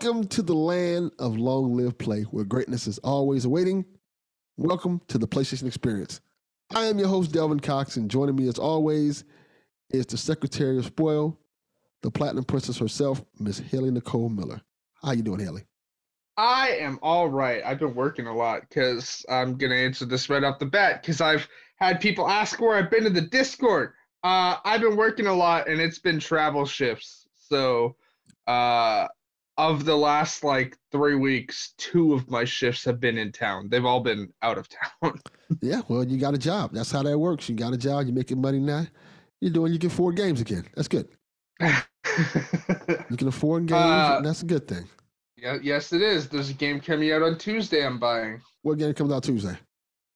Welcome 0.00 0.28
to 0.28 0.42
the 0.42 0.54
land 0.54 1.10
of 1.18 1.36
long 1.36 1.76
live 1.76 1.98
play, 1.98 2.22
where 2.22 2.44
greatness 2.44 2.86
is 2.86 2.98
always 2.98 3.44
awaiting. 3.44 3.84
Welcome 4.56 5.00
to 5.08 5.18
the 5.18 5.26
PlayStation 5.26 5.66
Experience. 5.66 6.20
I 6.72 6.84
am 6.84 7.00
your 7.00 7.08
host, 7.08 7.32
Delvin 7.32 7.58
Cox, 7.58 7.96
and 7.96 8.08
joining 8.08 8.36
me 8.36 8.46
as 8.46 8.60
always 8.60 9.24
is 9.90 10.06
the 10.06 10.16
Secretary 10.16 10.78
of 10.78 10.86
Spoil, 10.86 11.36
the 12.02 12.12
Platinum 12.12 12.44
Princess 12.44 12.78
herself, 12.78 13.24
Miss 13.40 13.58
Haley 13.58 13.90
Nicole 13.90 14.28
Miller. 14.28 14.60
How 15.02 15.10
you 15.10 15.22
doing, 15.22 15.40
Haley? 15.40 15.64
I 16.36 16.76
am 16.78 17.00
all 17.02 17.28
right. 17.28 17.60
I've 17.66 17.80
been 17.80 17.96
working 17.96 18.28
a 18.28 18.36
lot 18.36 18.60
because 18.68 19.26
I'm 19.28 19.56
gonna 19.56 19.74
answer 19.74 20.04
this 20.04 20.30
right 20.30 20.44
off 20.44 20.60
the 20.60 20.66
bat 20.66 21.02
because 21.02 21.20
I've 21.20 21.48
had 21.74 22.00
people 22.00 22.28
ask 22.28 22.60
where 22.60 22.76
I've 22.76 22.90
been 22.90 23.04
in 23.04 23.14
the 23.14 23.22
Discord. 23.22 23.94
Uh, 24.22 24.58
I've 24.64 24.80
been 24.80 24.96
working 24.96 25.26
a 25.26 25.34
lot 25.34 25.68
and 25.68 25.80
it's 25.80 25.98
been 25.98 26.20
travel 26.20 26.66
shifts. 26.66 27.26
So, 27.34 27.96
uh, 28.46 29.08
of 29.58 29.84
the 29.84 29.96
last 29.96 30.44
like 30.44 30.78
three 30.92 31.16
weeks, 31.16 31.74
two 31.76 32.14
of 32.14 32.30
my 32.30 32.44
shifts 32.44 32.84
have 32.84 33.00
been 33.00 33.18
in 33.18 33.32
town. 33.32 33.68
They've 33.68 33.84
all 33.84 34.00
been 34.00 34.32
out 34.40 34.56
of 34.56 34.68
town. 34.68 35.20
yeah, 35.60 35.82
well, 35.88 36.04
you 36.04 36.16
got 36.16 36.34
a 36.34 36.38
job. 36.38 36.70
That's 36.72 36.92
how 36.92 37.02
that 37.02 37.18
works. 37.18 37.48
You 37.48 37.56
got 37.56 37.74
a 37.74 37.76
job. 37.76 38.06
You're 38.06 38.14
making 38.14 38.40
money 38.40 38.60
now. 38.60 38.86
You're 39.40 39.52
doing. 39.52 39.72
You 39.72 39.78
get 39.78 39.92
four 39.92 40.12
games 40.12 40.40
again. 40.40 40.64
That's 40.76 40.88
good. 40.88 41.08
you 41.60 43.16
can 43.16 43.28
afford 43.28 43.66
games. 43.66 43.80
Uh, 43.80 44.20
that's 44.22 44.42
a 44.42 44.46
good 44.46 44.68
thing. 44.68 44.88
Yeah, 45.36 45.58
yes, 45.60 45.92
it 45.92 46.02
is. 46.02 46.28
There's 46.28 46.50
a 46.50 46.54
game 46.54 46.80
coming 46.80 47.12
out 47.12 47.22
on 47.22 47.36
Tuesday. 47.36 47.84
I'm 47.84 47.98
buying. 47.98 48.40
What 48.62 48.78
game 48.78 48.94
comes 48.94 49.12
out 49.12 49.24
Tuesday? 49.24 49.56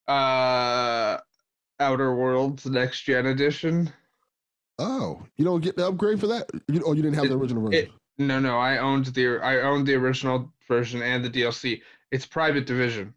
Uh, 0.07 1.17
Outer 1.79 2.15
Worlds 2.15 2.65
Next 2.65 3.01
Gen 3.01 3.25
Edition. 3.27 3.91
Oh, 4.79 5.21
you 5.37 5.45
don't 5.45 5.61
get 5.61 5.75
the 5.77 5.87
upgrade 5.87 6.19
for 6.19 6.27
that? 6.27 6.49
You, 6.67 6.83
oh, 6.85 6.93
you 6.93 7.01
didn't 7.01 7.15
have 7.15 7.25
it, 7.25 7.29
the 7.29 7.37
original 7.37 7.63
version. 7.63 7.85
It, 7.85 7.91
no, 8.17 8.39
no, 8.39 8.57
I 8.57 8.77
owned 8.77 9.07
the 9.07 9.39
I 9.39 9.61
owned 9.61 9.87
the 9.87 9.95
original 9.95 10.51
version 10.67 11.01
and 11.01 11.23
the 11.23 11.29
DLC. 11.29 11.81
It's 12.11 12.25
private 12.25 12.65
division, 12.65 13.13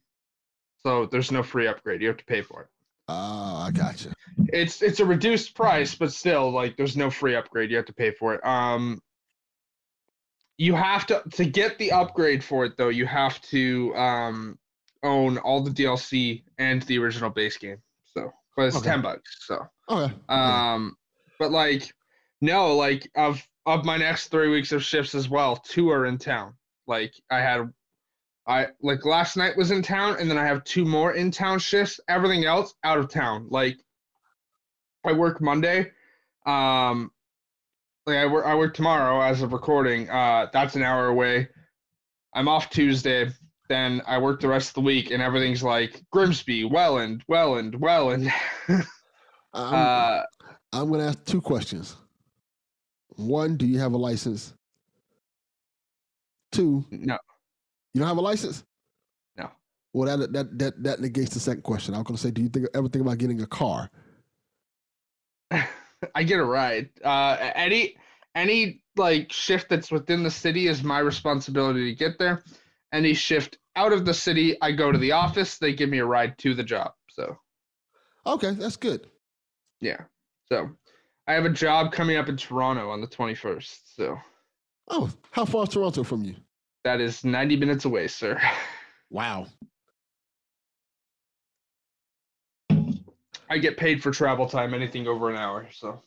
so 0.82 1.06
there's 1.06 1.30
no 1.30 1.42
free 1.42 1.66
upgrade. 1.66 2.00
You 2.00 2.08
have 2.08 2.16
to 2.16 2.24
pay 2.24 2.42
for 2.42 2.62
it. 2.62 2.68
Oh, 3.08 3.64
I 3.66 3.70
gotcha. 3.72 4.12
It's 4.48 4.82
it's 4.82 5.00
a 5.00 5.04
reduced 5.04 5.54
price, 5.54 5.94
but 5.94 6.12
still, 6.12 6.50
like, 6.50 6.76
there's 6.76 6.96
no 6.96 7.10
free 7.10 7.36
upgrade. 7.36 7.70
You 7.70 7.76
have 7.76 7.86
to 7.86 7.92
pay 7.92 8.10
for 8.10 8.34
it. 8.34 8.44
Um, 8.44 9.02
you 10.58 10.74
have 10.74 11.06
to 11.06 11.22
to 11.32 11.44
get 11.44 11.78
the 11.78 11.92
upgrade 11.92 12.42
for 12.42 12.64
it 12.64 12.76
though. 12.76 12.88
You 12.88 13.06
have 13.06 13.40
to 13.42 13.94
um 13.96 14.58
own 15.02 15.38
all 15.38 15.62
the 15.62 15.70
DLC 15.70 16.42
and 16.58 16.82
the 16.82 16.98
original 16.98 17.30
base 17.30 17.56
game. 17.56 17.78
So, 18.04 18.32
but 18.56 18.66
it's 18.66 18.76
okay. 18.76 18.90
ten 18.90 19.02
bucks. 19.02 19.46
So, 19.46 19.66
okay. 19.88 20.14
Um, 20.28 20.96
but 21.38 21.50
like, 21.50 21.92
no, 22.40 22.74
like 22.74 23.10
of 23.14 23.46
of 23.66 23.84
my 23.84 23.96
next 23.96 24.28
three 24.28 24.48
weeks 24.48 24.72
of 24.72 24.82
shifts 24.82 25.14
as 25.14 25.28
well, 25.28 25.56
two 25.56 25.90
are 25.90 26.06
in 26.06 26.18
town. 26.18 26.54
Like 26.86 27.14
I 27.30 27.40
had, 27.40 27.72
I 28.46 28.68
like 28.80 29.04
last 29.04 29.36
night 29.36 29.56
was 29.56 29.72
in 29.72 29.82
town, 29.82 30.16
and 30.20 30.30
then 30.30 30.38
I 30.38 30.46
have 30.46 30.64
two 30.64 30.84
more 30.84 31.12
in 31.12 31.32
town 31.32 31.58
shifts. 31.58 32.00
Everything 32.08 32.44
else 32.44 32.74
out 32.84 32.98
of 32.98 33.10
town. 33.10 33.46
Like, 33.50 33.76
I 35.04 35.12
work 35.12 35.40
Monday. 35.40 35.90
Um, 36.46 37.10
like 38.06 38.18
I 38.18 38.26
work 38.26 38.46
I 38.46 38.54
work 38.54 38.74
tomorrow 38.74 39.20
as 39.20 39.42
of 39.42 39.52
recording. 39.52 40.08
Uh, 40.08 40.46
that's 40.52 40.76
an 40.76 40.82
hour 40.82 41.08
away. 41.08 41.48
I'm 42.34 42.48
off 42.48 42.70
Tuesday. 42.70 43.30
Then 43.68 44.00
I 44.06 44.18
work 44.18 44.40
the 44.40 44.48
rest 44.48 44.68
of 44.68 44.74
the 44.74 44.80
week, 44.82 45.10
and 45.10 45.20
everything's 45.20 45.64
like 45.64 46.04
Grimsby, 46.12 46.66
Welland, 46.66 47.24
Welland, 47.26 47.74
Welland. 47.80 48.32
I'm, 48.68 48.84
uh, 49.54 50.22
I'm 50.72 50.90
gonna 50.90 51.08
ask 51.08 51.24
two 51.24 51.40
questions. 51.40 51.96
One, 53.16 53.56
do 53.56 53.66
you 53.66 53.78
have 53.78 53.92
a 53.92 53.96
license? 53.96 54.54
Two, 56.52 56.84
no. 56.90 57.18
You 57.92 58.00
don't 58.00 58.08
have 58.08 58.18
a 58.18 58.22
license? 58.22 58.64
No. 59.36 59.50
Well, 59.92 60.18
that 60.18 60.32
that 60.32 60.58
that 60.58 60.82
that 60.82 61.00
negates 61.00 61.34
the 61.34 61.40
second 61.40 61.62
question. 61.62 61.94
I 61.94 61.98
was 61.98 62.06
gonna 62.06 62.18
say, 62.18 62.30
do 62.30 62.42
you 62.42 62.48
think 62.48 62.66
ever 62.74 62.88
think 62.88 63.04
about 63.04 63.18
getting 63.18 63.40
a 63.40 63.46
car? 63.46 63.90
I 66.14 66.22
get 66.22 66.38
a 66.38 66.44
ride. 66.44 66.90
Uh, 67.02 67.36
any 67.54 67.96
any 68.34 68.82
like 68.96 69.32
shift 69.32 69.68
that's 69.68 69.90
within 69.90 70.22
the 70.22 70.30
city 70.30 70.68
is 70.68 70.82
my 70.82 70.98
responsibility 70.98 71.90
to 71.90 71.96
get 71.96 72.18
there. 72.18 72.42
Any 72.92 73.14
shift 73.14 73.58
out 73.74 73.92
of 73.92 74.04
the 74.04 74.14
city, 74.14 74.56
I 74.62 74.72
go 74.72 74.92
to 74.92 74.98
the 74.98 75.12
office. 75.12 75.58
They 75.58 75.74
give 75.74 75.88
me 75.88 75.98
a 75.98 76.06
ride 76.06 76.38
to 76.38 76.54
the 76.54 76.64
job. 76.64 76.92
So. 77.10 77.36
Okay, 78.26 78.52
that's 78.52 78.76
good. 78.76 79.06
Yeah. 79.80 80.02
So, 80.48 80.70
I 81.26 81.34
have 81.34 81.44
a 81.44 81.50
job 81.50 81.92
coming 81.92 82.16
up 82.16 82.28
in 82.28 82.36
Toronto 82.36 82.90
on 82.90 83.00
the 83.00 83.06
twenty 83.06 83.34
first. 83.34 83.96
So. 83.96 84.16
Oh, 84.88 85.10
how 85.32 85.44
far 85.44 85.64
is 85.64 85.70
Toronto 85.70 86.04
from 86.04 86.22
you? 86.22 86.36
That 86.84 87.00
is 87.00 87.24
ninety 87.24 87.56
minutes 87.56 87.84
away, 87.84 88.06
sir. 88.08 88.40
Wow. 89.10 89.46
I 93.48 93.58
get 93.58 93.76
paid 93.76 94.02
for 94.02 94.10
travel 94.10 94.48
time, 94.48 94.74
anything 94.74 95.06
over 95.06 95.30
an 95.30 95.36
hour. 95.36 95.68
So. 95.72 96.00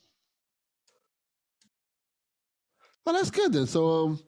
Well, 3.04 3.14
that's 3.14 3.30
good 3.30 3.52
then. 3.52 3.66
So, 3.66 4.06
um, 4.06 4.20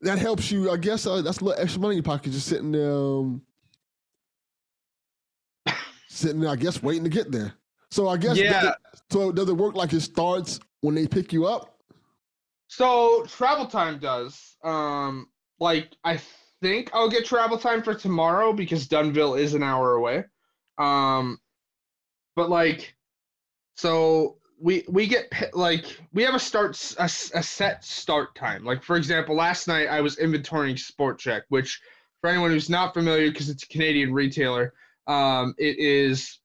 that 0.00 0.18
helps 0.18 0.50
you. 0.50 0.70
I 0.70 0.76
guess 0.76 1.06
uh, 1.06 1.22
that's 1.22 1.38
a 1.38 1.44
little 1.44 1.62
extra 1.62 1.80
money 1.80 1.92
in 1.94 1.98
your 1.98 2.02
pocket, 2.02 2.32
just 2.32 2.48
sitting 2.48 2.72
there, 2.72 2.92
um, 2.92 3.42
sitting 6.08 6.40
there. 6.40 6.50
I 6.50 6.56
guess 6.56 6.82
waiting 6.82 7.04
to 7.04 7.10
get 7.10 7.30
there. 7.30 7.54
So 7.92 8.08
I 8.08 8.16
guess 8.16 8.38
yeah. 8.38 8.52
Does 8.52 8.70
it, 8.70 8.76
so 9.10 9.32
does 9.32 9.48
it 9.50 9.52
work 9.52 9.74
like 9.74 9.92
it 9.92 10.00
starts 10.00 10.58
when 10.80 10.94
they 10.94 11.06
pick 11.06 11.30
you 11.30 11.44
up? 11.44 11.76
So 12.68 13.26
travel 13.28 13.66
time 13.66 13.98
does. 13.98 14.56
Um, 14.64 15.28
like 15.60 15.94
I 16.02 16.18
think 16.62 16.88
I'll 16.94 17.10
get 17.10 17.26
travel 17.26 17.58
time 17.58 17.82
for 17.82 17.94
tomorrow 17.94 18.54
because 18.54 18.88
Dunnville 18.88 19.38
is 19.38 19.52
an 19.52 19.62
hour 19.62 19.92
away. 19.92 20.24
Um, 20.78 21.38
but 22.34 22.48
like, 22.48 22.96
so 23.76 24.38
we 24.58 24.84
we 24.88 25.06
get 25.06 25.30
like 25.52 25.84
we 26.14 26.22
have 26.22 26.34
a 26.34 26.38
start 26.38 26.94
a, 26.98 27.04
a 27.04 27.42
set 27.42 27.84
start 27.84 28.34
time. 28.34 28.64
Like 28.64 28.82
for 28.82 28.96
example, 28.96 29.36
last 29.36 29.68
night 29.68 29.88
I 29.88 30.00
was 30.00 30.16
inventorying 30.16 30.78
Sport 30.78 31.20
Chek, 31.20 31.42
which 31.50 31.78
for 32.22 32.30
anyone 32.30 32.52
who's 32.52 32.70
not 32.70 32.94
familiar, 32.94 33.30
because 33.30 33.50
it's 33.50 33.64
a 33.64 33.68
Canadian 33.68 34.14
retailer, 34.14 34.72
um, 35.08 35.54
it 35.58 35.78
is 35.78 36.38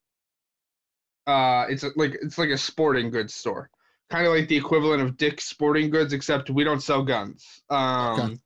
uh, 1.27 1.65
it's 1.69 1.83
a, 1.83 1.91
like 1.95 2.17
it's 2.21 2.37
like 2.37 2.49
a 2.49 2.57
sporting 2.57 3.09
goods 3.09 3.35
store, 3.35 3.69
kind 4.09 4.25
of 4.25 4.33
like 4.33 4.47
the 4.47 4.55
equivalent 4.55 5.01
of 5.01 5.17
Dick's 5.17 5.45
Sporting 5.45 5.89
Goods, 5.89 6.13
except 6.13 6.49
we 6.49 6.63
don't 6.63 6.81
sell 6.81 7.03
guns. 7.03 7.61
Um, 7.69 8.19
okay. 8.19 8.37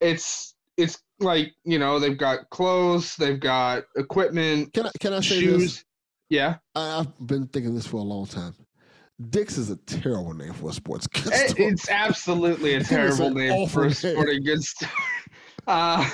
It's 0.00 0.54
it's 0.76 0.98
like 1.20 1.54
you 1.64 1.78
know 1.78 1.98
they've 1.98 2.18
got 2.18 2.50
clothes, 2.50 3.16
they've 3.16 3.40
got 3.40 3.84
equipment. 3.96 4.72
Can 4.72 4.86
I 4.86 4.90
can 5.00 5.12
I 5.12 5.20
say 5.20 5.40
shoes. 5.40 5.62
this? 5.62 5.84
Yeah, 6.28 6.56
I, 6.74 6.98
have 6.98 7.26
been 7.26 7.46
thinking 7.46 7.74
this 7.74 7.86
for 7.86 7.98
a 7.98 8.02
long 8.02 8.26
time. 8.26 8.54
Dick's 9.30 9.56
is 9.56 9.70
a 9.70 9.76
terrible 9.76 10.34
name 10.34 10.52
for 10.52 10.70
a 10.70 10.72
sports 10.72 11.06
goods 11.06 11.30
it, 11.30 11.50
store. 11.50 11.68
It's 11.68 11.88
absolutely 11.88 12.74
a 12.74 12.84
terrible 12.84 13.30
name 13.30 13.68
for 13.68 13.86
a 13.86 13.94
sporting 13.94 14.42
goods 14.44 14.68
store. 14.68 14.88
Uh, 15.68 16.08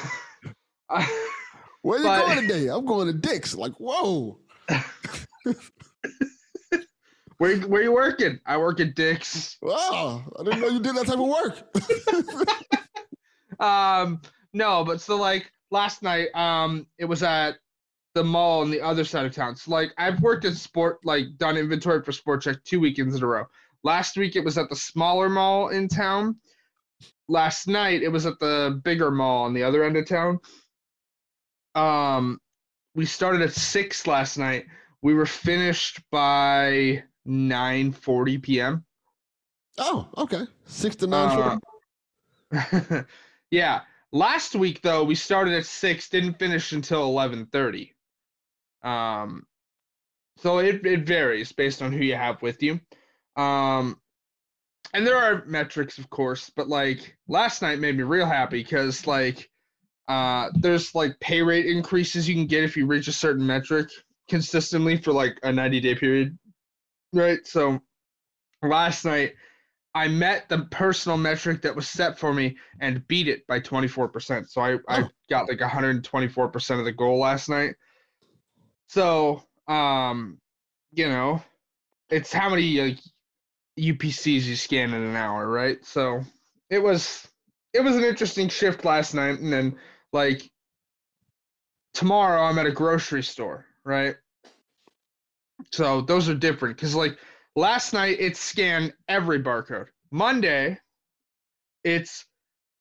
Where 1.83 1.99
you 1.99 2.05
but, 2.05 2.27
going 2.27 2.49
today? 2.49 2.69
I'm 2.69 2.87
going 2.87 3.07
to 3.07 3.13
Dick's. 3.13 3.55
Like, 3.55 3.75
whoa. 3.75 4.39
where 7.39 7.57
where 7.61 7.83
you 7.83 7.93
working? 7.93 8.39
I 8.47 8.57
work 8.57 8.81
at 8.81 8.95
Dick's. 8.95 9.57
Wow, 9.63 10.25
I 10.39 10.45
didn't 10.45 10.61
know 10.61 10.69
you 10.69 10.81
did 10.81 10.97
that 10.97 11.07
type 11.07 11.19
of 11.19 11.29
work. 11.29 11.63
um, 13.61 14.21
no, 14.53 14.85
but 14.85 15.01
so 15.01 15.17
like 15.17 15.51
last 15.71 16.03
night, 16.03 16.29
um, 16.35 16.87
it 16.99 17.05
was 17.05 17.23
at 17.23 17.57
the 18.15 18.23
mall 18.23 18.61
on 18.61 18.71
the 18.71 18.81
other 18.81 19.05
side 19.05 19.27
of 19.27 19.35
town. 19.35 19.57
So 19.57 19.71
like 19.71 19.91
I've 19.99 20.21
worked 20.21 20.45
at 20.45 20.55
sport, 20.55 20.99
like 21.05 21.37
done 21.39 21.57
inventory 21.57 22.03
for 22.03 22.13
Sport 22.13 22.43
Chek 22.43 22.63
two 22.65 22.81
weekends 22.81 23.17
in 23.17 23.23
a 23.23 23.27
row. 23.27 23.45
Last 23.85 24.17
week 24.17 24.37
it 24.37 24.45
was 24.45 24.59
at 24.59 24.69
the 24.69 24.77
smaller 24.77 25.29
mall 25.29 25.69
in 25.69 25.89
town. 25.89 26.37
Last 27.29 27.67
night 27.67 28.03
it 28.03 28.09
was 28.09 28.27
at 28.27 28.39
the 28.39 28.81
bigger 28.85 29.11
mall 29.11 29.45
on 29.45 29.55
the 29.55 29.63
other 29.63 29.85
end 29.85 29.97
of 29.97 30.07
town. 30.07 30.39
Um, 31.75 32.39
we 32.95 33.07
started 33.07 33.41
at 33.41 33.53
six 33.53 34.07
last 34.07 34.37
night. 34.37 34.67
We 35.03 35.15
were 35.15 35.27
finished 35.27 36.01
by 36.11 37.05
nine 37.25 37.93
forty 37.93 38.39
p.m. 38.39 38.85
Oh, 39.79 40.09
okay, 40.17 40.47
six 40.65 40.97
to 40.97 41.07
nine 41.07 41.61
forty. 42.51 42.93
Uh, 42.93 43.03
yeah, 43.51 43.83
Last 44.13 44.55
week 44.55 44.83
though, 44.83 45.05
we 45.05 45.15
started 45.15 45.55
at 45.55 45.65
six, 45.65 46.11
didn't 46.11 46.39
finish 46.39 46.73
until 46.73 47.05
eleven 47.05 47.47
thirty. 47.47 47.95
Um, 48.83 49.47
so 50.37 50.59
it 50.59 50.85
it 50.85 51.07
varies 51.07 51.51
based 51.51 51.81
on 51.81 51.93
who 51.93 52.05
you 52.05 52.15
have 52.15 52.43
with 52.43 52.63
you. 52.63 52.79
Um, 53.37 53.99
and 54.93 55.07
there 55.07 55.17
are 55.17 55.45
metrics, 55.47 55.97
of 55.97 56.11
course, 56.11 56.51
but 56.55 56.69
like 56.69 57.17
last 57.27 57.63
night 57.63 57.79
made 57.79 57.97
me 57.97 58.03
real 58.03 58.27
happy 58.27 58.63
because 58.63 59.07
like 59.07 59.49
uh, 60.09 60.51
there's 60.57 60.95
like 60.95 61.19
pay 61.19 61.41
rate 61.41 61.65
increases 61.65 62.29
you 62.29 62.35
can 62.35 62.47
get 62.47 62.65
if 62.65 62.77
you 62.77 62.87
reach 62.87 63.09
a 63.09 63.13
certain 63.13 63.47
metric 63.47 63.89
consistently 64.29 64.97
for 64.97 65.13
like 65.13 65.39
a 65.43 65.53
90 65.53 65.81
day 65.81 65.95
period, 65.95 66.39
right? 67.13 67.47
So 67.47 67.81
last 68.63 69.05
night 69.05 69.35
I 69.95 70.09
met 70.09 70.49
the 70.49 70.61
personal 70.71 71.19
metric 71.19 71.63
that 71.63 71.77
was 71.77 71.89
set 71.89 72.19
for 72.19 72.33
me 72.33 72.57
and 72.81 73.07
beat 73.09 73.29
it 73.29 73.47
by 73.47 73.61
24%. 73.61 74.49
So 74.49 74.61
I, 74.63 74.79
I 74.89 75.05
Oh. 75.05 75.09
got 75.29 75.49
like 75.49 75.59
124% 75.59 76.79
of 76.79 76.85
the 76.85 76.93
goal 76.93 77.19
last 77.19 77.49
night. 77.49 77.75
So, 78.89 79.43
um, 79.69 80.39
you 80.93 81.09
know, 81.09 81.43
it's 82.11 82.33
how 82.33 82.51
many 82.51 82.81
like 82.81 82.99
UPCs 83.79 84.45
you 84.45 84.57
scan 84.57 84.93
in 84.95 85.03
an 85.03 85.17
hour, 85.17 85.49
right? 85.49 85.85
So 85.85 86.23
it 86.71 86.79
was 86.79 87.27
it 87.73 87.81
was 87.81 87.97
an 87.97 88.05
interesting 88.05 88.49
shift 88.49 88.85
last 88.85 89.15
night, 89.15 89.41
and 89.41 89.53
then 89.53 89.79
like 90.13 90.51
tomorrow 91.95 92.43
I'm 92.43 92.59
at 92.59 92.67
a 92.67 92.73
grocery 92.73 93.23
store, 93.23 93.67
right? 93.85 94.17
So 95.73 96.01
those 96.01 96.29
are 96.29 96.35
different 96.35 96.77
because 96.77 96.95
like 96.95 97.19
last 97.57 97.93
night 97.93 98.19
it 98.21 98.37
scanned 98.37 98.93
every 99.09 99.43
barcode. 99.43 99.87
Monday, 100.11 100.79
it's 101.85 102.27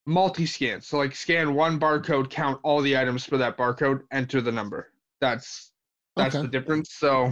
multi-scan. 0.06 0.82
So 0.82 0.98
like 0.98 1.16
scan 1.16 1.54
one 1.54 1.80
barcode, 1.80 2.30
count 2.30 2.60
all 2.64 2.82
the 2.82 2.98
items 2.98 3.26
for 3.26 3.38
that 3.38 3.58
barcode, 3.58 4.02
enter 4.12 4.42
the 4.42 4.52
number. 4.52 4.92
That's 5.20 5.72
that's 6.16 6.36
Okay. 6.36 6.44
the 6.44 6.48
difference. 6.52 6.94
So 6.94 7.32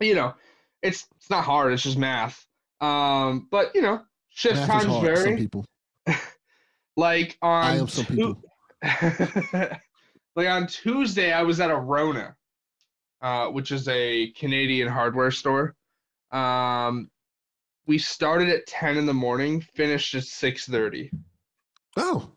you 0.00 0.14
know, 0.14 0.34
it's 0.82 1.06
it's 1.16 1.30
not 1.30 1.44
hard, 1.44 1.72
it's 1.72 1.82
just 1.82 1.98
math. 1.98 2.44
Um, 2.80 3.48
but 3.50 3.74
you 3.74 3.82
know, 3.82 4.02
shift 4.30 4.56
Math 4.56 4.70
times 4.70 4.84
hard 4.86 5.08
for 5.10 5.16
some 5.16 5.24
vary. 5.24 5.36
people. 5.36 5.64
Like 6.96 7.38
on 7.40 7.62
I 7.62 7.76
am 7.78 7.88
some 7.88 8.04
people. 8.04 8.42
like 10.36 10.48
on 10.48 10.66
Tuesday, 10.66 11.32
I 11.32 11.42
was 11.42 11.58
at 11.60 11.70
a 11.70 11.76
Rona, 11.76 12.36
uh, 13.22 13.46
which 13.46 13.70
is 13.72 13.88
a 13.88 14.30
Canadian 14.32 14.88
hardware 14.88 15.30
store. 15.30 15.74
Um, 16.32 17.10
we 17.86 17.98
started 17.98 18.48
at 18.48 18.66
ten 18.66 18.96
in 18.96 19.06
the 19.06 19.14
morning, 19.14 19.60
finished 19.60 20.14
at 20.14 20.24
six 20.24 20.66
thirty. 20.66 21.10
Oh, 21.96 22.30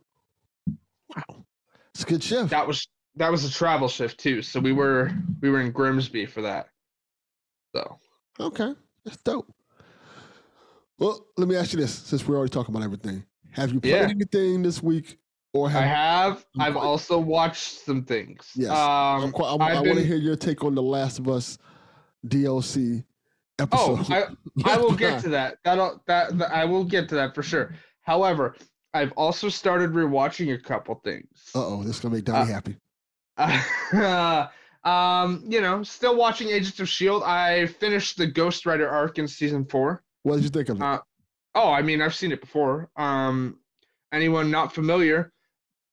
wow, 1.15 1.45
it's 1.93 2.03
a 2.03 2.07
good 2.07 2.23
shift. 2.23 2.51
That 2.51 2.67
was 2.67 2.87
that 3.15 3.31
was 3.31 3.45
a 3.45 3.51
travel 3.51 3.87
shift 3.87 4.19
too. 4.19 4.41
So 4.41 4.59
we 4.59 4.73
were 4.73 5.11
we 5.41 5.49
were 5.49 5.61
in 5.61 5.71
Grimsby 5.71 6.25
for 6.25 6.41
that. 6.43 6.69
So 7.75 7.97
Okay, 8.39 8.73
that's 9.03 9.17
dope. 9.17 9.51
Well, 10.97 11.25
let 11.37 11.47
me 11.47 11.55
ask 11.55 11.73
you 11.73 11.79
this: 11.79 11.93
since 11.93 12.27
we're 12.27 12.37
already 12.37 12.51
talking 12.51 12.73
about 12.73 12.83
everything, 12.85 13.25
have 13.51 13.71
you 13.71 13.79
played 13.79 13.93
Yeah. 13.93 14.09
anything 14.09 14.61
this 14.63 14.81
week, 14.83 15.19
or 15.55 15.69
have 15.69 15.83
I 15.83 15.85
have. 15.85 16.45
I've 16.59 16.77
also 16.77 17.17
watched 17.17 17.85
some 17.85 18.03
things. 18.03 18.51
Yes. 18.55 18.71
Um, 18.71 19.31
quite, 19.31 19.53
I'm, 19.53 19.61
I've 19.61 19.85
want 19.85 19.99
to 19.99 20.05
hear 20.05 20.17
your 20.17 20.35
take 20.35 20.63
on 20.63 20.75
the 20.75 20.83
Last 20.83 21.19
of 21.19 21.29
Us 21.29 21.57
DLC 22.27 23.03
oh. 23.71 24.05
I, 24.09 24.25
I 24.65 24.77
will 24.77 24.93
get 24.93 25.21
to 25.23 25.29
that. 25.29 25.57
That'll 25.63 26.01
that, 26.07 26.37
that 26.37 26.51
I 26.51 26.65
will 26.65 26.83
get 26.83 27.09
to 27.09 27.15
that 27.15 27.33
for 27.33 27.43
sure. 27.43 27.73
However, 28.01 28.55
I've 28.93 29.11
also 29.13 29.49
started 29.49 29.91
rewatching 29.91 30.53
a 30.53 30.57
couple 30.57 30.95
things. 31.03 31.27
Uh 31.53 31.65
oh, 31.65 31.83
this 31.83 31.97
is 31.97 32.01
gonna 32.01 32.15
make 32.15 32.25
Donnie 32.25 32.51
Uh, 33.37 33.47
happy. 33.93 34.49
um, 34.83 35.43
you 35.47 35.61
know, 35.61 35.83
still 35.83 36.15
watching 36.15 36.49
Agents 36.49 36.79
of 36.79 36.89
Shield. 36.89 37.23
I 37.23 37.67
finished 37.67 38.17
the 38.17 38.27
Ghost 38.27 38.65
Rider 38.65 38.89
arc 38.89 39.17
in 39.19 39.27
season 39.27 39.65
four. 39.65 40.03
What 40.23 40.35
did 40.35 40.43
you 40.43 40.49
think 40.49 40.69
of 40.69 40.77
it? 40.77 40.83
uh, 40.83 40.99
Oh, 41.57 41.71
I 41.71 41.81
mean, 41.81 42.01
I've 42.01 42.13
seen 42.13 42.33
it 42.33 42.41
before. 42.41 42.89
Um, 42.97 43.59
anyone 44.11 44.51
not 44.51 44.73
familiar? 44.73 45.31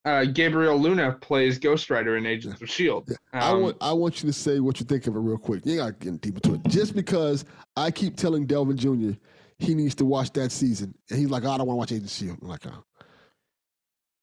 Uh, 0.04 0.24
Gabriel 0.24 0.76
Luna 0.78 1.12
plays 1.20 1.58
Ghost 1.58 1.88
Rider 1.88 2.16
in 2.16 2.26
Agents 2.26 2.60
of 2.60 2.68
Shield. 2.68 3.04
Yeah. 3.08 3.16
I 3.32 3.50
Um, 3.50 3.62
want 3.62 3.76
I 3.80 3.92
want 3.92 4.22
you 4.22 4.28
to 4.28 4.32
say 4.32 4.58
what 4.58 4.80
you 4.80 4.86
think 4.86 5.06
of 5.06 5.14
it 5.14 5.18
real 5.20 5.38
quick. 5.38 5.64
You 5.64 5.76
got 5.76 6.00
to 6.00 6.10
get 6.10 6.20
deep 6.20 6.34
into 6.36 6.54
it. 6.54 6.60
Just 6.68 6.94
because 6.96 7.44
I 7.76 7.90
keep 7.92 8.16
telling 8.16 8.44
Delvin 8.46 8.76
Jr. 8.76 9.12
he 9.58 9.74
needs 9.74 9.94
to 9.96 10.04
watch 10.04 10.32
that 10.32 10.50
season, 10.50 10.92
and 11.10 11.18
he's 11.20 11.30
like, 11.30 11.44
"Oh, 11.44 11.50
I 11.52 11.58
don't 11.58 11.68
want 11.68 11.76
to 11.76 11.78
watch 11.78 11.92
Agent 11.92 12.10
Shield. 12.10 12.38
I'm 12.42 12.48
like, 12.48 12.66
oh. 12.66 12.84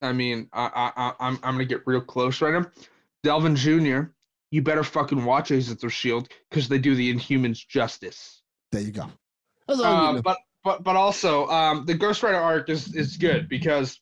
I 0.01 0.11
mean, 0.13 0.49
I, 0.53 0.63
I, 0.65 0.91
I, 0.95 1.13
I'm, 1.19 1.35
I'm 1.43 1.53
gonna 1.55 1.65
get 1.65 1.81
real 1.85 2.01
close 2.01 2.41
right 2.41 2.53
now. 2.53 2.65
Delvin 3.23 3.55
Jr., 3.55 4.11
you 4.51 4.61
better 4.61 4.83
fucking 4.83 5.23
watch 5.23 5.51
Agents 5.51 5.83
of 5.83 5.93
Shield 5.93 6.29
because 6.49 6.67
they 6.67 6.77
do 6.79 6.95
the 6.95 7.13
Inhumans 7.13 7.65
justice. 7.67 8.41
there 8.71 8.81
you 8.81 8.91
go. 8.91 9.05
That's 9.67 9.79
all 9.79 9.85
Uh, 9.85 10.11
know. 10.13 10.21
but, 10.21 10.37
but, 10.63 10.83
but 10.83 10.95
also, 10.95 11.47
um, 11.47 11.85
the 11.85 11.93
Ghost 11.93 12.21
Rider 12.23 12.37
arc 12.37 12.69
is 12.69 12.93
is 12.95 13.15
good 13.17 13.47
because, 13.49 13.99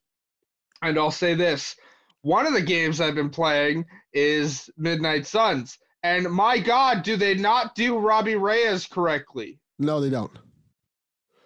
and 0.81 0.97
I'll 0.97 1.12
say 1.12 1.33
this: 1.33 1.75
one 2.21 2.45
of 2.45 2.53
the 2.53 2.62
games 2.62 3.01
I've 3.01 3.15
been 3.15 3.29
playing 3.29 3.85
is 4.13 4.69
Midnight 4.77 5.25
Suns, 5.27 5.77
and 6.03 6.29
my 6.31 6.59
God, 6.59 7.03
do 7.03 7.15
they 7.15 7.35
not 7.35 7.75
do 7.75 7.97
Robbie 7.97 8.35
Reyes 8.35 8.85
correctly? 8.85 9.59
No, 9.79 10.00
they 10.00 10.09
don't. 10.09 10.31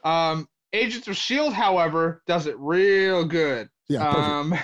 Um, 0.04 0.48
Agents 0.74 1.08
of 1.08 1.18
Shield, 1.18 1.54
however, 1.54 2.22
does 2.28 2.48
it 2.48 2.58
real 2.58 3.26
good. 3.26 3.70
Yeah. 3.90 4.08
Um, 4.08 4.56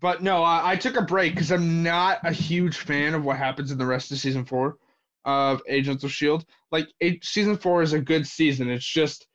but 0.00 0.22
no, 0.22 0.42
I, 0.42 0.72
I 0.72 0.76
took 0.76 0.96
a 0.96 1.02
break 1.02 1.34
because 1.34 1.52
I'm 1.52 1.82
not 1.82 2.18
a 2.24 2.32
huge 2.32 2.78
fan 2.78 3.14
of 3.14 3.24
what 3.24 3.36
happens 3.36 3.70
in 3.70 3.78
the 3.78 3.86
rest 3.86 4.10
of 4.10 4.18
season 4.18 4.44
four 4.44 4.76
of 5.24 5.62
Agents 5.68 6.02
of 6.02 6.10
Shield. 6.10 6.44
Like, 6.70 6.88
it, 6.98 7.24
season 7.24 7.56
four 7.56 7.82
is 7.82 7.92
a 7.92 8.00
good 8.00 8.26
season. 8.26 8.70
It's 8.70 8.84
just 8.84 9.26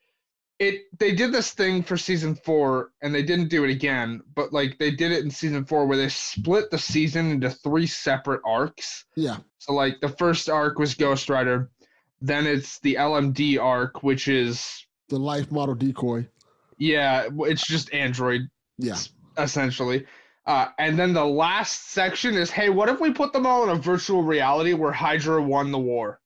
it. 0.60 0.82
They 1.00 1.14
did 1.14 1.32
this 1.32 1.52
thing 1.52 1.84
for 1.84 1.98
season 1.98 2.36
four, 2.36 2.92
and 3.02 3.14
they 3.14 3.24
didn't 3.24 3.50
do 3.50 3.64
it 3.64 3.70
again. 3.72 4.22
But 4.36 4.54
like, 4.54 4.78
they 4.80 4.92
did 4.92 5.12
it 5.12 5.24
in 5.24 5.30
season 5.32 5.66
four 5.66 5.86
where 5.86 5.98
they 5.98 6.10
split 6.10 6.72
the 6.72 6.78
season 6.78 7.32
into 7.32 7.50
three 7.50 7.88
separate 7.88 8.42
arcs. 8.46 9.06
yeah, 9.16 9.38
So 9.60 9.74
like, 9.74 10.00
the 10.02 10.10
first 10.10 10.50
arc 10.50 10.80
was 10.80 10.94
Ghost 10.94 11.30
Rider. 11.30 11.70
Then 12.22 12.48
it's 12.48 12.80
the 12.80 12.96
LMD 12.96 13.62
arc, 13.62 14.02
which 14.04 14.28
is 14.28 14.86
the 15.10 15.20
life 15.20 15.52
model 15.52 15.76
decoy. 15.76 16.28
yeah, 16.80 17.28
it's 17.42 17.66
just 17.68 17.94
Android 17.94 18.42
Yeah, 18.78 18.98
essentially. 19.38 20.06
Uh, 20.48 20.70
and 20.80 20.98
then 20.98 21.14
the 21.14 21.26
last 21.26 21.90
section 21.92 22.36
is, 22.36 22.50
hey, 22.50 22.70
what 22.70 22.88
if 22.90 23.00
we 23.02 23.12
put 23.12 23.34
them 23.34 23.46
all 23.46 23.64
in 23.64 23.70
a 23.70 23.76
virtual 23.76 24.24
reality 24.24 24.74
where 24.74 24.92
Hydra 24.94 25.42
won 25.44 25.72
the 25.72 25.78
war? 25.80 26.20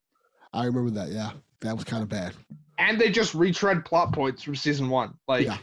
I 0.54 0.66
remember 0.66 0.92
that. 0.92 1.10
Yeah, 1.10 1.32
that 1.62 1.76
was 1.76 1.84
kind 1.84 2.04
of 2.04 2.10
bad. 2.10 2.34
And 2.78 3.00
they 3.00 3.12
just 3.12 3.34
retread 3.36 3.86
plot 3.86 4.12
points 4.14 4.42
from 4.44 4.56
season 4.56 4.90
one, 4.90 5.14
like, 5.28 5.46
Yeah. 5.46 5.58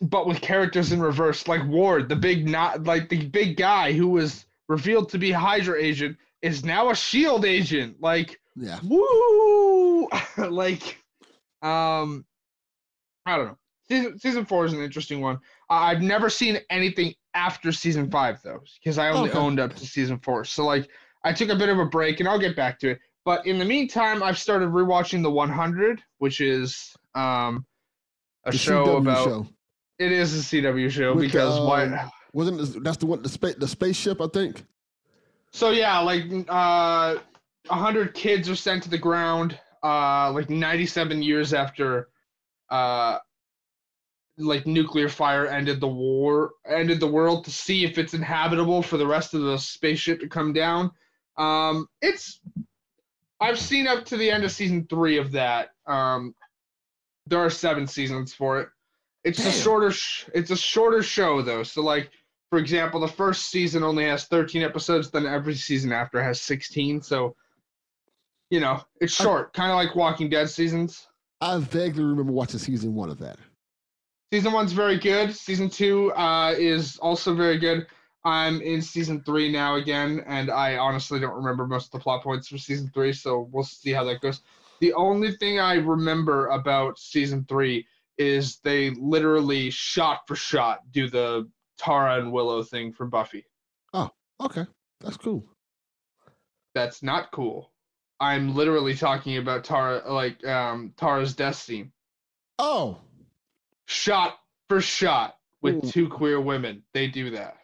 but 0.00 0.26
with 0.26 0.40
characters 0.40 0.92
in 0.92 1.00
reverse, 1.00 1.46
like 1.46 1.64
Ward, 1.66 2.08
the 2.08 2.16
big 2.16 2.48
not 2.48 2.84
like 2.84 3.08
the 3.08 3.26
big 3.26 3.56
guy 3.56 3.92
who 3.92 4.08
was 4.08 4.46
revealed 4.68 5.08
to 5.10 5.18
be 5.18 5.30
Hydra 5.30 5.80
agent 5.80 6.16
is 6.42 6.64
now 6.64 6.90
a 6.90 6.94
Shield 6.96 7.44
agent. 7.44 8.00
Like, 8.00 8.40
Yeah, 8.56 8.80
woo! 8.82 10.08
like, 10.38 10.98
um, 11.62 12.24
I 13.26 13.36
don't 13.36 13.46
know. 13.46 13.58
Season 13.88 14.18
season 14.18 14.44
four 14.46 14.64
is 14.64 14.72
an 14.72 14.80
interesting 14.82 15.20
one. 15.20 15.38
I- 15.70 15.90
I've 15.92 16.02
never 16.02 16.28
seen 16.30 16.58
anything 16.70 17.14
after 17.34 17.70
season 17.72 18.10
five 18.10 18.40
though, 18.42 18.60
because 18.82 18.98
I 18.98 19.10
only 19.10 19.30
Okay. 19.30 19.38
owned 19.38 19.60
up 19.60 19.74
to 19.76 19.86
season 19.86 20.18
four. 20.18 20.44
So 20.44 20.64
like, 20.64 20.88
I 21.22 21.32
took 21.32 21.48
a 21.50 21.56
bit 21.56 21.68
of 21.68 21.78
a 21.78 21.86
break, 21.86 22.20
and 22.20 22.28
I'll 22.28 22.38
get 22.38 22.56
back 22.56 22.78
to 22.80 22.90
it. 22.90 23.00
But 23.24 23.46
in 23.46 23.58
the 23.58 23.64
meantime, 23.64 24.22
I've 24.22 24.38
started 24.38 24.68
rewatching 24.68 25.22
the 25.22 25.30
100, 25.30 26.02
which 26.18 26.40
is 26.40 26.94
um 27.14 27.64
a 28.44 28.50
the 28.52 28.58
show 28.58 28.86
CW 28.86 28.98
about. 28.98 29.24
show. 29.24 29.46
It 29.98 30.12
is 30.12 30.34
a 30.34 30.42
CW 30.56 30.90
show 30.90 31.14
With, 31.14 31.22
because 31.22 31.58
why? 31.60 31.84
um, 31.86 32.10
Wasn't 32.32 32.58
this- 32.58 32.76
that's 32.82 32.96
the 32.98 33.06
one 33.06 33.22
the 33.22 33.28
space 33.28 33.54
the 33.56 33.68
spaceship? 33.68 34.20
I 34.20 34.26
think. 34.26 34.64
So 35.52 35.70
yeah, 35.70 36.00
like 36.00 36.24
uh, 36.48 37.16
hundred 37.68 38.12
kids 38.14 38.48
are 38.50 38.56
sent 38.56 38.82
to 38.84 38.90
the 38.90 38.98
ground. 38.98 39.58
Uh, 39.82 40.32
like 40.32 40.50
ninety-seven 40.50 41.22
years 41.22 41.52
after, 41.54 42.08
uh, 42.70 43.18
like 44.38 44.66
nuclear 44.66 45.08
fire 45.08 45.46
ended 45.46 45.78
the 45.80 45.86
war, 45.88 46.52
ended 46.66 46.98
the 47.00 47.06
world 47.06 47.44
to 47.44 47.50
see 47.50 47.84
if 47.84 47.98
it's 47.98 48.14
inhabitable 48.14 48.82
for 48.82 48.96
the 48.96 49.06
rest 49.06 49.34
of 49.34 49.42
the 49.42 49.56
spaceship 49.58 50.20
to 50.20 50.28
come 50.28 50.52
down. 50.52 50.90
Um, 51.36 51.86
it's 52.02 52.40
I've 53.44 53.58
seen 53.58 53.86
up 53.86 54.06
to 54.06 54.16
the 54.16 54.30
end 54.30 54.42
of 54.44 54.50
season 54.50 54.86
three 54.88 55.18
of 55.18 55.32
that. 55.32 55.70
Um, 55.86 56.34
there 57.26 57.38
are 57.38 57.50
seven 57.50 57.86
seasons 57.86 58.32
for 58.32 58.60
it. 58.60 58.68
It's 59.22 59.44
a 59.44 59.50
shorter. 59.50 59.90
Sh- 59.90 60.24
it's 60.34 60.50
a 60.50 60.56
shorter 60.56 61.02
show 61.02 61.42
though. 61.42 61.62
So 61.62 61.82
like, 61.82 62.10
for 62.50 62.58
example, 62.58 63.00
the 63.00 63.08
first 63.08 63.50
season 63.50 63.82
only 63.82 64.04
has 64.04 64.24
13 64.24 64.62
episodes. 64.62 65.10
Then 65.10 65.26
every 65.26 65.54
season 65.54 65.92
after 65.92 66.22
has 66.22 66.40
16. 66.40 67.02
So, 67.02 67.36
you 68.50 68.60
know, 68.60 68.82
it's 69.00 69.12
short, 69.12 69.52
kind 69.52 69.70
of 69.70 69.76
like 69.76 69.94
Walking 69.94 70.30
Dead 70.30 70.48
seasons. 70.48 71.06
I 71.40 71.58
vaguely 71.58 72.04
remember 72.04 72.32
watching 72.32 72.58
season 72.58 72.94
one 72.94 73.10
of 73.10 73.18
that. 73.18 73.38
Season 74.32 74.52
one's 74.52 74.72
very 74.72 74.98
good. 74.98 75.34
Season 75.34 75.68
two 75.68 76.12
uh, 76.14 76.54
is 76.56 76.96
also 76.98 77.34
very 77.34 77.58
good. 77.58 77.86
I'm 78.24 78.62
in 78.62 78.80
season 78.80 79.22
three 79.22 79.52
now 79.52 79.76
again, 79.76 80.22
and 80.26 80.50
I 80.50 80.76
honestly 80.76 81.20
don't 81.20 81.34
remember 81.34 81.66
most 81.66 81.86
of 81.86 81.90
the 81.92 81.98
plot 81.98 82.22
points 82.22 82.48
for 82.48 82.58
season 82.58 82.90
three, 82.94 83.12
so 83.12 83.48
we'll 83.52 83.64
see 83.64 83.92
how 83.92 84.04
that 84.04 84.20
goes. 84.20 84.40
The 84.80 84.94
only 84.94 85.32
thing 85.32 85.60
I 85.60 85.74
remember 85.74 86.48
about 86.48 86.98
season 86.98 87.44
three 87.48 87.86
is 88.16 88.58
they 88.60 88.90
literally 88.90 89.70
shot 89.70 90.20
for 90.26 90.36
shot 90.36 90.80
do 90.92 91.08
the 91.08 91.48
Tara 91.78 92.18
and 92.18 92.32
Willow 92.32 92.62
thing 92.62 92.92
from 92.92 93.10
Buffy. 93.10 93.44
Oh, 93.92 94.10
okay, 94.40 94.66
that's 95.00 95.16
cool. 95.16 95.44
That's 96.74 97.02
not 97.02 97.30
cool. 97.30 97.70
I'm 98.20 98.54
literally 98.54 98.94
talking 98.94 99.36
about 99.36 99.64
Tara, 99.64 100.02
like 100.10 100.44
um, 100.46 100.94
Tara's 100.96 101.34
Destiny, 101.34 101.90
Oh, 102.58 102.98
shot 103.86 104.38
for 104.68 104.80
shot 104.80 105.36
with 105.60 105.84
Ooh. 105.84 105.90
two 105.90 106.08
queer 106.08 106.40
women. 106.40 106.82
They 106.92 107.08
do 107.08 107.30
that. 107.30 107.56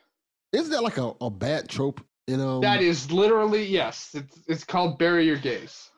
Isn't 0.52 0.70
that 0.70 0.82
like 0.82 0.98
a, 0.98 1.12
a 1.20 1.30
bad 1.30 1.68
trope? 1.68 2.00
You 2.26 2.36
know. 2.36 2.60
That 2.60 2.80
is 2.80 3.10
literally 3.10 3.64
yes. 3.64 4.10
It's 4.14 4.40
it's 4.46 4.64
called 4.64 4.98
bury 4.98 5.26
your 5.26 5.36
gays. 5.36 5.90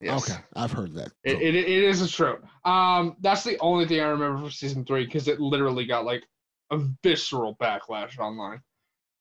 Yes. 0.00 0.30
Okay, 0.30 0.40
I've 0.56 0.72
heard 0.72 0.94
that. 0.94 1.12
It, 1.24 1.42
it, 1.42 1.54
it 1.54 1.68
is 1.68 2.00
a 2.00 2.08
trope. 2.08 2.42
Um, 2.64 3.16
that's 3.20 3.44
the 3.44 3.58
only 3.60 3.86
thing 3.86 4.00
I 4.00 4.08
remember 4.08 4.38
from 4.38 4.50
season 4.50 4.84
three 4.84 5.04
because 5.04 5.28
it 5.28 5.40
literally 5.40 5.84
got 5.84 6.06
like 6.06 6.24
a 6.70 6.78
visceral 7.02 7.56
backlash 7.60 8.18
online. 8.18 8.62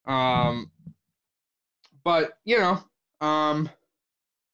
Um, 0.08 0.72
but 2.06 2.32
you 2.46 2.60
know, 2.60 2.82
um, 3.20 3.70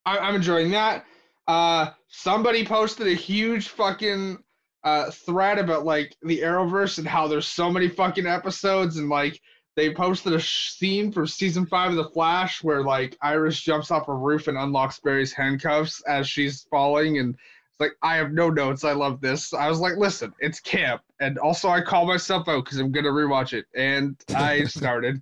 I, 0.06 0.18
I'm 0.18 0.36
enjoying 0.36 0.72
that. 0.72 1.06
Uh, 1.48 1.92
somebody 2.08 2.66
posted 2.66 3.08
a 3.08 3.14
huge 3.14 3.68
fucking 3.70 4.40
uh 4.84 5.10
thread 5.12 5.58
about 5.58 5.84
like 5.84 6.16
the 6.22 6.40
Arrowverse 6.40 6.98
and 7.00 7.08
how 7.08 7.28
there's 7.28 7.48
so 7.48 7.72
many 7.72 7.88
fucking 7.88 8.28
episodes 8.28 8.98
and 8.98 9.10
like 9.10 9.40
they 9.76 9.94
posted 9.94 10.34
a 10.34 10.40
scene 10.40 11.12
from 11.12 11.28
season 11.28 11.66
five 11.66 11.92
of 11.92 11.98
The 11.98 12.10
Flash 12.10 12.64
where 12.64 12.82
like 12.82 13.18
Iris 13.22 13.60
jumps 13.60 13.92
off 13.92 14.08
a 14.08 14.14
roof 14.14 14.48
and 14.48 14.58
unlocks 14.58 15.00
Barry's 15.00 15.34
handcuffs 15.34 16.02
as 16.08 16.28
she's 16.28 16.66
falling, 16.72 17.20
and 17.20 17.36
it's 17.36 17.80
like 17.80 17.92
I 18.02 18.16
have 18.16 18.32
no 18.32 18.50
notes. 18.50 18.86
I 18.86 18.94
love 18.94 19.20
this. 19.20 19.54
I 19.54 19.68
was 19.68 19.80
like, 19.80 19.98
listen, 19.98 20.34
it's 20.40 20.60
camp, 20.62 21.02
and 21.20 21.38
also 21.38 21.70
I 21.70 21.82
call 21.82 22.06
myself 22.06 22.48
out 22.48 22.64
because 22.64 22.80
I'm 22.80 22.92
gonna 22.92 23.10
rewatch 23.10 23.54
it, 23.54 23.66
and 23.76 24.16
I 24.36 24.64
started. 24.66 25.22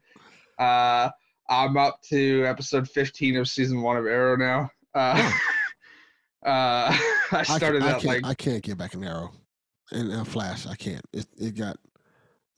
Uh, 0.60 1.10
I'm 1.50 1.76
up 1.78 2.02
to 2.10 2.46
episode 2.46 2.90
15 2.90 3.38
of 3.38 3.50
season 3.50 3.82
one 3.82 3.98
of 3.98 4.06
Arrow 4.06 4.38
now. 4.38 4.70
Uh, 4.94 5.32
uh, 6.46 6.96
I 7.32 7.44
started 7.44 7.82
I 7.82 7.88
that 7.88 8.02
can't, 8.02 8.06
like 8.06 8.26
I 8.26 8.36
can't 8.36 8.64
get 8.64 8.78
back 8.78 8.94
in 8.94 9.04
Arrow 9.04 9.32
and 9.92 10.12
uh, 10.12 10.24
Flash. 10.24 10.68
I 10.68 10.76
can't. 10.76 11.06
It 11.12 11.26
it 11.38 11.56
got 11.56 11.78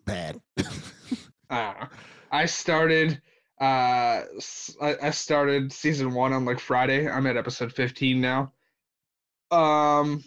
bad. 0.06 0.42
I 1.50 2.46
started 2.46 3.22
uh 3.62 4.24
I, 4.82 4.96
I 5.02 5.10
started 5.12 5.72
season 5.72 6.14
one 6.14 6.34
on 6.34 6.46
like 6.46 6.60
Friday. 6.60 7.10
I'm 7.10 7.26
at 7.28 7.38
episode 7.38 7.72
15 7.72 8.20
now. 8.20 8.52
Um 9.52 10.24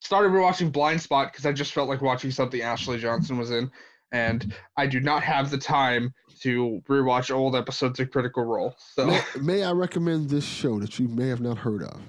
started 0.00 0.30
rewatching 0.30 0.70
Blindspot 0.70 1.32
because 1.32 1.44
I 1.46 1.52
just 1.52 1.72
felt 1.72 1.88
like 1.88 2.00
watching 2.02 2.30
something 2.30 2.62
Ashley 2.62 2.98
Johnson 2.98 3.36
was 3.36 3.50
in, 3.50 3.70
and 4.12 4.54
I 4.76 4.86
do 4.86 5.00
not 5.00 5.22
have 5.24 5.50
the 5.50 5.58
time 5.58 6.14
to 6.40 6.80
rewatch 6.88 7.34
old 7.34 7.56
episodes 7.56 7.98
of 7.98 8.10
Critical 8.10 8.44
Role. 8.44 8.74
So 8.94 9.06
may, 9.06 9.22
may 9.40 9.62
I 9.64 9.72
recommend 9.72 10.30
this 10.30 10.44
show 10.44 10.78
that 10.78 10.98
you 10.98 11.08
may 11.08 11.28
have 11.28 11.40
not 11.40 11.58
heard 11.58 11.82
of? 11.82 12.00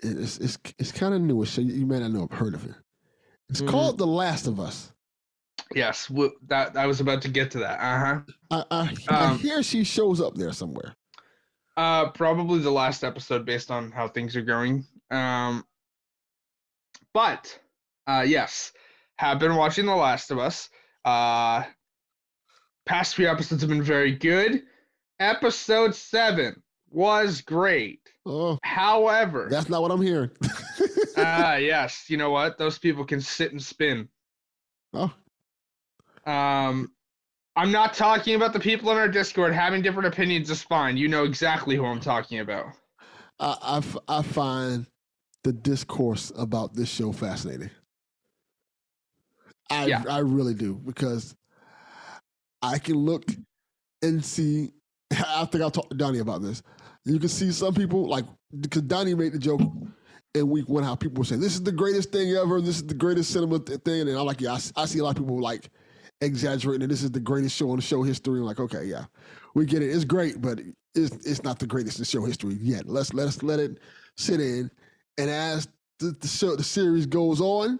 It's 0.00 0.38
it's 0.38 0.58
it's 0.78 0.92
kind 0.92 1.14
of 1.14 1.20
newish, 1.22 1.50
so 1.50 1.60
you, 1.62 1.86
may 1.86 2.00
not 2.00 2.10
know 2.12 2.28
heard 2.30 2.54
of 2.54 2.64
it. 2.66 2.74
It's 3.48 3.60
Mhm. 3.62 3.68
called 3.68 3.98
The 3.98 4.06
Last 4.06 4.46
of 4.46 4.60
Us. 4.60 4.92
Yes, 5.74 6.06
w- 6.08 6.32
that 6.48 6.76
I 6.76 6.86
was 6.86 7.00
about 7.00 7.22
to 7.22 7.28
get 7.28 7.50
to 7.52 7.58
that. 7.58 7.78
Uh-huh. 7.80 8.20
I 8.50 8.64
I, 8.70 8.94
I 9.08 9.24
Um, 9.32 9.38
hear 9.38 9.62
she 9.62 9.84
shows 9.84 10.20
up 10.20 10.34
there 10.34 10.52
somewhere. 10.52 10.94
Uh, 11.76 12.10
probably 12.10 12.58
the 12.58 12.70
last 12.70 13.04
episode 13.04 13.46
based 13.46 13.70
on 13.70 13.90
how 13.90 14.06
things 14.08 14.36
are 14.36 14.42
going. 14.42 14.84
Um, 15.10 15.64
but 17.14 17.58
uh, 18.06 18.24
yes, 18.26 18.72
have 19.16 19.38
been 19.38 19.54
watching 19.56 19.86
The 19.86 19.94
Last 19.94 20.30
of 20.30 20.38
Us. 20.38 20.68
Uh, 21.04 21.62
past 22.86 23.14
few 23.14 23.28
episodes 23.28 23.62
have 23.62 23.70
been 23.70 23.82
very 23.82 24.12
good. 24.12 24.62
Episode 25.20 25.94
seven 25.94 26.62
was 26.90 27.40
great. 27.40 28.00
Oh, 28.26 28.58
However, 28.62 29.48
that's 29.50 29.68
not 29.68 29.80
what 29.82 29.90
I'm 29.90 30.02
hearing. 30.02 30.30
ah, 31.16 31.54
yes, 31.56 32.04
you 32.08 32.16
know 32.16 32.30
what? 32.30 32.58
Those 32.58 32.78
people 32.78 33.04
can 33.04 33.20
sit 33.20 33.52
and 33.52 33.62
spin. 33.62 34.08
oh, 34.92 35.12
Um, 36.30 36.92
I'm 37.56 37.72
not 37.72 37.94
talking 37.94 38.36
about 38.36 38.52
the 38.52 38.60
people 38.60 38.90
in 38.90 38.96
our 38.96 39.08
Discord 39.08 39.52
having 39.52 39.82
different 39.82 40.06
opinions 40.08 40.50
is 40.50 40.62
fine. 40.62 40.96
You 40.96 41.08
know 41.08 41.24
exactly 41.24 41.76
who 41.76 41.84
I'm 41.84 42.00
talking 42.00 42.38
about. 42.40 42.66
I, 43.38 43.56
I 43.60 43.76
f- 43.78 43.96
I 44.06 44.22
find 44.22 44.86
the 45.42 45.52
discourse 45.52 46.30
about 46.36 46.74
this 46.74 46.88
show 46.88 47.12
fascinating. 47.12 47.70
I 49.70 49.86
Yeah. 49.86 50.04
I 50.08 50.18
really 50.18 50.54
do 50.54 50.74
because 50.74 51.34
I 52.62 52.78
can 52.78 52.94
look 52.94 53.24
and 54.02 54.24
see. 54.24 54.72
I 55.12 55.44
think 55.46 55.62
I'll 55.62 55.70
talk 55.70 55.90
to 55.90 55.96
Donnie 55.96 56.20
about 56.20 56.42
this. 56.42 56.62
You 57.04 57.18
can 57.18 57.28
see 57.28 57.50
some 57.50 57.74
people 57.74 58.08
like 58.08 58.26
because 58.60 58.82
Donnie 58.82 59.14
made 59.14 59.32
the 59.32 59.38
joke 59.38 59.62
in 60.34 60.48
week 60.48 60.68
one 60.68 60.84
how 60.84 60.94
people 60.94 61.18
were 61.18 61.24
saying 61.24 61.40
this 61.40 61.54
is 61.54 61.62
the 61.62 61.72
greatest 61.72 62.12
thing 62.12 62.32
ever. 62.36 62.60
This 62.60 62.76
is 62.76 62.86
the 62.86 62.94
greatest 62.94 63.32
cinema 63.32 63.58
th- 63.58 63.80
thing, 63.80 64.02
and 64.02 64.10
I'm 64.10 64.26
like, 64.26 64.40
yeah, 64.40 64.56
I 64.76 64.86
see 64.86 65.00
a 65.00 65.02
lot 65.02 65.18
of 65.18 65.24
people 65.24 65.40
like 65.40 65.70
exaggerating. 66.20 66.82
And 66.82 66.90
this 66.90 67.02
is 67.02 67.10
the 67.10 67.20
greatest 67.20 67.56
show 67.56 67.70
in 67.70 67.76
the 67.76 67.82
show 67.82 68.02
history. 68.02 68.40
I'm 68.40 68.46
like, 68.46 68.60
okay, 68.60 68.84
yeah, 68.84 69.04
we 69.54 69.66
get 69.66 69.82
it. 69.82 69.90
It's 69.90 70.04
great, 70.04 70.40
but 70.40 70.60
it's 70.94 71.14
it's 71.26 71.42
not 71.42 71.58
the 71.58 71.66
greatest 71.66 71.98
in 71.98 72.04
show 72.04 72.24
history 72.24 72.54
yet. 72.60 72.88
Let's 72.88 73.14
let 73.14 73.28
us 73.28 73.42
let 73.42 73.60
it 73.60 73.78
sit 74.16 74.40
in, 74.40 74.70
and 75.18 75.30
as 75.30 75.68
the, 75.98 76.16
the 76.20 76.28
show 76.28 76.56
the 76.56 76.64
series 76.64 77.06
goes 77.06 77.40
on, 77.40 77.78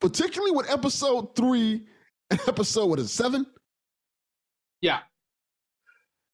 particularly 0.00 0.52
with 0.52 0.70
episode 0.70 1.34
three 1.34 1.86
and 2.30 2.40
episode 2.46 2.86
what 2.86 2.98
is 2.98 3.06
it, 3.06 3.08
seven. 3.08 3.46
Yeah. 4.80 5.00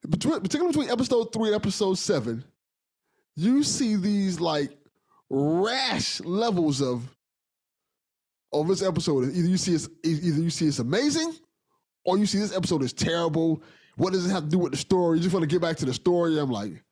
Between, 0.09 0.41
particularly 0.41 0.73
between 0.73 0.91
episode 0.91 1.33
three 1.33 1.47
and 1.47 1.57
episode 1.57 1.97
seven, 1.97 2.45
you 3.37 3.63
see 3.63 3.97
these 3.97 4.39
like 4.39 4.77
rash 5.31 6.21
levels 6.21 6.83
of 6.83 7.14
of 8.61 8.69
this 8.69 8.83
episode. 8.83 9.25
Either 9.35 9.49
you 9.49 9.57
see 9.57 9.75
it's 9.75 9.89
either 10.05 10.41
you 10.43 10.51
see 10.51 10.67
it's 10.67 10.79
amazing, 10.79 11.35
or 12.05 12.19
you 12.19 12.27
see 12.27 12.39
this 12.39 12.55
episode 12.57 12.83
is 12.83 12.93
terrible. 12.93 13.63
What 13.97 14.13
does 14.13 14.27
it 14.27 14.31
have 14.31 14.45
to 14.45 14.49
do 14.51 14.59
with 14.59 14.73
the 14.73 14.79
story? 14.79 15.19
You 15.19 15.23
just 15.23 15.33
want 15.35 15.43
to 15.45 15.47
get 15.49 15.63
back 15.63 15.77
to 15.79 15.85
the 15.87 15.95
story. 15.95 16.39
I'm 16.39 16.51
like, 16.51 16.83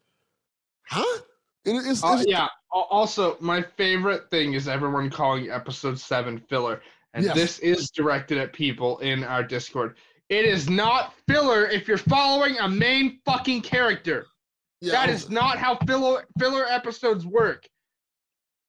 huh? 0.88 1.21
It- 1.64 1.87
it's, 1.87 2.02
Uh, 2.02 2.09
it's- 2.21 2.26
yeah. 2.26 2.49
Also, 2.71 3.37
my 3.40 3.62
favorite 3.76 4.31
thing 4.31 4.54
is 4.54 4.66
everyone 4.69 5.11
calling 5.11 5.50
episode 5.50 5.99
seven 5.99 6.38
filler, 6.49 6.81
and 7.14 7.25
Yes. 7.25 7.35
this 7.35 7.59
is 7.59 7.90
directed 7.90 8.38
at 8.38 8.52
people 8.52 8.99
in 8.99 9.25
our 9.25 9.42
Discord. 9.42 9.97
It 10.28 10.45
is 10.47 10.71
not 10.71 11.12
filler 11.28 11.66
if 11.66 11.87
you're 11.87 11.99
following 11.99 12.57
a 12.59 12.69
main 12.69 13.21
fucking 13.26 13.61
character. 13.62 14.26
yeah, 14.81 14.92
that 14.92 15.11
is 15.11 15.28
not 15.31 15.59
how 15.59 15.76
filler 15.87 16.25
filler 16.38 16.66
episodes 16.66 17.25
work. 17.26 17.69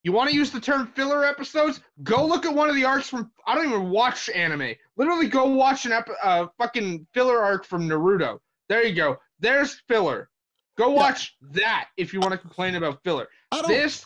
You 0.04 0.12
want 0.12 0.30
to 0.30 0.36
use 0.36 0.52
the 0.52 0.60
term 0.60 0.88
filler 0.88 1.24
episodes? 1.26 1.80
Go 2.04 2.26
look 2.26 2.46
at 2.46 2.54
one 2.54 2.70
of 2.70 2.76
the 2.76 2.84
arcs 2.84 3.08
from. 3.08 3.32
I 3.48 3.56
don't 3.56 3.68
even 3.68 3.90
watch 3.90 4.30
anime. 4.30 4.74
Literally, 4.98 5.28
go 5.28 5.46
watch 5.46 5.86
an 5.86 5.94
ep- 5.94 6.10
uh, 6.22 6.48
fucking 6.58 7.08
filler 7.14 7.40
arc 7.40 7.66
from 7.66 7.88
Naruto. 7.88 8.40
There 8.68 8.84
you 8.86 8.94
go. 8.94 9.18
There's 9.40 9.82
filler. 9.88 10.30
Go 10.78 10.90
Yeah. 10.90 10.96
watch 10.96 11.38
that 11.52 11.88
if 11.98 12.14
you 12.14 12.20
want 12.20 12.34
to 12.34 12.38
complain 12.38 12.76
about 12.76 13.02
filler. 13.04 13.28
I 13.52 13.62
don't. 13.62 13.70
This 13.70 14.06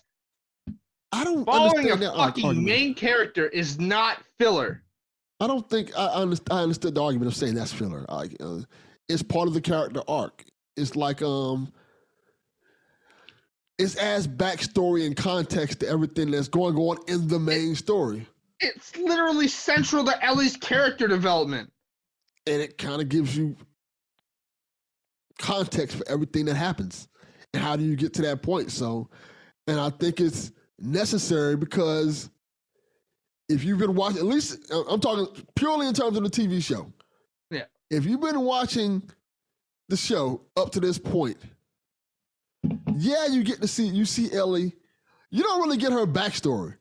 I 1.12 1.24
don't 1.24 1.46
following 1.46 1.90
a 1.90 1.94
understand 1.94 2.16
fucking 2.16 2.64
main 2.64 2.94
character 2.94 3.48
is 3.48 3.80
not 3.80 4.22
filler. 4.40 4.84
I 5.40 5.48
don't 5.48 5.68
think 5.70 5.98
I, 5.98 6.08
I, 6.08 6.18
underst- 6.20 6.52
I 6.52 6.62
understood 6.62 6.94
the 6.96 7.04
argument 7.04 7.32
of 7.32 7.36
saying 7.38 7.56
that's 7.56 7.72
filler. 7.74 8.06
Like, 8.10 8.36
uh, 8.40 8.60
it's 9.08 9.24
part 9.24 9.48
of 9.48 9.54
the 9.54 9.62
character 9.62 10.02
arc. 10.08 10.44
It's 10.76 10.96
like 10.96 11.22
um, 11.24 11.72
it's 13.80 13.96
adds 13.98 14.28
backstory 14.28 15.06
and 15.06 15.16
context 15.16 15.80
to 15.82 15.88
everything 15.88 16.32
that's 16.32 16.48
going 16.48 16.76
on 16.78 16.98
in 17.08 17.28
the 17.28 17.40
main 17.40 17.76
story, 17.76 18.26
It's 18.60 18.96
literally 18.98 19.48
central 19.48 20.04
to 20.06 20.26
Ellie's 20.26 20.58
character 20.58 21.08
development. 21.08 21.72
and 22.48 22.62
it 22.62 22.78
kind 22.78 23.02
of 23.02 23.10
gives 23.10 23.38
you 23.38 23.56
context 25.40 25.98
for 25.98 26.08
everything 26.10 26.46
that 26.46 26.56
happens 26.56 27.08
and 27.54 27.62
how 27.62 27.76
do 27.76 27.84
you 27.84 27.96
get 27.96 28.14
to 28.16 28.22
that 28.24 28.42
point. 28.42 28.72
So, 28.72 29.10
and 29.68 29.80
I 29.80 29.90
think 29.92 30.20
it's 30.20 30.52
necessary 30.80 31.56
because 31.56 32.30
if 33.50 33.64
you've 33.64 33.80
been 33.80 33.96
watching, 33.96 34.20
at 34.20 34.26
least 34.26 34.72
uh, 34.72 34.84
I'm 34.90 35.00
talking 35.00 35.28
purely 35.56 35.88
in 35.88 35.94
terms 35.94 36.18
of 36.18 36.24
the 36.24 36.30
TV 36.30 36.62
show. 36.64 36.92
Yeah. 37.52 37.66
If 37.90 38.06
you've 38.06 38.22
been 38.22 38.42
watching 38.42 39.04
the 39.90 39.98
show 39.98 40.42
up 40.58 40.72
to 40.72 40.80
this 40.80 40.98
point, 40.98 41.38
yeah, 42.98 43.28
you 43.28 43.44
get 43.44 43.62
to 43.62 43.68
see 43.68 43.88
you 43.88 44.06
see 44.06 44.32
Ellie. 44.34 44.74
You 45.32 45.44
don't 45.44 45.62
really 45.62 45.78
get 45.78 45.92
her 45.92 46.06
backstory. 46.06 46.76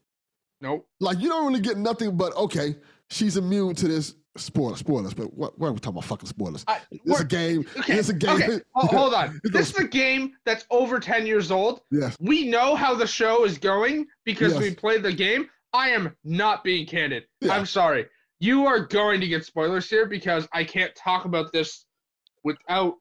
Nope. 0.60 0.88
Like 1.00 1.18
you 1.20 1.28
don't 1.28 1.46
really 1.46 1.60
get 1.60 1.76
nothing 1.76 2.16
but 2.16 2.34
okay, 2.36 2.76
she's 3.10 3.36
immune 3.36 3.74
to 3.76 3.88
this. 3.88 4.14
Spoiler, 4.38 4.76
spoilers, 4.76 5.14
but 5.14 5.32
what? 5.32 5.58
Why 5.58 5.68
are 5.68 5.72
we 5.72 5.78
talking 5.78 5.94
about 5.96 6.04
fucking 6.04 6.28
spoilers? 6.28 6.62
I, 6.68 6.80
It's 6.90 7.20
a 7.20 7.24
game. 7.24 7.64
Okay. 7.78 7.94
It's 7.94 8.10
a 8.10 8.12
game. 8.12 8.36
Okay. 8.36 8.60
Ho- 8.74 8.86
hold 8.86 9.14
on. 9.14 9.40
This 9.44 9.70
is 9.70 9.78
a- 9.78 9.88
game 9.88 10.32
that's 10.44 10.66
over 10.70 11.00
10 11.00 11.26
years 11.26 11.50
old. 11.50 11.80
Yes. 11.90 12.16
We 12.20 12.46
know 12.46 12.74
how 12.74 12.94
the 12.94 13.06
show 13.06 13.46
is 13.46 13.56
going 13.56 14.06
because 14.26 14.58
we 14.58 14.66
Yes. 14.66 14.74
played 14.74 15.02
the 15.02 15.12
game. 15.14 15.48
I 15.72 15.88
am 15.88 16.14
not 16.22 16.62
being 16.62 16.84
candid. 16.86 17.24
Yeah. 17.40 17.54
I'm 17.54 17.64
sorry. 17.64 18.06
You 18.38 18.66
are 18.66 18.80
going 18.80 19.22
to 19.22 19.26
get 19.26 19.46
spoilers 19.46 19.88
here 19.88 20.04
because 20.04 20.46
I 20.52 20.64
can't 20.64 20.94
talk 20.94 21.24
about 21.24 21.50
this 21.50 21.86
without 22.44 22.96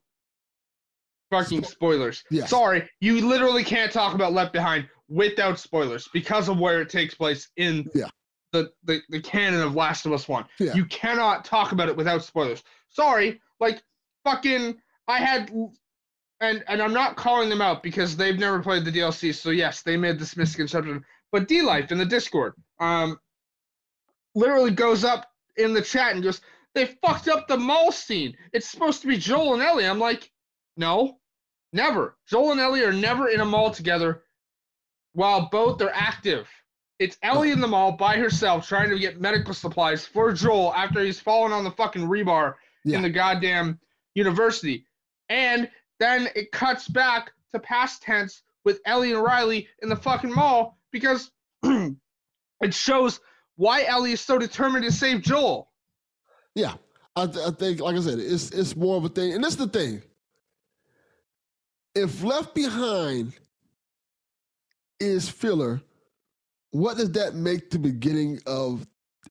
fucking 1.29 1.63
spoilers. 1.63 2.23
Yes. 2.31 2.49
Sorry, 2.49 2.89
you 2.99 3.27
literally 3.27 3.63
can't 3.63 3.91
talk 3.91 4.13
about 4.13 4.33
Left 4.33 4.53
Behind 4.53 4.87
without 5.09 5.59
spoilers 5.59 6.07
because 6.13 6.49
of 6.49 6.57
where 6.59 6.81
it 6.81 6.89
takes 6.89 7.13
place 7.15 7.49
in 7.57 7.89
Yeah. 7.93 8.07
the, 8.53 8.71
the, 8.83 9.01
the 9.09 9.21
canon 9.21 9.61
of 9.61 9.75
Last 9.75 10.05
of 10.05 10.13
Us 10.13 10.27
1. 10.27 10.45
Yeah. 10.59 10.73
You 10.73 10.85
cannot 10.85 11.45
talk 11.45 11.71
about 11.71 11.89
it 11.89 11.95
without 11.97 12.23
spoilers. 12.23 12.63
Sorry, 12.89 13.39
like 13.59 13.81
fucking 14.23 14.77
I 15.07 15.19
had 15.19 15.51
and 16.41 16.63
and 16.67 16.81
I'm 16.81 16.93
not 16.93 17.15
calling 17.15 17.49
them 17.49 17.61
out 17.61 17.83
because 17.83 18.17
they've 18.17 18.37
never 18.39 18.61
played 18.61 18.83
the 18.85 18.91
DLC, 18.91 19.33
so 19.33 19.49
yes, 19.51 19.81
they 19.83 19.95
made 19.97 20.17
this 20.19 20.35
misconception. 20.35 21.03
But 21.31 21.47
D 21.47 21.61
Life 21.61 21.91
in 21.91 21.97
the 21.97 22.05
Discord, 22.05 22.53
um 22.79 23.17
literally 24.33 24.71
goes 24.71 25.03
up 25.03 25.27
in 25.57 25.73
the 25.73 25.81
chat 25.81 26.13
and 26.13 26.23
goes, 26.23 26.41
They 26.73 26.87
fucked 27.05 27.27
up 27.27 27.47
the 27.47 27.57
mall 27.57 27.91
scene. 27.91 28.35
It's 28.53 28.69
supposed 28.69 29.01
to 29.01 29.07
be 29.07 29.17
Joel 29.17 29.53
and 29.53 29.63
Ellie. 29.63 29.85
I'm 29.85 29.99
like, 29.99 30.29
no, 30.77 31.17
never. 31.73 32.15
Joel 32.27 32.51
and 32.51 32.59
Ellie 32.61 32.83
are 32.83 32.93
never 32.93 33.27
in 33.29 33.39
a 33.41 33.45
mall 33.45 33.71
together 33.71 34.23
while 35.13 35.49
both 35.51 35.81
are 35.81 35.91
active. 35.93 36.47
It's 36.99 37.17
Ellie 37.23 37.51
in 37.51 37.59
the 37.59 37.67
mall 37.67 37.91
by 37.93 38.17
herself 38.17 38.67
trying 38.67 38.89
to 38.89 38.99
get 38.99 39.19
medical 39.19 39.53
supplies 39.53 40.05
for 40.05 40.31
Joel 40.31 40.73
after 40.73 41.01
he's 41.03 41.19
fallen 41.19 41.51
on 41.51 41.63
the 41.63 41.71
fucking 41.71 42.07
rebar 42.07 42.55
Yeah. 42.85 42.97
in 42.97 43.03
the 43.03 43.09
goddamn 43.09 43.79
university. 44.13 44.85
And 45.29 45.69
then 45.99 46.29
it 46.35 46.51
cuts 46.51 46.87
back 46.87 47.31
to 47.53 47.59
past 47.59 48.01
tense 48.01 48.43
with 48.63 48.79
Ellie 48.85 49.11
and 49.13 49.21
Riley 49.23 49.67
in 49.81 49.89
the 49.89 49.95
fucking 49.95 50.33
mall 50.33 50.77
because 50.91 51.31
it 51.63 52.73
shows 52.73 53.19
why 53.57 53.83
Ellie 53.85 54.13
is 54.13 54.21
so 54.21 54.37
determined 54.37 54.83
to 54.85 54.91
save 54.91 55.21
Joel. 55.21 55.71
Yeah, 56.55 56.73
I, 57.15 57.27
th- 57.27 57.45
I 57.45 57.51
think, 57.51 57.79
like 57.81 57.95
I 57.95 57.99
said, 58.01 58.19
it's 58.19 58.51
it's 58.51 58.75
more 58.75 58.97
of 58.97 59.05
a 59.05 59.09
thing, 59.09 59.33
and 59.33 59.43
this 59.43 59.51
is 59.51 59.57
the 59.57 59.67
thing. 59.67 60.01
If 61.95 62.23
Left 62.23 62.53
Behind 62.53 63.33
is 64.99 65.29
filler, 65.29 65.81
what 66.71 66.97
does 66.97 67.11
that 67.13 67.35
make 67.35 67.69
the 67.69 67.79
beginning 67.79 68.39
of 68.45 68.85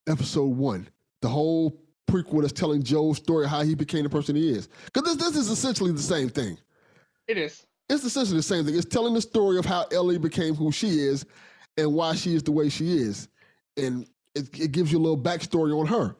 episode 0.08 0.56
one? 0.56 0.88
The 1.20 1.28
whole 1.28 1.78
prequel 2.08 2.40
that's 2.40 2.52
telling 2.52 2.82
Joe's 2.82 3.18
story, 3.18 3.46
how 3.46 3.62
he 3.62 3.74
became 3.74 4.04
the 4.04 4.10
person 4.10 4.34
he 4.34 4.50
is. 4.50 4.68
Because 4.86 5.16
this 5.16 5.32
this 5.32 5.36
is 5.36 5.50
essentially 5.50 5.92
the 5.92 5.98
same 5.98 6.30
thing. 6.30 6.56
It 7.28 7.36
is. 7.36 7.66
It's 7.90 8.04
essentially 8.04 8.38
the 8.38 8.42
same 8.42 8.64
thing. 8.64 8.74
It's 8.74 8.86
telling 8.86 9.12
the 9.12 9.20
story 9.20 9.58
of 9.58 9.66
how 9.66 9.84
Ellie 9.92 10.18
became 10.18 10.54
who 10.54 10.72
she 10.72 11.00
is 11.00 11.26
and 11.76 11.92
why 11.92 12.14
she 12.14 12.34
is 12.34 12.42
the 12.42 12.52
way 12.52 12.70
she 12.70 12.96
is. 12.96 13.28
And 13.76 14.06
it, 14.34 14.58
it 14.58 14.72
gives 14.72 14.90
you 14.90 14.98
a 14.98 15.02
little 15.02 15.18
backstory 15.18 15.78
on 15.78 15.86
her. 15.86 16.16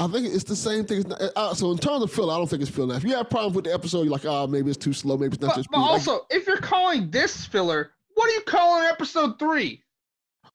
I 0.00 0.06
think 0.08 0.26
it's 0.34 0.44
the 0.44 0.56
same 0.56 0.84
thing. 0.86 1.02
Not- 1.06 1.20
uh, 1.36 1.54
so 1.54 1.70
in 1.70 1.78
terms 1.78 2.02
of 2.02 2.10
filler, 2.10 2.32
I 2.34 2.38
don't 2.38 2.48
think 2.48 2.62
it's 2.62 2.70
filler. 2.70 2.96
If 2.96 3.04
you 3.04 3.14
have 3.14 3.28
problems 3.30 3.54
with 3.54 3.66
the 3.66 3.74
episode, 3.74 4.02
you're 4.02 4.10
like, 4.12 4.24
oh, 4.24 4.46
maybe 4.46 4.70
it's 4.70 4.78
too 4.78 4.92
slow, 4.94 5.16
maybe 5.18 5.34
it's 5.34 5.42
not 5.42 5.48
But, 5.50 5.56
just 5.56 5.70
but 5.70 5.78
also, 5.78 6.26
if 6.30 6.46
you're 6.46 6.56
calling 6.56 7.10
this 7.10 7.44
filler, 7.46 7.92
what 8.14 8.28
are 8.28 8.32
you 8.32 8.40
calling 8.42 8.84
episode 8.84 9.38
three? 9.38 9.82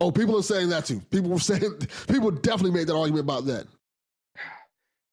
oh, 0.02 0.12
people 0.12 0.38
are 0.38 0.44
saying 0.44 0.68
that 0.70 0.84
too. 0.86 1.00
People 1.12 1.30
were 1.30 1.40
saying, 1.52 1.78
people 2.10 2.30
definitely 2.32 2.72
made 2.72 2.88
that 2.88 2.96
argument 2.98 3.24
about 3.24 3.46
that. 3.46 3.66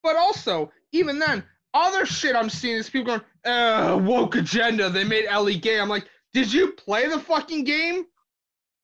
But 0.03 0.17
also, 0.17 0.73
even 0.93 1.19
then, 1.21 1.45
other 1.75 2.05
shit 2.05 2.35
I'm 2.35 2.51
seeing 2.51 2.77
is 2.77 2.91
people 2.91 3.19
going, 3.19 3.21
uh, 3.45 3.97
woke 4.03 4.35
agenda. 4.35 4.91
They 4.91 5.05
made 5.05 5.27
Ellie 5.27 5.57
gay. 5.59 5.79
I'm 5.79 5.89
like, 5.89 6.07
did 6.33 6.53
you 6.53 6.73
play 6.73 7.07
the 7.09 7.21
fucking 7.21 7.63
game? 7.65 8.07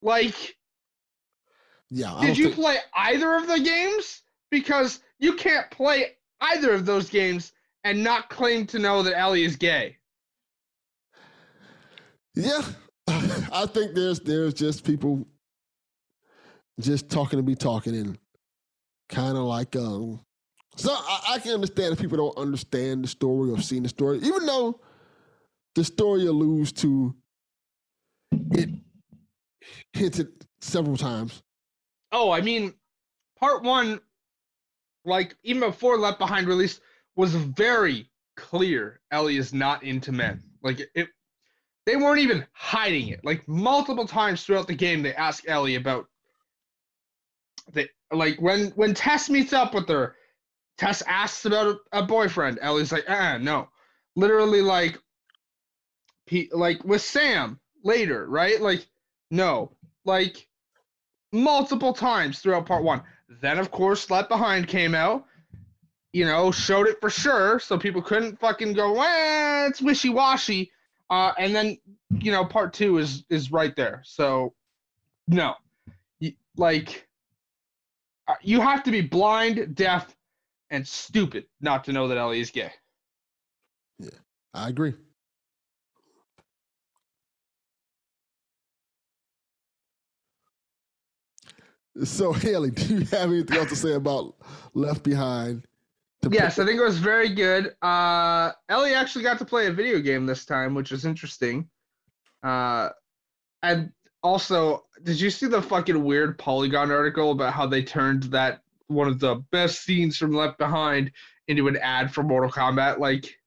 Like, 0.02 0.56
Yeah, 1.90 2.14
I 2.14 2.26
did 2.26 2.38
you 2.38 2.44
think, 2.44 2.56
play 2.56 2.76
either 2.94 3.34
of 3.34 3.48
the 3.48 3.58
games? 3.58 4.22
Because 4.50 5.00
you 5.18 5.34
can't 5.34 5.70
play 5.70 6.16
either 6.40 6.72
of 6.72 6.86
those 6.86 7.10
games 7.10 7.52
and 7.84 8.02
not 8.02 8.28
claim 8.30 8.66
to 8.66 8.78
know 8.78 9.02
that 9.02 9.18
Ellie 9.18 9.44
is 9.44 9.56
gay. 9.56 9.96
Yeah, 12.34 12.62
I 13.08 13.66
think 13.66 13.94
there's 13.94 14.20
there's 14.20 14.54
just 14.54 14.84
people 14.84 15.26
just 16.80 17.08
talking 17.08 17.38
to 17.38 17.42
be 17.42 17.56
talking 17.56 17.96
and 17.96 18.18
kind 19.08 19.36
of 19.36 19.44
like 19.44 19.74
um. 19.76 20.20
So 20.76 20.92
I, 20.92 21.34
I 21.34 21.38
can 21.40 21.52
understand 21.52 21.92
if 21.92 22.00
people 22.00 22.18
don't 22.18 22.38
understand 22.38 23.02
the 23.02 23.08
story 23.08 23.50
or 23.50 23.60
seen 23.60 23.82
the 23.82 23.88
story, 23.88 24.18
even 24.18 24.46
though 24.46 24.80
the 25.74 25.82
story 25.82 26.26
alludes 26.26 26.70
to 26.72 27.14
it 28.52 28.70
hinted 29.92 30.28
several 30.60 30.96
times. 30.96 31.42
Oh, 32.12 32.30
I 32.30 32.40
mean, 32.40 32.74
part 33.38 33.62
one, 33.62 34.00
like 35.08 35.34
even 35.42 35.60
before 35.60 35.96
Left 35.98 36.18
Behind 36.18 36.46
released, 36.46 36.80
was 37.16 37.34
very 37.34 38.08
clear. 38.36 39.00
Ellie 39.10 39.36
is 39.36 39.52
not 39.52 39.82
into 39.82 40.12
men. 40.12 40.42
Like 40.62 40.80
it, 40.94 41.08
they 41.86 41.96
weren't 41.96 42.20
even 42.20 42.46
hiding 42.52 43.08
it. 43.08 43.24
Like 43.24 43.48
multiple 43.48 44.06
times 44.06 44.44
throughout 44.44 44.68
the 44.68 44.74
game, 44.74 45.02
they 45.02 45.14
ask 45.14 45.48
Ellie 45.48 45.76
about. 45.76 46.06
They 47.72 47.88
like 48.12 48.40
when 48.40 48.68
when 48.70 48.94
Tess 48.94 49.28
meets 49.28 49.52
up 49.52 49.74
with 49.74 49.88
her, 49.88 50.14
Tess 50.78 51.02
asks 51.06 51.44
about 51.44 51.78
a, 51.92 51.98
a 51.98 52.02
boyfriend. 52.02 52.58
Ellie's 52.62 52.92
like, 52.92 53.04
ah, 53.08 53.38
no, 53.38 53.68
literally 54.16 54.62
like, 54.62 54.98
P, 56.26 56.48
like 56.52 56.84
with 56.84 57.02
Sam 57.02 57.58
later, 57.84 58.28
right? 58.28 58.60
Like, 58.60 58.86
no, 59.30 59.72
like 60.04 60.46
multiple 61.32 61.92
times 61.92 62.38
throughout 62.38 62.66
part 62.66 62.84
one. 62.84 63.02
Then, 63.28 63.58
of 63.58 63.70
course, 63.70 64.10
Left 64.10 64.28
Behind 64.28 64.66
came 64.66 64.94
out, 64.94 65.26
you 66.12 66.24
know, 66.24 66.50
showed 66.50 66.86
it 66.86 67.00
for 67.00 67.10
sure, 67.10 67.60
so 67.60 67.78
people 67.78 68.00
couldn't 68.00 68.40
fucking 68.40 68.72
go, 68.72 69.00
eh, 69.02 69.66
it's 69.66 69.82
wishy 69.82 70.08
washy. 70.08 70.70
Uh, 71.10 71.32
and 71.38 71.54
then, 71.54 71.78
you 72.10 72.32
know, 72.32 72.44
part 72.44 72.72
two 72.72 72.98
is 72.98 73.24
is 73.30 73.50
right 73.50 73.74
there. 73.76 74.02
So, 74.04 74.54
no, 75.26 75.54
like, 76.56 77.06
uh, 78.26 78.34
you 78.42 78.60
have 78.60 78.82
to 78.84 78.90
be 78.90 79.00
blind, 79.00 79.74
deaf, 79.74 80.14
and 80.70 80.86
stupid 80.86 81.46
not 81.60 81.84
to 81.84 81.92
know 81.92 82.08
that 82.08 82.18
Ellie 82.18 82.40
is 82.40 82.50
gay. 82.50 82.72
Yeah, 83.98 84.10
I 84.52 84.68
agree. 84.68 84.94
So 92.04 92.32
Haley, 92.34 92.70
do 92.70 92.94
you 92.94 93.00
have 93.06 93.30
anything 93.30 93.56
else 93.56 93.70
to 93.70 93.76
say 93.76 93.94
about 93.94 94.34
Left 94.74 95.02
Behind? 95.02 95.64
Yes, 96.30 96.58
I 96.58 96.66
think 96.66 96.80
it 96.80 96.84
was 96.84 96.98
very 96.98 97.28
good. 97.28 97.74
Uh, 97.80 98.52
Ellie 98.68 98.94
actually 98.94 99.22
got 99.22 99.38
to 99.38 99.44
play 99.44 99.66
a 99.66 99.72
video 99.72 100.00
game 100.00 100.26
this 100.26 100.44
time, 100.44 100.74
which 100.74 100.90
was 100.90 101.04
interesting. 101.04 101.68
Uh, 102.42 102.90
and 103.62 103.92
also, 104.22 104.84
did 105.04 105.20
you 105.20 105.30
see 105.30 105.46
the 105.46 105.62
fucking 105.62 106.02
weird 106.02 106.38
Polygon 106.38 106.90
article 106.90 107.30
about 107.30 107.52
how 107.52 107.66
they 107.66 107.82
turned 107.82 108.24
that 108.24 108.62
one 108.88 109.06
of 109.06 109.20
the 109.20 109.36
best 109.52 109.84
scenes 109.84 110.16
from 110.16 110.32
Left 110.32 110.58
Behind 110.58 111.10
into 111.46 111.68
an 111.68 111.76
ad 111.76 112.12
for 112.12 112.22
Mortal 112.22 112.50
Kombat? 112.50 112.98
Like 112.98 113.38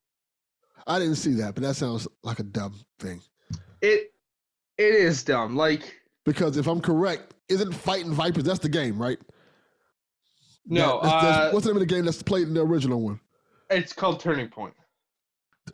I 0.87 0.99
didn't 0.99 1.15
see 1.15 1.33
that, 1.35 1.55
but 1.55 1.63
that 1.63 1.75
sounds 1.75 2.07
like 2.23 2.39
a 2.39 2.43
dumb 2.43 2.75
thing. 2.99 3.21
it, 3.81 4.13
it 4.77 4.93
is 4.95 5.23
dumb. 5.23 5.55
Like 5.55 6.01
Because 6.25 6.57
if 6.57 6.67
I'm 6.67 6.81
correct, 6.81 7.33
isn't 7.51 7.73
Fighting 7.73 8.13
Vipers? 8.13 8.43
That's 8.43 8.59
the 8.59 8.69
game, 8.69 8.99
right? 9.01 9.19
no, 10.65 10.99
That- 11.01 11.03
that's- 11.03 11.23
that's- 11.23 11.37
uh, 11.37 11.51
what's 11.53 11.65
the 11.65 11.71
name 11.73 11.81
of 11.81 11.87
the 11.87 11.93
game 11.93 12.05
that's 12.05 12.21
played 12.23 12.47
in 12.47 12.53
the 12.53 12.61
original 12.61 13.01
one? 13.01 13.19
it's 13.69 13.93
called 13.93 14.19
Turning 14.19 14.49
Point. 14.49 14.73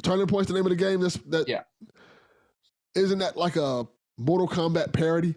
Turning 0.03 0.27
Point's 0.27 0.49
the 0.49 0.53
name 0.53 0.65
of 0.65 0.69
the 0.69 0.75
game. 0.75 1.01
That's 1.01 1.17
that. 1.29 1.47
Yeah. 1.47 1.63
Isn't 2.95 3.19
that 3.19 3.35
like 3.37 3.55
a 3.55 3.87
Mortal 4.17 4.47
Kombat 4.47 4.93
parody? 4.93 5.33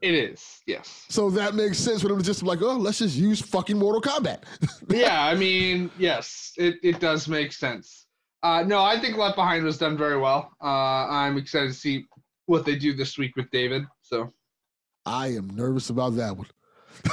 It 0.00 0.14
is, 0.14 0.60
yes. 0.66 1.04
So 1.08 1.28
that 1.30 1.54
makes 1.54 1.76
sense 1.78 2.00
for 2.02 2.08
them 2.08 2.18
to 2.18 2.24
just 2.24 2.42
like, 2.42 2.62
oh, 2.62 2.76
let's 2.76 2.98
just 2.98 3.16
use 3.16 3.40
fucking 3.42 3.76
Mortal 3.78 4.00
Kombat. 4.00 4.44
yeah, 4.88 5.22
I 5.24 5.34
mean, 5.34 5.90
yes, 5.98 6.52
it, 6.56 6.76
it 6.82 7.00
does 7.00 7.28
make 7.28 7.52
sense. 7.52 8.06
Uh, 8.42 8.62
no, 8.62 8.82
I 8.82 8.98
think 9.00 9.16
Left 9.16 9.34
Behind 9.36 9.64
was 9.64 9.76
done 9.78 9.96
very 9.98 10.16
well. 10.18 10.50
Uh, 10.62 10.66
I'm 11.10 11.36
excited 11.36 11.68
to 11.68 11.74
see 11.74 12.06
what 12.46 12.64
they 12.64 12.76
do 12.76 12.94
this 12.94 13.18
week 13.18 13.34
with 13.36 13.50
David. 13.50 13.82
So 14.02 14.32
I 15.08 15.28
am 15.28 15.48
nervous 15.48 15.90
about 15.90 16.16
that 16.16 16.36
one. 16.36 16.46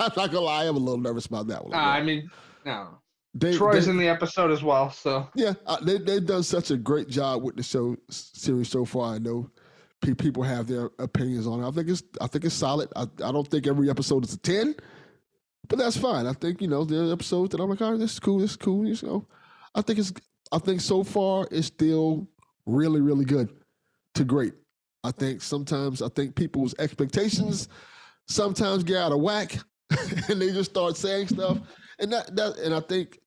I'm 0.00 0.12
not 0.16 0.30
gonna 0.32 0.40
lie, 0.40 0.62
I 0.62 0.66
am 0.66 0.76
a 0.76 0.78
little 0.78 0.98
nervous 1.00 1.26
about 1.26 1.46
that 1.48 1.64
one. 1.64 1.74
uh, 1.74 1.78
I 1.78 2.02
mean, 2.02 2.30
no, 2.64 2.98
They- 3.34 3.56
Troy's 3.56 3.84
they- 3.86 3.90
in 3.92 3.96
the 3.98 4.08
episode 4.08 4.50
as 4.50 4.62
well. 4.62 4.90
So 4.90 5.28
Yeah, 5.34 5.54
uh, 5.66 5.78
they 5.82 5.98
they've 5.98 6.24
done 6.24 6.42
such 6.42 6.70
a 6.70 6.76
great 6.76 7.08
job 7.08 7.42
with 7.42 7.56
the 7.56 7.62
show 7.62 7.96
series 8.10 8.68
so 8.68 8.84
far. 8.84 9.14
I 9.14 9.18
know 9.18 9.50
pe- 10.00 10.14
people 10.14 10.42
have 10.42 10.66
their 10.66 10.90
opinions 10.98 11.46
on 11.46 11.62
it. 11.62 11.68
I 11.68 11.70
think 11.70 11.88
it's 11.88 12.02
I 12.20 12.26
think 12.26 12.44
it's 12.44 12.54
solid. 12.54 12.88
I, 12.96 13.02
I 13.02 13.32
don't 13.32 13.46
think 13.48 13.66
every 13.66 13.88
episode 13.90 14.24
is 14.24 14.34
a 14.34 14.38
ten, 14.38 14.74
but 15.68 15.78
that's 15.78 15.96
fine. 15.96 16.26
I 16.26 16.32
think 16.32 16.60
you 16.60 16.68
know 16.68 16.84
there 16.84 17.04
are 17.04 17.12
episodes 17.12 17.52
that 17.52 17.60
I'm 17.62 17.70
like, 17.70 17.80
all 17.82 17.92
right, 17.92 18.00
this 18.00 18.12
is 18.14 18.20
cool, 18.20 18.38
this 18.38 18.52
is 18.52 18.56
cool. 18.56 18.86
You 18.86 18.96
know, 19.06 19.26
I 19.74 19.82
think 19.82 19.98
it's 19.98 20.12
I 20.50 20.58
think 20.58 20.80
so 20.80 21.04
far 21.04 21.46
it's 21.50 21.68
still 21.68 22.26
really 22.66 23.00
really 23.00 23.24
good 23.24 23.48
to 24.14 24.24
great. 24.24 24.54
I 25.04 25.10
think 25.10 25.42
sometimes 25.42 26.02
I 26.02 26.08
think 26.08 26.34
people's 26.34 26.74
expectations 26.78 27.68
sometimes 28.26 28.84
get 28.84 28.98
out 28.98 29.12
of 29.12 29.20
whack 29.20 29.58
and 30.28 30.40
they 30.40 30.52
just 30.52 30.70
start 30.70 30.96
saying 30.96 31.28
stuff, 31.28 31.58
and 31.98 32.12
that 32.12 32.34
that 32.36 32.58
and 32.58 32.74
I 32.74 32.80
think 32.80 33.18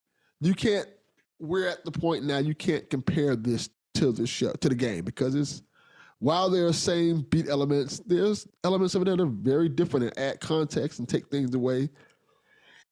you 0.42 0.54
can't 0.54 0.88
we're 1.40 1.68
at 1.68 1.84
the 1.86 1.92
point 1.92 2.24
now 2.24 2.38
you 2.38 2.54
can't 2.54 2.88
compare 2.90 3.36
this 3.36 3.70
to 3.96 4.12
the 4.12 4.28
show 4.28 4.54
to 4.54 4.70
the 4.70 4.76
game 4.76 5.04
because 5.04 5.34
it's 5.36 5.64
while 6.22 6.52
there 6.52 6.68
are 6.68 6.74
same 6.74 7.26
beat 7.32 7.50
elements, 7.50 8.00
there's 8.06 8.48
elements 8.64 8.94
of 8.94 9.02
it 9.02 9.06
that 9.06 9.20
are 9.20 9.26
very 9.26 9.68
different 9.68 10.06
and 10.06 10.20
add 10.20 10.40
context 10.40 11.00
and 11.00 11.10
take 11.10 11.28
things 11.30 11.56
away. 11.56 11.90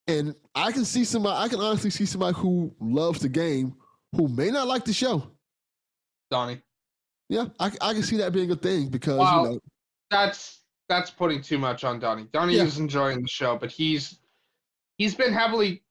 And 0.07 0.33
I 0.55 0.71
can 0.71 0.83
see 0.83 1.05
somebody, 1.05 1.37
I 1.37 1.47
can 1.47 1.59
honestly 1.59 1.91
see 1.91 2.07
somebody 2.07 2.35
who 2.35 2.73
loves 2.79 3.19
the 3.19 3.29
game 3.29 3.75
who 4.15 4.27
may 4.27 4.49
not 4.49 4.67
like 4.67 4.83
the 4.83 4.93
show. 4.93 5.29
Donnie. 6.31 6.59
Yeah, 7.29 7.45
I, 7.59 7.71
I 7.81 7.93
can 7.93 8.03
see 8.03 8.17
that 8.17 8.33
being 8.33 8.51
a 8.51 8.55
thing 8.55 8.89
because 8.89 9.19
Wow. 9.19 9.43
you 9.45 9.49
know, 9.51 9.59
That's 10.11 10.61
that's 10.89 11.11
putting 11.11 11.41
too 11.41 11.59
much 11.59 11.83
on 11.83 11.99
Donnie. 11.99 12.27
Donnie 12.33 12.55
Yeah. 12.57 12.63
is 12.63 12.79
enjoying 12.79 13.21
the 13.21 13.27
show, 13.27 13.55
but 13.57 13.71
he's 13.71 14.17
he's 14.97 15.13
been 15.15 15.31
heavily 15.31 15.83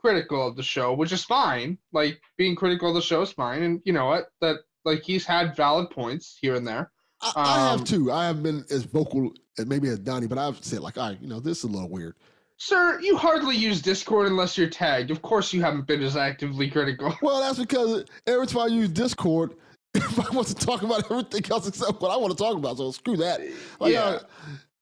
critical 0.00 0.46
of 0.46 0.54
the 0.56 0.62
show, 0.62 0.94
which 0.94 1.10
is 1.10 1.24
fine. 1.24 1.76
Like 1.92 2.20
being 2.36 2.54
critical 2.54 2.88
of 2.90 2.94
the 2.94 3.02
show 3.02 3.20
is 3.22 3.32
fine, 3.32 3.62
and 3.64 3.82
you 3.84 3.92
know 3.92 4.06
what? 4.06 4.30
That 4.40 4.58
like 4.84 5.02
he's 5.02 5.26
had 5.26 5.56
valid 5.56 5.90
points 5.90 6.38
here 6.40 6.54
and 6.54 6.66
there. 6.66 6.92
I, 7.20 7.32
I 7.34 7.70
have 7.70 7.80
Um, 7.80 7.84
too. 7.84 8.12
I 8.12 8.26
haven't 8.26 8.44
been 8.44 8.64
as 8.70 8.84
vocal 8.84 9.32
as 9.58 9.66
maybe 9.66 9.88
as 9.88 9.98
Donnie, 9.98 10.28
but 10.28 10.38
I've 10.38 10.62
said 10.64 10.78
like, 10.80 10.96
all 10.96 11.08
right, 11.10 11.20
you 11.20 11.26
know, 11.26 11.40
this 11.40 11.58
is 11.58 11.64
a 11.64 11.66
little 11.68 11.88
weird. 11.90 12.14
Sir, 12.58 13.00
you 13.00 13.16
hardly 13.16 13.56
use 13.56 13.82
Discord 13.82 14.28
unless 14.28 14.56
you're 14.56 14.68
tagged. 14.70 15.10
Of 15.10 15.22
course, 15.22 15.52
you 15.52 15.60
haven't 15.60 15.86
been 15.88 16.02
as 16.02 16.16
actively 16.16 16.70
critical. 16.70 17.16
Well, 17.22 17.40
that's 17.40 17.58
because 17.58 18.04
every 18.28 18.46
time 18.46 18.62
I 18.62 18.66
use 18.66 18.88
Discord, 18.88 19.54
I 19.96 20.28
want 20.34 20.46
to 20.48 20.54
talk 20.54 20.82
about 20.82 21.10
everything 21.10 21.42
else 21.50 21.66
except 21.68 22.00
what 22.00 22.10
I 22.10 22.16
want 22.16 22.36
to 22.36 22.42
talk 22.42 22.56
about. 22.56 22.76
So 22.76 22.90
screw 22.92 23.16
that. 23.18 23.40
Like, 23.80 23.92
Yeah. 23.92 24.00
uh, 24.04 24.18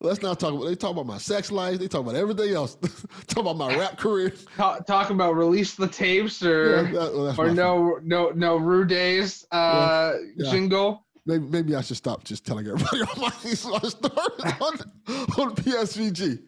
let's 0.01 0.21
not 0.23 0.41
talk 0.41 0.53
about. 0.55 0.65
They 0.67 0.75
talk 0.75 0.91
about 0.93 1.07
my 1.07 1.19
sex 1.19 1.51
life. 1.53 1.79
They 1.79 1.89
talk 1.89 2.03
about 2.03 2.17
everything 2.17 2.53
else. 2.55 2.77
talk 3.27 3.39
about 3.43 3.57
my 3.57 3.77
rap 3.77 3.99
career. 3.99 4.33
Talk, 4.57 4.87
talk 4.87 5.11
about 5.11 5.37
release 5.37 5.75
the 5.75 5.87
tapes 5.89 6.43
Yeah, 6.43 6.49
or 6.51 6.83
that- 6.85 7.15
well, 7.15 7.35
or 7.41 7.51
no 7.53 7.99
no 8.03 8.31
no 8.31 8.57
Rue 8.57 8.85
Days 8.85 9.47
uh 9.53 10.15
yeah. 10.37 10.51
jingle. 10.51 11.05
Maybe, 11.29 11.45
maybe 11.45 11.75
I 11.75 11.81
should 11.81 11.97
stop 11.97 12.23
just 12.23 12.47
telling 12.47 12.67
everybody 12.69 13.01
all 13.03 13.17
my, 13.21 13.33
my 13.45 13.55
stories 13.55 13.95
on, 14.61 14.79
on 15.39 15.57
PSVG. 15.57 16.39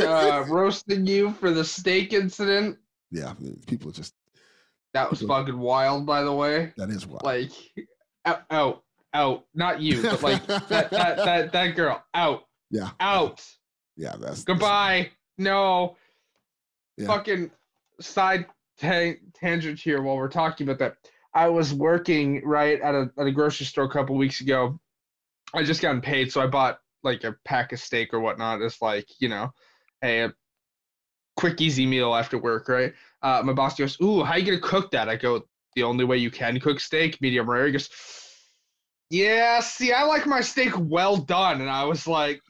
uh, 0.00 0.44
roasting 0.48 1.06
you 1.06 1.32
for 1.34 1.50
the 1.52 1.64
steak 1.64 2.12
incident. 2.12 2.76
yeah, 3.12 3.34
people 3.68 3.90
just 3.92 4.14
That 4.94 5.10
was 5.10 5.22
fucking 5.22 5.58
wild, 5.58 6.04
by 6.04 6.22
the 6.22 6.32
way. 6.32 6.72
that 6.76 6.90
is 6.90 7.06
wild. 7.06 7.22
Like, 7.22 7.52
out, 8.24 8.42
out, 8.50 8.82
out. 9.14 9.44
Not 9.54 9.80
you, 9.80 10.02
but 10.02 10.22
like 10.22 10.46
that, 10.46 10.68
that, 10.68 10.90
that, 10.90 11.52
that 11.52 11.76
girl. 11.76 12.02
Out, 12.14 12.42
yeah, 12.70 12.90
out. 12.98 13.44
yeah. 13.96 14.16
That's 14.18 14.42
Goodbye. 14.44 15.10
No. 15.38 15.96
Yeah. 16.96 17.06
Fucking 17.06 17.50
side 18.00 18.46
ta- 18.80 19.14
tangent 19.34 19.78
here 19.78 20.02
while 20.02 20.16
we're 20.16 20.28
talking 20.28 20.68
about 20.68 20.78
that. 20.80 20.96
I 21.34 21.48
was 21.48 21.72
working 21.72 22.42
right 22.44 22.80
at 22.80 22.94
a 22.94 23.10
at 23.18 23.26
a 23.26 23.32
grocery 23.32 23.66
store 23.66 23.84
a 23.84 23.90
couple 23.90 24.16
weeks 24.16 24.40
ago. 24.40 24.78
I 25.54 25.62
just 25.62 25.80
gotten 25.80 26.00
paid, 26.00 26.32
so 26.32 26.40
I 26.40 26.46
bought 26.48 26.78
like 27.04 27.24
a 27.24 27.36
pack 27.44 27.72
of 27.72 27.78
steak 27.80 28.12
or 28.12 28.20
whatnot. 28.20 28.60
It's 28.60 28.82
like 28.82 29.06
you 29.20 29.28
know, 29.28 29.50
hey, 30.00 30.22
a 30.22 30.32
quick 31.40 31.60
easy 31.60 31.86
meal 31.86 32.14
after 32.14 32.36
work, 32.38 32.68
right? 32.68 32.92
Uh, 33.22 33.40
my 33.42 33.52
boss 33.54 33.74
goes, 33.76 33.96
"Ooh, 34.02 34.22
how 34.22 34.36
you 34.36 34.44
gonna 34.44 34.60
cook 34.60 34.90
that?" 34.90 35.08
I 35.08 35.16
go, 35.16 35.42
"The 35.74 35.82
only 35.82 36.04
way 36.04 36.18
you 36.18 36.30
can 36.30 36.60
cook 36.60 36.78
steak, 36.80 37.18
medium 37.22 37.48
rare." 37.48 37.64
He 37.66 37.72
goes, 37.72 37.88
"Yeah, 39.08 39.60
see, 39.60 39.92
I 39.92 40.02
like 40.04 40.26
my 40.26 40.42
steak 40.42 40.72
well 40.76 41.16
done," 41.16 41.60
and 41.62 41.70
I 41.70 41.84
was 41.84 42.06
like, 42.06 42.42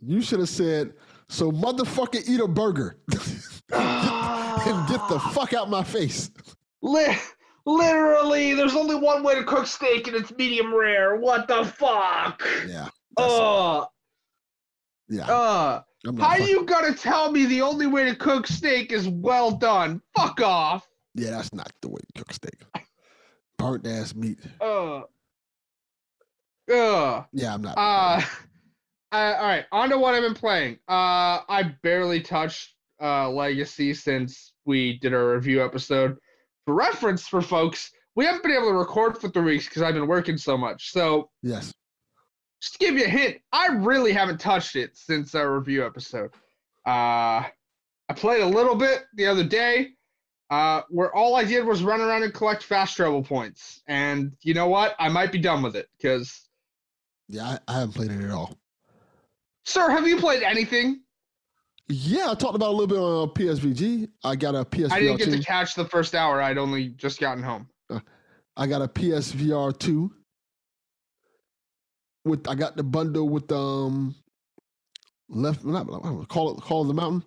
You 0.00 0.22
should 0.22 0.38
have 0.38 0.48
said, 0.48 0.94
"So 1.28 1.50
motherfucker, 1.50 2.22
eat 2.28 2.38
a 2.38 2.46
burger 2.46 2.98
and 3.72 4.88
get 4.88 5.08
the 5.08 5.18
fuck 5.34 5.52
out 5.52 5.68
my 5.68 5.82
face." 5.82 6.30
Literally, 7.64 8.54
there's 8.54 8.74
only 8.76 8.94
one 8.96 9.22
way 9.24 9.34
to 9.34 9.44
cook 9.44 9.66
steak, 9.66 10.06
and 10.06 10.16
it's 10.16 10.32
medium 10.36 10.72
rare. 10.74 11.16
What 11.16 11.48
the 11.48 11.64
fuck? 11.64 12.42
Yeah, 12.68 12.88
Uh, 13.16 13.86
yeah. 15.08 15.26
uh. 15.26 15.82
How 16.04 16.36
fuck- 16.36 16.48
you 16.48 16.64
gonna 16.64 16.94
tell 16.94 17.30
me 17.30 17.46
the 17.46 17.62
only 17.62 17.86
way 17.86 18.04
to 18.04 18.14
cook 18.14 18.46
steak 18.46 18.92
is 18.92 19.08
well 19.08 19.52
done? 19.52 20.02
Fuck 20.16 20.40
off. 20.40 20.88
Yeah, 21.14 21.30
that's 21.30 21.52
not 21.52 21.70
the 21.80 21.88
way 21.88 22.00
you 22.14 22.22
cook 22.22 22.32
steak. 22.32 22.60
Burnt 23.58 23.86
ass 23.86 24.14
meat. 24.14 24.38
Uh. 24.60 25.02
Uh. 26.72 27.24
Yeah, 27.32 27.54
I'm 27.54 27.62
not. 27.62 27.76
Uh, 27.76 28.22
uh, 29.12 29.34
all 29.38 29.46
right, 29.46 29.66
on 29.70 29.90
to 29.90 29.98
what 29.98 30.14
I've 30.14 30.22
been 30.22 30.34
playing. 30.34 30.78
Uh, 30.88 31.40
I 31.48 31.74
barely 31.82 32.20
touched 32.20 32.74
uh, 33.00 33.28
Legacy 33.30 33.94
since 33.94 34.54
we 34.64 34.98
did 34.98 35.12
our 35.12 35.34
review 35.34 35.64
episode. 35.64 36.16
For 36.64 36.74
reference, 36.74 37.26
for 37.26 37.42
folks, 37.42 37.90
we 38.14 38.24
haven't 38.24 38.42
been 38.42 38.52
able 38.52 38.68
to 38.68 38.74
record 38.74 39.18
for 39.18 39.28
three 39.28 39.42
weeks 39.42 39.66
because 39.68 39.82
I've 39.82 39.94
been 39.94 40.06
working 40.06 40.36
so 40.36 40.56
much. 40.56 40.92
So, 40.92 41.30
yes. 41.42 41.72
Just 42.62 42.74
to 42.74 42.78
give 42.78 42.94
you 42.96 43.04
a 43.04 43.08
hint, 43.08 43.38
I 43.52 43.66
really 43.66 44.12
haven't 44.12 44.38
touched 44.38 44.76
it 44.76 44.96
since 44.96 45.34
our 45.34 45.58
review 45.58 45.84
episode. 45.84 46.30
Uh, 46.86 47.42
I 48.08 48.14
played 48.14 48.40
a 48.40 48.46
little 48.46 48.76
bit 48.76 49.02
the 49.16 49.26
other 49.26 49.42
day, 49.42 49.88
uh, 50.48 50.82
where 50.88 51.12
all 51.14 51.34
I 51.34 51.42
did 51.42 51.64
was 51.64 51.82
run 51.82 52.00
around 52.00 52.22
and 52.22 52.32
collect 52.32 52.62
fast 52.62 52.96
travel 52.96 53.20
points. 53.22 53.82
And 53.88 54.32
you 54.42 54.54
know 54.54 54.68
what? 54.68 54.94
I 55.00 55.08
might 55.08 55.32
be 55.32 55.38
done 55.40 55.60
with 55.60 55.74
it 55.74 55.88
because, 55.96 56.48
Yeah, 57.28 57.44
I, 57.44 57.58
I 57.66 57.80
haven't 57.80 57.94
played 57.94 58.12
it 58.12 58.22
at 58.22 58.30
all. 58.30 58.56
sir, 59.64 59.90
have 59.90 60.06
you 60.06 60.18
played 60.18 60.44
anything? 60.44 61.00
Yeah, 61.88 62.30
I 62.30 62.34
talked 62.34 62.54
about 62.54 62.68
a 62.68 62.76
little 62.76 62.86
bit 62.86 62.98
on 62.98 63.28
uh, 63.28 63.32
PSVG. 63.32 64.08
I 64.22 64.36
got 64.36 64.54
a 64.54 64.64
PSVR 64.64 64.92
I 64.92 65.00
didn't 65.00 65.16
get 65.18 65.24
two. 65.26 65.38
to 65.38 65.42
catch 65.42 65.74
the 65.74 65.84
first 65.84 66.14
hour. 66.14 66.40
I'd 66.40 66.58
only 66.58 66.90
just 66.90 67.18
gotten 67.18 67.42
home. 67.42 67.68
I 68.56 68.66
got 68.68 68.82
a 68.82 68.88
PSVR 68.88 69.76
two. 69.76 70.14
With 72.24 72.46
I 72.48 72.54
got 72.54 72.76
the 72.76 72.84
bundle 72.84 73.28
with 73.28 73.50
um 73.50 74.14
left 75.28 75.64
not 75.64 75.82
I 75.82 75.84
don't 75.84 76.04
know, 76.04 76.24
call 76.28 76.56
it 76.56 76.60
call 76.60 76.82
of 76.82 76.88
the 76.88 76.94
mountain. 76.94 77.24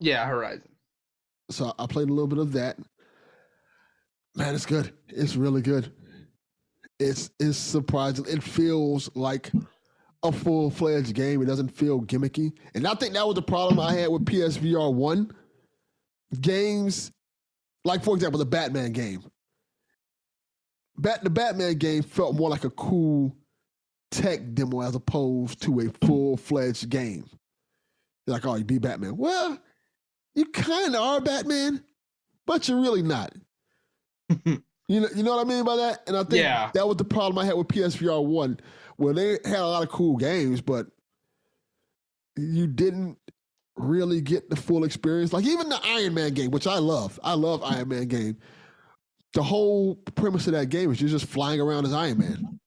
Yeah, 0.00 0.26
Horizon. 0.26 0.68
So 1.50 1.72
I 1.78 1.86
played 1.86 2.08
a 2.08 2.12
little 2.12 2.26
bit 2.26 2.38
of 2.38 2.52
that. 2.52 2.78
Man, 4.34 4.54
it's 4.54 4.66
good. 4.66 4.92
It's 5.08 5.36
really 5.36 5.62
good. 5.62 5.92
It's 6.98 7.30
it's 7.38 7.58
surprising. 7.58 8.24
It 8.28 8.42
feels 8.42 9.10
like 9.14 9.50
a 10.22 10.32
full 10.32 10.70
fledged 10.70 11.14
game. 11.14 11.42
It 11.42 11.46
doesn't 11.46 11.70
feel 11.70 12.00
gimmicky. 12.02 12.52
And 12.74 12.86
I 12.86 12.94
think 12.94 13.14
that 13.14 13.26
was 13.26 13.34
the 13.34 13.42
problem 13.42 13.80
I 13.80 13.94
had 13.94 14.10
with 14.10 14.24
PSVR 14.24 14.92
one 14.92 15.32
games. 16.40 17.10
Like 17.84 18.04
for 18.04 18.14
example, 18.14 18.38
the 18.38 18.46
Batman 18.46 18.92
game. 18.92 19.22
Bat 20.98 21.24
the 21.24 21.30
Batman 21.30 21.78
game 21.78 22.02
felt 22.02 22.34
more 22.34 22.50
like 22.50 22.64
a 22.64 22.70
cool 22.70 23.34
tech 24.10 24.40
demo 24.54 24.80
as 24.82 24.94
opposed 24.94 25.62
to 25.62 25.80
a 25.80 26.06
full 26.06 26.36
fledged 26.36 26.88
game. 26.88 27.24
You're 28.26 28.34
like, 28.36 28.46
oh, 28.46 28.56
you 28.56 28.64
be 28.64 28.78
Batman. 28.78 29.16
Well, 29.16 29.58
you 30.34 30.44
kind 30.46 30.94
of 30.94 31.00
are 31.00 31.20
Batman, 31.20 31.82
but 32.46 32.68
you're 32.68 32.80
really 32.80 33.02
not. 33.02 33.32
you 34.44 34.60
know, 34.88 35.08
you 35.14 35.22
know 35.22 35.36
what 35.36 35.46
I 35.46 35.48
mean 35.48 35.64
by 35.64 35.76
that. 35.76 36.00
And 36.06 36.16
I 36.16 36.20
think 36.20 36.42
Yeah. 36.42 36.70
that 36.74 36.86
was 36.86 36.96
the 36.96 37.04
problem 37.04 37.38
I 37.38 37.44
had 37.46 37.54
with 37.56 37.68
PSVR 37.68 38.24
one, 38.24 38.58
where 38.96 39.14
they 39.14 39.30
had 39.44 39.58
a 39.60 39.66
lot 39.66 39.82
of 39.82 39.88
cool 39.88 40.16
games, 40.16 40.60
but 40.60 40.86
you 42.36 42.66
didn't 42.66 43.18
really 43.76 44.20
get 44.20 44.48
the 44.50 44.56
full 44.56 44.84
experience. 44.84 45.32
Like 45.32 45.44
even 45.46 45.68
the 45.68 45.80
Iron 45.84 46.14
Man 46.14 46.34
game, 46.34 46.50
which 46.50 46.66
I 46.66 46.78
love. 46.78 47.18
I 47.24 47.34
love 47.34 47.62
Iron 47.64 47.88
Man 47.88 48.06
game. 48.08 48.36
The 49.32 49.42
whole 49.42 49.94
premise 49.96 50.46
of 50.46 50.52
that 50.54 50.66
game 50.66 50.90
is 50.92 51.00
you're 51.00 51.10
just 51.10 51.26
flying 51.26 51.60
around 51.60 51.86
as 51.86 51.92
Iron 51.92 52.18
Man. 52.18 52.59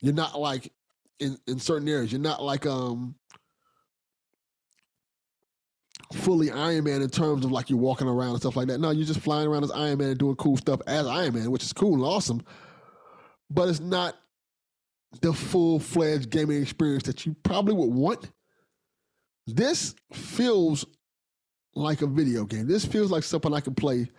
You're 0.00 0.14
not 0.14 0.38
like 0.38 0.72
in, 1.20 1.38
in 1.46 1.58
certain 1.58 1.88
areas. 1.88 2.12
You're 2.12 2.20
not 2.20 2.42
like 2.42 2.66
um 2.66 3.14
fully 6.12 6.50
Iron 6.50 6.84
Man 6.84 7.02
in 7.02 7.10
terms 7.10 7.44
of 7.44 7.52
like 7.52 7.70
you're 7.70 7.78
walking 7.78 8.08
around 8.08 8.30
and 8.30 8.40
stuff 8.40 8.56
like 8.56 8.68
that. 8.68 8.80
No, 8.80 8.90
you're 8.90 9.06
just 9.06 9.20
flying 9.20 9.46
around 9.46 9.64
as 9.64 9.70
Iron 9.70 9.98
Man 9.98 10.08
and 10.10 10.18
doing 10.18 10.36
cool 10.36 10.56
stuff 10.56 10.80
as 10.86 11.06
Iron 11.06 11.34
Man, 11.34 11.50
which 11.50 11.64
is 11.64 11.72
cool 11.72 11.94
and 11.94 12.02
awesome. 12.02 12.42
But 13.50 13.68
it's 13.68 13.80
not 13.80 14.16
the 15.20 15.32
full 15.32 15.80
fledged 15.80 16.30
gaming 16.30 16.62
experience 16.62 17.04
that 17.04 17.26
you 17.26 17.34
probably 17.42 17.74
would 17.74 17.92
want. 17.92 18.30
This 19.46 19.94
feels 20.12 20.84
like 21.74 22.02
a 22.02 22.06
video 22.06 22.44
game. 22.44 22.66
This 22.66 22.84
feels 22.84 23.10
like 23.10 23.22
something 23.22 23.54
I 23.54 23.60
can 23.60 23.74
play 23.74 24.10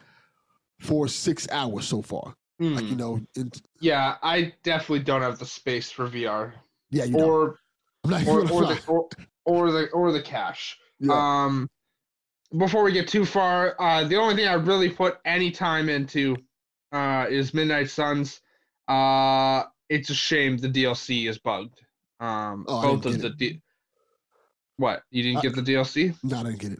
for 0.79 1.07
six 1.07 1.47
hours 1.51 1.87
so 1.87 2.01
far. 2.01 2.35
Like 2.59 2.83
you 2.85 2.91
Hmm. 2.91 2.97
know, 2.97 3.21
in, 3.35 3.51
Yeah, 3.79 4.17
I 4.21 4.53
definitely 4.63 4.99
don't 5.05 5.21
have 5.21 5.39
the 5.39 5.45
space 5.45 5.91
for 5.91 6.07
VR 6.07 6.53
yeah, 6.91 7.05
you 7.05 7.15
or 7.15 7.59
I'm 8.03 8.11
not 8.11 8.27
or, 8.27 8.41
or 8.51 8.65
the 8.65 8.81
or, 8.87 9.09
or 9.45 9.71
the 9.71 9.87
or 9.91 10.11
the 10.11 10.21
cash. 10.21 10.77
Yeah. 10.99 11.45
Um, 11.45 11.69
before 12.57 12.83
we 12.83 12.91
get 12.91 13.07
too 13.07 13.25
far, 13.25 13.75
uh, 13.79 14.03
the 14.03 14.15
only 14.15 14.35
thing 14.35 14.47
I 14.47 14.53
really 14.53 14.89
put 14.89 15.19
any 15.23 15.51
time 15.51 15.87
into 15.87 16.35
uh, 16.91 17.27
is 17.29 17.53
Midnight 17.53 17.89
Suns. 17.89 18.41
Uh, 18.87 19.63
it's 19.87 20.09
a 20.09 20.15
shame 20.15 20.57
the 20.57 20.67
DLC 20.67 21.29
is 21.29 21.37
bugged. 21.37 21.79
Um, 22.19 22.65
Oh, 22.67 22.79
I 22.79 22.81
both 22.81 23.05
of 23.05 23.21
the 23.21 23.29
D- 23.29 23.61
what 24.77 25.03
you 25.11 25.23
didn't 25.23 25.37
Uh, 25.37 25.41
get 25.41 25.55
the 25.55 25.61
DLC? 25.61 26.15
no, 26.23 26.39
I 26.39 26.43
didn't 26.43 26.59
get 26.59 26.71
it. 26.73 26.79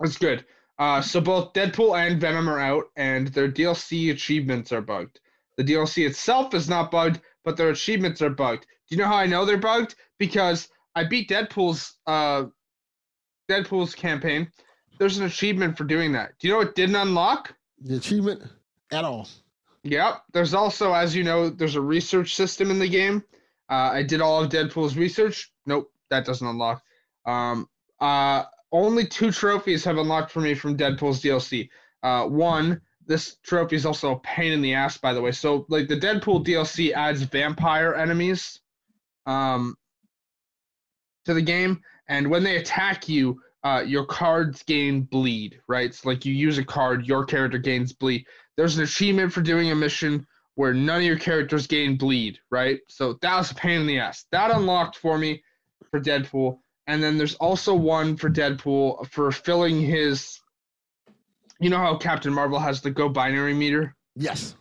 That's 0.00 0.16
good. 0.16 0.44
Uh, 0.78 1.00
so 1.00 1.20
both 1.20 1.52
Deadpool 1.52 1.96
and 1.96 2.20
Venom 2.20 2.48
are 2.48 2.58
out, 2.58 2.84
and 2.96 3.28
their 3.28 3.50
DLC 3.50 4.10
achievements 4.10 4.72
are 4.72 4.80
bugged. 4.80 5.20
The 5.56 5.64
DLC 5.64 6.06
itself 6.06 6.52
is 6.54 6.68
not 6.68 6.90
bugged, 6.90 7.20
but 7.44 7.56
their 7.56 7.70
achievements 7.70 8.20
are 8.22 8.30
bugged. 8.30 8.66
Do 8.88 8.96
you 8.96 9.00
know 9.00 9.08
how 9.08 9.16
I 9.16 9.26
know 9.26 9.44
they're 9.44 9.56
bugged? 9.56 9.94
Because 10.18 10.68
I 10.94 11.04
beat 11.04 11.30
Deadpool's 11.30 11.94
uh 12.06 12.44
Deadpool's 13.48 13.94
campaign. 13.94 14.50
There's 14.98 15.18
an 15.18 15.26
achievement 15.26 15.76
for 15.76 15.84
doing 15.84 16.12
that. 16.12 16.32
Do 16.38 16.48
you 16.48 16.54
know 16.54 16.60
it 16.60 16.74
didn't 16.74 16.96
unlock? 16.96 17.54
The 17.80 17.96
achievement 17.96 18.42
at 18.92 19.04
all. 19.04 19.28
Yep. 19.82 20.22
There's 20.32 20.54
also, 20.54 20.94
as 20.94 21.14
you 21.14 21.24
know, 21.24 21.50
there's 21.50 21.76
a 21.76 21.80
research 21.80 22.34
system 22.34 22.70
in 22.70 22.78
the 22.78 22.88
game. 22.88 23.22
Uh, 23.70 23.90
I 23.92 24.02
did 24.02 24.20
all 24.20 24.42
of 24.42 24.50
Deadpool's 24.50 24.96
research. 24.96 25.52
Nope, 25.66 25.90
that 26.10 26.24
doesn't 26.24 26.46
unlock. 26.46 26.82
Um, 27.26 27.68
uh, 28.00 28.44
only 28.74 29.06
two 29.06 29.30
trophies 29.30 29.84
have 29.84 29.98
unlocked 29.98 30.32
for 30.32 30.40
me 30.40 30.54
from 30.54 30.76
Deadpool's 30.76 31.22
DLC. 31.22 31.68
Uh, 32.02 32.26
one, 32.26 32.80
this 33.06 33.36
trophy 33.44 33.76
is 33.76 33.86
also 33.86 34.12
a 34.12 34.18
pain 34.20 34.52
in 34.52 34.60
the 34.60 34.74
ass, 34.74 34.98
by 34.98 35.12
the 35.12 35.22
way. 35.22 35.30
So, 35.30 35.64
like, 35.68 35.86
the 35.86 35.96
Deadpool 35.96 36.44
DLC 36.44 36.92
adds 36.92 37.22
vampire 37.22 37.94
enemies 37.94 38.60
um, 39.26 39.76
to 41.24 41.34
the 41.34 41.42
game, 41.42 41.80
and 42.08 42.28
when 42.28 42.42
they 42.42 42.56
attack 42.56 43.08
you, 43.08 43.40
uh, 43.62 43.82
your 43.86 44.04
cards 44.04 44.62
gain 44.64 45.02
bleed, 45.02 45.60
right? 45.68 45.94
So, 45.94 46.08
like, 46.08 46.24
you 46.24 46.34
use 46.34 46.58
a 46.58 46.64
card, 46.64 47.06
your 47.06 47.24
character 47.24 47.58
gains 47.58 47.92
bleed. 47.92 48.26
There's 48.56 48.76
an 48.76 48.84
achievement 48.84 49.32
for 49.32 49.40
doing 49.40 49.70
a 49.70 49.74
mission 49.74 50.26
where 50.56 50.74
none 50.74 50.98
of 50.98 51.04
your 51.04 51.18
characters 51.18 51.66
gain 51.66 51.96
bleed, 51.96 52.38
right? 52.50 52.80
So 52.88 53.18
that 53.22 53.36
was 53.36 53.50
a 53.50 53.54
pain 53.54 53.80
in 53.80 53.86
the 53.86 53.98
ass. 53.98 54.26
That 54.30 54.50
unlocked 54.50 54.96
for 54.96 55.18
me 55.18 55.42
for 55.90 56.00
Deadpool. 56.00 56.58
And 56.86 57.02
then 57.02 57.16
there's 57.16 57.34
also 57.36 57.74
one 57.74 58.16
for 58.16 58.28
Deadpool 58.28 59.08
for 59.10 59.32
filling 59.32 59.80
his. 59.80 60.40
You 61.60 61.70
know 61.70 61.78
how 61.78 61.96
Captain 61.96 62.32
Marvel 62.32 62.58
has 62.58 62.80
the 62.80 62.90
Go 62.90 63.08
Binary 63.08 63.54
meter? 63.54 63.94
Yes. 64.16 64.56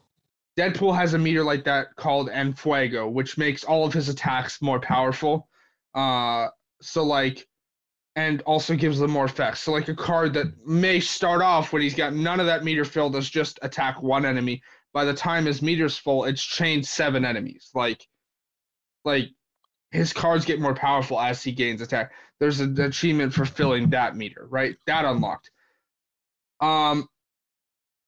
Deadpool 0.57 0.95
has 0.95 1.15
a 1.15 1.17
meter 1.17 1.43
like 1.43 1.63
that 1.63 1.95
called 1.95 2.29
Enfuego, 2.29 3.11
which 3.11 3.37
makes 3.37 3.63
all 3.63 3.85
of 3.85 3.93
his 3.93 4.09
attacks 4.09 4.61
more 4.61 4.79
powerful. 4.79 5.47
Uh, 5.95 6.47
so 6.81 7.03
like, 7.03 7.47
and 8.15 8.41
also 8.43 8.75
gives 8.75 8.99
them 8.99 9.11
more 9.11 9.25
effects. 9.25 9.61
So 9.61 9.71
like 9.71 9.87
a 9.87 9.95
card 9.95 10.33
that 10.35 10.67
may 10.67 10.99
start 10.99 11.41
off 11.41 11.73
when 11.73 11.81
he's 11.81 11.95
got 11.95 12.13
none 12.13 12.39
of 12.39 12.45
that 12.45 12.63
meter 12.63 12.85
filled 12.85 13.15
as 13.15 13.27
just 13.27 13.57
attack 13.63 14.01
one 14.03 14.25
enemy. 14.25 14.61
By 14.93 15.05
the 15.05 15.13
time 15.13 15.47
his 15.47 15.63
meter's 15.63 15.97
full, 15.97 16.25
it's 16.25 16.43
chained 16.43 16.85
seven 16.85 17.25
enemies. 17.25 17.71
Like, 17.73 18.07
like 19.03 19.29
his 19.93 20.11
cards 20.11 20.43
get 20.43 20.59
more 20.59 20.73
powerful 20.73 21.19
as 21.19 21.43
he 21.43 21.51
gains 21.51 21.79
attack. 21.79 22.11
There's 22.39 22.59
an 22.59 22.81
achievement 22.81 23.31
for 23.31 23.45
filling 23.45 23.91
that 23.91 24.17
meter, 24.17 24.47
right? 24.49 24.75
That 24.87 25.05
unlocked. 25.05 25.51
Um, 26.59 27.07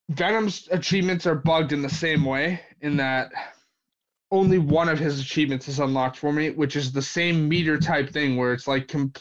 Venom's 0.10 0.68
achievements 0.72 1.28
are 1.28 1.36
bugged 1.36 1.74
in 1.74 1.84
the 1.84 1.90
same 1.90 2.26
way, 2.26 2.60
in 2.82 2.98
that 2.98 3.32
only 4.32 4.58
one 4.58 4.90
of 4.90 4.98
his 4.98 5.20
achievements 5.20 5.68
is 5.68 5.80
unlocked 5.80 6.18
for 6.18 6.34
me, 6.34 6.50
which 6.50 6.76
is 6.76 6.92
the 6.92 7.02
same 7.02 7.48
meter 7.48 7.78
type 7.78 8.10
thing 8.10 8.36
where 8.36 8.52
it's 8.52 8.68
like 8.68 8.88
com- 8.88 9.14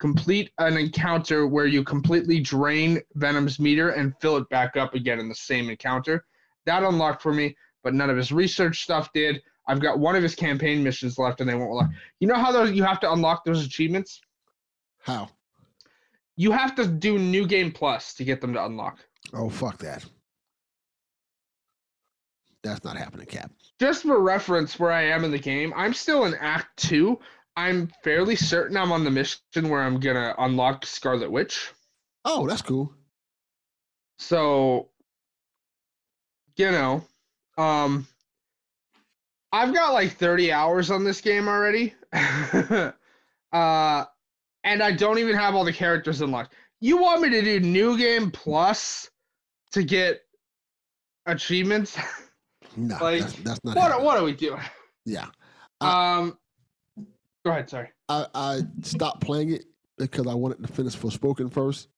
complete 0.00 0.50
an 0.58 0.76
encounter 0.76 1.46
where 1.46 1.66
you 1.66 1.84
completely 1.84 2.40
drain 2.40 3.00
Venom's 3.14 3.60
meter 3.60 3.90
and 3.90 4.16
fill 4.20 4.36
it 4.36 4.48
back 4.48 4.76
up 4.76 4.94
again 4.94 5.20
in 5.20 5.28
the 5.28 5.34
same 5.34 5.70
encounter. 5.70 6.24
That 6.66 6.82
unlocked 6.82 7.22
for 7.22 7.32
me, 7.32 7.56
but 7.84 7.94
none 7.94 8.10
of 8.10 8.16
his 8.16 8.32
research 8.32 8.82
stuff 8.82 9.12
did. 9.12 9.40
I've 9.70 9.80
got 9.80 10.00
one 10.00 10.16
of 10.16 10.22
his 10.22 10.34
campaign 10.34 10.82
missions 10.82 11.16
left, 11.16 11.40
and 11.40 11.48
they 11.48 11.54
won't 11.54 11.70
unlock. 11.70 11.90
You 12.18 12.26
know 12.26 12.34
how 12.34 12.50
those 12.50 12.72
you 12.72 12.82
have 12.82 12.98
to 13.00 13.12
unlock 13.12 13.44
those 13.44 13.64
achievements? 13.64 14.20
How? 15.02 15.28
You 16.36 16.50
have 16.50 16.74
to 16.74 16.86
do 16.86 17.18
New 17.18 17.46
Game 17.46 17.70
Plus 17.70 18.14
to 18.14 18.24
get 18.24 18.40
them 18.40 18.52
to 18.54 18.64
unlock. 18.64 18.98
Oh 19.32 19.48
fuck 19.48 19.78
that. 19.78 20.04
That's 22.64 22.82
not 22.84 22.96
happening, 22.96 23.26
Cap. 23.26 23.52
Just 23.78 24.02
for 24.02 24.20
reference, 24.20 24.78
where 24.78 24.90
I 24.90 25.02
am 25.04 25.24
in 25.24 25.30
the 25.30 25.38
game, 25.38 25.72
I'm 25.76 25.94
still 25.94 26.24
in 26.24 26.34
Act 26.34 26.76
Two. 26.76 27.20
I'm 27.56 27.90
fairly 28.02 28.34
certain 28.34 28.76
I'm 28.76 28.90
on 28.90 29.04
the 29.04 29.10
mission 29.10 29.68
where 29.68 29.82
I'm 29.82 30.00
gonna 30.00 30.34
unlock 30.38 30.84
Scarlet 30.84 31.30
Witch. 31.30 31.70
Oh, 32.24 32.46
that's 32.46 32.62
cool. 32.62 32.92
So, 34.18 34.90
you 36.56 36.70
know, 36.70 37.04
um, 37.56 38.06
I've 39.52 39.74
got 39.74 39.92
like 39.92 40.12
30 40.16 40.52
hours 40.52 40.90
on 40.90 41.04
this 41.04 41.20
game 41.20 41.48
already. 41.48 41.94
uh, 42.12 42.92
and 43.52 44.82
I 44.82 44.92
don't 44.92 45.18
even 45.18 45.34
have 45.34 45.54
all 45.54 45.64
the 45.64 45.72
characters 45.72 46.20
unlocked. 46.20 46.54
You 46.80 46.98
want 46.98 47.22
me 47.22 47.30
to 47.30 47.42
do 47.42 47.60
New 47.60 47.98
Game 47.98 48.30
Plus 48.30 49.10
to 49.72 49.82
get 49.82 50.20
achievements? 51.26 51.98
No, 52.76 52.96
Like, 53.00 53.22
that's, 53.22 53.34
that's 53.36 53.64
not. 53.64 53.76
what, 53.76 53.82
happening. 53.84 54.04
what 54.06 54.18
are 54.18 54.24
we 54.24 54.32
doing? 54.34 54.60
Yeah, 55.04 55.26
Um, 55.80 56.38
go 57.44 57.50
ahead. 57.52 57.68
Sorry. 57.70 57.88
I, 58.08 58.26
I 58.34 58.60
stopped 58.82 59.22
playing 59.22 59.52
it 59.52 59.64
because 59.98 60.26
I 60.26 60.34
wanted 60.34 60.64
to 60.66 60.72
finish 60.72 60.94
Forspoken 60.96 61.50
first, 61.52 61.88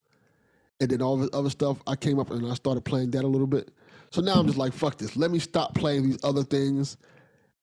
and 0.80 0.88
then 0.90 1.02
all 1.02 1.16
the 1.16 1.28
other 1.36 1.50
stuff. 1.50 1.78
I 1.86 1.96
came 1.96 2.18
up 2.18 2.30
and 2.30 2.46
I 2.50 2.54
started 2.54 2.84
playing 2.84 3.10
that 3.12 3.24
a 3.24 3.26
little 3.26 3.46
bit. 3.46 3.72
So 4.10 4.20
now 4.20 4.34
I'm 4.34 4.46
just 4.46 4.58
like, 4.58 4.72
fuck 4.72 4.98
this. 4.98 5.16
Let 5.16 5.30
me 5.30 5.38
stop 5.38 5.74
playing 5.74 6.04
these 6.04 6.18
other 6.22 6.44
things 6.44 6.96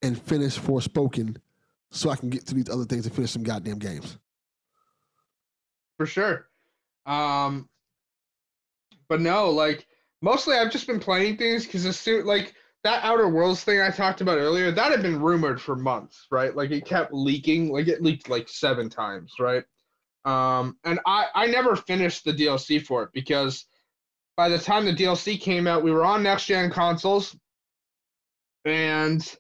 and 0.02 0.22
finish 0.22 0.58
Forspoken, 0.58 1.38
so 1.92 2.10
I 2.10 2.16
can 2.16 2.30
get 2.30 2.46
to 2.48 2.56
these 2.56 2.70
other 2.70 2.86
things 2.86 3.06
and 3.06 3.16
finish 3.16 3.32
some 3.32 3.44
goddamn 3.44 3.80
games. 3.80 4.18
for 5.98 6.06
sure. 6.06 6.48
Um, 7.06 7.68
but 9.08 9.22
no, 9.22 9.50
like 9.50 9.88
mostly 10.22 10.56
I've 10.56 10.72
just 10.72 10.88
been 10.88 11.00
playing 11.00 11.38
things 11.38 11.66
because 11.66 11.86
as 11.86 12.08
like 12.26 12.54
that 12.84 13.04
Outer 13.04 13.28
Worlds 13.28 13.64
thing 13.64 13.82
I 13.82 13.90
talked 13.90 14.22
about 14.22 14.38
earlier, 14.38 14.72
that 14.72 14.92
had 14.92 15.02
been 15.02 15.20
rumored 15.22 15.62
for 15.62 15.76
months, 15.76 16.28
right? 16.32 16.56
Like 16.56 16.72
it 16.72 16.86
kept 16.86 17.14
leaking, 17.14 17.72
like 17.72 17.88
it 17.88 18.02
leaked 18.02 18.30
like 18.30 18.48
seven 18.48 18.90
times, 18.90 19.34
right? 19.40 19.64
Um, 20.26 20.78
and 20.84 21.00
I 21.06 21.28
I 21.34 21.48
never 21.48 21.76
finished 21.76 22.24
the 22.24 22.34
DLC 22.34 22.86
for 22.86 23.04
it 23.04 23.10
because 23.14 23.66
by 24.38 24.48
the 24.48 24.60
time 24.60 24.86
the 24.86 24.94
DLC 24.94 25.40
came 25.40 25.68
out, 25.68 25.84
we 25.84 25.92
were 25.92 26.06
on 26.06 26.24
next 26.24 26.46
gen 26.46 26.70
consoles, 26.70 27.36
and 28.64 29.36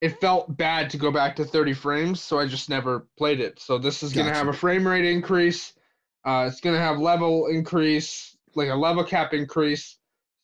it 0.00 0.20
felt 0.20 0.56
bad 0.56 0.88
to 0.90 0.96
go 0.96 1.10
back 1.10 1.36
to 1.36 1.44
30 1.44 1.74
frames, 1.74 2.20
so 2.20 2.38
I 2.38 2.46
just 2.46 2.70
never 2.70 3.06
played 3.18 3.40
it. 3.40 3.60
So 3.60 3.76
this 3.78 4.02
is 4.02 4.12
gonna 4.12 4.32
have 4.32 4.48
a 4.48 4.52
frame 4.52 4.86
rate 4.86 5.04
increase. 5.04 5.74
Uh, 6.24 6.48
it's 6.50 6.60
gonna 6.60 6.78
have 6.78 6.98
level 6.98 7.46
increase, 7.46 8.36
like 8.54 8.70
a 8.70 8.74
level 8.74 9.04
cap 9.04 9.34
increase, 9.34 9.98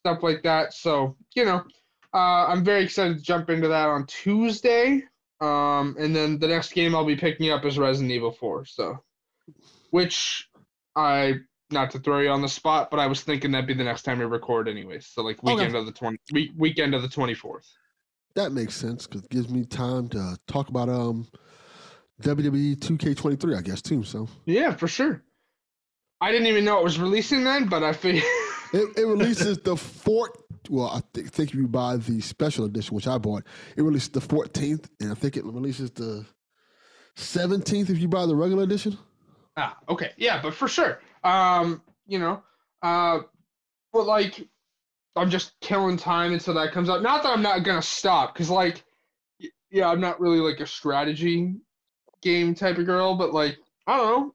stuff 0.05 0.23
like 0.23 0.42
that. 0.42 0.75
So 0.75 1.16
you 1.35 1.45
know, 1.45 1.64
uh, 2.12 2.47
I'm 2.47 2.64
very 2.64 2.85
excited 2.85 3.16
to 3.16 3.23
jump 3.23 3.51
into 3.51 3.69
that 3.69 3.88
on 3.88 4.07
Tuesday. 4.07 5.03
Um, 5.40 5.97
and 5.99 6.16
then 6.16 6.38
the 6.38 6.49
next 6.49 6.73
game 6.73 6.95
I'll 6.95 7.05
be 7.05 7.16
picking 7.16 7.51
up 7.51 7.64
is 7.64 7.79
Resident 7.79 8.11
Evil 8.11 8.33
4. 8.33 8.64
So, 8.64 8.99
which 9.90 10.49
I 10.95 11.35
not 11.71 11.90
to 11.90 11.99
throw 11.99 12.21
you 12.21 12.31
on 12.31 12.42
the 12.42 12.49
spot, 12.49 12.90
but 12.90 13.01
I 13.01 13.07
was 13.07 13.23
thinking 13.23 13.51
that'd 13.51 13.66
be 13.66 13.75
the 13.75 13.85
next 13.85 14.03
time 14.03 14.19
we 14.19 14.25
record, 14.25 14.69
anyways. 14.69 15.07
So 15.07 15.23
like 15.23 15.42
Okay. 15.42 15.55
weekend 15.55 15.75
of 15.77 15.87
the 15.87 15.92
20 15.92 16.19
week, 16.33 16.51
weekend 16.57 16.95
of 16.95 17.03
the 17.03 17.09
24th. 17.09 17.66
That 18.37 18.53
makes 18.53 18.75
sense 18.75 19.07
because 19.07 19.25
it 19.25 19.31
gives 19.31 19.49
me 19.49 19.64
time 19.64 20.09
to 20.11 20.38
talk 20.46 20.68
about 20.68 20.88
um 20.88 21.27
WWE 22.22 22.77
2K23, 22.77 23.59
I 23.59 23.62
guess 23.62 23.83
too. 23.83 24.03
So 24.05 24.29
Yeah, 24.44 24.75
for 24.75 24.87
sure. 24.87 25.22
I 26.20 26.33
didn't 26.33 26.46
even 26.46 26.64
know 26.64 26.79
it 26.79 26.85
was 26.85 26.99
releasing 26.99 27.44
then, 27.44 27.68
but 27.68 27.83
I 27.83 27.92
figured. 27.92 28.25
it, 28.72 28.99
it 28.99 29.07
releases 29.07 29.59
the 29.59 29.77
fourth. 29.77 30.31
Well, 30.68 30.88
I 30.88 31.01
th- 31.12 31.29
think 31.29 31.51
if 31.51 31.55
you 31.55 31.68
buy 31.68 31.96
the 31.96 32.20
special 32.20 32.64
edition, 32.64 32.94
which 32.94 33.07
I 33.07 33.18
bought, 33.18 33.44
it 33.77 33.83
releases 33.83 34.09
the 34.09 34.20
14th, 34.20 34.87
and 35.01 35.12
I 35.12 35.14
think 35.14 35.37
it 35.37 35.44
releases 35.44 35.90
the 35.90 36.25
17th 37.16 37.90
if 37.90 37.99
you 37.99 38.09
buy 38.09 38.27
the 38.27 38.35
regular 38.35 38.64
edition. 38.64 38.99
ah, 39.57 39.77
okay, 39.88 40.12
yeah, 40.16 40.40
but 40.42 40.55
for 40.55 40.68
sure. 40.68 41.01
Um, 41.22 41.83
you 42.07 42.18
know, 42.18 42.42
uh, 42.83 43.20
but 43.92 44.07
like, 44.07 44.46
I'm 45.16 45.31
just 45.31 45.52
killing 45.61 45.96
time 45.96 46.33
until 46.33 46.55
that 46.55 46.72
comes 46.72 46.88
out. 46.90 47.02
Not 47.02 47.22
that 47.22 47.31
I'm 47.31 47.42
not 47.42 47.64
gonna 47.64 47.83
stop, 47.83 48.35
cause 48.35 48.50
like, 48.50 48.85
yeah, 49.70 49.88
I'm 49.88 50.00
not 50.00 50.20
really 50.20 50.38
like 50.38 50.61
a 50.61 50.66
strategy 50.66 51.55
game 52.22 52.55
type 52.55 52.79
of 52.79 52.87
girl, 52.87 53.14
but 53.16 53.33
like, 53.33 53.59
I 53.87 53.96
don't 53.96 54.07
know. 54.07 54.35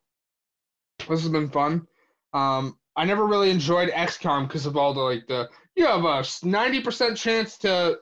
This 1.10 1.22
has 1.22 1.30
been 1.30 1.50
fun. 1.50 1.88
Um, 2.34 2.78
I 2.96 3.06
never 3.06 3.26
really 3.26 3.50
enjoyed 3.50 3.90
XCOM 3.90 4.48
because 4.48 4.66
of 4.66 4.78
all 4.78 4.94
the 4.94 5.02
like 5.02 5.28
the 5.28 5.50
you 5.76 5.86
have 5.86 6.04
a 6.06 6.24
ninety 6.44 6.82
percent 6.82 7.18
chance 7.18 7.58
to 7.60 7.98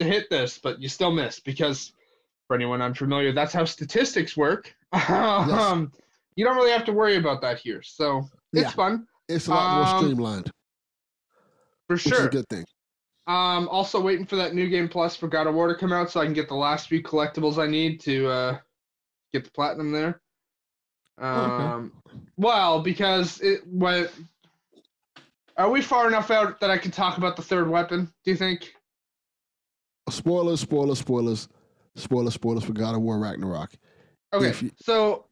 to 0.00 0.06
hit 0.06 0.28
this, 0.30 0.58
but 0.58 0.80
you 0.80 0.88
still 0.88 1.10
miss 1.10 1.40
because 1.40 1.92
for 2.46 2.56
anyone 2.56 2.82
unfamiliar, 2.82 3.32
that's 3.32 3.52
how 3.52 3.64
statistics 3.64 4.36
work. 4.36 4.74
um, 5.08 5.92
you 6.36 6.44
don't 6.44 6.56
really 6.56 6.70
have 6.72 6.84
to 6.84 6.92
worry 6.92 7.16
about 7.16 7.40
that 7.42 7.58
here, 7.58 7.82
so 7.82 8.24
it's 8.52 8.62
Yeah. 8.62 8.70
fun 8.70 9.06
It's 9.28 9.46
a 9.46 9.52
lot 9.52 9.70
more 9.72 9.82
Um, 9.82 9.98
streamlined, 9.98 10.50
for 11.90 11.94
which 11.94 12.06
is 12.06 12.12
a 12.12 12.14
sure. 12.16 12.28
good 12.28 12.48
thing. 12.48 12.64
Um, 13.26 13.68
also 13.68 14.00
waiting 14.00 14.26
for 14.26 14.36
that 14.36 14.54
new 14.54 14.68
game 14.68 14.88
plus 14.88 15.16
for 15.16 15.28
God 15.28 15.46
of 15.46 15.54
War 15.54 15.68
to 15.68 15.74
come 15.74 15.92
out 15.92 16.10
so 16.10 16.20
I 16.20 16.24
can 16.24 16.34
get 16.34 16.48
the 16.48 16.54
last 16.54 16.88
few 16.88 17.02
collectibles 17.02 17.58
I 17.58 17.66
need 17.66 18.00
to 18.00 18.28
uh, 18.28 18.58
get 19.32 19.44
the 19.44 19.50
platinum 19.50 19.92
there. 19.92 20.20
Um, 21.18 21.92
well, 22.36 22.80
because 22.80 23.40
it 23.40 23.60
went. 23.66 24.10
Are 25.56 25.70
we 25.70 25.82
far 25.82 26.08
enough 26.08 26.30
out 26.30 26.60
that 26.60 26.70
I 26.70 26.78
can 26.78 26.90
talk 26.90 27.18
about 27.18 27.36
the 27.36 27.42
third 27.42 27.68
weapon? 27.68 28.06
Do 28.24 28.30
you 28.30 28.36
think? 28.36 28.72
spoilers, 30.08 30.58
spoilers, 30.60 30.98
spoilers, 30.98 31.48
spoilers, 31.94 32.34
spoilers 32.34 32.64
for 32.64 32.72
God 32.72 32.96
of 32.96 33.02
War 33.02 33.18
Ragnarok. 33.20 33.70
Okay, 34.32 34.54
you- 34.60 34.72
so 34.80 35.26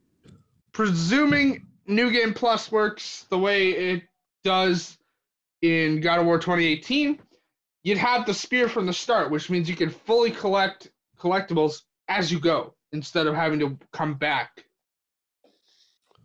presuming 0.70 1.66
New 1.86 2.12
Game 2.12 2.32
Plus 2.32 2.70
works 2.70 3.24
the 3.30 3.38
way 3.38 3.70
it 3.70 4.04
does 4.44 4.97
in 5.62 6.00
God 6.00 6.20
of 6.20 6.26
War 6.26 6.38
2018, 6.38 7.18
you'd 7.82 7.98
have 7.98 8.26
the 8.26 8.34
spear 8.34 8.68
from 8.68 8.86
the 8.86 8.92
start, 8.92 9.30
which 9.30 9.50
means 9.50 9.68
you 9.68 9.76
can 9.76 9.90
fully 9.90 10.30
collect 10.30 10.90
collectibles 11.18 11.82
as 12.08 12.30
you 12.30 12.40
go 12.40 12.74
instead 12.92 13.26
of 13.26 13.34
having 13.34 13.58
to 13.58 13.78
come 13.92 14.14
back. 14.14 14.64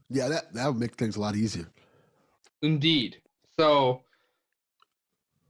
Yeah, 0.09 0.27
that 0.27 0.53
that 0.53 0.67
would 0.67 0.79
make 0.79 0.95
things 0.95 1.15
a 1.15 1.21
lot 1.21 1.35
easier. 1.35 1.67
Indeed. 2.61 3.17
So, 3.59 4.01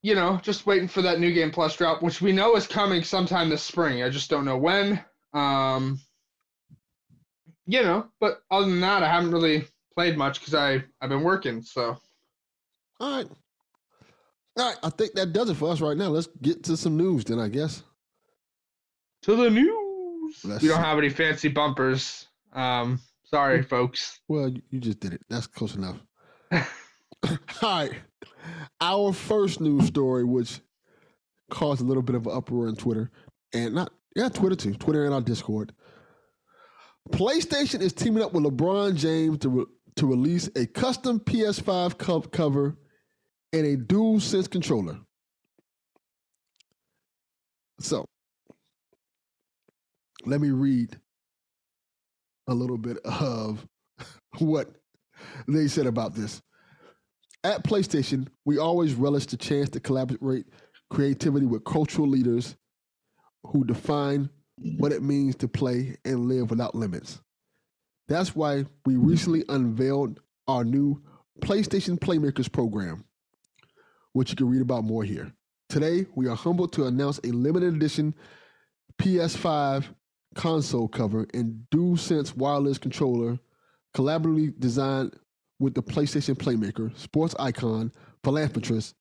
you 0.01 0.15
know, 0.15 0.39
just 0.41 0.65
waiting 0.65 0.87
for 0.87 1.01
that 1.01 1.19
New 1.19 1.33
Game 1.33 1.51
Plus 1.51 1.75
drop, 1.75 2.01
which 2.01 2.21
we 2.21 2.31
know 2.31 2.55
is 2.55 2.67
coming 2.67 3.03
sometime 3.03 3.49
this 3.49 3.63
spring. 3.63 4.03
I 4.03 4.09
just 4.09 4.29
don't 4.29 4.45
know 4.45 4.57
when. 4.57 5.03
Um, 5.33 5.99
you 7.65 7.81
know, 7.81 8.07
but 8.19 8.41
other 8.51 8.65
than 8.65 8.81
that, 8.81 9.03
I 9.03 9.09
haven't 9.09 9.31
really 9.31 9.65
played 9.93 10.17
much 10.17 10.39
because 10.39 10.53
I 10.53 10.83
I've 11.01 11.09
been 11.09 11.23
working. 11.23 11.61
So 11.61 11.97
All 12.99 13.17
right. 13.17 13.27
All 14.57 14.67
right, 14.69 14.77
I 14.83 14.89
think 14.89 15.13
that 15.13 15.33
does 15.33 15.49
it 15.49 15.55
for 15.55 15.71
us 15.71 15.81
right 15.81 15.97
now. 15.97 16.09
Let's 16.09 16.27
get 16.41 16.63
to 16.65 16.77
some 16.77 16.95
news 16.97 17.23
then, 17.25 17.39
I 17.39 17.47
guess. 17.47 17.83
to 19.23 19.35
the 19.35 19.49
news. 19.49 20.39
Let's 20.43 20.61
we 20.61 20.69
don't 20.69 20.77
see. 20.77 20.83
have 20.83 20.97
any 20.97 21.09
fancy 21.09 21.47
bumpers. 21.47 22.27
Um, 22.53 22.99
sorry, 23.25 23.63
folks. 23.63 24.19
Well, 24.27 24.49
you, 24.49 24.61
you 24.69 24.79
just 24.79 24.99
did 24.99 25.13
it. 25.13 25.21
That's 25.29 25.47
close 25.47 25.75
enough. 25.75 25.97
All 26.51 26.65
right. 27.63 27.91
Our 28.79 29.11
first 29.13 29.59
news 29.59 29.87
story, 29.87 30.23
which 30.23 30.59
caused 31.49 31.81
a 31.81 31.85
little 31.85 32.03
bit 32.03 32.15
of 32.15 32.27
an 32.27 32.33
uproar 32.35 32.67
on 32.67 32.75
Twitter, 32.75 33.09
and 33.53 33.73
not, 33.73 33.91
yeah, 34.15 34.29
Twitter 34.29 34.55
too, 34.55 34.73
Twitter 34.75 35.05
and 35.05 35.13
our 35.13 35.21
Discord. 35.21 35.73
PlayStation 37.09 37.81
is 37.81 37.91
teaming 37.93 38.23
up 38.23 38.33
with 38.33 38.43
LeBron 38.43 38.95
James 38.95 39.39
to, 39.39 39.49
re- 39.49 39.65
to 39.95 40.05
release 40.07 40.49
a 40.55 40.65
custom 40.67 41.19
PS5 41.19 41.97
co- 41.97 42.21
cover 42.21 42.77
and 43.53 43.65
a 43.65 43.77
dual 43.77 44.19
sense 44.19 44.47
controller. 44.47 44.97
So, 47.79 48.05
let 50.25 50.41
me 50.41 50.49
read 50.49 50.97
a 52.47 52.53
little 52.53 52.77
bit 52.77 52.97
of 53.05 53.65
what 54.39 54.69
they 55.47 55.67
said 55.67 55.85
about 55.85 56.15
this. 56.15 56.41
At 57.43 57.63
PlayStation, 57.63 58.27
we 58.45 58.57
always 58.57 58.93
relish 58.95 59.25
the 59.25 59.37
chance 59.37 59.69
to 59.69 59.79
collaborate 59.79 60.45
creativity 60.89 61.45
with 61.45 61.65
cultural 61.65 62.07
leaders 62.07 62.55
who 63.47 63.65
define 63.65 64.29
what 64.77 64.91
it 64.91 65.03
means 65.03 65.35
to 65.35 65.47
play 65.47 65.97
and 66.05 66.27
live 66.27 66.49
without 66.49 66.75
limits. 66.75 67.19
That's 68.07 68.35
why 68.35 68.65
we 68.85 68.95
recently 68.95 69.43
unveiled 69.49 70.21
our 70.47 70.63
new 70.63 71.01
PlayStation 71.41 71.97
Playmakers 71.97 72.51
program, 72.51 73.03
which 74.13 74.29
you 74.29 74.35
can 74.35 74.49
read 74.49 74.61
about 74.61 74.83
more 74.83 75.03
here. 75.03 75.31
Today, 75.69 76.05
we 76.15 76.27
are 76.27 76.35
humbled 76.35 76.71
to 76.73 76.85
announce 76.85 77.19
a 77.23 77.27
limited 77.27 77.73
edition 77.73 78.13
PS5 79.01 79.85
console 80.35 80.87
cover 80.87 81.27
and 81.33 81.65
DualSense 81.71 82.35
wireless 82.35 82.77
controller 82.77 83.39
collaboratively 83.95 84.57
designed 84.59 85.15
with 85.59 85.73
the 85.73 85.83
PlayStation 85.83 86.35
Playmaker, 86.35 86.95
sports 86.97 87.35
icon, 87.39 87.91
philanthropist, 88.23 88.95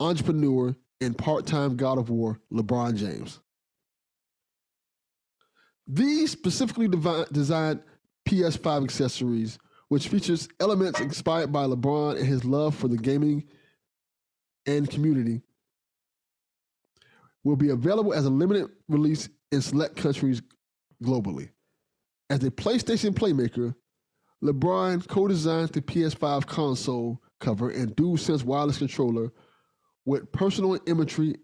entrepreneur, 0.00 0.74
and 1.00 1.18
part-time 1.18 1.76
God 1.76 1.98
of 1.98 2.10
War, 2.10 2.40
LeBron 2.52 2.96
James. 2.96 3.40
These 5.86 6.30
specifically 6.30 6.88
devi- 6.88 7.26
designed 7.32 7.82
PS5 8.28 8.84
accessories, 8.84 9.58
which 9.88 10.08
features 10.08 10.48
elements 10.60 11.00
inspired 11.00 11.52
by 11.52 11.64
LeBron 11.64 12.16
and 12.16 12.26
his 12.26 12.44
love 12.44 12.74
for 12.74 12.88
the 12.88 12.96
gaming 12.96 13.44
and 14.66 14.88
community, 14.88 15.42
will 17.42 17.56
be 17.56 17.70
available 17.70 18.14
as 18.14 18.24
a 18.24 18.30
limited 18.30 18.68
release 18.88 19.28
in 19.52 19.60
select 19.60 19.96
countries 19.96 20.42
globally. 21.02 21.50
As 22.30 22.42
a 22.42 22.50
PlayStation 22.50 23.12
Playmaker, 23.12 23.74
LeBron 24.42 25.06
co-designed 25.08 25.70
the 25.70 25.82
PS5 25.82 26.46
console 26.46 27.20
cover 27.40 27.70
and 27.70 27.94
DualSense 27.96 28.44
wireless 28.44 28.78
controller 28.78 29.32
with 30.06 30.30
personal 30.32 30.78
imagery 30.86 31.36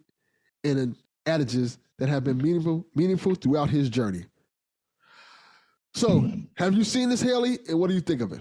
and 0.64 0.96
adages 1.26 1.78
that 1.98 2.08
have 2.08 2.24
been 2.24 2.38
meaningful, 2.38 2.86
meaningful 2.94 3.34
throughout 3.34 3.70
his 3.70 3.88
journey. 3.88 4.24
So, 5.94 6.30
have 6.56 6.74
you 6.74 6.84
seen 6.84 7.08
this, 7.08 7.20
Haley? 7.20 7.58
And 7.68 7.78
what 7.78 7.88
do 7.88 7.94
you 7.94 8.00
think 8.00 8.20
of 8.20 8.32
it? 8.32 8.40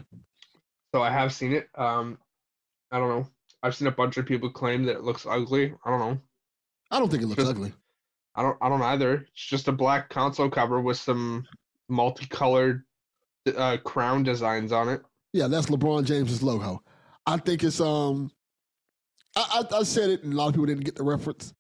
So 0.94 1.02
I 1.02 1.10
have 1.10 1.34
seen 1.34 1.54
it. 1.54 1.68
Um, 1.76 2.18
I 2.92 3.00
don't 3.00 3.10
know. 3.10 3.28
I've 3.62 3.76
seen 3.76 3.88
a 3.88 3.91
bunch 3.91 4.17
of 4.17 4.26
people 4.26 4.50
claim 4.50 4.84
that 4.86 4.95
it 4.95 5.04
looks 5.04 5.26
ugly. 5.26 5.74
I 5.86 5.89
don't 5.89 6.00
know. 6.00 6.19
I 6.91 7.00
don't 7.00 7.10
think 7.10 7.24
it 7.24 7.28
looks 7.28 7.41
Just- 7.43 7.52
ugly. 7.52 7.74
I 8.36 8.41
don't. 8.43 8.58
I 8.62 8.69
don't 8.69 8.82
either. 8.82 9.26
It's 9.34 9.45
just 9.45 9.67
a 9.67 9.72
black 9.72 10.10
console 10.10 10.50
cover 10.50 10.80
with 10.80 10.98
some 10.98 11.45
multicolored 11.89 12.84
uh, 13.58 13.78
crown 13.84 14.24
designs 14.24 14.72
on 14.72 14.88
it. 14.88 15.02
Yeah, 15.34 15.48
that's 15.48 15.67
LeBron 15.67 16.06
James's 16.06 16.41
logo. 16.41 16.82
I 17.26 17.38
think 17.38 17.63
it's 17.63 17.82
um, 17.82 18.32
I, 19.36 19.63
I 19.72 19.78
I 19.80 19.84
said 19.84 20.10
it, 20.12 20.24
and 20.24 20.34
a 20.34 20.36
lot 20.38 20.48
of 20.48 20.54
people 20.54 20.67
didn't 20.67 20.86
get 20.86 20.95
the 20.95 21.04
reference. 21.04 21.54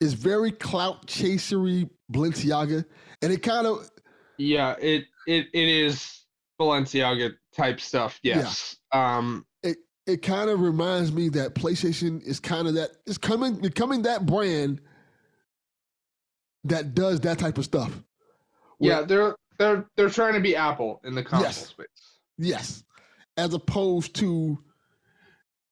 It's 0.00 0.12
very 0.12 0.50
clout 0.50 1.06
chasery 1.06 1.88
Balenciaga, 2.12 2.84
and 3.22 3.32
it 3.32 3.42
kind 3.42 3.66
of 3.66 3.88
Yeah, 4.38 4.74
it 4.80 5.04
it 5.26 5.46
it 5.54 5.68
is 5.68 6.24
Balenciaga 6.60 7.32
type 7.56 7.80
stuff. 7.80 8.18
Yeah. 8.22 8.38
Yes. 8.38 8.76
Um. 8.92 9.46
It 10.06 10.22
kind 10.22 10.50
of 10.50 10.60
reminds 10.60 11.12
me 11.12 11.28
that 11.30 11.54
PlayStation 11.54 12.22
is 12.22 12.40
kind 12.40 12.66
of 12.66 12.74
that 12.74 12.90
is 13.06 13.18
coming 13.18 13.54
becoming 13.56 14.02
that 14.02 14.26
brand 14.26 14.80
that 16.64 16.94
does 16.94 17.20
that 17.20 17.38
type 17.38 17.58
of 17.58 17.64
stuff. 17.64 17.92
Where- 18.78 18.90
Yeah, 18.92 19.02
they're 19.02 19.36
they're 19.58 19.86
they're 19.96 20.10
trying 20.10 20.34
to 20.34 20.40
be 20.40 20.56
Apple 20.56 21.00
in 21.04 21.14
the 21.14 21.22
console 21.22 21.46
Yes. 21.46 21.66
space. 21.68 21.86
Yes, 22.38 22.84
as 23.36 23.54
opposed 23.54 24.14
to 24.16 24.58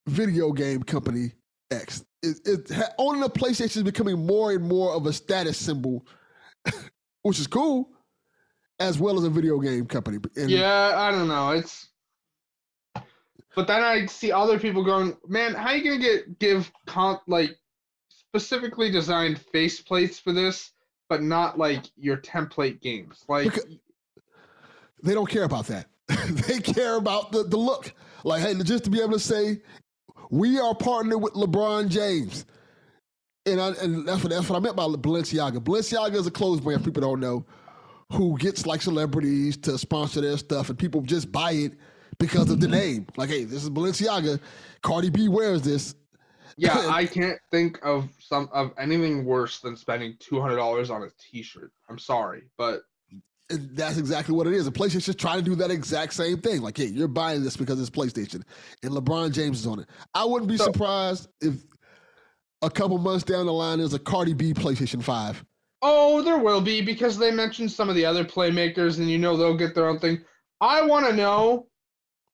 video 0.07 0.53
game 0.53 0.83
company 0.83 1.33
X. 1.71 2.05
It, 2.23 2.41
it 2.45 2.71
ha- 2.71 2.93
owning 2.99 3.23
a 3.23 3.29
PlayStation 3.29 3.79
is 3.79 3.83
becoming 3.83 4.27
more 4.27 4.53
and 4.53 4.63
more 4.67 4.93
of 4.93 5.07
a 5.07 5.13
status 5.13 5.57
symbol, 5.57 6.07
which 7.23 7.39
is 7.39 7.47
cool, 7.47 7.91
as 8.79 8.99
well 8.99 9.17
as 9.17 9.25
a 9.25 9.31
video 9.31 9.59
game 9.59 9.87
company. 9.87 10.19
And 10.37 10.51
Yeah, 10.51 10.93
I 10.97 11.11
don't 11.11 11.29
know. 11.29 11.51
It's 11.51 11.89
but 13.57 13.67
then 13.67 13.83
I 13.83 14.07
see 14.07 14.33
other 14.33 14.59
people 14.59 14.85
going, 14.85 15.17
man, 15.27 15.55
how 15.55 15.69
are 15.69 15.77
you 15.77 15.85
gonna 15.85 16.03
get 16.03 16.39
give 16.39 16.71
con 16.87 17.19
like 17.27 17.57
specifically 18.09 18.91
designed 18.91 19.41
faceplates 19.53 20.21
for 20.21 20.33
this, 20.33 20.73
but 21.09 21.23
not 21.23 21.59
like 21.59 21.85
your 21.97 22.17
template 22.19 22.81
games? 22.81 23.25
Like 23.29 23.45
Because- 23.45 23.77
they 25.03 25.15
don't 25.15 25.29
care 25.29 25.45
about 25.45 25.67
that. 25.69 25.87
they 26.29 26.61
care 26.61 26.97
about 26.97 27.33
the, 27.33 27.45
the 27.45 27.57
look. 27.57 27.93
Like, 28.23 28.43
hey, 28.43 28.55
just 28.63 28.85
to 28.85 28.91
be 28.91 29.01
able 29.01 29.13
to 29.13 29.19
say, 29.19 29.63
we 30.31 30.59
are 30.59 30.75
partnered 30.75 31.23
with 31.23 31.33
LeBron 31.33 31.89
James. 31.89 32.45
And, 33.47 33.61
I, 33.61 33.69
and 33.81 34.07
that's, 34.07 34.23
what, 34.23 34.31
that's 34.31 34.49
what 34.49 34.57
I 34.57 34.61
meant 34.61 34.77
by 34.77 34.85
Balenciaga. 34.85 35.59
Balenciaga 35.59 36.15
is 36.15 36.27
a 36.27 36.31
clothes 36.31 36.61
brand 36.61 36.85
people 36.85 37.01
don't 37.01 37.21
know 37.21 37.47
who 38.13 38.37
gets 38.39 38.67
like 38.67 38.83
celebrities 38.83 39.57
to 39.57 39.79
sponsor 39.79 40.21
their 40.21 40.37
stuff 40.37 40.69
and 40.69 40.79
people 40.79 41.01
just 41.01 41.31
buy 41.33 41.53
it 41.53 41.73
because 42.21 42.51
of 42.51 42.61
the 42.61 42.69
name. 42.69 43.07
Like, 43.17 43.31
hey, 43.31 43.43
this 43.43 43.65
is 43.65 43.71
Balenciaga. 43.71 44.39
Cardi 44.83 45.11
B 45.11 45.27
wears 45.29 45.63
this. 45.63 45.97
yeah, 46.57 46.87
I 46.91 47.07
can't 47.07 47.39
think 47.51 47.81
of 47.83 48.09
some 48.21 48.49
of 48.53 48.71
anything 48.79 49.25
worse 49.25 49.59
than 49.59 49.77
spending 49.77 50.15
two 50.21 50.41
hundred 50.41 50.57
dollars 50.57 50.91
on 50.91 51.03
a 51.03 51.09
T-shirt. 51.19 51.73
I'm 51.89 51.99
sorry, 51.99 52.43
but 52.57 52.83
And 53.51 53.77
that's 53.77 53.99
exactly 53.99 54.35
what 54.35 54.47
it 54.47 54.53
is. 54.53 54.67
And 54.67 54.75
PlayStation's 54.77 55.07
just 55.07 55.19
trying 55.19 55.39
to 55.39 55.45
do 55.45 55.57
that 55.57 55.73
exact 55.73 56.13
same 56.15 56.39
thing. 56.39 56.61
Like, 56.63 56.77
hey, 56.77 56.87
you're 56.87 57.09
buying 57.09 57.43
this 57.43 57.57
because 57.57 57.81
it's 57.81 57.91
PlayStation, 57.91 58.43
and 58.85 58.93
LeBron 58.93 59.33
James 59.33 59.59
is 59.61 59.67
on 59.67 59.81
it. 59.81 59.89
I 60.15 60.25
wouldn't 60.25 60.49
be 60.49 60.57
So- 60.57 60.65
surprised 60.67 61.29
if 61.41 61.55
a 62.63 62.71
couple 62.71 62.99
months 62.99 63.25
down 63.25 63.47
the 63.47 63.53
line 63.53 63.79
there's 63.79 63.95
a 63.95 63.99
Cardi 63.99 64.35
B 64.35 64.53
PlayStation 64.55 65.03
Five. 65.03 65.43
Oh, 65.83 66.21
there 66.21 66.37
will 66.37 66.61
be 66.61 66.83
because 66.83 67.17
they 67.17 67.31
mentioned 67.31 67.73
some 67.73 67.89
of 67.89 67.95
the 67.95 68.05
other 68.05 68.23
playmakers, 68.23 68.99
and 68.99 69.09
you 69.09 69.17
know 69.17 69.35
they'll 69.37 69.57
get 69.57 69.75
their 69.75 69.89
own 69.89 69.99
thing. 69.99 70.23
I 70.61 70.83
want 70.83 71.07
to 71.07 71.15
know, 71.15 71.69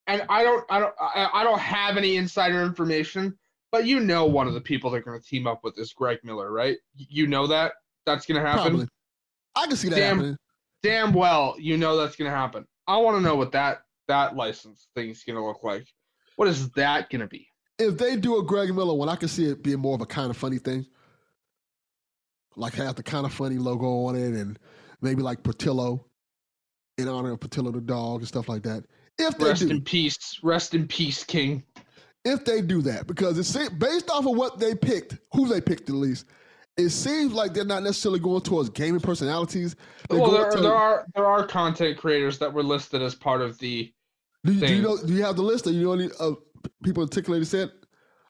and 0.06 0.22
I 0.28 0.42
don't, 0.42 0.64
I 0.70 0.78
don't, 0.78 0.94
I, 1.00 1.42
don't 1.42 1.58
have 1.58 1.96
any 1.96 2.16
insider 2.16 2.62
information, 2.62 3.36
but 3.72 3.86
you 3.86 4.00
know 4.00 4.24
one 4.24 4.46
of 4.46 4.54
the 4.54 4.60
people 4.60 4.90
they're 4.90 5.00
going 5.00 5.20
to 5.20 5.26
team 5.26 5.46
up 5.46 5.64
with 5.64 5.78
is 5.78 5.92
Greg 5.92 6.18
Miller, 6.22 6.52
right? 6.52 6.76
You 6.94 7.26
know 7.26 7.46
that 7.48 7.72
that's 8.04 8.24
going 8.26 8.40
to 8.40 8.46
happen. 8.46 8.62
Probably. 8.62 8.88
I 9.56 9.66
can 9.66 9.76
see 9.76 9.88
that 9.88 9.96
Damn. 9.96 10.16
happening. 10.16 10.36
Damn 10.82 11.12
well, 11.12 11.56
you 11.58 11.76
know 11.76 11.96
that's 11.96 12.14
going 12.14 12.30
to 12.30 12.36
happen. 12.36 12.64
I 12.86 12.96
want 12.98 13.16
to 13.16 13.20
know 13.20 13.34
what 13.34 13.52
that 13.52 13.78
that 14.08 14.36
license 14.36 14.88
thing's 14.94 15.24
going 15.24 15.36
to 15.36 15.44
look 15.44 15.64
like. 15.64 15.86
What 16.36 16.46
is 16.46 16.70
that 16.70 17.10
going 17.10 17.22
to 17.22 17.26
be? 17.26 17.48
If 17.78 17.98
they 17.98 18.16
do 18.16 18.38
a 18.38 18.42
Greg 18.44 18.72
Miller 18.74 18.94
one, 18.94 19.08
I 19.08 19.16
can 19.16 19.28
see 19.28 19.46
it 19.46 19.62
being 19.62 19.80
more 19.80 19.94
of 19.94 20.00
a 20.00 20.06
Kinda 20.06 20.34
Funny 20.34 20.58
thing. 20.58 20.86
like 22.54 22.74
have 22.74 22.94
the 22.94 23.02
kind 23.02 23.26
of 23.26 23.32
funny 23.32 23.58
logo 23.58 24.04
on 24.06 24.16
it, 24.16 24.34
and 24.34 24.58
maybe 25.00 25.22
like 25.22 25.42
Portillo 25.42 26.06
in 26.98 27.08
honor 27.08 27.32
of 27.32 27.40
Portillo 27.40 27.70
the 27.72 27.80
dog 27.80 28.20
and 28.20 28.28
stuff 28.28 28.48
like 28.48 28.62
that. 28.62 28.84
If 29.18 29.38
they 29.38 29.46
Rest 29.46 29.62
do, 29.62 29.70
in 29.70 29.80
peace. 29.82 30.38
Rest 30.42 30.74
in 30.74 30.86
peace, 30.86 31.24
King. 31.24 31.62
if 32.24 32.44
they 32.44 32.60
do 32.60 32.82
that, 32.82 33.06
because 33.06 33.38
it's 33.38 33.70
based 33.74 34.10
off 34.10 34.26
of 34.26 34.36
what 34.36 34.58
they 34.58 34.74
picked, 34.74 35.16
who 35.32 35.48
they 35.48 35.60
picked 35.60 35.88
at 35.88 35.94
least. 35.94 36.26
It 36.76 36.90
seems 36.90 37.32
like 37.32 37.54
they're 37.54 37.64
not 37.64 37.82
necessarily 37.82 38.20
going 38.20 38.42
towards 38.42 38.68
gaming 38.68 39.00
personalities. 39.00 39.76
They're 40.10 40.20
Well, 40.20 40.30
there, 40.30 40.50
to- 40.50 40.60
there 40.60 40.74
are 40.74 41.06
there 41.14 41.24
are 41.24 41.46
content 41.46 41.96
creators 41.96 42.38
that 42.38 42.52
were 42.52 42.62
listed 42.62 43.00
as 43.00 43.14
part 43.14 43.40
of 43.40 43.58
the. 43.58 43.92
do, 44.44 44.52
you, 44.52 44.66
do 44.66 44.74
you 44.74 44.82
know? 44.82 44.98
Do 45.02 45.12
you 45.14 45.22
have 45.22 45.36
the 45.36 45.42
list? 45.42 45.66
Or 45.66 45.70
you 45.70 45.84
know 45.84 45.92
any 45.92 46.10
uh, 46.20 46.32
people 46.84 47.02
articulated 47.02 47.48
said? 47.48 47.72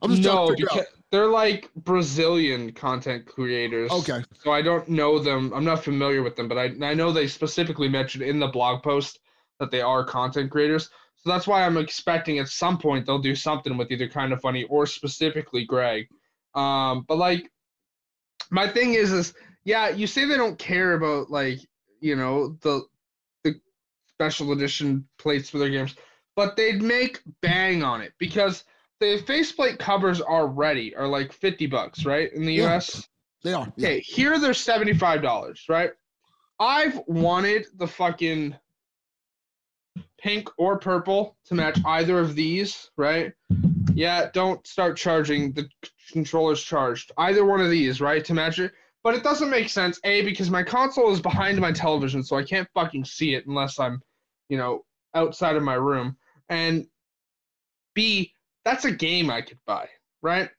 I'm 0.03 0.11
just 0.11 0.23
trying 0.23 0.37
no, 0.37 0.47
to 0.47 0.53
figure 0.53 0.67
because 0.71 0.87
they're 1.11 1.27
like 1.27 1.71
Brazilian 1.75 2.71
content 2.73 3.27
creators. 3.27 3.91
Okay, 3.91 4.23
So 4.45 4.53
I 4.53 4.63
don't 4.63 4.89
know 4.89 5.19
them. 5.19 5.53
I'm 5.53 5.65
not 5.65 5.83
familiar 5.83 6.23
with 6.23 6.37
them, 6.37 6.47
but 6.47 6.59
I 6.59 6.67
I 6.83 6.95
know 6.95 7.11
they 7.11 7.27
specifically 7.27 7.89
mentioned 7.89 8.23
in 8.23 8.39
the 8.39 8.47
blog 8.47 8.85
post 8.85 9.19
that 9.61 9.71
they 9.71 9.81
are 9.81 10.05
content 10.05 10.51
creators. 10.51 10.91
So 11.17 11.31
that's 11.31 11.47
why 11.47 11.65
I'm 11.65 11.77
expecting 11.77 12.39
at 12.39 12.49
some 12.49 12.79
point 12.79 13.07
they'll 13.07 13.19
do 13.19 13.35
something 13.35 13.77
with 13.77 13.91
either 13.91 14.09
Kinda 14.09 14.37
Funny 14.39 14.65
or 14.65 14.87
specifically 14.87 15.65
Greg. 15.65 16.09
Um, 16.55 17.05
but 17.09 17.19
like 17.19 17.51
my 18.51 18.69
thing 18.69 18.95
is 18.95 19.13
is 19.13 19.35
yeah, 19.65 19.89
you 19.89 20.07
say 20.07 20.25
they 20.25 20.37
don't 20.37 20.59
care 20.59 20.93
about 20.95 21.31
like, 21.31 21.59
you 22.01 22.15
know, 22.17 22.57
the 22.63 22.83
the 23.43 23.61
special 24.09 24.53
edition 24.53 25.07
plates 25.19 25.51
for 25.51 25.59
their 25.59 25.71
games, 25.71 25.97
but 26.37 26.57
they'd 26.57 26.83
make 26.83 27.21
bang 27.43 27.83
on 27.83 28.01
it 28.01 28.13
because 28.19 28.65
the 29.01 29.19
faceplate 29.27 29.79
covers 29.79 30.21
already 30.21 30.95
are 30.97 31.09
like 31.09 31.33
50 31.33 31.67
bucks, 31.67 32.05
right? 32.07 32.33
In 32.33 32.45
the 32.47 32.55
Yeah. 32.55 32.77
US. 32.77 33.09
they 33.43 33.53
are. 33.53 33.71
Yeah. 33.77 33.89
Okay, 33.89 34.01
here 34.01 34.39
they're 34.39 34.55
seventy-five 34.55 35.21
dollars, 35.23 35.65
right? 35.69 35.91
I've 36.59 37.01
wanted 37.07 37.67
the 37.77 37.87
fucking 37.87 38.57
pink 40.19 40.49
or 40.59 40.79
purple 40.79 41.37
to 41.47 41.55
match 41.55 41.79
either 41.85 42.19
of 42.19 42.35
these, 42.35 42.91
right? 42.97 43.33
Yeah, 43.95 44.29
don't 44.33 44.67
start 44.67 44.97
charging 44.97 45.53
the 45.53 45.69
controllers 46.13 46.63
charged. 46.63 47.13
Either 47.19 47.45
one 47.45 47.61
of 47.61 47.71
these, 47.71 48.01
right, 48.01 48.25
to 48.25 48.35
match 48.35 48.59
it. 48.59 48.73
But 49.03 49.15
it 49.15 49.23
doesn't 49.23 49.51
make 49.51 49.69
sense, 49.69 50.01
A, 50.05 50.23
because 50.23 50.51
my 50.51 50.63
console 50.63 51.13
is 51.13 51.21
behind 51.21 51.61
my 51.61 51.71
television, 51.71 52.25
so 52.25 52.37
I 52.37 52.43
can't 52.43 52.69
fucking 52.75 53.05
see 53.05 53.35
it 53.35 53.47
unless 53.47 53.79
I'm, 53.79 54.03
you 54.49 54.59
know, 54.59 54.85
outside 55.15 55.57
of 55.57 55.63
my 55.63 55.75
room. 55.75 56.17
And 56.49 56.87
B, 57.95 58.33
that's 58.65 58.85
a 58.85 58.91
game 58.91 59.31
I 59.31 59.43
could 59.43 59.61
buy, 59.67 59.89
right? 60.23 60.51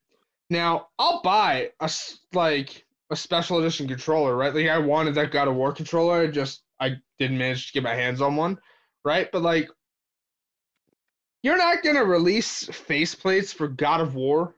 Now, 0.50 0.88
I'll 0.98 1.22
buy 1.24 1.72
a, 1.82 1.92
like 2.34 2.86
a 3.10 3.16
special 3.16 3.60
edition 3.60 3.88
controller, 3.88 4.36
right? 4.36 4.54
Like 4.54 4.68
I 4.68 4.78
wanted 4.78 5.16
that 5.16 5.32
God 5.32 5.48
of 5.48 5.56
War 5.56 5.72
controller, 5.72 6.22
I 6.22 6.28
just 6.28 6.64
I 6.80 6.96
didn't 7.20 7.38
manage 7.38 7.68
to 7.68 7.74
get 7.74 7.84
my 7.84 7.96
hands 7.96 8.22
on 8.22 8.36
one, 8.36 8.58
right? 9.08 9.32
But 9.32 9.42
like 9.42 9.70
you're 11.42 11.58
not 11.58 11.82
to 11.96 12.04
release 12.04 12.66
faceplates 12.66 13.54
for 13.54 13.70
God 13.70 14.02
of 14.02 14.16
War. 14.16 14.54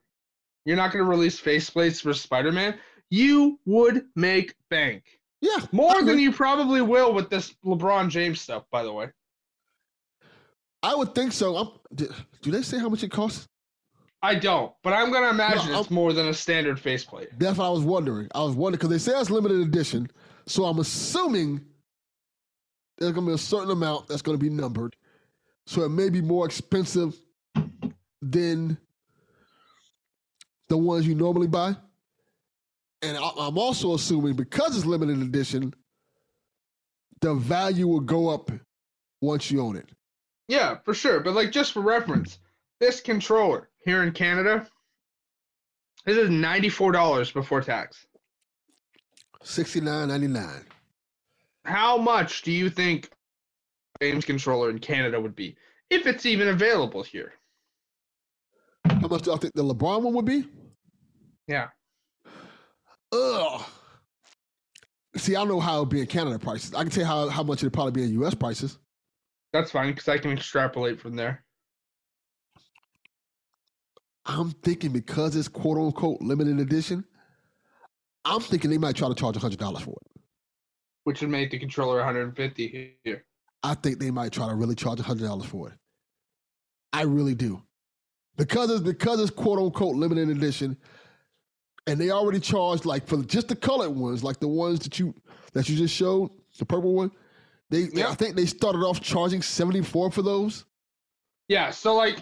You're 0.66 0.76
not 0.76 0.92
to 1.04 1.04
release 1.04 1.40
faceplates 1.40 2.02
for 2.02 2.14
Spider-Man. 2.14 2.76
You 3.12 3.60
would 3.66 4.06
make 4.16 4.56
bank. 4.70 5.04
Yeah, 5.42 5.60
More 5.72 5.98
I 5.98 6.04
than 6.04 6.20
you 6.20 6.32
probably 6.32 6.82
will 6.82 7.14
with 7.14 7.30
this 7.30 7.54
LeBron 7.64 8.10
James 8.10 8.42
stuff, 8.42 8.64
by 8.72 8.84
the 8.84 8.92
way. 8.92 9.10
I 10.84 10.96
would 10.96 11.16
think 11.16 11.32
so. 11.32 11.56
I'm, 11.56 11.70
do, 11.94 12.12
they 12.52 12.62
say 12.62 12.80
how 12.80 12.90
much 12.90 13.04
it 13.04 13.12
costs? 13.12 13.48
I 14.22 14.36
don't, 14.36 14.74
but 14.84 14.92
I'm 14.92 15.12
to 15.24 15.30
imagine 15.30 15.72
No, 15.72 15.80
it's 15.80 15.92
more 15.92 16.12
than 16.12 16.28
a 16.28 16.34
standard 16.34 16.80
faceplate. 16.80 17.30
That's 17.38 17.58
what 17.58 17.68
I 17.68 17.70
was 17.70 17.84
wondering. 17.84 18.28
I 18.36 18.44
was 18.44 18.54
wondering 18.54 18.80
because 18.80 18.90
they 18.90 18.98
say 18.98 19.18
it's 19.18 19.30
limited 19.30 19.62
edition, 19.62 20.10
so 20.46 20.66
I'm 20.66 20.80
assuming 20.80 21.62
there's 23.00 23.14
gonna 23.14 23.28
be 23.28 23.34
a 23.34 23.38
certain 23.38 23.72
amount 23.72 24.08
that's 24.08 24.22
gonna 24.22 24.38
be 24.38 24.50
numbered, 24.50 24.96
so 25.66 25.84
it 25.84 25.90
may 25.90 26.10
be 26.10 26.22
more 26.22 26.46
expensive 26.46 27.20
than 28.22 28.78
the 30.68 30.78
ones 30.78 31.08
you 31.08 31.16
normally 31.16 31.48
buy. 31.48 31.76
And 33.02 33.18
I'm 33.18 33.58
also 33.58 33.94
assuming 33.94 34.34
because 34.34 34.76
it's 34.76 34.86
limited 34.86 35.22
edition, 35.22 35.74
the 37.22 37.34
value 37.34 37.88
will 37.88 38.02
go 38.02 38.30
up 38.30 38.52
once 39.22 39.50
you 39.50 39.62
own 39.62 39.78
it. 39.78 39.90
Yeah, 40.50 40.78
for 40.84 40.94
sure. 40.94 41.22
But 41.22 41.34
like 41.34 41.52
just 41.52 41.72
for 41.72 41.82
reference, 41.82 42.40
this 42.80 43.00
controller 43.00 43.70
here 43.86 44.04
in 44.04 44.12
Canada, 44.12 44.68
this 46.06 46.18
is 46.18 46.30
ninety-four 46.30 46.92
dollars 46.92 47.32
before 47.32 47.62
tax. 47.62 48.06
Sixty 49.44 49.80
nine 49.80 50.10
ninety 50.10 50.28
nine. 50.28 50.66
How 51.66 51.98
much 51.98 52.42
do 52.42 52.52
you 52.52 52.70
think 52.70 53.10
games 54.00 54.26
controller 54.26 54.70
in 54.70 54.80
Canada 54.80 55.20
would 55.20 55.36
be, 55.36 55.56
if 55.90 56.08
it's 56.08 56.26
even 56.26 56.50
available 56.50 57.04
here? 57.04 57.34
How 58.86 59.08
much 59.08 59.24
do 59.24 59.34
I 59.34 59.38
think 59.38 59.54
the 59.54 59.64
LeBron 59.64 60.02
one 60.02 60.14
would 60.14 60.26
be? 60.26 60.46
Yeah. 61.48 61.68
Ugh. 63.12 63.62
See, 65.16 65.36
I 65.36 65.40
don't 65.40 65.48
know 65.48 65.60
how 65.60 65.74
it'll 65.74 65.86
be 65.86 66.02
in 66.02 66.08
Canada 66.08 66.38
prices. 66.40 66.74
I 66.74 66.84
can 66.84 66.92
tell 66.92 67.02
you 67.02 67.08
how, 67.08 67.30
how 67.30 67.44
much 67.44 67.60
it'd 67.60 67.74
probably 67.74 67.92
be 67.92 68.04
in 68.04 68.22
US 68.22 68.36
prices. 68.36 68.78
That's 69.52 69.72
fine 69.72 69.92
because 69.92 70.08
I 70.08 70.18
can 70.18 70.32
extrapolate 70.32 71.00
from 71.00 71.16
there. 71.16 71.44
I'm 74.26 74.52
thinking 74.52 74.92
because 74.92 75.36
it's 75.36 75.48
quote 75.48 75.78
unquote 75.78 76.22
limited 76.22 76.60
edition, 76.60 77.04
I'm 78.26 78.42
thinking 78.42 78.70
they 78.70 78.78
might 78.78 78.96
try 78.96 79.08
to 79.08 79.16
charge 79.16 79.36
hundred 79.38 79.60
dollars 79.60 79.82
for 79.82 79.96
it. 80.06 80.09
Which 81.06 81.22
would 81.22 81.30
make 81.30 81.52
the 81.52 81.60
controller 81.60 81.98
150 81.98 82.98
here. 83.04 83.26
I 83.64 83.74
think 83.76 84.00
they 84.00 84.12
might 84.12 84.32
try 84.32 84.48
to 84.48 84.56
really 84.56 84.76
charge 84.76 85.00
hundred 85.00 85.26
dollars 85.28 85.46
for 85.46 85.70
it. 85.70 85.74
I 86.94 87.04
really 87.04 87.36
do. 87.36 87.62
Because 88.38 88.70
it's 88.70 88.82
because 88.82 89.20
it's 89.20 89.32
quote 89.32 89.60
unquote 89.60 89.96
limited 89.96 90.30
edition, 90.30 90.78
and 91.88 92.00
they 92.00 92.10
already 92.12 92.40
charged 92.40 92.86
like 92.86 93.06
for 93.08 93.22
just 93.24 93.48
the 93.50 93.56
colored 93.56 93.90
ones, 93.92 94.24
like 94.24 94.40
the 94.40 94.48
ones 94.48 94.80
that 94.80 94.98
you 95.00 95.14
that 95.54 95.68
you 95.68 95.76
just 95.76 95.94
showed, 95.94 96.30
the 96.58 96.66
purple 96.66 96.94
one. 96.94 97.12
They, 97.70 97.84
they- 97.88 98.04
I 98.04 98.14
think 98.16 98.36
they 98.36 98.46
started 98.46 98.80
off 98.80 99.00
charging 99.02 99.42
74 99.42 100.12
for 100.12 100.22
those. 100.22 100.66
Yeah, 101.50 101.70
so 101.72 101.96
like 101.96 102.20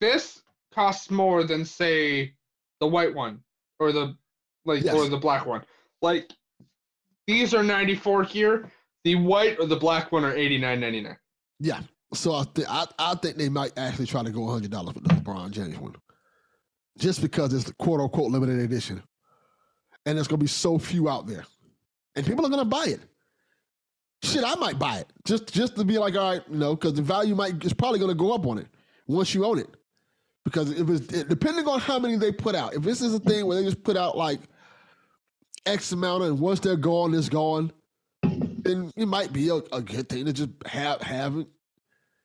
this 0.00 0.42
costs 0.72 1.10
more 1.10 1.44
than 1.44 1.64
say 1.64 2.34
the 2.80 2.86
white 2.86 3.14
one 3.14 3.40
or 3.78 3.90
the 3.92 4.16
like 4.64 4.82
Yes. 4.84 4.94
or 4.94 5.08
the 5.08 5.16
black 5.16 5.46
one. 5.46 5.64
Like 6.02 6.30
these 7.26 7.54
are 7.54 7.62
94 7.62 8.24
here. 8.24 8.70
The 9.04 9.16
white 9.16 9.58
or 9.60 9.66
the 9.66 9.76
black 9.76 10.12
one 10.12 10.24
are 10.24 10.34
89.99. 10.34 11.16
Yeah. 11.60 11.80
So 12.12 12.34
I, 12.34 12.44
th- 12.54 12.68
I 12.70 12.86
I 12.98 13.14
think 13.16 13.36
they 13.36 13.48
might 13.48 13.72
actually 13.76 14.06
try 14.06 14.22
to 14.22 14.30
go 14.30 14.46
hundred 14.46 14.70
dollars 14.70 14.94
for 14.94 15.00
the 15.00 15.08
LeBron 15.08 15.50
James 15.50 15.76
one, 15.78 15.96
just 16.96 17.20
because 17.20 17.52
it's 17.52 17.64
the 17.64 17.74
quote 17.74 18.00
unquote 18.00 18.30
limited 18.30 18.60
edition, 18.60 19.02
and 20.06 20.16
there's 20.16 20.28
gonna 20.28 20.38
be 20.38 20.46
so 20.46 20.78
few 20.78 21.08
out 21.08 21.26
there, 21.26 21.44
and 22.14 22.24
people 22.24 22.46
are 22.46 22.50
gonna 22.50 22.64
buy 22.64 22.84
it. 22.86 23.00
Shit, 24.22 24.44
I 24.44 24.54
might 24.54 24.78
buy 24.78 24.98
it 24.98 25.12
just 25.26 25.52
just 25.52 25.74
to 25.76 25.84
be 25.84 25.98
like, 25.98 26.14
all 26.14 26.34
right, 26.34 26.42
you 26.48 26.56
know, 26.56 26.76
because 26.76 26.94
the 26.94 27.02
value 27.02 27.34
might 27.34 27.64
is 27.64 27.72
probably 27.74 27.98
gonna 27.98 28.14
go 28.14 28.32
up 28.32 28.46
on 28.46 28.58
it 28.58 28.68
once 29.08 29.34
you 29.34 29.44
own 29.44 29.58
it, 29.58 29.68
because 30.44 30.70
if 30.70 30.88
it's 30.88 31.12
it, 31.12 31.28
depending 31.28 31.66
on 31.66 31.80
how 31.80 31.98
many 31.98 32.16
they 32.16 32.30
put 32.30 32.54
out. 32.54 32.74
If 32.74 32.82
this 32.82 33.02
is 33.02 33.12
a 33.12 33.18
thing 33.18 33.44
where 33.46 33.56
they 33.60 33.64
just 33.64 33.82
put 33.82 33.96
out 33.96 34.16
like 34.16 34.38
X 35.66 35.92
amount, 35.92 36.22
and 36.24 36.38
once 36.38 36.60
they're 36.60 36.76
gone, 36.76 37.14
it's 37.14 37.28
gone, 37.28 37.72
then 38.22 38.90
it 38.96 39.06
might 39.06 39.32
be 39.32 39.48
a, 39.48 39.56
a 39.72 39.80
good 39.82 40.08
thing 40.08 40.26
to 40.26 40.32
just 40.32 40.50
have 40.66 41.00
have 41.02 41.36
it. 41.38 41.46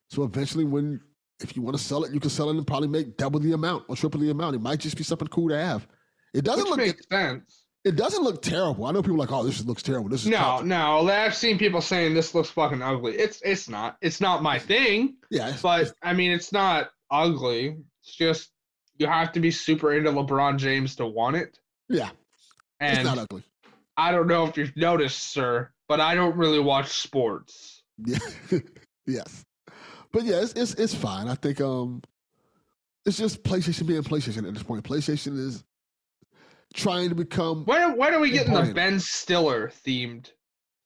So 0.10 0.24
eventually, 0.24 0.64
when 0.66 1.00
if 1.42 1.56
you 1.56 1.62
want 1.62 1.78
to 1.78 1.84
sell 1.84 2.04
it, 2.04 2.14
you 2.14 2.20
can 2.20 2.30
sell 2.30 2.50
it 2.50 2.58
and 2.58 2.68
probably 2.68 2.88
make 2.90 3.16
double 3.18 3.40
the 3.40 3.54
amount 3.54 3.86
or 3.88 3.96
triple 3.96 4.20
the 4.20 4.30
amount. 4.30 4.56
It 4.56 4.62
might 4.62 4.80
just 4.80 4.98
be 4.98 5.04
something 5.04 5.28
cool 5.30 5.50
to 5.50 5.58
have. 5.58 5.88
It 6.34 6.44
doesn't 6.44 6.64
Which 6.66 6.70
look 6.72 6.78
makes 6.80 7.08
sense. 7.10 7.64
it, 7.86 7.96
doesn't 7.96 8.24
look 8.24 8.42
terrible. 8.42 8.86
I 8.86 8.92
know 8.92 9.02
people 9.02 9.16
are 9.16 9.20
like, 9.20 9.32
oh, 9.32 9.44
this 9.44 9.64
looks 9.64 9.82
terrible. 9.82 10.10
This 10.10 10.24
is 10.24 10.28
No, 10.30 10.38
tough." 10.38 10.64
no. 10.66 11.08
I've 11.08 11.34
seen 11.36 11.58
people 11.58 11.82
saying 11.82 12.14
this 12.14 12.36
looks 12.36 12.50
fucking 12.50 12.82
ugly. 12.82 13.16
It's 13.16 13.42
it's 13.44 13.70
not. 13.70 13.98
It's 14.02 14.20
not 14.20 14.44
my 14.44 14.60
thing. 14.60 15.16
yeah, 15.32 15.46
it's- 15.48 15.62
But 15.62 15.94
I 16.04 16.14
mean, 16.14 16.32
it's 16.32 16.52
not 16.52 16.90
ugly. 17.10 17.78
It's 18.04 18.16
just 18.16 18.50
you 18.98 19.08
have 19.08 19.32
to 19.32 19.40
be 19.40 19.50
super 19.52 19.94
into 19.94 20.12
LeBron 20.12 20.58
James 20.58 20.96
to 20.98 21.06
want 21.06 21.38
it. 21.38 21.58
yeah, 21.88 22.10
it's 22.80 23.04
not 23.04 23.18
ugly. 23.18 23.44
I 23.98 24.12
don't 24.12 24.28
know 24.28 24.46
if 24.46 24.58
you've 24.58 24.76
noticed, 24.78 25.32
sir, 25.34 25.70
but 25.88 26.00
I 26.00 26.16
don't 26.16 26.36
really 26.38 26.60
watch 26.60 26.90
sports. 26.90 27.84
Yeah, 28.06 28.18
yes, 29.06 29.44
but 30.14 30.24
yeah, 30.24 30.42
it's, 30.42 30.54
it's 30.54 30.74
it's 30.76 30.96
fine. 30.96 31.28
I 31.28 31.36
think 31.36 31.60
um, 31.60 32.02
it's 33.06 33.18
just 33.18 33.44
PlayStation 33.44 33.88
being 33.88 34.04
PlayStation 34.04 34.48
at 34.48 34.54
this 34.54 34.64
point. 34.64 34.84
PlayStation 34.84 35.38
is 35.38 35.64
trying 36.74 37.10
to 37.10 37.16
become. 37.16 37.66
Why 37.66 37.88
why 37.88 38.10
don't 38.10 38.22
we 38.22 38.32
get 38.32 38.48
in 38.48 38.54
the. 38.54 38.74
Ben 38.74 39.00
Stiller 39.00 39.72
themed 39.86 40.32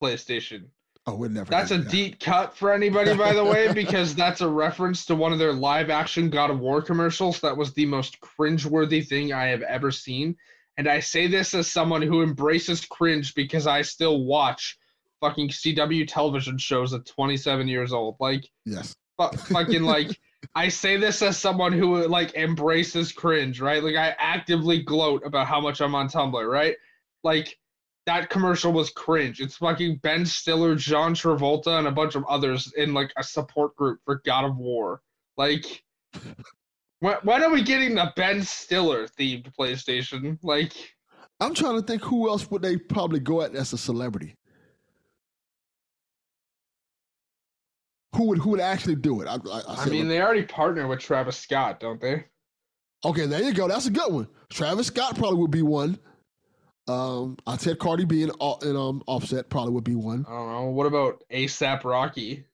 PlayStation? 0.01 0.65
Oh, 1.05 1.15
we're 1.15 1.29
never. 1.29 1.49
That's 1.49 1.71
a 1.71 1.79
that. 1.79 1.91
deep 1.91 2.19
cut 2.19 2.55
for 2.55 2.71
anybody, 2.71 3.15
by 3.15 3.33
the 3.33 3.43
way, 3.43 3.71
because 3.73 4.15
that's 4.15 4.41
a 4.41 4.47
reference 4.47 5.05
to 5.05 5.15
one 5.15 5.33
of 5.33 5.39
their 5.39 5.53
live 5.53 5.89
action 5.89 6.29
God 6.29 6.49
of 6.49 6.59
War 6.59 6.81
commercials. 6.81 7.41
That 7.41 7.57
was 7.57 7.73
the 7.73 7.85
most 7.85 8.19
cringeworthy 8.21 9.05
thing 9.05 9.33
I 9.33 9.45
have 9.45 9.61
ever 9.63 9.91
seen. 9.91 10.35
And 10.77 10.87
I 10.87 10.99
say 10.99 11.27
this 11.27 11.53
as 11.53 11.71
someone 11.71 12.01
who 12.01 12.21
embraces 12.23 12.85
cringe 12.85 13.33
because 13.35 13.67
I 13.67 13.81
still 13.81 14.23
watch 14.23 14.77
fucking 15.21 15.49
CW 15.49 16.07
television 16.07 16.57
shows 16.57 16.93
at 16.93 17.05
27 17.05 17.67
years 17.67 17.93
old. 17.93 18.17
Like, 18.19 18.49
Yes. 18.65 18.95
fu- 19.19 19.37
fucking 19.53 19.83
like, 19.83 20.19
I 20.55 20.67
say 20.67 20.97
this 20.97 21.21
as 21.21 21.37
someone 21.37 21.71
who 21.71 22.05
like 22.07 22.35
embraces 22.35 23.11
cringe, 23.13 23.61
right? 23.61 23.81
Like, 23.83 23.95
I 23.95 24.15
actively 24.19 24.81
gloat 24.83 25.23
about 25.25 25.47
how 25.47 25.61
much 25.61 25.79
I'm 25.81 25.95
on 25.95 26.09
Tumblr, 26.09 26.45
right? 26.51 26.75
Like, 27.23 27.57
that 28.05 28.29
commercial 28.29 28.73
was 28.73 28.89
cringe. 28.89 29.39
It's 29.39 29.55
fucking 29.55 29.99
Ben 30.03 30.25
Stiller, 30.25 30.75
John 30.75 31.15
Travolta, 31.15 31.79
and 31.79 31.87
a 31.87 31.91
bunch 31.91 32.15
of 32.15 32.25
others 32.25 32.73
in 32.75 32.93
like 32.93 33.13
a 33.15 33.23
support 33.23 33.73
group 33.77 34.01
for 34.03 34.21
God 34.25 34.43
of 34.43 34.57
War. 34.57 35.01
Like, 35.37 35.83
when, 37.03 37.17
when 37.23 37.43
are 37.43 37.51
we 37.51 37.61
getting 37.61 37.95
the 37.95 38.13
Ben 38.15 38.41
Stiller 38.43 39.07
themed 39.07 39.53
PlayStation? 39.59 40.39
Like, 40.41 40.95
I'm 41.41 41.53
trying 41.53 41.75
to 41.75 41.85
think 41.85 42.01
who 42.01 42.29
else 42.29 42.49
would 42.49 42.61
they 42.61 42.77
probably 42.77 43.19
go 43.19 43.41
at 43.41 43.53
as 43.55 43.73
a 43.73 43.77
celebrity. 43.77 44.35
Who 48.15 48.27
would 48.27 48.37
who 48.37 48.51
would 48.51 48.61
actually 48.61 48.95
do 48.95 49.21
it? 49.21 49.27
I, 49.27 49.33
I, 49.33 49.59
I 49.67 49.75
I 49.83 49.85
mean, 49.87 50.07
they 50.07 50.21
already 50.21 50.43
partner 50.43 50.87
with 50.87 50.99
Travis 50.99 51.35
Scott, 51.35 51.81
don't 51.81 51.99
they? 51.99 52.23
okay, 53.03 53.25
there 53.25 53.41
you 53.41 53.53
go. 53.53 53.67
That's 53.67 53.87
a 53.87 53.91
good 53.91 54.13
one. 54.13 54.27
Travis 54.49 54.87
Scott 54.87 55.17
probably 55.17 55.39
would 55.39 55.51
be 55.51 55.61
one. 55.61 55.99
Um, 56.87 57.35
I 57.45 57.57
said 57.57 57.79
Cardi 57.79 58.05
B 58.05 58.23
and, 58.23 58.31
and 58.39 58.77
um 58.77 59.03
Offset 59.07 59.49
probably 59.49 59.73
would 59.73 59.83
be 59.83 59.95
one. 59.95 60.25
I 60.25 60.31
don't 60.31 60.51
know. 60.53 60.65
What 60.69 60.85
about 60.87 61.21
ASAP 61.33 61.83
Rocky? 61.83 62.45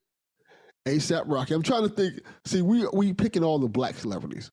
ASAP 0.87 1.23
Rocky. 1.25 1.53
I'm 1.53 1.63
trying 1.63 1.83
to 1.83 1.89
think. 1.89 2.21
See, 2.45 2.61
we 2.61 2.87
we 2.93 3.13
picking 3.13 3.43
all 3.43 3.59
the 3.59 3.67
black 3.67 3.95
celebrities. 3.95 4.51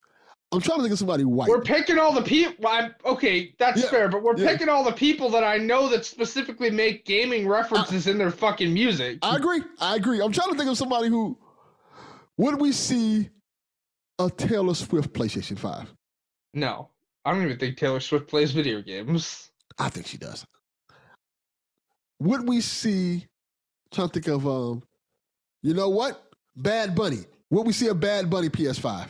I'm 0.53 0.61
trying 0.61 0.79
to 0.79 0.83
think 0.83 0.93
of 0.93 0.99
somebody 0.99 1.25
white. 1.25 1.49
We're 1.49 1.61
picking 1.61 1.99
all 1.99 2.13
the 2.13 2.23
people. 2.23 2.71
Okay, 3.05 3.53
that's 3.59 3.83
Yeah, 3.83 3.91
fair, 3.91 4.09
but 4.09 4.23
we're 4.23 4.37
yeah. 4.39 4.53
picking 4.53 4.69
all 4.69 4.85
the 4.85 4.93
people 4.93 5.29
that 5.31 5.43
I 5.43 5.57
know 5.57 5.89
that 5.89 6.05
specifically 6.05 6.71
make 6.71 7.05
gaming 7.05 7.49
references 7.49 8.07
in 8.07 8.17
their 8.17 8.31
fucking 8.31 8.73
music. 8.73 9.19
I 9.23 9.37
agree. 9.37 9.63
I 9.81 9.97
agree. 9.97 10.21
I'm 10.23 10.31
trying 10.33 10.51
to 10.53 10.57
think 10.57 10.71
of 10.71 10.79
somebody 10.79 11.09
who 11.09 11.37
would 12.39 12.61
we 12.61 12.71
see 12.71 13.29
a 14.21 14.31
Taylor 14.31 14.75
Swift 14.75 15.13
PlayStation 15.13 15.59
5? 15.59 15.93
no, 16.55 16.91
I 17.25 17.33
don't 17.33 17.43
even 17.43 17.59
think 17.59 17.77
Taylor 17.77 18.01
Swift 18.01 18.29
plays 18.29 18.53
video 18.53 18.81
games. 18.81 19.51
I 19.79 19.89
think 19.89 20.07
she 20.07 20.17
does. 20.17 20.47
Would 22.21 22.49
we 22.49 22.61
see 22.61 23.27
trying 23.93 24.09
to 24.09 24.13
think 24.13 24.29
of 24.29 24.47
um 24.47 24.83
you 25.67 25.75
know 25.75 25.89
what? 25.89 26.23
Bad 26.55 26.95
Bunny. 26.95 27.25
Would 27.51 27.67
we 27.67 27.73
see 27.73 27.89
a 27.89 27.95
Bad 27.95 28.31
Bunny 28.31 28.49
PS5? 28.49 29.09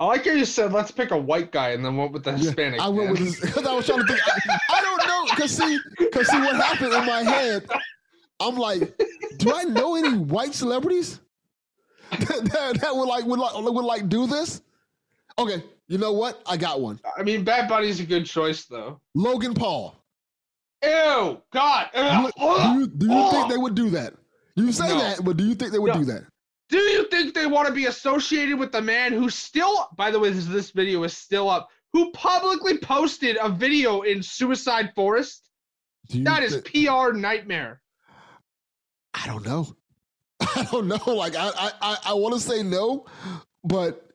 I 0.00 0.04
like 0.06 0.24
how 0.24 0.32
you 0.32 0.46
said 0.46 0.72
let's 0.72 0.90
pick 0.90 1.10
a 1.10 1.16
white 1.16 1.52
guy 1.52 1.70
and 1.70 1.84
then 1.84 1.94
went 1.98 2.12
with 2.12 2.24
the 2.24 2.30
Yeah, 2.30 2.38
Hispanic. 2.38 2.80
I 2.80 2.88
went 2.88 3.12
man. 3.12 3.24
with 3.24 3.38
because 3.38 3.66
I 3.66 3.74
was 3.74 3.84
trying 3.84 4.00
to 4.00 4.06
think. 4.06 4.20
I, 4.26 4.58
I 4.70 4.80
don't 4.80 5.06
know 5.06 5.24
because 5.34 5.54
see, 5.54 5.78
because 5.98 6.26
see 6.28 6.38
what 6.38 6.56
happened 6.56 6.94
in 6.94 7.04
my 7.04 7.22
head. 7.22 7.68
I'm 8.40 8.56
like, 8.56 8.98
do 9.36 9.52
I 9.54 9.64
know 9.64 9.94
any 9.94 10.16
white 10.16 10.54
celebrities 10.54 11.20
that, 12.10 12.44
that, 12.50 12.80
that 12.80 12.96
would 12.96 13.06
like 13.06 13.26
would 13.26 13.38
like 13.38 13.54
would 13.54 13.84
like 13.84 14.08
do 14.08 14.26
this? 14.26 14.62
Okay, 15.38 15.62
you 15.86 15.98
know 15.98 16.12
what? 16.14 16.40
I 16.46 16.56
got 16.56 16.80
one. 16.80 16.98
I 17.18 17.22
mean, 17.22 17.44
Bad 17.44 17.68
Bunny's 17.68 18.00
a 18.00 18.06
good 18.06 18.24
choice 18.24 18.64
though. 18.64 19.00
Logan 19.14 19.52
Paul. 19.52 19.96
Ew, 20.82 21.42
God. 21.52 21.90
Do 21.94 22.00
you, 22.00 22.30
do 22.38 22.80
you, 22.80 22.86
do 22.86 23.06
you 23.06 23.30
think 23.30 23.50
they 23.50 23.58
would 23.58 23.74
do 23.74 23.90
that? 23.90 24.14
You 24.56 24.72
say 24.72 24.88
No. 24.88 24.98
that, 24.98 25.24
but 25.24 25.36
do 25.36 25.44
you 25.44 25.54
think 25.54 25.72
they 25.72 25.78
would 25.78 25.94
No. 25.94 26.00
do 26.00 26.04
that? 26.06 26.24
Do 26.68 26.78
you 26.78 27.04
think 27.08 27.34
they 27.34 27.46
want 27.46 27.68
to 27.68 27.74
be 27.74 27.86
associated 27.86 28.58
with 28.58 28.72
the 28.72 28.80
man 28.80 29.12
who 29.12 29.28
still, 29.28 29.88
by 29.96 30.10
the 30.10 30.18
way, 30.18 30.30
this, 30.30 30.46
this 30.46 30.70
video 30.70 31.02
is 31.04 31.14
still 31.16 31.50
up, 31.50 31.68
who 31.92 32.10
publicly 32.12 32.78
posted 32.78 33.36
a 33.40 33.48
video 33.48 34.02
in 34.02 34.22
Suicide 34.22 34.92
Forest? 34.94 35.50
That 36.10 36.42
is 36.42 36.60
PR 36.62 37.12
nightmare. 37.12 37.80
I 39.14 39.26
don't 39.26 39.44
know. 39.44 39.74
I 40.40 40.66
don't 40.70 40.88
know. 40.88 40.98
Like 41.06 41.36
I 41.36 41.48
I 41.48 41.72
I, 41.80 41.96
I 42.06 42.14
want 42.14 42.34
to 42.34 42.40
say 42.40 42.62
no, 42.62 43.06
but 43.64 44.08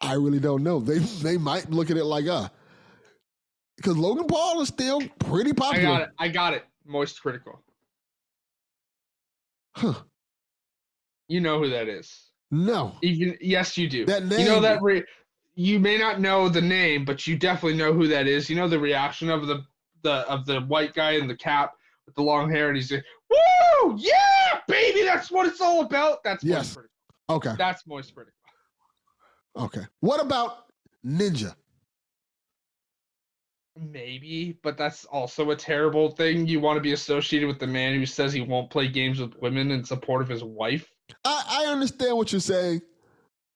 I 0.00 0.12
really 0.14 0.38
don't 0.40 0.62
know. 0.62 0.78
They 0.80 0.98
they 1.22 1.36
might 1.38 1.70
look 1.70 1.90
at 1.90 1.96
it 1.96 2.04
like 2.04 2.26
uh 2.26 2.48
because 3.76 3.96
Logan 3.96 4.26
Paul 4.26 4.60
is 4.60 4.68
still 4.68 5.00
pretty 5.18 5.52
popular. 5.52 5.88
I 5.88 5.98
got 5.98 6.02
it. 6.02 6.08
I 6.18 6.28
got 6.28 6.54
it. 6.54 6.64
Moist 6.84 7.20
critical. 7.20 7.60
Huh. 9.78 9.94
You 11.28 11.40
know 11.40 11.58
who 11.58 11.70
that 11.70 11.88
is. 11.88 12.30
No. 12.50 12.96
Even 13.02 13.36
yes, 13.40 13.76
you 13.76 13.88
do. 13.88 14.06
That 14.06 14.24
name 14.26 14.40
You 14.40 14.44
know 14.46 14.60
that 14.60 14.82
re- 14.82 15.04
you 15.54 15.78
may 15.78 15.98
not 15.98 16.20
know 16.20 16.48
the 16.48 16.60
name, 16.60 17.04
but 17.04 17.26
you 17.26 17.36
definitely 17.36 17.78
know 17.78 17.92
who 17.92 18.08
that 18.08 18.26
is. 18.26 18.48
You 18.48 18.56
know 18.56 18.68
the 18.68 18.78
reaction 18.78 19.28
of 19.30 19.46
the 19.46 19.64
the 20.02 20.28
of 20.28 20.46
the 20.46 20.60
white 20.62 20.94
guy 20.94 21.12
in 21.12 21.28
the 21.28 21.36
cap 21.36 21.74
with 22.06 22.14
the 22.14 22.22
long 22.22 22.50
hair, 22.50 22.68
and 22.68 22.76
he's 22.76 22.90
like, 22.90 23.04
"Woo, 23.30 23.96
yeah, 23.98 24.60
baby, 24.66 25.02
that's 25.02 25.30
what 25.30 25.46
it's 25.46 25.60
all 25.60 25.82
about." 25.82 26.22
That's 26.24 26.42
Yes. 26.42 26.76
moist. 26.76 26.88
Okay. 27.30 27.54
That's 27.58 27.86
moist 27.86 28.14
critical. 28.14 28.34
Okay. 29.56 29.86
What 30.00 30.20
about 30.20 30.72
Ninja? 31.04 31.54
Maybe, 33.80 34.58
but 34.62 34.76
that's 34.76 35.04
also 35.06 35.50
a 35.50 35.56
terrible 35.56 36.10
thing. 36.10 36.46
You 36.46 36.60
want 36.60 36.76
to 36.76 36.80
be 36.80 36.92
associated 36.92 37.46
with 37.46 37.58
the 37.58 37.66
man 37.66 37.94
who 37.94 38.06
says 38.06 38.32
he 38.32 38.40
won't 38.40 38.70
play 38.70 38.88
games 38.88 39.20
with 39.20 39.34
women 39.40 39.70
in 39.70 39.84
support 39.84 40.22
of 40.22 40.28
his 40.28 40.42
wife. 40.42 40.90
I, 41.24 41.64
I 41.66 41.72
understand 41.72 42.16
what 42.16 42.32
you're 42.32 42.40
saying. 42.40 42.82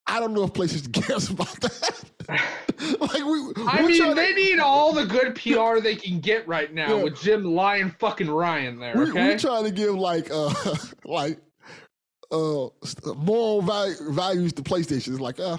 I 0.07 0.19
don't 0.21 0.33
know 0.35 0.45
if 0.45 0.53
PlayStation 0.53 0.93
cares 1.07 1.31
about 1.31 1.61
that. 1.61 2.05
like 3.01 3.25
we, 3.25 3.53
I 3.67 3.83
mean, 3.87 4.03
to- 4.09 4.15
they 4.15 4.33
need 4.33 4.59
all 4.59 4.93
the 4.93 5.07
good 5.07 5.35
PR 5.35 5.81
they 5.81 5.97
can 5.97 6.21
get 6.21 6.47
right 6.49 6.73
now 6.73 6.97
Yeah. 6.97 7.03
with 7.05 7.21
Jim 7.21 7.45
Lion 7.45 7.95
fucking 7.99 8.31
Ryan 8.31 8.79
there. 8.79 8.97
we, 8.97 9.11
Okay. 9.11 9.29
we're 9.29 9.39
trying 9.39 9.65
to 9.65 9.71
give 9.71 9.95
like 9.95 10.29
uh 10.33 10.53
like 11.05 11.39
uh 12.33 12.67
moral 13.17 13.63
value, 13.63 13.95
values 14.11 14.53
to 14.55 14.63
PlayStation. 14.63 15.09
It's 15.13 15.21
like 15.21 15.39
uh 15.41 15.59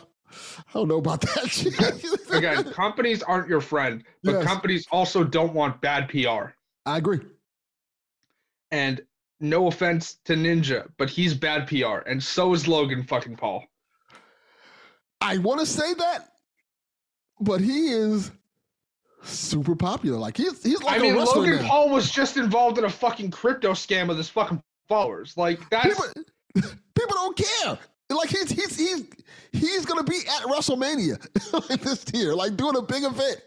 I 0.70 0.74
don't 0.74 0.88
know 0.88 0.98
about 0.98 1.22
that. 1.22 2.28
Again, 2.32 2.72
companies 2.72 3.22
aren't 3.24 3.48
your 3.48 3.62
friend, 3.62 4.04
but 4.24 4.34
Yes. 4.34 4.44
companies 4.44 4.86
also 4.92 5.24
don't 5.24 5.54
want 5.54 5.82
bad 5.82 6.10
PR. 6.10 6.54
I 6.86 6.98
agree. 6.98 7.20
And 8.72 9.02
no 9.40 9.68
offense 9.68 10.18
to 10.26 10.34
Ninja, 10.34 10.88
but 10.98 11.10
he's 11.10 11.34
bad 11.34 11.68
PR, 11.68 12.08
and 12.08 12.24
so 12.24 12.54
is 12.54 12.68
Logan 12.68 13.04
fucking 13.04 13.36
Paul. 13.36 13.66
I 15.22 15.38
want 15.38 15.60
to 15.60 15.66
say 15.66 15.94
that, 15.94 16.32
but 17.40 17.62
he 17.62 17.88
is 17.92 18.32
super 19.24 19.76
popular. 19.76 20.18
Like 20.18 20.38
he's 20.38 20.64
he's 20.64 20.82
like 20.84 20.98
I 20.98 21.00
mean, 21.00 21.16
Logan 21.16 21.62
now. 21.62 21.68
Paul 21.68 21.90
was 21.90 22.10
just 22.12 22.38
involved 22.38 22.78
in 22.78 22.86
a 22.86 22.90
fucking 22.90 23.32
crypto 23.32 23.72
scam 23.72 24.08
with 24.08 24.18
his 24.18 24.30
fucking 24.30 24.62
followers. 24.88 25.38
Like 25.38 25.60
that's 25.70 25.88
People, 25.88 26.24
people 26.96 27.16
don't 27.16 27.38
care. 27.38 27.78
Like 28.16 28.30
he's 28.30 28.50
he's 28.50 28.78
he's 28.78 29.06
he's 29.52 29.86
gonna 29.86 30.04
be 30.04 30.18
at 30.28 30.44
WrestleMania 30.44 31.20
like 31.70 31.82
this 31.82 32.06
year, 32.14 32.34
like 32.36 32.56
doing 32.56 32.76
a 32.78 32.82
big 32.82 33.04
event. 33.04 33.38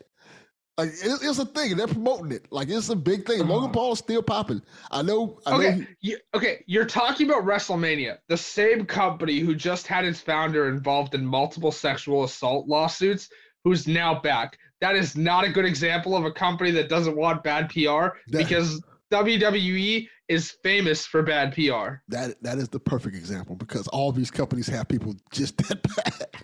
Like 0.78 0.90
it, 0.90 1.20
it's 1.22 1.38
a 1.38 1.46
thing, 1.46 1.70
and 1.70 1.80
they're 1.80 1.86
promoting 1.86 2.32
it. 2.32 2.46
Like 2.50 2.68
it's 2.68 2.90
a 2.90 2.96
big 2.96 3.26
thing. 3.26 3.40
Uh-huh. 3.40 3.52
Logan 3.54 3.70
Paul 3.72 3.92
is 3.92 3.98
still 4.00 4.22
popping. 4.22 4.60
I 4.90 5.00
know. 5.02 5.38
I 5.46 5.50
know. 5.52 5.56
Okay, 5.56 5.72
he- 6.00 6.10
you, 6.10 6.18
okay, 6.34 6.62
you're 6.66 6.84
talking 6.84 7.30
about 7.30 7.44
WrestleMania, 7.44 8.18
the 8.28 8.36
same 8.36 8.84
company 8.84 9.38
who 9.38 9.54
just 9.54 9.86
had 9.86 10.04
its 10.04 10.20
founder 10.20 10.68
involved 10.68 11.14
in 11.14 11.24
multiple 11.24 11.72
sexual 11.72 12.24
assault 12.24 12.68
lawsuits, 12.68 13.30
who's 13.64 13.88
now 13.88 14.20
back. 14.20 14.58
That 14.82 14.96
is 14.96 15.16
not 15.16 15.44
a 15.44 15.48
good 15.48 15.64
example 15.64 16.14
of 16.14 16.26
a 16.26 16.30
company 16.30 16.70
that 16.72 16.90
doesn't 16.90 17.16
want 17.16 17.42
bad 17.42 17.70
PR 17.70 17.78
That- 17.78 18.12
because 18.32 18.82
WWE 19.12 20.08
is 20.28 20.50
famous 20.62 21.06
for 21.06 21.22
bad 21.22 21.54
PR. 21.54 22.00
That 22.08 22.42
that 22.42 22.58
is 22.58 22.68
the 22.68 22.80
perfect 22.80 23.16
example 23.16 23.56
because 23.56 23.86
all 23.88 24.12
these 24.12 24.30
companies 24.30 24.66
have 24.68 24.88
people 24.88 25.14
just 25.30 25.56
that 25.68 25.82
bad. 25.82 26.42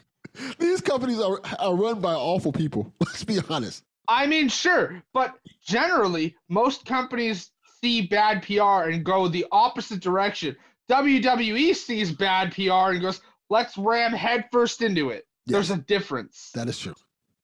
these 0.59 0.81
companies 0.81 1.21
are 1.21 1.41
are 1.59 1.75
run 1.75 2.01
by 2.01 2.15
awful 2.15 2.53
people. 2.53 2.93
Let's 3.01 3.25
be 3.25 3.39
honest. 3.49 3.85
I 4.09 4.27
mean, 4.27 4.49
sure, 4.49 5.03
but 5.15 5.35
generally, 5.65 6.37
most 6.49 6.85
companies 6.85 7.51
see 7.81 8.07
bad 8.07 8.43
PR 8.43 8.91
and 8.91 9.05
go 9.05 9.29
the 9.29 9.47
opposite 9.53 10.01
direction. 10.01 10.57
WWE 10.91 11.75
sees 11.75 12.13
bad 12.13 12.53
PR 12.53 12.93
and 12.93 13.01
goes, 13.01 13.21
let's 13.49 13.79
ram 13.79 14.13
headfirst 14.13 14.83
into 14.83 15.11
it. 15.11 15.25
There's 15.47 15.71
a 15.71 15.77
difference. 15.77 16.51
That 16.55 16.69
is 16.69 16.79
true. 16.79 16.95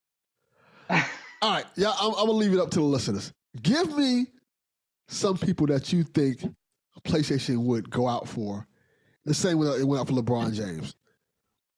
All 0.91 1.01
right, 1.43 1.64
yeah, 1.77 1.93
I'm, 2.01 2.11
I'm 2.11 2.27
gonna 2.27 2.33
leave 2.33 2.53
it 2.53 2.59
up 2.59 2.71
to 2.73 2.81
the 2.81 2.85
listeners. 2.85 3.33
Give 3.62 3.97
me 3.97 4.27
some 5.09 5.37
people 5.37 5.67
that 5.69 5.93
you 5.93 6.05
think 6.05 6.45
PlayStation 7.05 7.65
would 7.65 7.91
go 7.91 8.07
out 8.09 8.29
for. 8.29 8.67
The 9.25 9.35
same 9.35 9.59
way 9.59 9.67
it 9.69 9.85
went 9.87 10.01
out 10.01 10.09
for 10.09 10.15
LeBron 10.15 10.55
James, 10.55 10.95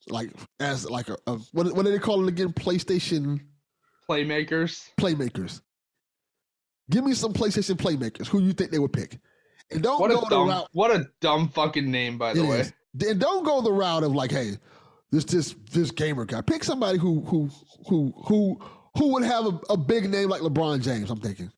like 0.08 0.30
as 0.60 0.88
like 0.88 1.08
a, 1.08 1.16
a 1.26 1.36
what, 1.52 1.74
what 1.74 1.84
do 1.84 1.90
they 1.90 1.98
call 1.98 2.22
it 2.24 2.28
again? 2.28 2.52
PlayStation 2.52 3.40
Playmakers. 4.08 4.88
playmakers. 5.00 5.60
Give 6.90 7.04
me 7.04 7.14
some 7.14 7.32
PlayStation 7.32 7.76
playmakers. 7.76 8.26
Who 8.28 8.40
you 8.40 8.52
think 8.52 8.70
they 8.70 8.78
would 8.78 8.92
pick? 8.92 9.18
And 9.70 9.82
don't 9.82 10.00
What 10.00 10.10
go 10.10 10.18
a 10.18 10.20
the 10.22 10.28
dumb, 10.30 10.48
route. 10.48 10.68
what 10.72 10.90
a 10.90 11.06
dumb 11.20 11.48
fucking 11.48 11.88
name, 11.90 12.18
by 12.18 12.34
the 12.34 12.44
way. 12.44 12.60
is. 12.60 12.72
Then 12.94 13.18
don't 13.18 13.44
go 13.44 13.60
the 13.60 13.72
route 13.72 14.02
of 14.02 14.12
like, 14.12 14.32
hey, 14.32 14.52
this 15.12 15.24
this 15.24 15.54
this 15.70 15.90
gamer 15.92 16.24
guy. 16.24 16.40
Pick 16.40 16.64
somebody 16.64 16.98
who 16.98 17.20
who 17.22 17.48
who 17.88 18.12
who 18.26 18.60
who 18.96 19.12
would 19.12 19.22
have 19.24 19.46
a, 19.46 19.60
a 19.70 19.76
big 19.76 20.10
name 20.10 20.28
like 20.28 20.40
LeBron 20.42 20.82
James? 20.82 21.10
I'm 21.10 21.20
thinking. 21.20 21.50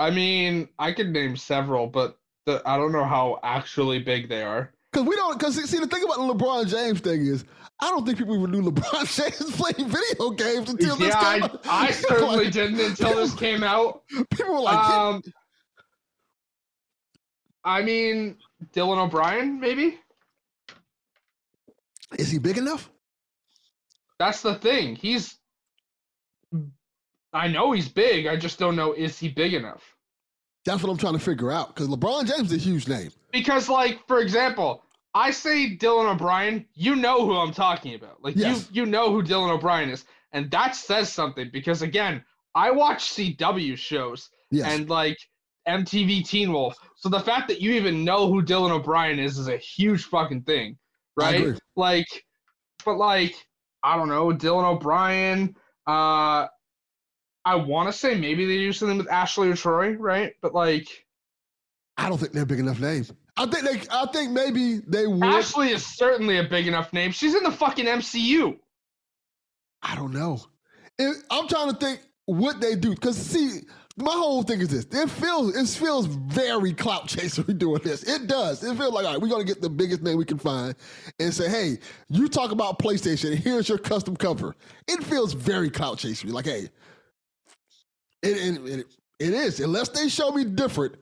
I 0.00 0.10
mean, 0.10 0.68
I 0.78 0.92
could 0.92 1.10
name 1.10 1.36
several, 1.36 1.86
but 1.86 2.18
the, 2.46 2.62
I 2.64 2.76
don't 2.78 2.90
know 2.90 3.04
how 3.04 3.38
actually 3.42 3.98
big 3.98 4.28
they 4.30 4.42
are. 4.42 4.72
Because 4.90 5.06
we 5.06 5.14
don't. 5.14 5.38
Because 5.38 5.54
see, 5.70 5.78
the 5.78 5.86
thing 5.86 6.02
about 6.02 6.16
the 6.16 6.34
LeBron 6.34 6.66
James 6.68 7.00
thing 7.00 7.26
is, 7.26 7.44
I 7.80 7.90
don't 7.90 8.04
think 8.06 8.16
people 8.18 8.34
even 8.36 8.50
knew 8.50 8.62
LeBron 8.70 9.14
James 9.38 9.56
playing 9.56 9.90
video 9.90 10.30
games 10.30 10.70
until 10.70 10.96
this 10.96 11.08
Yeah, 11.14 11.20
came 11.34 11.42
I, 11.42 11.46
out. 11.46 11.60
I 11.66 11.90
certainly 12.08 12.44
Like, 12.46 12.52
didn't 12.54 12.80
until 12.80 13.14
this 13.14 13.34
came 13.34 13.62
out. 13.62 14.02
People 14.30 14.54
were 14.54 14.60
like, 14.60 14.78
Um, 14.90 15.22
I 17.62 17.82
mean, 17.82 18.36
Dylan 18.74 18.98
O'Brien, 18.98 19.60
maybe. 19.60 19.98
"Is 22.18 22.30
he 22.30 22.38
big 22.38 22.56
enough?" 22.56 22.90
That's 24.18 24.40
the 24.40 24.54
thing. 24.54 24.96
He's. 24.96 25.36
I 27.32 27.48
know 27.48 27.72
he's 27.72 27.88
big. 27.88 28.26
I 28.26 28.36
just 28.36 28.58
don't 28.58 28.76
know 28.76 28.92
is 28.92 29.18
he 29.18 29.28
big 29.28 29.54
enough. 29.54 29.82
That's 30.64 30.82
what 30.82 30.90
I'm 30.90 30.98
trying 30.98 31.14
to 31.14 31.18
figure 31.18 31.50
out. 31.50 31.74
Because 31.74 31.88
LeBron 31.88 32.26
James 32.26 32.52
is 32.52 32.60
a 32.60 32.68
huge 32.68 32.86
name. 32.88 33.10
Because, 33.32 33.68
like, 33.68 34.06
for 34.06 34.20
example, 34.20 34.84
I 35.14 35.30
say 35.30 35.76
Dylan 35.76 36.12
O'Brien, 36.12 36.66
you 36.74 36.96
know 36.96 37.24
who 37.24 37.34
I'm 37.36 37.52
talking 37.52 37.94
about. 37.94 38.22
Like, 38.22 38.36
Yes. 38.36 38.68
you 38.72 38.82
you 38.84 38.90
know 38.90 39.10
who 39.12 39.22
Dylan 39.22 39.50
O'Brien 39.50 39.88
is, 39.90 40.04
and 40.32 40.50
that 40.50 40.76
says 40.76 41.10
something. 41.12 41.48
Because 41.52 41.82
again, 41.82 42.22
I 42.54 42.70
watch 42.70 43.10
CW 43.12 43.76
shows 43.78 44.30
Yes. 44.50 44.66
and 44.72 44.88
like 44.90 45.16
MTV 45.68 46.26
Teen 46.26 46.52
Wolf, 46.52 46.76
so 46.96 47.08
the 47.08 47.20
fact 47.20 47.48
that 47.48 47.60
you 47.60 47.72
even 47.72 48.04
know 48.04 48.26
who 48.32 48.42
Dylan 48.42 48.70
O'Brien 48.70 49.18
is 49.18 49.38
is 49.38 49.48
a 49.48 49.56
huge 49.56 50.04
fucking 50.04 50.42
thing, 50.42 50.76
right? 51.16 51.56
Like, 51.76 52.06
but 52.84 52.96
like, 52.96 53.34
I 53.82 53.96
don't 53.96 54.08
know, 54.08 54.26
Dylan 54.28 54.64
O'Brien. 54.64 55.54
Uh, 55.86 56.46
I 57.44 57.56
want 57.56 57.90
to 57.90 57.92
say 57.96 58.14
maybe 58.14 58.46
they 58.46 58.58
do 58.58 58.72
something 58.72 58.98
with 58.98 59.10
Ashley 59.10 59.50
or 59.50 59.56
Troy, 59.56 59.92
right? 59.94 60.34
But 60.42 60.54
like. 60.54 60.88
I 61.96 62.08
don't 62.08 62.18
think 62.18 62.32
they're 62.32 62.46
big 62.46 62.60
enough 62.60 62.80
names. 62.80 63.12
I 63.36 63.46
think 63.46 63.64
they. 63.64 63.88
I 63.90 64.06
think 64.06 64.32
maybe 64.32 64.80
they 64.86 65.06
would. 65.06 65.24
Ashley 65.24 65.70
is 65.70 65.84
certainly 65.84 66.38
a 66.38 66.44
big 66.44 66.66
enough 66.66 66.92
name. 66.92 67.10
She's 67.10 67.34
in 67.34 67.42
the 67.42 67.52
fucking 67.52 67.86
MCU. 67.86 68.58
I 69.82 69.96
don't 69.96 70.12
know. 70.12 70.40
It, 70.98 71.16
I'm 71.30 71.48
trying 71.48 71.70
to 71.70 71.76
think 71.76 72.00
what 72.26 72.60
they 72.60 72.74
do. 72.76 72.90
Because 72.90 73.16
see, 73.16 73.62
my 73.96 74.12
whole 74.12 74.42
thing 74.42 74.60
is 74.60 74.68
this: 74.68 74.86
it 74.90 75.10
feels 75.10 75.56
it 75.56 75.78
feels 75.78 76.06
very 76.06 76.72
clout 76.72 77.08
chasery 77.08 77.54
doing 77.58 77.80
this. 77.82 78.02
It 78.02 78.26
does. 78.26 78.62
It 78.62 78.76
feels 78.76 78.92
like 78.92 79.06
all 79.06 79.12
right, 79.12 79.20
we're 79.20 79.28
gonna 79.28 79.44
get 79.44 79.60
the 79.60 79.70
biggest 79.70 80.02
name 80.02 80.16
we 80.18 80.24
can 80.24 80.38
find 80.38 80.74
and 81.18 81.32
say, 81.32 81.48
hey, 81.48 81.78
you 82.08 82.28
talk 82.28 82.52
about 82.52 82.78
PlayStation. 82.78 83.34
Here's 83.34 83.68
your 83.68 83.78
custom 83.78 84.16
cover. 84.16 84.54
It 84.86 85.02
feels 85.04 85.32
very 85.32 85.70
clout 85.70 85.98
chasery. 85.98 86.30
Like, 86.30 86.46
hey, 86.46 86.68
it 88.22 88.36
it, 88.36 88.66
it, 88.66 88.86
it 89.18 89.34
is. 89.34 89.60
Unless 89.60 89.90
they 89.90 90.08
show 90.08 90.30
me 90.32 90.44
different, 90.44 90.96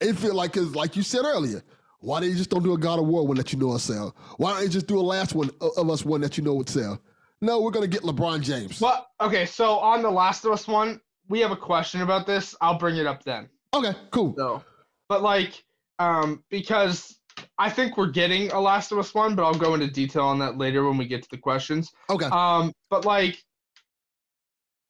it 0.00 0.14
feel 0.14 0.34
like 0.34 0.52
cause 0.52 0.74
like 0.74 0.96
you 0.96 1.02
said 1.02 1.24
earlier. 1.24 1.62
Why 2.00 2.20
they 2.20 2.32
just 2.32 2.50
don't 2.50 2.62
do 2.62 2.74
a 2.74 2.78
God 2.78 3.00
of 3.00 3.06
War 3.06 3.26
one 3.26 3.36
that 3.38 3.52
you 3.52 3.58
know 3.58 3.66
will 3.66 3.78
sell? 3.80 4.14
Why 4.36 4.52
don't 4.52 4.60
they 4.60 4.68
just 4.68 4.86
do 4.86 5.00
a 5.00 5.02
last 5.02 5.34
one 5.34 5.50
of 5.60 5.72
of 5.76 5.90
us 5.90 6.04
one 6.04 6.20
that 6.20 6.38
you 6.38 6.44
know 6.44 6.54
would 6.54 6.68
sell? 6.68 7.00
No, 7.40 7.60
we're 7.60 7.70
gonna 7.70 7.86
get 7.86 8.02
LeBron 8.02 8.40
James. 8.40 8.80
Well, 8.80 9.08
okay, 9.20 9.46
so 9.46 9.78
on 9.78 10.02
the 10.02 10.10
Last 10.10 10.44
of 10.44 10.52
Us 10.52 10.66
one, 10.66 11.00
we 11.28 11.40
have 11.40 11.50
a 11.50 11.56
question 11.56 12.02
about 12.02 12.26
this. 12.26 12.54
I'll 12.60 12.78
bring 12.78 12.96
it 12.96 13.06
up 13.06 13.22
then. 13.24 13.48
Okay, 13.74 13.92
cool. 14.10 14.34
So, 14.36 14.62
but 15.08 15.22
like, 15.22 15.64
um, 15.98 16.42
because 16.50 17.18
I 17.58 17.70
think 17.70 17.96
we're 17.96 18.10
getting 18.10 18.50
a 18.52 18.60
Last 18.60 18.92
of 18.92 18.98
Us 18.98 19.14
one, 19.14 19.34
but 19.34 19.44
I'll 19.44 19.54
go 19.54 19.74
into 19.74 19.88
detail 19.88 20.24
on 20.24 20.38
that 20.40 20.58
later 20.58 20.84
when 20.88 20.96
we 20.96 21.06
get 21.06 21.22
to 21.22 21.28
the 21.30 21.38
questions. 21.38 21.92
Okay. 22.10 22.26
Um, 22.26 22.72
but 22.90 23.04
like, 23.04 23.42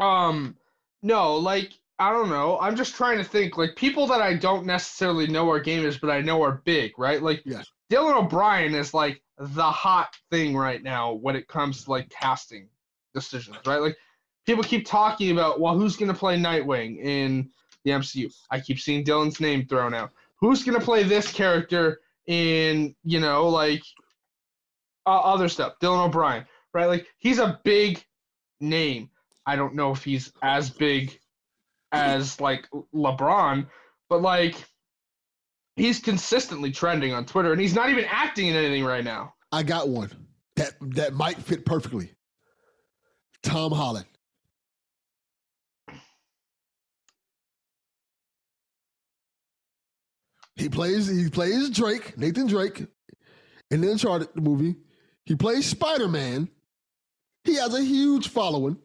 um, 0.00 0.56
no, 1.02 1.36
like 1.36 1.72
I 1.98 2.12
don't 2.12 2.28
know. 2.28 2.58
I'm 2.60 2.76
just 2.76 2.94
trying 2.94 3.18
to 3.18 3.24
think 3.24 3.56
like 3.58 3.74
people 3.76 4.06
that 4.08 4.22
I 4.22 4.34
don't 4.34 4.66
necessarily 4.66 5.26
know 5.26 5.50
are 5.50 5.62
gamers, 5.62 6.00
but 6.00 6.10
I 6.10 6.20
know 6.20 6.42
are 6.42 6.62
big, 6.64 6.98
right? 6.98 7.22
Like 7.22 7.42
Yes. 7.44 7.66
Dylan 7.90 8.16
O'Brien 8.16 8.74
is 8.74 8.94
like 8.94 9.22
the 9.38 9.64
hot 9.64 10.16
thing 10.30 10.56
right 10.56 10.82
now 10.82 11.12
when 11.12 11.36
it 11.36 11.48
comes 11.48 11.84
to 11.84 11.90
like 11.90 12.08
casting 12.10 12.68
decisions, 13.14 13.58
right? 13.66 13.80
Like 13.80 13.96
people 14.46 14.62
keep 14.62 14.86
talking 14.86 15.30
about, 15.30 15.60
well, 15.60 15.76
who's 15.76 15.96
gonna 15.96 16.14
play 16.14 16.38
Nightwing 16.38 16.98
in 17.02 17.50
the 17.84 17.92
MCU? 17.92 18.32
I 18.50 18.60
keep 18.60 18.78
seeing 18.78 19.04
Dylan's 19.04 19.40
name 19.40 19.66
thrown 19.66 19.94
out. 19.94 20.10
Who's 20.36 20.62
gonna 20.64 20.80
play 20.80 21.02
this 21.02 21.32
character 21.32 22.00
in, 22.26 22.94
you 23.04 23.20
know, 23.20 23.48
like 23.48 23.82
uh, 25.06 25.20
other 25.20 25.48
stuff? 25.48 25.74
Dylan 25.80 26.06
O'Brien, 26.06 26.46
right? 26.74 26.86
Like 26.86 27.06
he's 27.18 27.38
a 27.38 27.60
big 27.64 28.04
name. 28.60 29.10
I 29.48 29.56
don't 29.56 29.74
know 29.74 29.92
if 29.92 30.04
he's 30.04 30.30
as 30.42 30.68
big 30.68 31.18
as 31.90 32.38
like 32.38 32.68
LeBron, 32.94 33.66
but 34.10 34.20
like 34.20 34.62
he's 35.74 36.00
consistently 36.00 36.70
trending 36.70 37.14
on 37.14 37.24
Twitter 37.24 37.50
and 37.52 37.58
he's 37.58 37.74
not 37.74 37.88
even 37.88 38.04
acting 38.10 38.48
in 38.48 38.56
anything 38.56 38.84
right 38.84 39.02
now. 39.02 39.32
I 39.50 39.62
got 39.62 39.88
one 39.88 40.10
that 40.56 40.74
that 40.82 41.14
might 41.14 41.38
fit 41.38 41.64
perfectly. 41.64 42.10
Tom 43.42 43.72
Holland. 43.72 44.04
He 50.56 50.68
plays 50.68 51.06
he 51.06 51.30
plays 51.30 51.70
Drake, 51.70 52.18
Nathan 52.18 52.48
Drake, 52.48 52.86
in 53.70 53.80
the 53.80 53.90
Uncharted 53.92 54.28
movie. 54.36 54.76
He 55.24 55.36
plays 55.36 55.64
Spider-Man. 55.64 56.50
He 57.44 57.54
has 57.54 57.74
a 57.74 57.82
huge 57.82 58.28
following. 58.28 58.76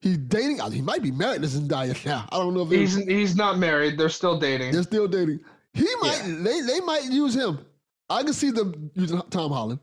He's 0.00 0.18
dating. 0.18 0.60
He 0.72 0.80
might 0.82 1.02
be 1.02 1.10
married 1.10 1.42
to 1.42 1.48
Zendaya 1.48 2.04
now. 2.04 2.28
I 2.30 2.36
don't 2.38 2.54
know 2.54 2.62
if 2.62 2.70
He's 2.70 2.96
he's 2.96 3.34
not 3.36 3.58
married. 3.58 3.98
They're 3.98 4.08
still 4.08 4.38
dating. 4.38 4.72
they're 4.72 4.82
still 4.82 5.08
dating. 5.08 5.40
He 5.74 5.86
might. 6.00 6.22
They 6.42 6.60
they 6.60 6.80
might 6.80 7.04
use 7.04 7.34
him. 7.34 7.64
I 8.08 8.22
can 8.22 8.32
see 8.32 8.50
them 8.50 8.90
using 8.94 9.20
Tom 9.30 9.50
Holland. 9.52 9.80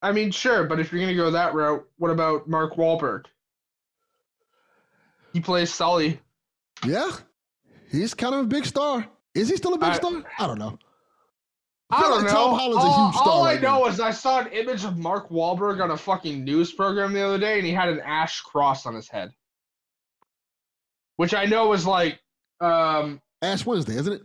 I 0.00 0.10
mean, 0.10 0.30
sure, 0.32 0.64
but 0.64 0.80
if 0.80 0.90
you're 0.90 1.00
gonna 1.00 1.14
go 1.14 1.30
that 1.30 1.54
route, 1.54 1.86
what 1.98 2.10
about 2.10 2.48
Mark 2.48 2.74
Wahlberg? 2.76 3.26
He 5.32 5.40
plays 5.40 5.72
Sully. 5.72 6.20
Yeah, 6.84 7.10
he's 7.90 8.14
kind 8.14 8.34
of 8.34 8.40
a 8.40 8.46
big 8.46 8.66
star. 8.66 9.06
Is 9.34 9.48
he 9.48 9.56
still 9.56 9.74
a 9.74 9.78
big 9.78 9.90
I- 9.90 9.94
star? 9.96 10.22
I 10.38 10.46
don't 10.46 10.58
know. 10.58 10.78
I 11.94 12.00
don't 12.00 12.10
like 12.22 12.24
know. 12.24 12.32
Tom 12.32 12.58
Holland's 12.58 12.84
a 12.84 12.86
all 12.88 13.06
huge 13.10 13.16
star 13.20 13.28
all 13.28 13.42
I 13.44 13.52
right 13.52 13.60
know 13.62 13.80
now. 13.80 13.86
is 13.86 14.00
I 14.00 14.10
saw 14.12 14.40
an 14.40 14.46
image 14.48 14.84
of 14.84 14.96
Mark 14.98 15.28
Wahlberg 15.28 15.82
on 15.82 15.90
a 15.90 15.96
fucking 15.96 16.42
news 16.42 16.72
program 16.72 17.12
the 17.12 17.20
other 17.20 17.38
day, 17.38 17.58
and 17.58 17.66
he 17.66 17.72
had 17.72 17.90
an 17.90 18.00
ash 18.00 18.40
cross 18.40 18.86
on 18.86 18.94
his 18.94 19.08
head, 19.10 19.30
which 21.16 21.34
I 21.34 21.44
know 21.44 21.72
is 21.72 21.86
like, 21.86 22.20
um, 22.60 23.20
Ash 23.42 23.66
Wednesday, 23.66 23.96
isn't 23.96 24.12
it? 24.12 24.22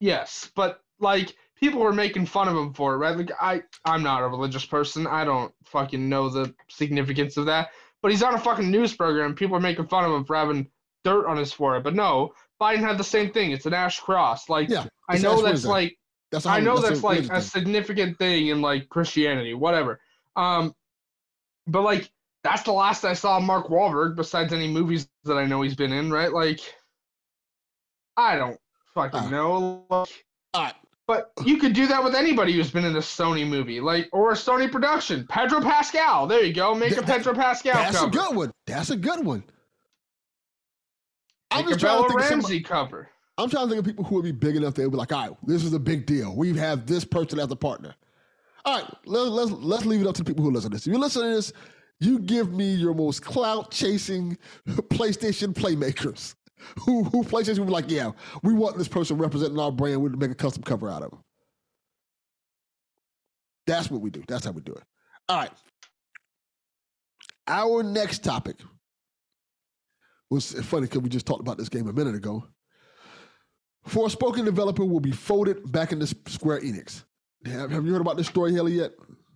Yes, 0.00 0.50
but 0.54 0.80
like 0.98 1.34
people 1.56 1.80
were 1.80 1.92
making 1.92 2.26
fun 2.26 2.48
of 2.48 2.56
him 2.56 2.72
for 2.72 2.94
it, 2.94 2.98
right? 2.98 3.16
Like 3.16 3.30
I, 3.40 3.62
I'm 3.84 4.02
not 4.02 4.22
a 4.22 4.28
religious 4.28 4.64
person. 4.64 5.06
I 5.06 5.24
don't 5.24 5.52
fucking 5.64 6.08
know 6.08 6.28
the 6.28 6.54
significance 6.68 7.36
of 7.36 7.46
that. 7.46 7.70
But 8.02 8.10
he's 8.10 8.22
on 8.22 8.34
a 8.34 8.38
fucking 8.38 8.70
news 8.70 8.94
program. 8.94 9.34
People 9.34 9.56
are 9.56 9.60
making 9.60 9.88
fun 9.88 10.04
of 10.04 10.12
him 10.12 10.24
for 10.24 10.36
having 10.36 10.68
dirt 11.02 11.26
on 11.26 11.36
his 11.36 11.52
forehead. 11.52 11.82
But 11.82 11.94
no, 11.94 12.32
Biden 12.60 12.80
had 12.80 12.98
the 12.98 13.04
same 13.04 13.32
thing. 13.32 13.50
It's 13.50 13.66
an 13.66 13.74
ash 13.74 14.00
cross. 14.00 14.48
Like 14.48 14.68
Yeah, 14.68 14.86
I 15.08 15.18
know 15.18 15.32
Ash 15.32 15.36
that's 15.36 15.42
Wednesday. 15.42 15.68
like 15.68 15.98
That's 16.30 16.46
I 16.46 16.60
know 16.60 16.78
that's, 16.78 17.02
like 17.02 17.28
a 17.30 17.40
significant 17.40 18.18
thing 18.18 18.48
in 18.48 18.60
like 18.60 18.88
Christianity, 18.88 19.54
whatever. 19.54 20.00
Um, 20.36 20.74
but 21.66 21.82
like 21.82 22.10
that's 22.46 22.62
the 22.62 22.72
last 22.72 23.04
I 23.04 23.12
saw 23.14 23.38
Mark 23.40 23.68
Wahlberg 23.68 24.16
besides 24.16 24.52
any 24.52 24.68
movies 24.68 25.08
that 25.24 25.36
I 25.36 25.44
know 25.46 25.62
he's 25.62 25.74
been 25.76 25.92
in, 25.92 26.10
right? 26.10 26.32
Like 26.32 26.60
I 28.16 28.36
don't 28.36 28.58
fucking 28.94 29.20
Ah. 29.20 29.28
know. 29.30 29.84
Like, 29.90 30.08
All 30.54 30.62
right, 30.62 30.74
but 31.06 31.32
you 31.44 31.58
could 31.58 31.72
do 31.74 31.86
that 31.88 32.02
with 32.02 32.14
anybody 32.14 32.52
who's 32.54 32.70
been 32.70 32.84
in 32.84 32.96
a 32.96 33.00
Sony 33.00 33.46
movie, 33.46 33.80
like 33.80 34.08
or 34.12 34.30
a 34.30 34.34
Sony 34.34 34.70
production. 34.70 35.26
Pedro 35.28 35.60
Pascal. 35.60 36.26
There 36.26 36.42
you 36.42 36.52
go. 36.54 36.74
Make 36.74 36.90
Th- 36.90 37.02
a 37.02 37.04
Pedro 37.04 37.34
Pascal 37.34 37.74
that's 37.74 37.98
cover. 37.98 38.08
a 38.08 38.10
good 38.10 38.36
one. 38.36 38.52
That's 38.66 38.90
a 38.90 38.96
good 38.96 39.24
one. 39.24 39.44
I'm 41.50 41.58
Make 41.64 41.66
a 41.66 41.68
just 41.70 41.80
trying 41.80 42.02
to 42.02 42.08
Bella 42.08 42.08
think 42.08 42.20
of 42.20 42.28
somebody- 42.28 42.60
cover. 42.62 43.08
I'm 43.38 43.50
trying 43.50 43.64
to 43.66 43.68
think 43.74 43.80
of 43.80 43.84
people 43.84 44.04
who 44.04 44.14
would 44.16 44.24
be 44.24 44.32
big 44.32 44.56
enough. 44.56 44.74
They'd 44.74 44.90
be 44.90 44.96
like, 44.96 45.12
all 45.12 45.28
right, 45.28 45.36
this 45.46 45.62
is 45.62 45.74
a 45.74 45.78
big 45.78 46.06
deal. 46.06 46.34
We 46.34 46.56
have 46.56 46.86
this 46.86 47.04
person 47.04 47.38
as 47.38 47.50
a 47.50 47.56
partner. 47.56 47.94
All 48.64 48.78
right, 48.80 48.90
let's 49.04 49.28
let's 49.30 49.50
let's 49.52 49.84
leave 49.86 50.00
it 50.00 50.06
up 50.06 50.14
to 50.16 50.22
the 50.24 50.28
people 50.28 50.42
who 50.44 50.50
listen 50.50 50.70
to 50.70 50.76
this. 50.76 50.86
If 50.86 50.92
you 50.92 50.98
listen 50.98 51.22
to 51.22 51.28
this, 51.28 51.52
you 52.00 52.18
give 52.18 52.52
me 52.52 52.74
your 52.74 52.94
most 52.94 53.22
clout 53.22 53.70
chasing 53.70 54.36
PlayStation 54.66 55.52
playmakers. 55.52 56.34
Who 56.80 57.04
who 57.04 57.22
PlayStation 57.22 57.60
would 57.60 57.66
be 57.66 57.72
like, 57.72 57.90
yeah, 57.90 58.10
we 58.42 58.54
want 58.54 58.78
this 58.78 58.88
person 58.88 59.18
representing 59.18 59.58
our 59.58 59.70
brand. 59.70 60.02
We'd 60.02 60.18
make 60.18 60.30
a 60.30 60.34
custom 60.34 60.62
cover 60.62 60.88
out 60.88 61.02
of 61.02 61.10
them. 61.10 61.22
That's 63.66 63.90
what 63.90 64.00
we 64.00 64.10
do. 64.10 64.24
That's 64.26 64.46
how 64.46 64.52
we 64.52 64.62
do 64.62 64.72
it. 64.72 64.82
All 65.28 65.36
right. 65.36 65.50
Our 67.46 67.82
next 67.82 68.24
topic 68.24 68.56
was 70.30 70.52
funny 70.64 70.86
because 70.86 71.02
we 71.02 71.08
just 71.08 71.26
talked 71.26 71.40
about 71.40 71.58
this 71.58 71.68
game 71.68 71.88
a 71.88 71.92
minute 71.92 72.14
ago. 72.14 72.44
Forspoken 73.86 74.44
developer 74.44 74.84
will 74.84 75.00
be 75.00 75.12
folded 75.12 75.70
back 75.70 75.92
into 75.92 76.06
Square 76.06 76.62
Enix. 76.62 77.04
Have, 77.44 77.70
have 77.70 77.86
you 77.86 77.92
heard 77.92 78.00
about 78.00 78.16
this 78.16 78.26
story, 78.26 78.52
Haley, 78.52 78.72
yet? 78.72 78.92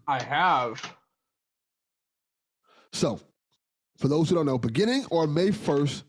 I 0.08 0.20
have. 0.22 0.82
So, 2.92 3.20
For 3.98 4.08
those 4.08 4.28
who 4.28 4.34
don't 4.34 4.46
know, 4.46 4.58
beginning 4.58 5.04
on 5.10 5.32
May 5.32 5.48
1st, 5.48 6.04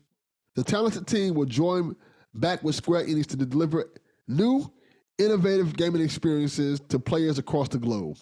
the 0.54 0.64
talented 0.64 1.06
team 1.06 1.34
will 1.34 1.46
join 1.46 1.94
back 2.34 2.62
with 2.62 2.74
Square 2.74 3.06
Enix 3.06 3.26
to 3.26 3.36
deliver 3.36 3.90
new, 4.28 4.72
innovative 5.18 5.76
gaming 5.76 6.02
experiences 6.02 6.80
to 6.88 6.98
players 6.98 7.38
across 7.38 7.68
the 7.68 7.78
globe. 7.78 8.16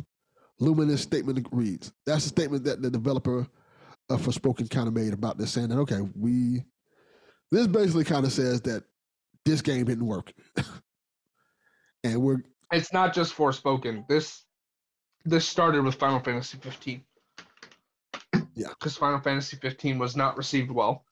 Luminous 0.58 1.00
statement 1.00 1.46
reads. 1.52 1.92
That's 2.04 2.26
a 2.26 2.28
statement 2.28 2.64
that 2.64 2.82
the 2.82 2.90
developer 2.90 3.46
uh, 4.10 4.16
Forspoken 4.16 4.68
kind 4.68 4.88
of 4.88 4.94
made 4.94 5.12
about 5.12 5.38
this, 5.38 5.52
saying 5.52 5.68
that 5.68 5.78
okay, 5.78 6.00
we 6.14 6.64
this 7.50 7.66
basically 7.66 8.04
kind 8.04 8.26
of 8.26 8.32
says 8.32 8.60
that 8.62 8.84
this 9.44 9.62
game 9.62 9.84
didn't 9.86 10.06
work, 10.06 10.32
and 12.04 12.20
we're 12.20 12.42
It's 12.72 12.92
not 12.92 13.14
just 13.14 13.34
Forspoken. 13.34 14.06
This 14.08 14.44
this 15.24 15.48
started 15.48 15.84
with 15.84 15.94
Final 15.94 16.20
Fantasy 16.20 16.58
15. 16.58 17.02
Yeah. 18.60 18.68
Because 18.68 18.96
Final 18.96 19.20
Fantasy 19.20 19.56
15 19.56 19.98
was 19.98 20.16
not 20.16 20.36
received 20.36 20.70
well, 20.70 21.04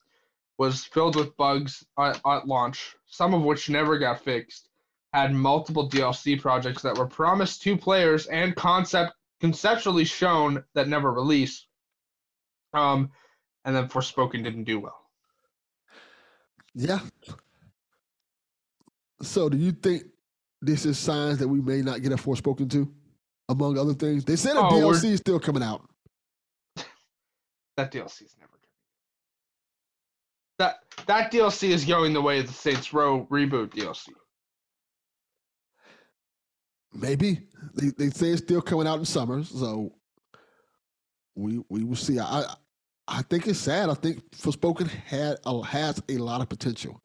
was 0.59 0.83
filled 0.85 1.15
with 1.15 1.35
bugs 1.35 1.83
at, 1.97 2.21
at 2.25 2.47
launch, 2.47 2.95
some 3.07 3.33
of 3.33 3.41
which 3.41 3.69
never 3.69 3.97
got 3.97 4.23
fixed, 4.23 4.69
had 5.13 5.33
multiple 5.33 5.89
DLC 5.89 6.39
projects 6.39 6.83
that 6.83 6.95
were 6.97 7.07
promised 7.07 7.63
to 7.63 7.75
players 7.75 8.27
and 8.27 8.55
concept 8.55 9.13
conceptually 9.41 10.05
shown 10.05 10.63
that 10.75 10.87
never 10.87 11.11
released. 11.11 11.65
Um, 12.73 13.09
and 13.65 13.75
then 13.75 13.87
Forspoken 13.89 14.43
didn't 14.43 14.65
do 14.65 14.79
well. 14.79 14.99
yeah. 16.75 16.99
So, 19.23 19.49
do 19.49 19.57
you 19.57 19.71
think 19.71 20.03
this 20.61 20.85
is 20.85 20.97
signs 20.99 21.39
that 21.39 21.47
we 21.47 21.61
may 21.61 21.81
not 21.81 22.01
get 22.03 22.11
a 22.11 22.15
Forspoken 22.15 22.69
two, 22.69 22.93
among 23.49 23.77
other 23.77 23.93
things? 23.93 24.23
They 24.23 24.35
said 24.35 24.55
a 24.55 24.59
Oh, 24.59 24.69
DLC 24.71 25.05
is 25.11 25.19
still 25.19 25.39
coming 25.39 25.63
out. 25.63 25.88
That 27.79 27.93
DLC 27.93 28.23
is 28.23 28.35
never 28.37 28.51
coming. 28.51 28.67
That 30.57 30.79
that 31.07 31.31
DLC 31.31 31.69
is 31.69 31.85
going 31.85 32.11
the 32.11 32.21
way 32.21 32.39
of 32.39 32.47
the 32.47 32.51
Saints 32.51 32.93
Row 32.93 33.25
reboot 33.31 33.69
DLC. 33.69 34.09
Maybe 36.93 37.39
they, 37.75 37.91
they 37.97 38.09
say 38.09 38.31
it's 38.31 38.41
still 38.41 38.61
coming 38.61 38.85
out 38.85 38.99
in 38.99 39.05
summer, 39.05 39.45
so 39.45 39.93
we 41.35 41.63
we 41.69 41.85
will 41.85 41.95
see. 41.95 42.19
I 42.19 42.53
I 43.07 43.21
think 43.21 43.47
it's 43.47 43.59
sad. 43.59 43.89
I 43.89 43.93
think 43.93 44.29
Forspoken 44.31 44.89
had 44.89 45.37
has 45.65 46.03
a 46.09 46.17
lot 46.17 46.41
of 46.41 46.49
potential. 46.49 47.01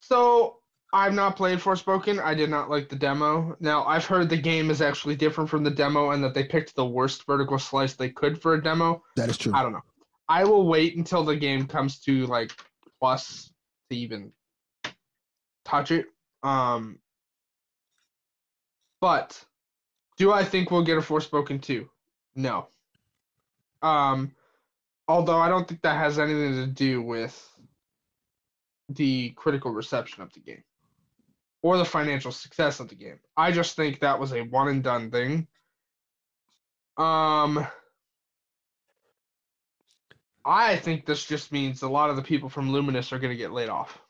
So 0.00 0.61
I've 0.92 1.14
not 1.14 1.36
played 1.36 1.58
Forspoken. 1.58 2.22
I 2.22 2.34
did 2.34 2.50
not 2.50 2.68
like 2.68 2.88
the 2.90 2.96
demo. 2.96 3.56
Now 3.60 3.84
I've 3.86 4.04
heard 4.04 4.28
the 4.28 4.36
game 4.36 4.70
is 4.70 4.82
actually 4.82 5.16
different 5.16 5.48
from 5.48 5.64
the 5.64 5.70
demo 5.70 6.10
and 6.10 6.22
that 6.22 6.34
they 6.34 6.44
picked 6.44 6.74
the 6.76 6.84
worst 6.84 7.24
vertical 7.26 7.58
slice 7.58 7.94
they 7.94 8.10
could 8.10 8.40
for 8.40 8.54
a 8.54 8.62
demo. 8.62 9.02
That 9.16 9.30
is 9.30 9.38
true. 9.38 9.52
I 9.54 9.62
don't 9.62 9.72
know. 9.72 9.82
I 10.28 10.44
will 10.44 10.68
wait 10.68 10.96
until 10.96 11.24
the 11.24 11.36
game 11.36 11.66
comes 11.66 11.98
to 12.00 12.26
like 12.26 12.52
plus 13.00 13.50
to 13.90 13.96
even 13.96 14.32
touch 15.64 15.90
it. 15.90 16.06
Um 16.42 16.98
but 19.00 19.42
do 20.18 20.30
I 20.30 20.44
think 20.44 20.70
we'll 20.70 20.84
get 20.84 20.98
a 20.98 21.00
Forspoken 21.00 21.62
2? 21.62 21.88
No. 22.36 22.68
Um 23.80 24.32
although 25.08 25.38
I 25.38 25.48
don't 25.48 25.66
think 25.66 25.80
that 25.82 25.96
has 25.96 26.18
anything 26.18 26.54
to 26.56 26.66
do 26.66 27.00
with 27.00 27.48
the 28.90 29.30
critical 29.30 29.70
reception 29.70 30.22
of 30.22 30.30
the 30.34 30.40
game 30.40 30.62
or 31.62 31.78
the 31.78 31.84
financial 31.84 32.32
success 32.32 32.80
of 32.80 32.88
the 32.88 32.94
game. 32.94 33.18
I 33.36 33.52
just 33.52 33.76
think 33.76 34.00
that 34.00 34.18
was 34.18 34.32
a 34.32 34.42
one 34.42 34.68
and 34.68 34.82
done 34.82 35.10
thing. 35.10 35.46
Um 36.98 37.66
I 40.44 40.76
think 40.76 41.06
this 41.06 41.24
just 41.24 41.52
means 41.52 41.82
a 41.82 41.88
lot 41.88 42.10
of 42.10 42.16
the 42.16 42.22
people 42.22 42.48
from 42.48 42.72
Luminous 42.72 43.12
are 43.12 43.18
going 43.18 43.30
to 43.30 43.36
get 43.36 43.52
laid 43.52 43.68
off. 43.68 44.00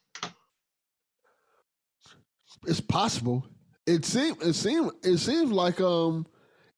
It's 2.66 2.80
possible. 2.80 3.46
It 3.86 4.04
seems 4.04 4.40
it 4.42 4.54
seems 4.54 4.92
it 5.02 5.18
seems 5.18 5.50
like 5.50 5.80
um 5.80 6.26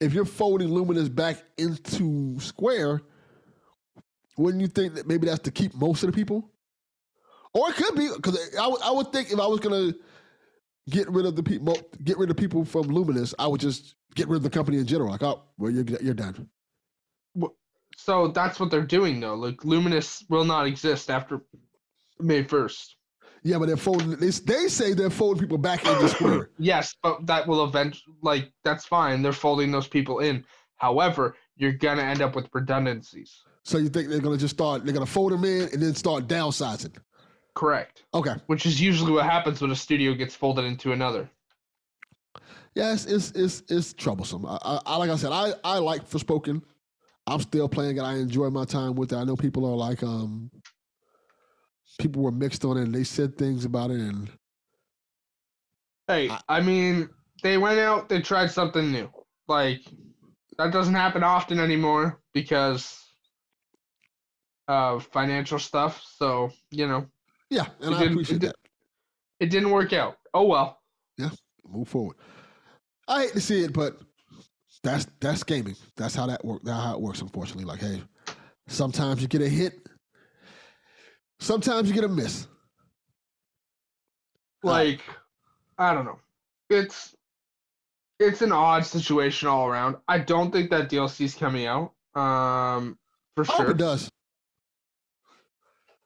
if 0.00 0.12
you're 0.12 0.24
folding 0.24 0.68
Luminous 0.68 1.08
back 1.08 1.42
into 1.58 2.38
Square, 2.40 3.02
wouldn't 4.38 4.62
you 4.62 4.66
think 4.66 4.94
that 4.94 5.06
maybe 5.06 5.26
that's 5.26 5.40
to 5.40 5.50
keep 5.50 5.74
most 5.74 6.02
of 6.02 6.10
the 6.10 6.14
people? 6.14 6.50
Or 7.52 7.70
it 7.70 7.76
could 7.76 7.94
be 7.94 8.08
because 8.16 8.38
I 8.58 8.74
I 8.84 8.90
would 8.90 9.12
think 9.12 9.30
if 9.30 9.38
I 9.38 9.46
was 9.46 9.60
gonna 9.60 9.92
get 10.90 11.08
rid 11.10 11.26
of 11.26 11.36
the 11.36 11.42
people 11.42 11.78
get 12.02 12.18
rid 12.18 12.30
of 12.30 12.36
people 12.36 12.64
from 12.64 12.82
Luminous, 12.82 13.34
I 13.38 13.46
would 13.46 13.60
just 13.60 13.94
get 14.14 14.28
rid 14.28 14.36
of 14.36 14.42
the 14.42 14.50
company 14.50 14.78
in 14.78 14.86
general. 14.86 15.10
Like, 15.10 15.22
oh, 15.22 15.42
well, 15.58 15.70
you're 15.70 15.84
you're 16.00 16.14
done. 16.14 16.48
So 17.96 18.28
that's 18.28 18.58
what 18.58 18.70
they're 18.70 18.82
doing 18.82 19.20
though. 19.20 19.34
Like 19.34 19.64
Luminous 19.64 20.24
will 20.28 20.44
not 20.44 20.66
exist 20.66 21.10
after 21.10 21.40
May 22.18 22.42
1st. 22.44 22.94
Yeah, 23.42 23.58
but 23.58 23.66
they're 23.66 23.76
folding. 23.76 24.16
They, 24.16 24.30
they 24.30 24.68
say 24.68 24.94
they're 24.94 25.10
folding 25.10 25.42
people 25.42 25.58
back 25.58 25.84
into 25.86 26.08
Square. 26.08 26.50
Yes, 26.58 26.94
but 27.02 27.26
that 27.26 27.46
will 27.46 27.64
eventually 27.64 28.16
like 28.22 28.50
that's 28.64 28.84
fine. 28.86 29.22
They're 29.22 29.32
folding 29.32 29.70
those 29.70 29.86
people 29.86 30.20
in. 30.20 30.44
However, 30.76 31.36
you're 31.56 31.72
going 31.72 31.98
to 31.98 32.04
end 32.04 32.20
up 32.22 32.34
with 32.34 32.48
redundancies. 32.52 33.42
so 33.62 33.78
you 33.78 33.88
think 33.88 34.08
they're 34.08 34.20
gonna 34.20 34.36
just 34.36 34.54
start? 34.54 34.84
They're 34.84 34.94
gonna 34.94 35.06
fold 35.06 35.32
them 35.32 35.44
in 35.44 35.68
and 35.72 35.82
then 35.82 35.94
start 35.94 36.26
downsizing. 36.26 36.96
Correct. 37.54 38.02
Okay. 38.12 38.34
Which 38.46 38.66
is 38.66 38.80
usually 38.80 39.12
what 39.12 39.24
happens 39.24 39.60
when 39.60 39.70
a 39.70 39.76
studio 39.76 40.14
gets 40.14 40.34
folded 40.34 40.64
into 40.64 40.92
another. 40.92 41.30
Yeah, 42.74 42.92
it's 42.92 43.06
it's 43.06 43.30
it's, 43.32 43.62
it's 43.68 43.92
troublesome. 43.92 44.44
I, 44.46 44.58
I, 44.62 44.80
I 44.86 44.96
like 44.96 45.10
I 45.10 45.16
said, 45.16 45.30
I 45.32 45.52
I 45.62 45.78
like 45.78 46.08
Forspoken. 46.08 46.62
I'm 47.26 47.40
still 47.40 47.68
playing 47.68 47.96
it. 47.98 48.00
I 48.02 48.14
enjoy 48.16 48.50
my 48.50 48.64
time 48.64 48.94
with 48.96 49.12
it. 49.12 49.16
I 49.16 49.24
know 49.24 49.36
people 49.36 49.64
are 49.64 49.76
like 49.76 50.02
um 50.02 50.50
people 52.00 52.22
were 52.22 52.32
mixed 52.32 52.64
on 52.64 52.76
it 52.76 52.82
and 52.82 52.94
they 52.94 53.04
said 53.04 53.36
things 53.38 53.64
about 53.64 53.90
it 53.90 54.00
and 54.00 54.28
Hey, 56.08 56.28
I- 56.28 56.40
I 56.48 56.60
mean, 56.60 57.08
they 57.42 57.56
went 57.56 57.78
out, 57.78 58.08
they 58.08 58.20
tried 58.20 58.50
something 58.50 58.90
new. 58.90 59.08
Like 59.48 59.82
that 60.58 60.72
doesn't 60.72 60.94
happen 60.94 61.22
often 61.22 61.60
anymore 61.60 62.20
because 62.32 63.00
of 64.68 65.06
financial 65.06 65.58
stuff. 65.58 66.02
So, 66.16 66.50
you 66.70 66.86
know, 66.88 67.06
yeah, 67.54 67.66
and 67.80 67.94
It 67.94 67.98
I 67.98 68.04
appreciate 68.04 68.42
it 68.42 68.46
that. 68.46 68.56
it 69.40 69.46
didn't 69.50 69.70
work 69.70 69.92
out. 69.92 70.18
Oh 70.32 70.44
well. 70.46 70.80
Yeah, 71.18 71.30
move 71.68 71.88
forward. 71.88 72.16
I 73.08 73.22
hate 73.22 73.32
to 73.34 73.40
see 73.40 73.62
it, 73.64 73.72
but 73.72 73.98
that's 74.82 75.06
that's 75.20 75.42
gaming. 75.44 75.76
That's 75.96 76.14
how 76.14 76.26
that 76.26 76.44
work. 76.44 76.62
That's 76.64 76.82
how 76.82 76.94
it 76.94 77.00
works. 77.00 77.20
Unfortunately, 77.20 77.64
like 77.64 77.80
hey, 77.80 78.02
sometimes 78.66 79.22
you 79.22 79.28
get 79.28 79.42
a 79.42 79.48
hit, 79.48 79.74
sometimes 81.38 81.88
you 81.88 81.94
get 81.94 82.04
a 82.04 82.08
miss. 82.08 82.46
Uh, 84.64 84.70
Like 84.70 85.00
I 85.78 85.94
don't 85.94 86.04
know. 86.04 86.18
It's 86.70 87.14
it's 88.18 88.42
an 88.42 88.52
odd 88.52 88.84
situation 88.86 89.48
all 89.48 89.66
around. 89.68 89.96
I 90.08 90.18
don't 90.18 90.50
think 90.50 90.70
that 90.70 90.90
DLC's 90.90 91.34
coming 91.34 91.66
out. 91.66 91.92
Um 92.14 92.98
for 93.36 93.44
I 93.50 93.56
sure. 93.56 93.70
it 93.70 93.76
does. 93.76 94.10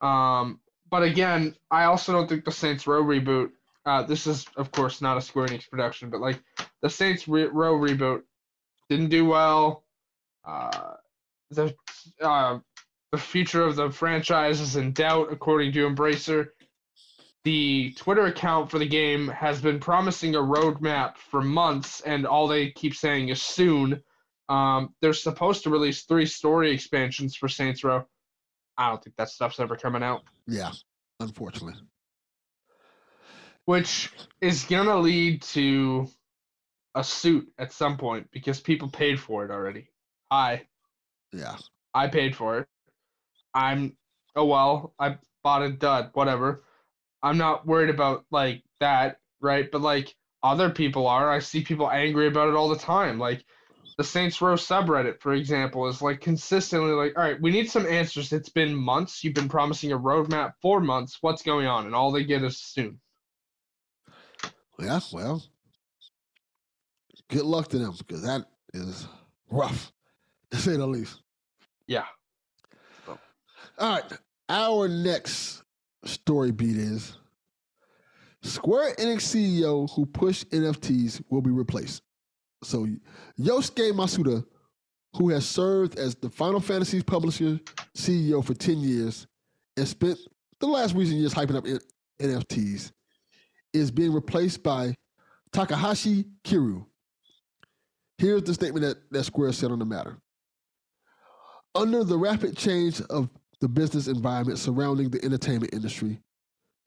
Um, 0.01 0.59
but 0.89 1.03
again, 1.03 1.55
I 1.69 1.85
also 1.85 2.11
don't 2.11 2.27
think 2.27 2.45
the 2.45 2.51
Saints 2.51 2.87
Row 2.87 3.03
reboot. 3.03 3.51
Uh, 3.85 4.03
this 4.03 4.27
is 4.27 4.45
of 4.57 4.71
course 4.71 5.01
not 5.01 5.17
a 5.17 5.21
Square 5.21 5.47
Enix 5.47 5.69
production, 5.69 6.09
but 6.09 6.21
like 6.21 6.41
the 6.81 6.89
Saints 6.89 7.27
Re- 7.27 7.45
Row 7.45 7.75
reboot 7.75 8.23
didn't 8.89 9.09
do 9.09 9.25
well. 9.25 9.83
Uh, 10.45 10.95
the 11.51 11.73
uh, 12.21 12.59
the 13.11 13.17
future 13.17 13.63
of 13.63 13.75
the 13.75 13.89
franchise 13.89 14.59
is 14.59 14.75
in 14.75 14.93
doubt, 14.93 15.31
according 15.31 15.71
to 15.73 15.89
Embracer. 15.89 16.49
The 17.45 17.93
Twitter 17.93 18.25
account 18.25 18.69
for 18.69 18.79
the 18.79 18.87
game 18.87 19.27
has 19.29 19.61
been 19.61 19.79
promising 19.79 20.35
a 20.35 20.39
roadmap 20.39 21.17
for 21.17 21.41
months, 21.41 22.01
and 22.01 22.27
all 22.27 22.47
they 22.47 22.71
keep 22.71 22.93
saying 22.93 23.29
is 23.29 23.41
soon. 23.41 24.03
Um, 24.49 24.93
they're 25.01 25.13
supposed 25.13 25.63
to 25.63 25.69
release 25.69 26.03
three 26.03 26.25
story 26.25 26.71
expansions 26.71 27.35
for 27.35 27.47
Saints 27.47 27.83
Row. 27.83 28.05
I 28.79 28.89
don't 28.89 29.03
think 29.03 29.17
that 29.17 29.29
stuff's 29.29 29.59
ever 29.59 29.75
coming 29.75 30.01
out, 30.01 30.23
Yeah, 30.47 30.71
unfortunately. 31.19 31.75
which 33.65 34.11
is 34.41 34.63
gonna 34.63 34.97
lead 34.97 35.41
to 35.43 36.07
a 36.95 37.03
suit 37.03 37.51
at 37.59 37.71
some 37.71 37.97
point 37.97 38.27
because 38.31 38.59
people 38.59 38.89
paid 38.89 39.19
for 39.19 39.45
it 39.45 39.51
already. 39.51 39.89
I 40.31 40.65
Yeah. 41.31 41.57
I 41.93 42.07
paid 42.07 42.35
for 42.35 42.59
it. 42.59 42.67
I'm 43.53 43.97
oh 44.35 44.45
well, 44.45 44.93
I 44.97 45.17
bought 45.43 45.61
a 45.63 45.69
dud, 45.71 46.11
whatever. 46.13 46.63
I'm 47.21 47.37
not 47.37 47.67
worried 47.67 47.89
about 47.89 48.25
like 48.31 48.63
that, 48.79 49.19
right? 49.41 49.69
But 49.69 49.81
like 49.81 50.15
other 50.41 50.69
people 50.69 51.05
are. 51.05 51.29
I 51.29 51.39
see 51.39 51.63
people 51.63 51.91
angry 51.91 52.27
about 52.27 52.47
it 52.47 52.55
all 52.55 52.69
the 52.69 52.77
time. 52.77 53.19
Like 53.19 53.43
the 53.99 54.05
Saints 54.05 54.41
Row 54.41 54.53
subreddit, 54.53 55.19
for 55.19 55.33
example, 55.33 55.85
is 55.89 56.01
like 56.01 56.21
consistently 56.21 56.91
like, 56.91 57.17
all 57.17 57.23
right, 57.23 57.41
we 57.41 57.51
need 57.51 57.69
some 57.69 57.85
answers. 57.85 58.31
It's 58.31 58.47
been 58.47 58.73
months. 58.73 59.25
You've 59.25 59.33
been 59.33 59.49
promising 59.49 59.91
a 59.91 59.99
roadmap 59.99 60.53
for 60.61 60.79
months. 60.79 61.17
What's 61.19 61.41
going 61.41 61.67
on? 61.67 61.85
And 61.85 61.93
all 61.93 62.09
they 62.09 62.23
get 62.23 62.41
is 62.41 62.55
soon. 62.55 63.01
Yeah, 64.79 65.01
well, 65.11 65.43
good 67.27 67.43
luck 67.43 67.67
to 67.71 67.77
them 67.77 67.93
because 67.97 68.23
that 68.23 68.45
is 68.73 69.05
rough, 69.51 69.91
to 70.51 70.57
say 70.57 70.77
the 70.77 70.87
least. 70.87 71.21
Yeah. 71.85 72.05
All 73.05 73.17
right. 73.79 74.03
Our 74.47 74.87
next 74.87 75.61
story 76.05 76.51
beat 76.51 76.77
is 76.77 77.17
Square 78.43 78.95
Enix 78.95 79.23
CEO 79.23 79.93
who 79.93 80.05
pushed 80.05 80.49
NFTs 80.51 81.21
will 81.29 81.41
be 81.41 81.51
replaced. 81.51 82.01
So 82.63 82.87
Yosuke 83.39 83.91
Masuda, 83.93 84.45
who 85.15 85.29
has 85.29 85.47
served 85.47 85.97
as 85.97 86.15
the 86.15 86.29
Final 86.29 86.59
Fantasy 86.59 87.01
publisher 87.01 87.59
CEO 87.97 88.43
for 88.43 88.53
10 88.53 88.79
years 88.79 89.27
and 89.77 89.87
spent 89.87 90.19
the 90.59 90.67
last 90.67 90.93
recent 90.93 91.17
years 91.19 91.33
hyping 91.33 91.55
up 91.55 91.65
NFTs, 92.21 92.91
is 93.73 93.91
being 93.91 94.13
replaced 94.13 94.63
by 94.63 94.95
Takahashi 95.51 96.25
Kiryu. 96.43 96.85
Here's 98.17 98.43
the 98.43 98.53
statement 98.53 98.85
that, 98.85 98.97
that 99.11 99.23
Square 99.23 99.53
said 99.53 99.71
on 99.71 99.79
the 99.79 99.85
matter. 99.85 100.17
Under 101.75 102.03
the 102.03 102.17
rapid 102.17 102.57
change 102.57 102.99
of 103.09 103.29
the 103.61 103.67
business 103.67 104.07
environment 104.07 104.59
surrounding 104.59 105.09
the 105.09 105.23
entertainment 105.23 105.73
industry, 105.73 106.19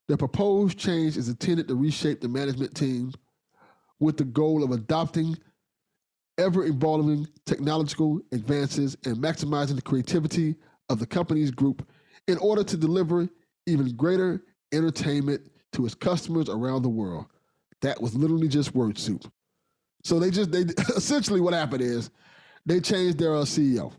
the 0.08 0.16
proposed 0.16 0.78
change 0.78 1.16
is 1.16 1.28
intended 1.28 1.68
to 1.68 1.74
reshape 1.74 2.20
the 2.20 2.28
management 2.28 2.74
team 2.74 3.12
with 4.00 4.16
the 4.16 4.24
goal 4.24 4.62
of 4.62 4.72
adopting 4.72 5.36
ever 6.38 6.64
evolving 6.64 7.26
technological 7.46 8.20
advances 8.32 8.96
and 9.04 9.16
maximizing 9.16 9.76
the 9.76 9.82
creativity 9.82 10.56
of 10.88 10.98
the 10.98 11.06
company's 11.06 11.50
group 11.50 11.86
in 12.28 12.38
order 12.38 12.64
to 12.64 12.76
deliver 12.76 13.28
even 13.66 13.94
greater 13.96 14.42
entertainment 14.72 15.48
to 15.72 15.86
its 15.86 15.94
customers 15.94 16.48
around 16.48 16.82
the 16.82 16.88
world. 16.88 17.26
That 17.82 18.00
was 18.00 18.14
literally 18.14 18.48
just 18.48 18.74
word 18.74 18.98
soup. 18.98 19.30
So 20.04 20.18
they 20.18 20.30
just 20.30 20.50
they 20.50 20.60
essentially 20.96 21.40
what 21.40 21.54
happened 21.54 21.82
is 21.82 22.10
they 22.66 22.80
changed 22.80 23.18
their 23.18 23.34
uh, 23.34 23.42
CEO. 23.42 23.92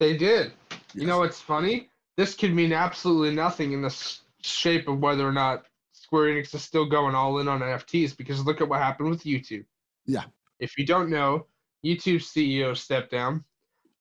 They 0.00 0.16
did. 0.16 0.52
You 0.94 1.06
know 1.06 1.18
what's 1.18 1.40
funny? 1.40 1.88
This 2.16 2.34
could 2.34 2.52
mean 2.52 2.72
absolutely 2.72 3.34
nothing 3.34 3.72
in 3.72 3.82
the 3.82 3.86
s- 3.86 4.22
shape 4.42 4.88
of 4.88 4.98
whether 4.98 5.26
or 5.26 5.32
not 5.32 5.64
Square 5.92 6.34
Enix 6.34 6.54
is 6.54 6.62
still 6.62 6.84
going 6.84 7.14
all 7.14 7.38
in 7.38 7.48
on 7.48 7.60
NFTs 7.60 8.16
because 8.16 8.44
look 8.44 8.60
at 8.60 8.68
what 8.68 8.80
happened 8.80 9.08
with 9.10 9.24
YouTube. 9.24 9.64
Yeah. 10.04 10.24
If 10.62 10.78
you 10.78 10.86
don't 10.86 11.10
know, 11.10 11.46
YouTube 11.84 12.20
CEO 12.20 12.76
stepped 12.76 13.10
down. 13.10 13.44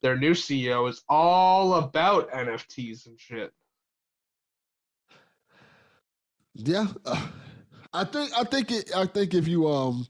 Their 0.03 0.15
new 0.15 0.33
CEO 0.33 0.87
is 0.87 1.01
all 1.09 1.73
about 1.73 2.31
NFTs 2.31 3.07
and 3.07 3.19
shit. 3.19 3.51
Yeah, 6.53 6.85
uh, 7.03 7.27
I 7.93 8.03
think 8.03 8.31
I 8.37 8.43
think 8.43 8.71
it, 8.71 8.91
I 8.95 9.07
think 9.07 9.33
if 9.33 9.47
you 9.47 9.67
um 9.67 10.07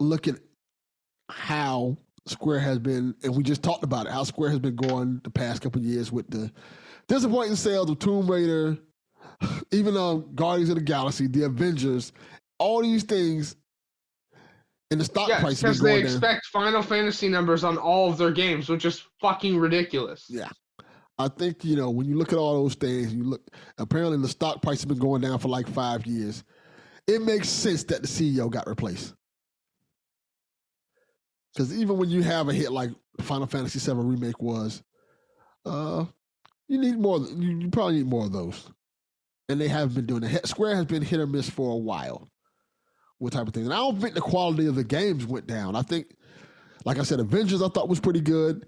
look 0.00 0.26
at 0.26 0.36
how 1.28 1.98
Square 2.26 2.60
has 2.60 2.78
been, 2.78 3.14
and 3.22 3.36
we 3.36 3.42
just 3.42 3.62
talked 3.62 3.84
about 3.84 4.06
it, 4.06 4.12
how 4.12 4.24
Square 4.24 4.50
has 4.50 4.58
been 4.60 4.76
going 4.76 5.20
the 5.22 5.30
past 5.30 5.60
couple 5.60 5.82
years 5.82 6.10
with 6.10 6.30
the 6.30 6.50
disappointing 7.08 7.56
sales 7.56 7.90
of 7.90 7.98
Tomb 7.98 8.30
Raider, 8.30 8.78
even 9.70 9.98
um 9.98 10.30
Guardians 10.34 10.70
of 10.70 10.76
the 10.76 10.82
Galaxy, 10.82 11.26
the 11.26 11.44
Avengers, 11.44 12.12
all 12.58 12.80
these 12.80 13.02
things, 13.02 13.54
and 14.90 15.00
the 15.00 15.04
stock 15.04 15.28
Yeah, 15.28 15.40
price 15.40 15.60
because 15.60 15.80
they 15.80 15.90
going 15.90 16.04
down. 16.04 16.12
expect 16.12 16.46
Final 16.46 16.82
Fantasy 16.82 17.28
numbers 17.28 17.64
on 17.64 17.76
all 17.76 18.10
of 18.10 18.18
their 18.18 18.30
games, 18.30 18.68
which 18.68 18.84
is 18.84 19.04
fucking 19.20 19.58
ridiculous. 19.58 20.24
Yeah. 20.28 20.48
I 21.18 21.28
think 21.28 21.64
you 21.64 21.74
know 21.76 21.90
when 21.90 22.06
you 22.06 22.16
look 22.16 22.32
at 22.32 22.38
all 22.38 22.62
those 22.62 22.74
things, 22.74 23.12
you 23.12 23.24
look. 23.24 23.42
Apparently, 23.78 24.18
the 24.18 24.28
stock 24.28 24.62
price 24.62 24.78
has 24.78 24.84
been 24.86 24.98
going 24.98 25.20
down 25.20 25.38
for 25.40 25.48
like 25.48 25.68
five 25.68 26.06
years. 26.06 26.44
It 27.08 27.22
makes 27.22 27.48
sense 27.48 27.82
that 27.84 28.02
the 28.02 28.08
CEO 28.08 28.48
got 28.50 28.66
replaced. 28.68 29.14
Because 31.52 31.76
even 31.76 31.96
when 31.98 32.08
you 32.08 32.22
have 32.22 32.48
a 32.48 32.54
hit 32.54 32.70
like 32.70 32.90
Final 33.20 33.46
Fantasy 33.46 33.80
VII 33.80 33.98
remake 33.98 34.40
was, 34.40 34.82
uh, 35.66 36.04
you 36.68 36.78
need 36.78 36.98
more. 36.98 37.18
You, 37.18 37.58
you 37.58 37.68
probably 37.68 37.96
need 37.96 38.06
more 38.06 38.26
of 38.26 38.32
those, 38.32 38.70
and 39.48 39.60
they 39.60 39.66
have 39.68 39.94
been 39.94 40.06
doing 40.06 40.22
it. 40.22 40.46
Square 40.46 40.76
has 40.76 40.84
been 40.84 41.02
hit 41.02 41.18
or 41.18 41.26
miss 41.26 41.50
for 41.50 41.72
a 41.72 41.76
while 41.76 42.28
with 43.20 43.32
type 43.32 43.46
of 43.48 43.54
things, 43.54 43.66
and 43.66 43.74
I 43.74 43.78
don't 43.78 44.00
think 44.00 44.14
the 44.14 44.20
quality 44.20 44.66
of 44.66 44.74
the 44.74 44.84
games 44.84 45.26
went 45.26 45.46
down. 45.46 45.74
I 45.76 45.82
think, 45.82 46.14
like 46.84 46.98
I 46.98 47.02
said, 47.02 47.20
Avengers 47.20 47.62
I 47.62 47.68
thought 47.68 47.88
was 47.88 48.00
pretty 48.00 48.20
good. 48.20 48.66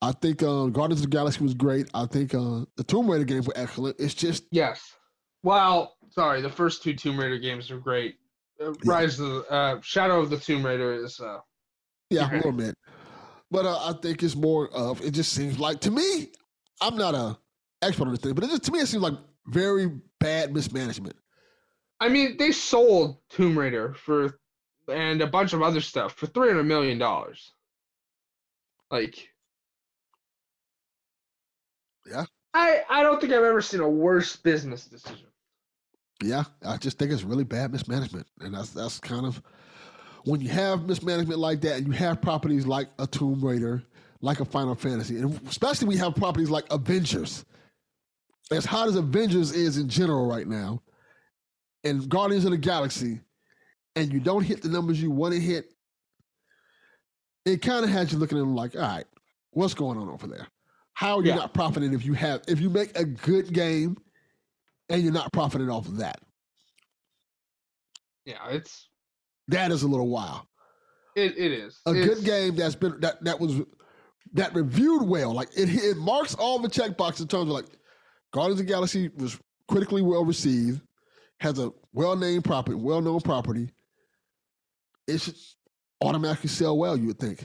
I 0.00 0.12
think 0.12 0.42
um, 0.44 0.70
Guardians 0.72 1.00
of 1.02 1.10
the 1.10 1.16
Galaxy 1.16 1.42
was 1.42 1.54
great. 1.54 1.88
I 1.94 2.06
think 2.06 2.32
uh, 2.34 2.64
the 2.76 2.84
Tomb 2.86 3.10
Raider 3.10 3.24
games 3.24 3.46
were 3.46 3.54
excellent. 3.56 3.96
It's 3.98 4.14
just 4.14 4.44
Yes. 4.52 4.80
Well, 5.42 5.96
sorry, 6.10 6.40
the 6.40 6.50
first 6.50 6.82
two 6.82 6.94
Tomb 6.94 7.18
Raider 7.18 7.38
games 7.38 7.70
are 7.70 7.78
great. 7.78 8.16
Uh, 8.60 8.70
Yeah. 8.70 8.74
Rise 8.84 9.18
of 9.18 9.28
the 9.28 9.50
uh, 9.50 9.80
Shadow 9.82 10.20
of 10.20 10.30
the 10.30 10.36
Tomb 10.38 10.64
Raider 10.64 10.92
is 10.92 11.18
uh, 11.20 11.38
yeah, 12.10 12.26
Okay. 12.26 12.34
a 12.34 12.36
little 12.36 12.52
bit, 12.52 12.74
but 13.50 13.66
uh, 13.66 13.76
I 13.88 13.92
think 14.00 14.22
it's 14.22 14.36
more 14.36 14.68
of 14.68 15.00
it. 15.00 15.10
Just 15.10 15.32
seems 15.32 15.58
like 15.58 15.80
to 15.80 15.90
me, 15.90 16.28
I'm 16.80 16.96
not 16.96 17.14
a 17.14 17.36
expert 17.82 18.04
on 18.06 18.12
this 18.12 18.20
thing, 18.20 18.34
but 18.34 18.44
it 18.44 18.50
just 18.50 18.62
to 18.64 18.72
me 18.72 18.78
it 18.78 18.86
seems 18.86 19.02
like 19.02 19.14
very 19.48 19.90
bad 20.20 20.54
mismanagement. 20.54 21.16
I 22.00 22.08
mean, 22.08 22.36
they 22.36 22.52
sold 22.52 23.18
Tomb 23.28 23.58
Raider 23.58 23.94
for 23.94 24.38
and 24.88 25.20
a 25.20 25.26
bunch 25.26 25.52
of 25.52 25.62
other 25.62 25.80
stuff 25.80 26.14
for 26.14 26.26
three 26.26 26.48
hundred 26.48 26.64
million 26.64 26.98
dollars. 26.98 27.52
Like, 28.90 29.28
Yeah. 32.10 32.24
I 32.54 32.82
I 32.88 33.02
don't 33.02 33.20
think 33.20 33.32
I've 33.32 33.44
ever 33.44 33.60
seen 33.60 33.80
a 33.80 33.88
worse 33.88 34.36
business 34.36 34.86
decision. 34.86 35.26
Yeah, 36.22 36.44
I 36.64 36.76
just 36.78 36.98
think 36.98 37.12
it's 37.12 37.22
really 37.22 37.44
bad 37.44 37.70
mismanagement, 37.70 38.26
and 38.40 38.54
that's 38.54 38.70
that's 38.70 38.98
kind 38.98 39.26
of 39.26 39.42
when 40.24 40.40
you 40.40 40.48
have 40.48 40.86
mismanagement 40.86 41.38
like 41.38 41.60
that, 41.60 41.76
and 41.76 41.86
you 41.86 41.92
have 41.92 42.20
properties 42.20 42.66
like 42.66 42.88
a 42.98 43.06
Tomb 43.06 43.44
Raider, 43.44 43.82
like 44.20 44.40
a 44.40 44.44
Final 44.44 44.74
Fantasy, 44.74 45.18
and 45.18 45.38
especially 45.48 45.88
we 45.88 45.96
have 45.96 46.14
properties 46.14 46.50
like 46.50 46.64
Avengers. 46.70 47.44
As 48.50 48.64
hot 48.64 48.88
as 48.88 48.96
Avengers 48.96 49.52
is 49.52 49.76
in 49.76 49.88
general 49.88 50.26
right 50.26 50.46
now, 50.48 50.82
and 51.88 52.08
Guardians 52.08 52.44
of 52.44 52.50
the 52.52 52.56
Galaxy, 52.58 53.20
and 53.96 54.12
you 54.12 54.20
don't 54.20 54.42
hit 54.42 54.62
the 54.62 54.68
numbers 54.68 55.00
you 55.02 55.10
want 55.10 55.34
to 55.34 55.40
hit, 55.40 55.72
it 57.44 57.62
kind 57.62 57.84
of 57.84 57.90
has 57.90 58.12
you 58.12 58.18
looking 58.18 58.38
at 58.38 58.42
them 58.42 58.54
like, 58.54 58.74
all 58.76 58.82
right, 58.82 59.06
what's 59.50 59.74
going 59.74 59.98
on 59.98 60.08
over 60.08 60.26
there? 60.26 60.46
How 60.94 61.16
are 61.18 61.22
you 61.22 61.28
Yeah. 61.28 61.36
not 61.36 61.54
profiting 61.54 61.94
if 61.94 62.04
you 62.04 62.12
have 62.14 62.42
if 62.48 62.60
you 62.60 62.68
make 62.70 62.96
a 62.98 63.04
good 63.04 63.52
game 63.52 63.96
and 64.88 65.02
you're 65.02 65.12
not 65.12 65.32
profiting 65.32 65.70
off 65.70 65.86
of 65.86 65.98
that? 65.98 66.20
Yeah, 68.24 68.48
it's 68.50 68.88
That 69.48 69.70
is 69.72 69.82
a 69.82 69.88
little 69.88 70.08
wild. 70.08 70.42
it, 71.16 71.36
it 71.38 71.52
is 71.52 71.80
A 71.86 71.90
It's- 71.94 72.06
good 72.16 72.24
game 72.24 72.56
that's 72.56 72.74
been 72.74 73.00
that 73.00 73.22
that 73.24 73.40
was 73.40 73.62
that 74.34 74.54
reviewed 74.54 75.02
well. 75.08 75.32
Like 75.32 75.48
it 75.56 75.68
it 75.70 75.96
marks 75.96 76.34
all 76.34 76.58
the 76.58 76.68
check 76.68 76.96
boxes 76.96 77.22
in 77.22 77.28
terms 77.28 77.42
of 77.42 77.48
like 77.48 77.66
Guardians 78.32 78.60
of 78.60 78.66
the 78.66 78.72
Galaxy 78.72 79.08
was 79.16 79.38
critically 79.68 80.02
well 80.02 80.24
received, 80.24 80.82
has 81.40 81.58
a 81.58 81.72
well 81.92 82.16
named 82.16 82.44
property, 82.44 82.76
well 82.76 83.00
known 83.00 83.20
property. 83.20 83.70
It 85.06 85.20
should 85.20 85.36
automatically 86.00 86.48
sell 86.48 86.76
well, 86.76 86.96
you 86.96 87.06
would 87.08 87.18
think. 87.18 87.44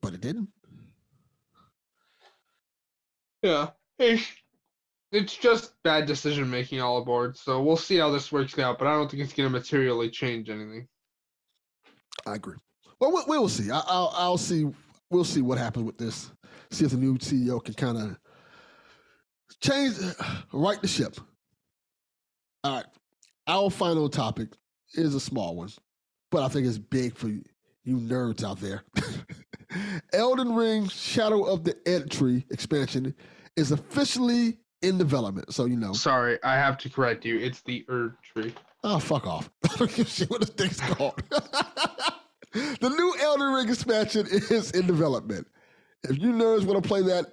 But 0.00 0.14
it 0.14 0.20
didn't. 0.20 0.48
Yeah, 3.42 3.70
it's, 3.98 4.26
it's 5.12 5.36
just 5.36 5.72
bad 5.84 6.06
decision 6.06 6.50
making 6.50 6.80
all 6.80 6.98
aboard. 6.98 7.36
So 7.36 7.62
we'll 7.62 7.76
see 7.76 7.96
how 7.96 8.10
this 8.10 8.30
works 8.30 8.58
out, 8.58 8.78
but 8.78 8.86
I 8.86 8.92
don't 8.92 9.10
think 9.10 9.22
it's 9.22 9.32
going 9.32 9.48
to 9.48 9.52
materially 9.52 10.10
change 10.10 10.50
anything. 10.50 10.86
I 12.26 12.34
agree. 12.34 12.56
Well, 13.00 13.12
we, 13.12 13.22
we'll 13.26 13.48
see. 13.48 13.70
I, 13.70 13.80
I'll, 13.86 14.12
I'll 14.14 14.38
see. 14.38 14.66
We'll 15.10 15.24
see 15.24 15.40
what 15.40 15.56
happens 15.56 15.86
with 15.86 15.98
this. 15.98 16.30
See 16.70 16.84
if 16.84 16.90
the 16.90 16.96
new 16.96 17.16
CEO 17.16 17.64
can 17.64 17.74
kind 17.74 17.96
of 17.96 18.18
change, 19.60 19.94
uh, 20.00 20.24
right 20.52 20.80
the 20.82 20.88
ship. 20.88 21.16
All 22.68 22.74
right. 22.74 22.86
Our 23.46 23.70
final 23.70 24.10
topic 24.10 24.48
is 24.92 25.14
a 25.14 25.20
small 25.20 25.56
one, 25.56 25.70
but 26.30 26.42
I 26.42 26.48
think 26.48 26.66
it's 26.66 26.76
big 26.76 27.16
for 27.16 27.28
you, 27.28 27.42
you 27.82 27.96
nerds 27.96 28.44
out 28.44 28.60
there. 28.60 28.82
Elden 30.12 30.54
Ring 30.54 30.86
Shadow 30.88 31.44
of 31.44 31.64
the 31.64 31.74
Ed 31.86 32.10
Tree 32.10 32.44
expansion 32.50 33.14
is 33.56 33.72
officially 33.72 34.58
in 34.82 34.98
development. 34.98 35.54
So, 35.54 35.64
you 35.64 35.76
know, 35.76 35.94
Sorry, 35.94 36.38
I 36.44 36.56
have 36.56 36.76
to 36.78 36.90
correct 36.90 37.24
you. 37.24 37.38
It's 37.38 37.62
the 37.62 37.86
Erd 37.88 38.16
tree. 38.22 38.54
Oh, 38.84 38.98
fuck 38.98 39.26
off. 39.26 39.50
I 39.64 39.76
don't 39.76 39.94
give 39.94 40.06
a 40.06 40.10
shit 40.10 40.28
what 40.28 40.42
this 40.42 40.50
thing's 40.50 40.78
called. 40.78 41.22
the 42.52 42.88
new 42.90 43.14
Elden 43.18 43.54
Ring 43.54 43.68
expansion 43.70 44.26
is 44.30 44.72
in 44.72 44.86
development. 44.86 45.46
If 46.04 46.18
you 46.18 46.32
nerds 46.32 46.66
want 46.66 46.82
to 46.82 46.86
play 46.86 47.00
that, 47.00 47.32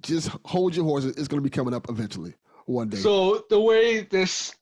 just 0.00 0.30
hold 0.46 0.74
your 0.74 0.86
horses. 0.86 1.14
It's 1.18 1.28
going 1.28 1.42
to 1.42 1.44
be 1.44 1.50
coming 1.50 1.74
up 1.74 1.90
eventually, 1.90 2.32
one 2.64 2.88
day. 2.88 2.96
So 2.96 3.44
the 3.50 3.60
way 3.60 4.00
this 4.00 4.54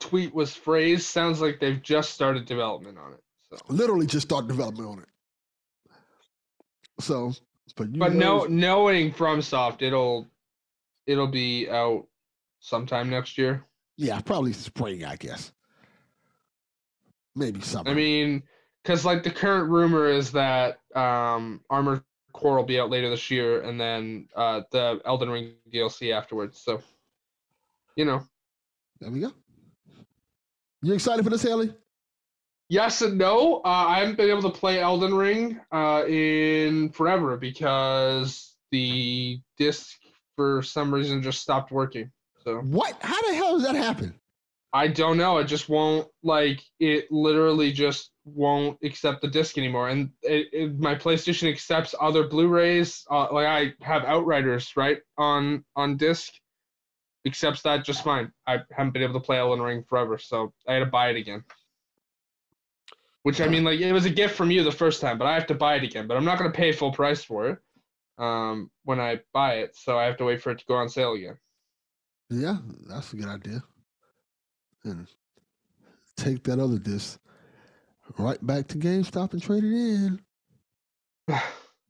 tweet 0.00 0.34
was 0.34 0.54
phrased 0.54 1.06
sounds 1.06 1.40
like 1.40 1.60
they've 1.60 1.82
just 1.82 2.10
started 2.10 2.44
development 2.46 2.98
on 2.98 3.12
it. 3.14 3.22
So, 3.50 3.56
Literally 3.68 4.06
just 4.06 4.26
start 4.28 4.46
development 4.48 4.88
on 4.88 4.98
it. 5.00 5.08
So, 7.00 7.32
but 7.76 7.92
you 7.92 7.98
but 7.98 8.12
no, 8.14 8.40
nerds- 8.40 8.50
knowing 8.50 9.12
FromSoft, 9.12 9.82
it'll 9.82 10.26
it'll 11.06 11.26
be 11.28 11.68
out 11.68 12.06
sometime 12.60 13.08
next 13.08 13.38
year. 13.38 13.64
yeah, 13.96 14.20
probably 14.20 14.52
spring, 14.52 15.04
I 15.04 15.16
guess. 15.16 15.52
Maybe 17.36 17.60
summer. 17.60 17.88
I 17.90 17.94
mean, 17.94 18.42
because 18.82 19.04
like 19.04 19.22
the 19.22 19.30
current 19.30 19.70
rumor 19.70 20.08
is 20.08 20.32
that 20.32 20.80
um, 20.94 21.60
Armored 21.70 22.02
Core 22.32 22.56
will 22.56 22.64
be 22.64 22.80
out 22.80 22.90
later 22.90 23.08
this 23.10 23.30
year, 23.30 23.62
and 23.62 23.80
then 23.80 24.28
uh, 24.36 24.62
the 24.72 25.00
Elden 25.04 25.30
Ring 25.30 25.52
DLC 25.72 26.12
afterwards. 26.12 26.60
So, 26.60 26.82
you 27.96 28.04
know, 28.04 28.22
There 29.00 29.10
we 29.10 29.20
go. 29.20 29.32
You 30.82 30.94
excited 30.94 31.24
for 31.24 31.30
this, 31.30 31.42
Haley? 31.42 31.74
yes 32.68 33.02
and 33.02 33.18
no. 33.18 33.56
Uh, 33.64 33.86
I 33.88 34.00
haven't 34.00 34.16
been 34.16 34.30
able 34.30 34.42
to 34.42 34.50
play 34.58 34.80
Elden 34.80 35.14
Ring 35.14 35.60
uh, 35.72 36.04
in 36.06 36.90
forever 36.90 37.36
because 37.36 38.56
the 38.70 39.40
disc 39.56 39.96
for 40.36 40.62
some 40.62 40.92
reason 40.92 41.22
just 41.22 41.40
stopped 41.40 41.72
working. 41.72 42.10
So 42.44 42.58
What? 42.58 42.96
How 43.00 43.20
the 43.28 43.34
hell 43.34 43.54
does 43.54 43.66
that 43.66 43.74
happen? 43.74 44.14
I 44.72 44.86
don't 44.86 45.16
know. 45.16 45.38
It 45.38 45.44
just 45.44 45.68
won't 45.70 46.08
like 46.22 46.60
it. 46.78 47.10
Literally, 47.10 47.72
just 47.72 48.10
won't 48.26 48.78
accept 48.84 49.22
the 49.22 49.28
disc 49.28 49.56
anymore. 49.56 49.88
And 49.88 50.10
it, 50.22 50.48
it, 50.52 50.78
my 50.78 50.94
PlayStation 50.94 51.50
accepts 51.50 51.94
other 51.98 52.28
Blu-rays. 52.28 53.04
Uh, 53.10 53.28
like 53.32 53.46
I 53.46 53.72
have 53.82 54.04
Outriders 54.04 54.76
right 54.76 54.98
on 55.16 55.64
on 55.74 55.96
disc, 55.96 56.34
accepts 57.28 57.62
that 57.62 57.84
just 57.84 58.02
fine. 58.02 58.32
I 58.46 58.58
haven't 58.72 58.92
been 58.92 59.02
able 59.02 59.14
to 59.14 59.20
play 59.20 59.38
Elden 59.38 59.62
Ring 59.62 59.84
forever, 59.88 60.18
so 60.18 60.52
I 60.66 60.74
had 60.74 60.80
to 60.80 60.86
buy 60.86 61.10
it 61.10 61.16
again. 61.16 61.44
Which 63.22 63.40
I 63.40 63.48
mean, 63.48 63.64
like 63.64 63.80
it 63.80 63.92
was 63.92 64.06
a 64.06 64.10
gift 64.10 64.34
from 64.36 64.50
you 64.50 64.64
the 64.64 64.72
first 64.72 65.00
time, 65.00 65.18
but 65.18 65.26
I 65.26 65.34
have 65.34 65.46
to 65.48 65.54
buy 65.54 65.76
it 65.76 65.82
again. 65.84 66.06
But 66.06 66.16
I'm 66.16 66.24
not 66.24 66.38
gonna 66.38 66.50
pay 66.50 66.72
full 66.72 66.92
price 66.92 67.22
for 67.22 67.50
it 67.50 67.58
um, 68.16 68.70
when 68.84 68.98
I 69.00 69.20
buy 69.32 69.56
it, 69.56 69.76
so 69.76 69.98
I 69.98 70.04
have 70.04 70.16
to 70.18 70.24
wait 70.24 70.40
for 70.42 70.50
it 70.50 70.58
to 70.60 70.64
go 70.66 70.74
on 70.74 70.88
sale 70.88 71.12
again. 71.14 71.36
Yeah, 72.30 72.58
that's 72.88 73.12
a 73.12 73.16
good 73.16 73.28
idea. 73.28 73.62
And 74.84 75.06
take 76.16 76.42
that 76.44 76.58
other 76.58 76.78
disc 76.78 77.18
right 78.18 78.44
back 78.46 78.66
to 78.68 78.78
GameStop 78.78 79.32
and 79.34 79.42
trade 79.42 79.64
it 79.64 79.72
in. 79.74 80.20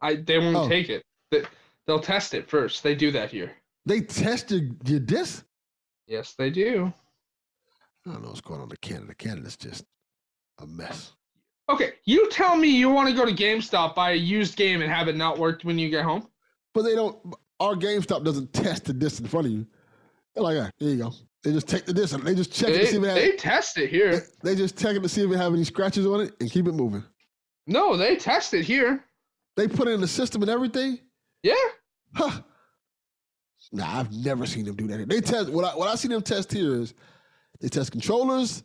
I 0.00 0.14
they 0.16 0.38
won't 0.38 0.56
Oh. 0.56 0.68
take 0.68 0.88
it. 0.88 1.04
They, 1.30 1.42
they'll 1.86 2.00
test 2.00 2.34
it 2.34 2.48
first. 2.48 2.82
They 2.82 2.94
do 2.94 3.10
that 3.12 3.30
here. 3.30 3.52
They 3.88 4.02
tested 4.02 4.76
your 4.84 5.00
disc. 5.00 5.46
Yes, 6.06 6.34
they 6.36 6.50
do. 6.50 6.92
I 8.06 8.12
don't 8.12 8.22
know 8.22 8.28
what's 8.28 8.42
going 8.42 8.60
on 8.60 8.70
in 8.70 8.76
Canada. 8.82 9.14
Canada's 9.14 9.56
just 9.56 9.86
a 10.60 10.66
mess. 10.66 11.12
Okay, 11.70 11.94
you 12.04 12.28
tell 12.28 12.54
me 12.54 12.68
you 12.68 12.90
want 12.90 13.08
to 13.08 13.14
go 13.14 13.24
to 13.24 13.32
GameStop 13.32 13.94
buy 13.94 14.10
a 14.10 14.14
used 14.14 14.56
game 14.56 14.82
and 14.82 14.92
have 14.92 15.08
it 15.08 15.16
not 15.16 15.38
work 15.38 15.62
when 15.62 15.78
you 15.78 15.88
get 15.88 16.04
home. 16.04 16.28
But 16.74 16.82
they 16.82 16.94
don't. 16.94 17.16
Our 17.60 17.74
GameStop 17.74 18.24
doesn't 18.24 18.52
test 18.52 18.84
the 18.84 18.92
disc 18.92 19.22
in 19.22 19.26
front 19.26 19.46
of 19.46 19.52
you. 19.52 19.66
They're 20.34 20.44
like, 20.44 20.58
ah, 20.60 20.70
here 20.76 20.90
you 20.90 20.96
go. 20.98 21.12
They 21.42 21.52
just 21.52 21.66
take 21.66 21.86
the 21.86 21.94
disc 21.94 22.14
and 22.14 22.22
they 22.24 22.34
just 22.34 22.52
check 22.52 22.68
it 22.68 22.80
to 22.80 22.86
see 22.88 22.96
if 22.98 23.02
it 23.04 23.14
they 23.14 23.36
test 23.36 23.78
it 23.78 23.90
they, 23.90 23.96
here. 23.96 24.26
they 24.42 24.54
just 24.54 24.76
check 24.76 24.96
it 24.96 25.02
to 25.02 25.08
see 25.08 25.22
if 25.22 25.30
it 25.30 25.36
have 25.36 25.54
any 25.54 25.64
scratches 25.64 26.06
on 26.06 26.20
it 26.20 26.34
and 26.40 26.50
keep 26.50 26.68
it 26.68 26.72
moving. 26.72 27.04
No, 27.66 27.96
they 27.96 28.16
test 28.16 28.52
it 28.52 28.64
here. 28.64 29.04
They 29.56 29.66
put 29.66 29.88
it 29.88 29.92
in 29.92 30.02
the 30.02 30.08
system 30.08 30.42
and 30.42 30.50
everything. 30.50 30.98
Yeah. 31.42 31.54
Huh. 32.14 32.42
Nah, 33.72 33.98
I've 34.00 34.12
never 34.12 34.46
seen 34.46 34.64
them 34.64 34.76
do 34.76 34.86
that. 34.88 35.08
They 35.08 35.20
test 35.20 35.50
what 35.50 35.64
I 35.64 35.76
what 35.76 35.88
I 35.88 35.94
see 35.94 36.08
them 36.08 36.22
test 36.22 36.52
here 36.52 36.74
is 36.76 36.94
they 37.60 37.68
test 37.68 37.92
controllers, 37.92 38.62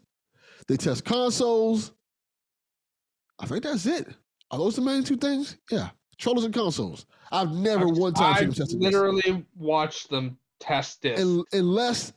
they 0.67 0.77
test 0.77 1.03
consoles. 1.03 1.91
I 3.39 3.45
think 3.45 3.63
that's 3.63 3.85
it. 3.85 4.07
Are 4.51 4.57
those 4.57 4.75
the 4.75 4.81
main 4.81 5.03
two 5.03 5.17
things? 5.17 5.57
Yeah, 5.71 5.89
controllers 6.11 6.45
and 6.45 6.53
consoles. 6.53 7.05
I've 7.31 7.51
never 7.51 7.87
I've- 7.87 7.99
one 7.99 8.13
time 8.13 8.35
seen 8.35 8.43
them 8.43 8.49
I've 8.51 8.55
test 8.57 8.73
a 8.73 8.75
disc. 8.77 8.81
literally 8.93 9.45
watched 9.55 10.09
them 10.09 10.37
test. 10.59 11.05
Un- 11.05 11.43
unless 11.51 12.13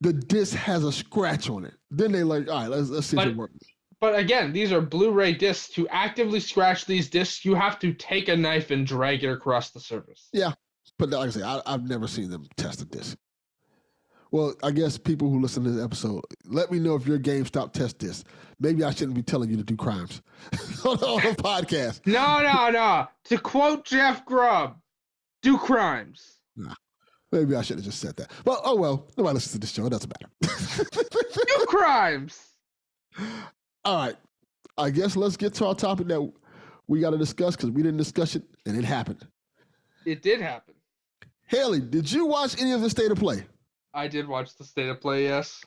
the 0.00 0.12
disc 0.12 0.54
has 0.56 0.84
a 0.84 0.92
scratch 0.92 1.50
on 1.50 1.64
it. 1.64 1.74
Then 1.90 2.12
they 2.12 2.22
like, 2.22 2.48
all 2.48 2.54
right, 2.54 2.68
let's 2.68 2.88
let's 2.90 3.06
see 3.08 3.16
if 3.18 3.26
it 3.26 3.36
works. 3.36 3.54
But 4.00 4.18
again, 4.18 4.52
these 4.52 4.72
are 4.72 4.80
Blu-ray 4.80 5.34
discs. 5.34 5.74
To 5.74 5.86
actively 5.88 6.40
scratch 6.40 6.86
these 6.86 7.10
discs, 7.10 7.44
you 7.44 7.54
have 7.54 7.78
to 7.80 7.92
take 7.92 8.28
a 8.28 8.36
knife 8.36 8.70
and 8.70 8.86
drag 8.86 9.24
it 9.24 9.28
across 9.30 9.70
the 9.70 9.80
surface. 9.80 10.28
But 10.98 11.10
like 11.10 11.28
I 11.28 11.30
say, 11.30 11.42
I, 11.42 11.60
I've 11.66 11.88
never 11.88 12.06
seen 12.06 12.30
them 12.30 12.46
test 12.56 12.82
a 12.82 12.84
disc. 12.84 13.16
Well, 14.32 14.54
I 14.62 14.70
guess 14.70 14.96
people 14.96 15.28
who 15.28 15.40
listen 15.40 15.64
to 15.64 15.70
this 15.70 15.84
episode, 15.84 16.22
let 16.44 16.70
me 16.70 16.78
know 16.78 16.94
if 16.94 17.06
your 17.06 17.18
GameStop 17.18 17.72
test 17.72 17.98
this. 17.98 18.22
Maybe 18.60 18.84
I 18.84 18.90
shouldn't 18.92 19.16
be 19.16 19.22
telling 19.22 19.50
you 19.50 19.56
to 19.56 19.64
do 19.64 19.76
crimes 19.76 20.22
on, 20.84 20.94
a 20.94 21.34
podcast. 21.34 22.02
No, 22.06 22.40
no, 22.42 22.70
no. 22.70 23.08
to 23.24 23.38
quote 23.38 23.84
Jeff 23.84 24.24
Grubb, 24.24 24.76
do 25.42 25.58
crimes. 25.58 26.38
Nah. 26.56 26.74
Maybe 27.32 27.56
I 27.56 27.62
should 27.62 27.76
have 27.76 27.84
just 27.84 28.00
said 28.00 28.16
that. 28.16 28.30
But 28.44 28.60
oh 28.64 28.76
well, 28.76 29.08
nobody 29.16 29.34
listens 29.34 29.52
to 29.52 29.58
this 29.58 29.70
show. 29.72 29.86
It 29.86 29.90
doesn't 29.90 30.12
matter. 30.12 30.32
Do 30.90 31.64
crimes. 31.66 32.40
All 33.84 33.96
right. 33.96 34.16
I 34.78 34.90
guess 34.90 35.16
let's 35.16 35.36
get 35.36 35.54
to 35.54 35.66
our 35.66 35.74
topic 35.74 36.08
that 36.08 36.32
we 36.86 37.00
got 37.00 37.10
to 37.10 37.18
discuss 37.18 37.56
because 37.56 37.70
we 37.70 37.82
didn't 37.82 37.98
discuss 37.98 38.34
it 38.34 38.42
and 38.66 38.76
it 38.76 38.84
happened. 38.84 39.26
It 40.06 40.22
did 40.22 40.40
happen. 40.40 40.74
Haley, 41.46 41.80
did 41.80 42.10
you 42.10 42.26
watch 42.26 42.60
any 42.60 42.72
of 42.72 42.80
the 42.80 42.90
state 42.90 43.10
of 43.10 43.18
play? 43.18 43.44
I 43.92 44.06
did 44.08 44.28
watch 44.28 44.56
the 44.56 44.64
state 44.64 44.88
of 44.88 45.00
play, 45.00 45.24
yes. 45.24 45.62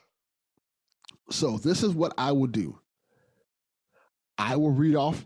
So 1.29 1.57
this 1.57 1.83
is 1.83 1.93
what 1.93 2.13
I 2.17 2.31
will 2.31 2.47
do. 2.47 2.79
I 4.37 4.55
will 4.55 4.71
read 4.71 4.95
off 4.95 5.25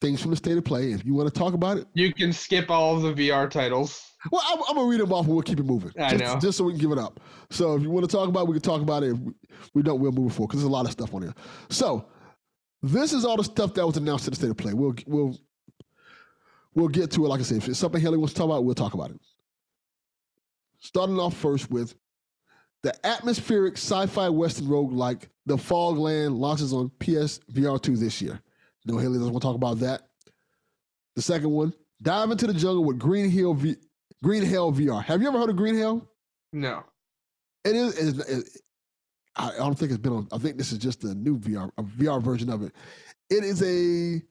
things 0.00 0.20
from 0.20 0.30
the 0.30 0.36
state 0.36 0.58
of 0.58 0.64
play. 0.64 0.92
If 0.92 1.04
you 1.04 1.14
want 1.14 1.32
to 1.32 1.38
talk 1.38 1.54
about 1.54 1.78
it, 1.78 1.86
You 1.94 2.12
can 2.12 2.32
skip 2.32 2.70
all 2.70 2.96
of 2.96 3.02
the 3.16 3.28
VR 3.28 3.48
titles. 3.50 4.02
well, 4.30 4.42
I'm, 4.46 4.58
I'm 4.68 4.76
gonna 4.76 4.88
read 4.88 5.00
them 5.00 5.12
off 5.12 5.26
and 5.26 5.34
we'll 5.34 5.42
keep 5.42 5.60
it 5.60 5.64
moving. 5.64 5.92
I 5.98 6.10
just, 6.16 6.24
know. 6.24 6.40
just 6.40 6.58
so 6.58 6.64
we 6.64 6.72
can 6.72 6.80
give 6.80 6.92
it 6.92 6.98
up. 6.98 7.20
So 7.50 7.76
if 7.76 7.82
you 7.82 7.90
want 7.90 8.08
to 8.08 8.14
talk 8.14 8.28
about, 8.28 8.40
it, 8.42 8.48
we 8.48 8.54
can 8.54 8.62
talk 8.62 8.82
about 8.82 9.02
it. 9.02 9.12
If 9.12 9.18
we, 9.18 9.32
we 9.74 9.82
don't, 9.82 10.00
we'll 10.00 10.12
move 10.12 10.32
it 10.32 10.34
forward 10.34 10.48
because 10.48 10.60
there's 10.60 10.68
a 10.68 10.72
lot 10.72 10.84
of 10.86 10.92
stuff 10.92 11.14
on 11.14 11.22
here. 11.22 11.34
So 11.70 12.06
this 12.82 13.12
is 13.12 13.24
all 13.24 13.36
the 13.36 13.44
stuff 13.44 13.74
that 13.74 13.86
was 13.86 13.96
announced 13.96 14.26
in 14.26 14.32
the 14.32 14.36
state 14.36 14.50
of 14.50 14.56
play. 14.56 14.74
We'll 14.74 14.94
we'll 15.06 15.38
we'll 16.76 16.88
get 16.88 17.10
to 17.12 17.24
it. 17.24 17.28
Like 17.28 17.40
I 17.40 17.42
said, 17.42 17.56
if 17.56 17.68
it's 17.68 17.78
something 17.78 18.00
Haley 18.00 18.18
wants 18.18 18.34
to 18.34 18.38
talk 18.38 18.44
about, 18.44 18.64
we'll 18.64 18.74
talk 18.76 18.94
about 18.94 19.10
it. 19.10 19.20
Starting 20.78 21.18
off 21.18 21.36
first 21.36 21.68
with 21.70 21.96
the 22.84 22.94
atmospheric 23.04 23.74
sci-fi 23.74 24.28
western 24.28 24.66
roguelike 24.66 25.24
The 25.46 25.56
Fogland 25.56 26.38
launches 26.38 26.72
on 26.72 26.90
PSVR 27.00 27.82
2 27.82 27.96
this 27.96 28.22
year. 28.22 28.40
No, 28.84 28.98
Haley 28.98 29.18
doesn't 29.18 29.32
want 29.32 29.42
to 29.42 29.48
talk 29.48 29.56
about 29.56 29.80
that. 29.80 30.02
The 31.16 31.22
second 31.22 31.50
one, 31.50 31.72
dive 32.02 32.30
into 32.30 32.46
the 32.46 32.52
jungle 32.54 32.84
with 32.84 32.98
Green 32.98 33.30
Hill 33.30 33.54
v- 33.54 33.76
Green 34.22 34.44
Hell 34.44 34.70
VR. 34.70 35.02
Have 35.02 35.22
you 35.22 35.28
ever 35.28 35.38
heard 35.38 35.50
of 35.50 35.56
Green 35.56 35.76
Hell? 35.76 36.06
No. 36.52 36.84
It 37.64 37.74
is. 37.74 38.18
It, 38.18 38.28
it, 38.28 38.48
I 39.34 39.50
I 39.50 39.56
don't 39.56 39.76
think 39.76 39.90
it's 39.90 40.00
been 40.00 40.12
on. 40.12 40.28
I 40.30 40.38
think 40.38 40.56
this 40.56 40.72
is 40.72 40.78
just 40.78 41.02
a 41.04 41.14
new 41.14 41.38
VR, 41.38 41.70
a 41.78 41.82
VR 41.82 42.22
version 42.22 42.50
of 42.50 42.62
it. 42.62 42.72
It 43.28 43.42
is 43.42 43.62
a 43.62 44.22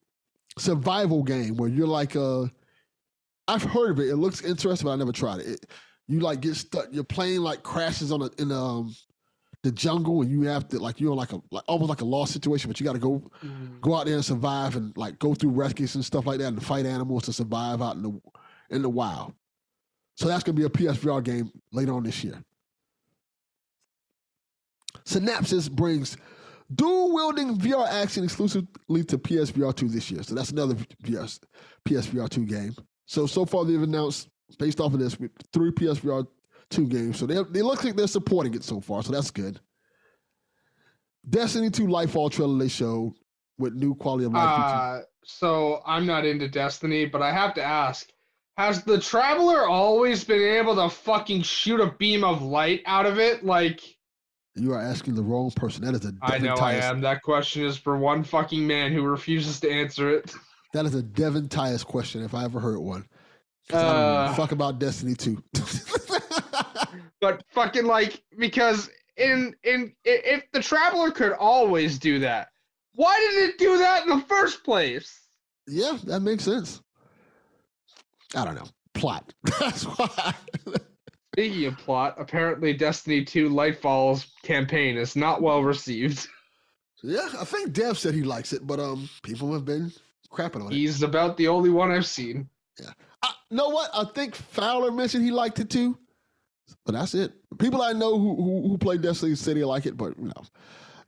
survival 0.58 1.24
game 1.24 1.58
where 1.58 1.70
you're 1.70 1.88
like 1.88 2.16
uh 2.16 2.46
I've 3.48 3.64
heard 3.64 3.92
of 3.92 4.00
it. 4.00 4.10
It 4.10 4.16
looks 4.16 4.42
interesting, 4.42 4.86
but 4.86 4.94
I 4.94 4.96
never 4.96 5.12
tried 5.12 5.42
it. 5.42 5.48
it 5.48 5.66
you 6.08 6.20
like 6.20 6.42
get 6.42 6.56
stuck. 6.56 6.88
Your 6.92 7.04
plane 7.04 7.42
like 7.42 7.64
crashes 7.64 8.12
on 8.12 8.22
a, 8.22 8.30
in 8.40 8.52
um 8.52 8.96
the 9.64 9.72
jungle, 9.72 10.22
and 10.22 10.30
you 10.30 10.44
have 10.44 10.68
to 10.70 10.80
like 10.80 11.00
you're 11.00 11.12
in 11.12 11.18
like 11.18 11.34
a 11.34 11.42
like 11.52 11.64
almost 11.68 11.90
like 11.90 12.02
a 12.02 12.06
lost 12.06 12.34
situation, 12.34 12.70
but 12.70 12.80
you 12.80 12.86
got 12.86 12.94
to 12.94 13.00
go 13.00 13.24
go 13.82 13.96
out 13.96 14.06
there 14.06 14.16
and 14.16 14.26
survive 14.26 14.76
and 14.76 14.96
like 14.96 15.18
go 15.20 15.34
through 15.34 15.52
rescues 15.52 15.96
and 15.96 16.06
stuff 16.06 16.26
like 16.26 16.40
that 16.40 16.48
and 16.48 16.64
fight 16.64 16.86
animals 16.86 17.24
to 17.24 17.34
survive 17.34 17.82
out 17.82 17.96
in 17.96 18.04
the 18.04 18.22
in 18.70 18.82
the 18.82 18.90
wild. 18.90 19.34
So 20.16 20.28
that's 20.28 20.44
gonna 20.44 20.56
be 20.56 20.64
a 20.64 20.70
PSVR 20.70 21.24
game 21.24 21.52
later 21.72 21.94
on 21.94 22.04
this 22.04 22.24
year. 22.24 22.42
Synapses 25.06 25.70
brings 25.70 26.18
dual 26.74 27.14
wielding 27.14 27.58
VR 27.58 27.88
action 27.88 28.24
exclusively 28.24 29.04
to 29.04 29.18
PSVR 29.18 29.76
2 29.76 29.88
this 29.90 30.10
year. 30.10 30.24
So 30.24 30.36
that's 30.36 30.52
another 30.52 30.76
VR, 31.04 31.40
PSVR 31.88 32.30
2 32.30 32.46
game. 32.46 32.76
So 33.06 33.28
so 33.28 33.46
far 33.46 33.66
they've 33.66 33.82
announced 33.82 34.30
based 34.58 34.80
off 34.80 34.94
of 34.94 35.00
this 35.00 35.16
three 35.54 35.72
PSVR 35.72 36.26
2 36.70 36.88
games. 36.88 37.20
So 37.20 37.26
they 37.26 37.42
they 37.52 37.62
look 37.62 37.84
like 37.84 37.96
they're 37.96 38.08
supporting 38.08 38.54
it 38.54 38.64
so 38.64 38.82
far. 38.82 39.04
So 39.04 39.12
that's 39.12 39.32
good. 39.32 39.60
Destiny 41.30 41.70
2 41.70 41.88
Lightfall 41.88 42.32
trailer 42.32 42.58
they 42.58 42.68
showed 42.68 43.14
with 43.58 43.74
new 43.74 43.96
quality 43.96 44.26
of 44.26 44.34
life. 44.34 44.44
Uh, 44.44 45.00
so 45.24 45.82
I'm 45.86 46.06
not 46.06 46.26
into 46.26 46.48
Destiny, 46.48 47.06
but 47.06 47.22
I 47.22 47.32
have 47.32 47.54
to 47.56 47.64
ask: 47.64 48.10
Has 48.58 48.84
the 48.84 49.00
Traveler 49.00 49.68
always 49.68 50.24
been 50.24 50.42
able 50.42 50.76
to 50.76 50.90
fucking 50.90 51.42
shoot 51.42 51.80
a 51.80 51.92
beam 51.98 52.24
of 52.24 52.42
light 52.42 52.82
out 52.86 53.06
of 53.06 53.20
it? 53.20 53.44
Like, 53.44 53.95
You 54.56 54.74
are 54.74 54.82
asking 54.82 55.16
the 55.16 55.22
wrong 55.24 55.52
person. 55.52 55.84
That 55.84 55.96
is 55.96 56.06
a 56.06 56.14
I 56.22 56.38
know 56.38 56.56
I 56.56 56.74
am. 56.76 57.02
That 57.02 57.22
question 57.22 57.64
is 57.66 57.78
for 57.78 57.98
one 57.98 58.24
fucking 58.24 58.66
man 58.66 58.94
who 58.94 59.04
refuses 59.04 59.60
to 59.62 59.70
answer 59.70 60.10
it. 60.10 60.34
That 60.74 60.86
is 60.86 60.96
a 60.96 61.04
Devin 61.04 61.50
Tyus 61.50 61.86
question 61.86 62.24
if 62.24 62.34
I 62.34 62.46
ever 62.46 62.60
heard 62.60 62.80
one. 62.80 63.06
'Cause 63.68 63.82
I 63.84 63.94
don't 63.94 64.02
know 64.02 64.32
Uh. 64.32 64.34
fuck 64.36 64.52
about 64.52 64.80
Destiny 64.80 65.16
2. 65.16 65.42
But 67.22 67.44
fucking 67.54 67.86
like, 67.86 68.24
because 68.38 68.90
in 69.18 69.56
in 69.64 69.94
if 70.04 70.44
the 70.52 70.62
Traveler 70.62 71.12
could 71.12 71.32
always 71.34 71.98
do 71.98 72.20
that, 72.20 72.50
why 72.94 73.16
did 73.32 73.50
it 73.50 73.58
do 73.58 73.78
that 73.80 74.04
in 74.04 74.10
the 74.10 74.24
first 74.26 74.64
place? 74.64 75.22
yeah, 75.68 75.98
that 76.04 76.20
makes 76.22 76.44
sense. 76.44 76.82
I 78.36 78.46
don't 78.46 78.56
know. 78.56 78.68
Plot. 78.94 79.34
That's 79.60 79.84
why. 79.84 80.36
Speaking 81.36 81.66
of 81.66 81.78
plot, 81.78 82.16
apparently 82.18 82.72
Destiny 82.72 83.26
2 83.26 83.50
Lightfall's 83.50 84.28
campaign 84.44 84.96
is 84.96 85.18
not 85.18 85.42
well 85.42 85.64
received. 85.64 86.30
yeah, 87.04 87.28
I 87.38 87.44
think 87.44 87.74
Dev 87.74 87.98
said 87.98 88.14
he 88.14 88.24
likes 88.24 88.54
it, 88.54 88.66
but 88.66 88.80
um, 88.80 89.10
people 89.22 89.52
have 89.52 89.66
been 89.66 89.92
crapping 90.32 90.62
on 90.62 90.72
it. 90.72 90.76
He's 90.76 91.04
about 91.04 91.36
the 91.36 91.50
only 91.50 91.70
one 91.70 91.92
I've 91.92 92.06
seen. 92.06 92.48
Yeah, 92.80 92.92
I, 93.22 93.32
know 93.52 93.68
what? 93.68 93.90
I 93.94 94.06
think 94.06 94.34
Fowler 94.34 94.94
mentioned 94.94 95.26
he 95.26 95.32
liked 95.32 95.60
it 95.60 95.70
too, 95.70 95.98
but 96.86 96.94
that's 96.94 97.14
it. 97.14 97.34
People 97.60 97.82
I 97.82 97.92
know 97.92 98.18
who 98.18 98.36
who, 98.38 98.70
who 98.70 98.78
play 98.78 98.98
Destiny 98.98 99.36
City 99.36 99.66
like 99.66 99.86
it, 99.86 99.98
but 99.98 100.18
you 100.18 100.28
know, 100.28 100.46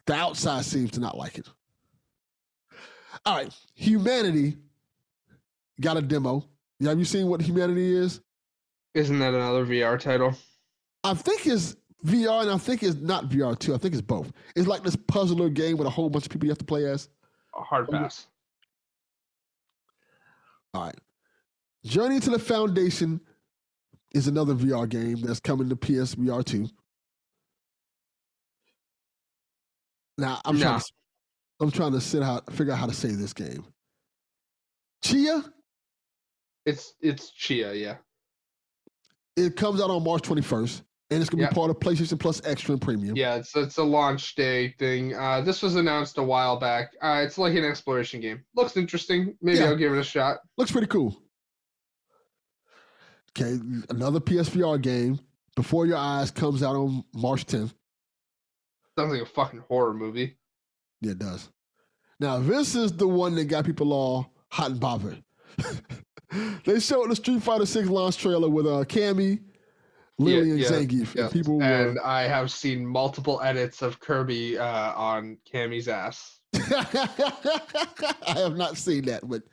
the 0.08 0.14
outside 0.14 0.66
seems 0.66 0.92
to 0.92 1.00
not 1.00 1.18
like 1.18 1.38
it. 1.38 1.48
All 3.26 3.38
right, 3.38 3.54
Humanity 3.76 4.58
got 5.80 5.96
a 5.96 6.02
demo. 6.02 6.44
Have 6.84 7.00
you 7.00 7.06
seen 7.06 7.28
what 7.28 7.40
Humanity 7.40 7.96
is? 7.96 8.20
Isn't 8.98 9.20
that 9.20 9.36
another 9.36 9.64
VR 9.64 10.00
title? 10.00 10.36
I 11.04 11.14
think 11.14 11.46
it's 11.46 11.76
VR, 12.04 12.42
and 12.42 12.50
I 12.50 12.58
think 12.58 12.82
it's 12.82 12.96
not 12.96 13.30
VR 13.30 13.58
too. 13.58 13.76
I 13.76 13.78
think 13.78 13.94
it's 13.94 14.02
both. 14.02 14.32
It's 14.56 14.68
like 14.68 14.82
this 14.82 14.96
puzzler 14.96 15.50
game 15.50 15.78
with 15.78 15.86
a 15.86 15.90
whole 15.92 16.10
bunch 16.10 16.26
of 16.26 16.32
people 16.32 16.48
you 16.48 16.52
have 16.52 16.58
to 16.58 16.66
play 16.66 16.84
as. 16.86 17.08
A 17.56 17.62
hard 17.62 17.88
pass. 17.90 18.26
All 20.74 20.86
right. 20.86 20.96
Journey 21.86 22.20
to 22.22 22.32
the 22.32 22.40
Foundation 22.40 23.22
is 24.16 24.28
another 24.28 24.56
VR 24.56 24.90
game 24.90 25.22
that's 25.22 25.40
coming 25.40 25.70
to 25.70 25.76
PSVR 25.76 26.44
2. 26.44 26.68
Now 30.18 30.42
I'm 30.44 30.58
trying 30.58 30.80
to, 30.80 30.86
I'm 31.60 31.70
trying 31.70 31.92
to 31.92 32.02
sit 32.02 32.24
out 32.24 32.52
figure 32.52 32.74
out 32.74 32.80
how 32.80 32.88
to 32.88 32.94
say 32.94 33.10
this 33.10 33.34
game. 33.34 33.64
Tchia, 35.04 35.48
It's 36.66 36.96
it's 37.00 37.32
Tchia, 37.40 37.80
yeah. 37.80 37.98
It 39.38 39.56
comes 39.56 39.80
out 39.82 39.90
on 39.90 40.04
March 40.04 40.24
21st, 40.24 40.82
and 41.12 41.22
it's 41.22 41.30
gonna 41.30 41.44
Yeah. 41.44 41.50
be 41.50 41.56
part 41.56 41.70
of 41.70 41.80
PlayStation 41.80 42.20
Plus 42.20 42.42
Extra 42.44 42.74
and 42.74 42.82
Premium. 42.82 43.16
Yeah, 43.16 43.36
it's 43.36 43.56
it's 43.56 43.78
a 43.78 43.84
launch 43.84 44.36
day 44.36 44.74
thing. 44.80 45.14
Uh, 45.16 45.40
this 45.42 45.62
was 45.62 45.76
announced 45.76 46.18
a 46.18 46.24
while 46.24 46.58
back. 46.60 46.92
Uh, 47.02 47.22
it's 47.26 47.38
like 47.38 47.56
an 47.56 47.64
exploration 47.64 48.20
game. 48.20 48.44
Looks 48.56 48.76
interesting. 48.76 49.38
Maybe 49.42 49.60
Yeah. 49.60 49.66
I'll 49.68 49.78
give 49.78 49.94
it 49.94 50.00
a 50.00 50.04
shot. 50.04 50.40
Looks 50.58 50.72
pretty 50.72 50.88
cool. 50.88 51.16
Okay, 53.40 53.60
another 53.90 54.20
PSVR 54.20 54.78
game. 54.82 55.20
Before 55.56 55.86
Your 55.86 55.98
Eyes 55.98 56.30
comes 56.32 56.62
out 56.62 56.76
on 56.76 57.04
March 57.14 57.46
10th. 57.46 57.74
Sounds 58.98 59.12
like 59.12 59.22
a 59.22 59.26
fucking 59.26 59.64
horror 59.68 59.94
movie. 59.94 60.38
Yeah, 61.02 61.12
it 61.12 61.20
does. 61.20 61.50
Now, 62.20 62.40
this 62.40 62.74
is 62.76 62.92
the 62.94 63.08
one 63.08 63.36
that 63.36 63.46
got 63.46 63.66
people 63.66 63.94
all 63.94 64.32
hot 64.50 64.72
and 64.72 64.80
bothered. 64.80 65.24
they 66.66 66.80
showed 66.80 67.10
the 67.10 67.16
Street 67.16 67.42
Fighter 67.42 67.66
Six 67.66 67.88
launch 67.90 68.18
trailer 68.18 68.50
with 68.50 68.66
uh, 68.68 68.84
Cammy, 68.86 69.40
Lily, 70.18 70.48
Yeah, 70.48 70.54
and 70.54 70.60
yeah, 70.60 70.68
Zangief. 70.70 71.16
yeah. 71.16 71.24
And 71.24 71.32
people 71.32 71.62
And 71.64 71.96
were. 71.96 72.06
I 72.06 72.24
have 72.24 72.52
seen 72.52 72.86
multiple 72.86 73.40
edits 73.42 73.82
of 73.82 74.00
Kirby 74.00 74.58
uh, 74.58 74.94
on 74.94 75.38
Cammy's 75.52 75.88
ass. 75.88 76.40
I 76.56 78.34
have 78.36 78.56
not 78.58 78.78
seen 78.78 79.06
that, 79.06 79.22
but 79.28 79.44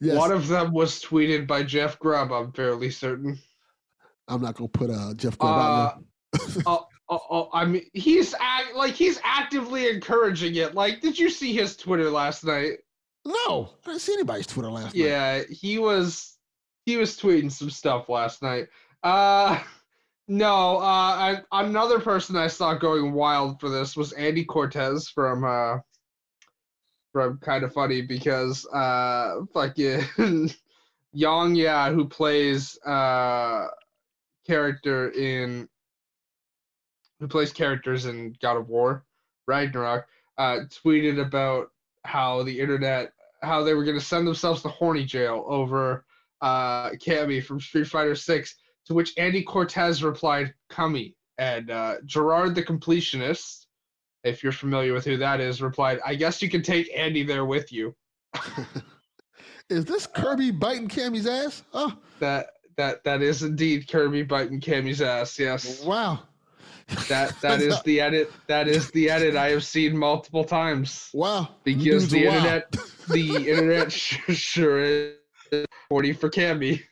yes, 0.00 0.16
One 0.16 0.32
of 0.32 0.48
them 0.48 0.72
was 0.72 1.00
tweeted 1.02 1.46
by 1.46 1.62
Jeff 1.62 1.98
Grubb. 1.98 2.32
I'm 2.32 2.52
fairly 2.52 2.90
certain. 2.90 3.38
I'm 4.28 4.42
not 4.42 4.54
gonna 4.56 4.68
put 4.68 4.90
uh, 4.90 5.14
Jeff 5.14 5.38
Grubb 5.38 5.54
out 5.58 6.02
Uh, 6.34 6.60
oh, 6.66 6.86
oh, 7.08 7.20
oh, 7.30 7.48
I 7.54 7.64
mean, 7.64 7.84
he's 7.94 8.34
act, 8.40 8.74
like 8.76 8.92
he's 8.94 9.20
actively 9.24 9.88
encouraging 9.88 10.56
it. 10.56 10.74
Like, 10.74 11.00
did 11.00 11.18
you 11.18 11.30
see 11.30 11.54
his 11.54 11.76
Twitter 11.76 12.10
last 12.10 12.44
night? 12.44 12.78
No, 13.28 13.68
I 13.84 13.90
didn't 13.90 14.00
see 14.00 14.14
anybody's 14.14 14.46
Twitter 14.46 14.70
last 14.70 14.94
night. 14.94 15.04
Yeah, 15.04 15.42
he 15.50 15.78
was 15.78 16.38
he 16.86 16.96
was 16.96 17.18
tweeting 17.18 17.52
some 17.52 17.68
stuff 17.68 18.08
last 18.08 18.42
night. 18.42 18.68
Uh 19.02 19.60
no, 20.28 20.78
uh 20.78 20.80
I, 20.80 21.42
another 21.52 22.00
person 22.00 22.36
I 22.36 22.46
saw 22.46 22.72
going 22.72 23.12
wild 23.12 23.60
for 23.60 23.68
this 23.68 23.98
was 23.98 24.12
Andy 24.12 24.46
Cortez 24.46 25.10
from 25.10 25.44
uh 25.44 25.76
from 27.12 27.38
Kinda 27.44 27.68
Funny 27.68 28.00
because 28.00 28.64
uh 28.68 29.40
fucking 29.52 30.04
Yang 31.12 31.54
Ya 31.56 31.90
who 31.92 32.08
plays 32.08 32.78
uh 32.86 33.66
character 34.46 35.10
in 35.10 35.68
who 37.20 37.28
plays 37.28 37.52
characters 37.52 38.06
in 38.06 38.34
God 38.40 38.56
of 38.56 38.70
War 38.70 39.04
Ragnarok 39.46 40.06
uh 40.38 40.60
tweeted 40.70 41.20
about 41.20 41.70
how 42.04 42.42
the 42.42 42.58
internet 42.58 43.12
how 43.42 43.62
they 43.62 43.74
were 43.74 43.84
going 43.84 43.98
to 43.98 44.04
send 44.04 44.26
themselves 44.26 44.62
to 44.62 44.68
horny 44.68 45.04
jail 45.04 45.44
over 45.46 46.04
uh 46.40 46.90
Cammy 46.90 47.42
from 47.42 47.60
Street 47.60 47.86
Fighter 47.86 48.14
6 48.14 48.54
to 48.86 48.94
which 48.94 49.12
Andy 49.18 49.42
Cortez 49.42 50.02
replied 50.02 50.54
cummy 50.68 51.16
and 51.38 51.70
uh 51.70 51.96
Jirard 52.06 52.54
the 52.54 52.62
completionist 52.62 53.66
if 54.24 54.42
you're 54.42 54.52
familiar 54.52 54.92
with 54.92 55.04
who 55.04 55.16
that 55.16 55.40
is 55.40 55.60
replied 55.62 56.00
I 56.04 56.14
guess 56.14 56.42
you 56.42 56.48
can 56.48 56.62
take 56.62 56.90
Andy 56.96 57.24
there 57.24 57.44
with 57.44 57.72
you 57.72 57.94
is 59.70 59.84
this 59.84 60.06
Kirby 60.06 60.50
biting 60.50 60.88
Cammy's 60.88 61.26
ass? 61.26 61.62
Oh, 61.72 61.96
that 62.20 62.50
that 62.76 63.02
that 63.04 63.22
is 63.22 63.42
indeed 63.42 63.88
Kirby 63.88 64.22
biting 64.22 64.60
Cammy's 64.60 65.02
ass 65.02 65.38
yes 65.38 65.82
wow. 65.84 66.20
That 67.08 67.38
that 67.40 67.60
is 67.60 67.80
the 67.82 68.00
edit 68.00 68.32
that 68.46 68.68
is 68.68 68.90
the 68.92 69.10
edit 69.10 69.36
I 69.36 69.50
have 69.50 69.64
seen 69.64 69.96
multiple 69.96 70.44
times 70.44 71.10
wow. 71.12 71.48
because 71.64 72.08
the 72.08 72.26
wow. 72.26 72.34
internet 72.34 72.76
the 73.08 73.36
internet 73.36 73.92
sure, 73.92 74.34
sure 74.34 74.80
is 74.80 75.66
horny 75.90 76.12
for 76.12 76.30
Cammy 76.30 76.82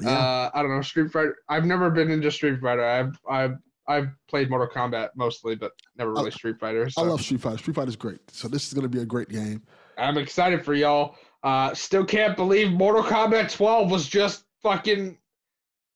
Yeah. 0.00 0.10
Uh, 0.10 0.50
I 0.54 0.62
don't 0.62 0.70
know 0.70 0.82
Street 0.82 1.10
Fighter. 1.10 1.36
I've 1.48 1.64
never 1.64 1.90
been 1.90 2.10
into 2.10 2.30
Street 2.30 2.60
Fighter. 2.60 2.84
I've 2.84 3.18
I've 3.28 3.56
I've 3.88 4.08
played 4.28 4.50
Mortal 4.50 4.68
Kombat 4.68 5.10
mostly, 5.16 5.56
but 5.56 5.72
never 5.96 6.12
really 6.12 6.30
Street 6.30 6.58
Fighter. 6.60 6.88
I 6.96 7.02
love 7.02 7.20
Street 7.20 7.40
Fighter. 7.40 7.58
Street 7.58 7.74
Fighter's 7.74 7.96
great. 7.96 8.20
So 8.30 8.46
this 8.46 8.68
is 8.68 8.74
gonna 8.74 8.88
be 8.88 9.00
a 9.00 9.06
great 9.06 9.28
game. 9.28 9.62
I'm 9.98 10.16
excited 10.16 10.64
for 10.64 10.74
y'all. 10.74 11.16
Uh, 11.42 11.74
still 11.74 12.04
can't 12.04 12.36
believe 12.36 12.70
Mortal 12.70 13.02
Kombat 13.02 13.52
12 13.52 13.90
was 13.90 14.06
just 14.06 14.44
fucking 14.62 15.18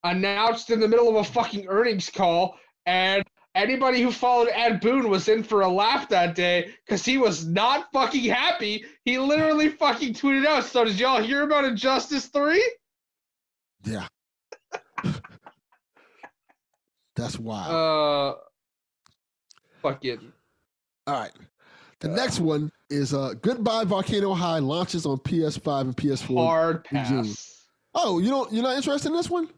announced 0.03 0.71
in 0.71 0.81
the 0.81 0.89
middle 0.89 1.09
of 1.09 1.17
a 1.17 1.25
fucking 1.25 1.67
earnings 1.69 2.11
call, 2.11 2.57
and 2.87 3.25
anybody 3.55 4.01
who 4.03 4.11
followed 4.11 4.49
Ed 4.53 4.81
Boon 4.81 5.09
was 5.09 5.29
in 5.29 5.43
for 5.43 5.63
a 5.63 5.69
laugh 5.69 6.09
that 6.09 6.35
day 6.35 6.71
because 6.85 7.05
he 7.05 7.19
was 7.19 7.47
not 7.47 7.91
fucking 7.93 8.25
happy. 8.25 8.85
He 9.05 9.19
literally 9.19 9.69
fucking 9.69 10.15
tweeted 10.15 10.47
out. 10.47 10.65
So 10.65 10.85
did 10.85 10.99
y'all 10.99 11.23
hear 11.23 11.43
about 11.43 11.65
Injustice 11.65 12.27
3? 12.27 12.63
Yeah. 13.85 14.07
That's 17.17 17.39
wild. 17.39 17.75
Uh, 17.75 18.39
fucking. 19.83 20.33
All 21.07 21.15
right. 21.21 21.33
The 22.01 22.09
next 22.09 22.41
one 22.41 22.71
is 22.91 23.15
uh, 23.15 23.35
Goodbye 23.41 23.85
Volcano 23.85 24.35
High 24.35 24.59
launches 24.59 25.07
on 25.07 25.19
PS5 25.19 25.81
and 25.81 25.97
PS4. 25.97 26.37
hard 26.37 26.85
pass. 26.85 27.67
Oh, 27.95 28.19
you 28.19 28.29
don't 28.29 28.53
you're 28.53 28.63
not 28.63 28.77
interested 28.77 29.09
in 29.09 29.15
this 29.15 29.31
one? 29.31 29.49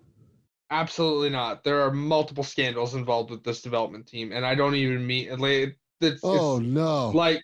Absolutely 0.71 1.31
not. 1.31 1.63
There 1.63 1.81
are 1.83 1.93
multiple 1.93 2.43
scandals 2.45 2.95
involved 2.95 3.31
with 3.31 3.45
this 3.45 3.63
development 3.63 4.07
team, 4.07 4.33
and 4.33 4.45
I 4.45 4.55
don't 4.55 4.75
even 4.75 5.07
mean 5.07 5.39
like 5.39 5.79
it's, 6.01 6.21
Oh 6.25 6.59
no. 6.59 7.11
like 7.11 7.43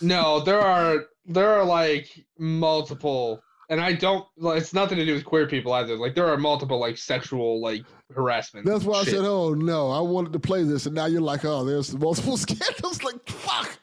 no. 0.00 0.40
There 0.40 0.60
are 0.60 1.06
there 1.24 1.48
are 1.50 1.64
like 1.64 2.24
multiple, 2.38 3.42
and 3.70 3.80
I 3.80 3.94
don't. 3.94 4.26
Like, 4.36 4.60
it's 4.60 4.74
nothing 4.74 4.98
to 4.98 5.06
do 5.06 5.14
with 5.14 5.24
queer 5.24 5.46
people 5.46 5.72
either. 5.72 5.96
Like 5.96 6.14
there 6.14 6.26
are 6.28 6.36
multiple 6.36 6.78
like 6.78 6.98
sexual 6.98 7.60
like 7.60 7.84
harassment. 8.14 8.66
That's 8.66 8.84
why 8.84 9.02
shit. 9.04 9.14
I 9.14 9.16
said, 9.16 9.24
oh 9.24 9.54
no, 9.54 9.90
I 9.90 10.00
wanted 10.00 10.32
to 10.34 10.38
play 10.38 10.62
this, 10.64 10.86
and 10.86 10.94
now 10.94 11.06
you're 11.06 11.20
like, 11.22 11.44
oh, 11.44 11.64
there's 11.64 11.96
multiple 11.96 12.36
scandals. 12.36 13.02
Like, 13.02 13.26
fuck. 13.28 13.78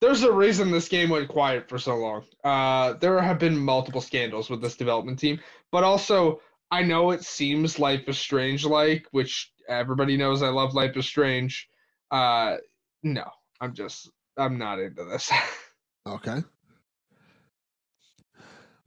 There's 0.00 0.22
a 0.22 0.32
reason 0.32 0.70
this 0.70 0.88
game 0.88 1.08
went 1.08 1.28
quiet 1.28 1.68
for 1.68 1.78
so 1.78 1.96
long. 1.96 2.24
Uh, 2.42 2.92
there 2.94 3.20
have 3.20 3.38
been 3.38 3.56
multiple 3.56 4.00
scandals 4.02 4.50
with 4.50 4.60
this 4.60 4.76
development 4.76 5.18
team, 5.18 5.40
but 5.72 5.82
also 5.82 6.40
I 6.74 6.82
know 6.82 7.12
it 7.12 7.22
seems 7.22 7.78
Life 7.78 8.08
is 8.08 8.18
Strange 8.18 8.64
like, 8.64 9.06
which 9.12 9.52
everybody 9.68 10.16
knows 10.16 10.42
I 10.42 10.48
love 10.48 10.74
Life 10.74 10.96
is 10.96 11.06
Strange. 11.06 11.68
Uh, 12.10 12.56
no, 13.04 13.24
I'm 13.60 13.74
just 13.74 14.10
I'm 14.36 14.58
not 14.58 14.80
into 14.80 15.04
this. 15.04 15.30
Okay. 16.06 16.42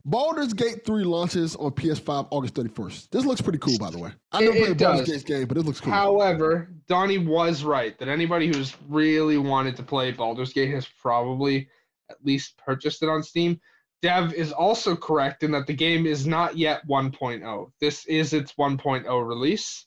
Baldur's 0.04 0.52
Gate 0.52 0.86
3 0.86 1.02
launches 1.02 1.56
on 1.56 1.72
PS5 1.72 2.28
August 2.30 2.54
31st. 2.54 3.10
This 3.10 3.24
looks 3.24 3.40
pretty 3.40 3.58
cool, 3.58 3.76
by 3.76 3.90
the 3.90 3.98
way. 3.98 4.12
I 4.30 4.42
never 4.42 4.56
it 4.56 4.64
played 4.64 4.78
Baldur's. 4.78 5.08
Gate 5.08 5.26
game, 5.26 5.48
but 5.48 5.56
it 5.56 5.64
looks 5.64 5.80
cool. 5.80 5.92
However, 5.92 6.70
Donnie 6.86 7.18
was 7.18 7.64
right 7.64 7.98
that 7.98 8.06
anybody 8.06 8.46
who's 8.46 8.76
really 8.88 9.36
wanted 9.36 9.74
to 9.78 9.82
play 9.82 10.12
Baldur's 10.12 10.52
Gate 10.52 10.72
has 10.72 10.86
probably 10.86 11.68
at 12.08 12.24
least 12.24 12.56
purchased 12.56 13.02
it 13.02 13.08
on 13.08 13.24
Steam. 13.24 13.60
Dev 14.00 14.32
is 14.32 14.52
also 14.52 14.94
correct 14.94 15.42
in 15.42 15.50
that 15.52 15.66
the 15.66 15.74
game 15.74 16.06
is 16.06 16.26
not 16.26 16.56
yet 16.56 16.86
1.0. 16.86 17.72
This 17.80 18.04
is 18.06 18.32
its 18.32 18.52
1.0 18.54 19.28
release. 19.28 19.86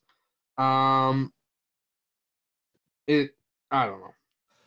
Um, 0.57 1.31
it 3.07 3.31
I 3.71 3.85
don't 3.85 4.01
know. 4.01 4.13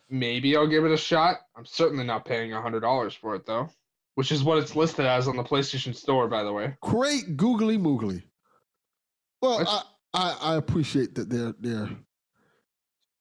Maybe 0.09 0.55
I'll 0.55 0.67
give 0.67 0.85
it 0.85 0.91
a 0.91 0.97
shot. 0.97 1.37
I'm 1.55 1.65
certainly 1.65 2.03
not 2.03 2.25
paying 2.25 2.51
hundred 2.51 2.81
dollars 2.81 3.13
for 3.13 3.35
it 3.35 3.45
though, 3.45 3.69
which 4.15 4.31
is 4.31 4.43
what 4.43 4.57
it's 4.57 4.75
listed 4.75 5.05
as 5.05 5.27
on 5.27 5.35
the 5.37 5.43
PlayStation 5.43 5.95
Store, 5.95 6.27
by 6.27 6.43
the 6.43 6.53
way. 6.53 6.75
Great 6.81 7.37
googly 7.37 7.77
moogly. 7.77 8.23
Well, 9.41 9.63
I, 9.67 9.81
I, 10.13 10.37
I 10.41 10.55
appreciate 10.55 11.15
that 11.15 11.29
they're 11.29 11.53
they're 11.59 11.89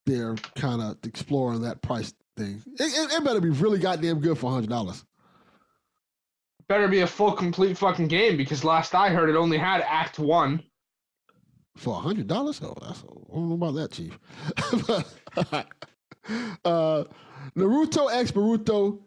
they're 0.06 0.36
kind 0.56 0.82
of 0.82 0.98
exploring 1.04 1.62
that 1.62 1.82
price 1.82 2.12
thing. 2.36 2.62
It, 2.66 2.82
it, 2.82 3.12
it 3.12 3.24
better 3.24 3.40
be 3.40 3.50
really 3.50 3.78
goddamn 3.78 4.20
good 4.20 4.38
for 4.38 4.50
hundred 4.50 4.70
dollars. 4.70 5.04
Better 6.68 6.88
be 6.88 7.00
a 7.00 7.06
full 7.06 7.32
complete 7.32 7.76
fucking 7.76 8.08
game 8.08 8.36
because 8.36 8.64
last 8.64 8.94
I 8.94 9.10
heard 9.10 9.28
it 9.30 9.36
only 9.36 9.58
had 9.58 9.82
Act 9.82 10.18
One. 10.18 10.62
For 11.76 11.94
a 11.94 12.00
hundred 12.00 12.28
dollars? 12.28 12.60
Oh, 12.62 12.74
that's, 12.80 13.02
I 13.02 13.34
don't 13.34 13.48
know 13.48 13.54
about 13.54 13.74
that, 13.74 13.90
Chief. 13.90 14.18
uh, 16.64 17.04
Naruto 17.56 18.12
X 18.12 18.30
Boruto 18.30 19.00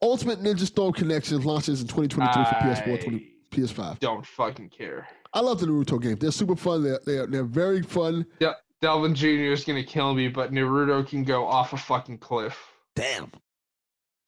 Ultimate 0.00 0.42
Ninja 0.42 0.66
Storm 0.66 0.92
Connection 0.92 1.42
launches 1.42 1.80
in 1.80 1.86
2023 1.86 2.44
for 2.44 2.50
PS4, 2.50 3.02
20, 3.02 3.32
PS5. 3.50 3.98
Don't 3.98 4.24
fucking 4.24 4.70
care. 4.70 5.08
I 5.34 5.40
love 5.40 5.60
the 5.60 5.66
Naruto 5.66 6.00
games. 6.00 6.20
They're 6.20 6.30
super 6.30 6.56
fun. 6.56 6.82
They're 6.82 7.00
they're, 7.04 7.26
they're 7.26 7.44
very 7.44 7.82
fun. 7.82 8.26
De- 8.40 8.56
Delvin 8.80 9.14
Jr. 9.14 9.52
is 9.52 9.64
gonna 9.64 9.82
kill 9.82 10.14
me, 10.14 10.28
but 10.28 10.52
Naruto 10.52 11.06
can 11.06 11.24
go 11.24 11.46
off 11.46 11.72
a 11.72 11.76
fucking 11.76 12.18
cliff. 12.18 12.56
Damn. 12.94 13.30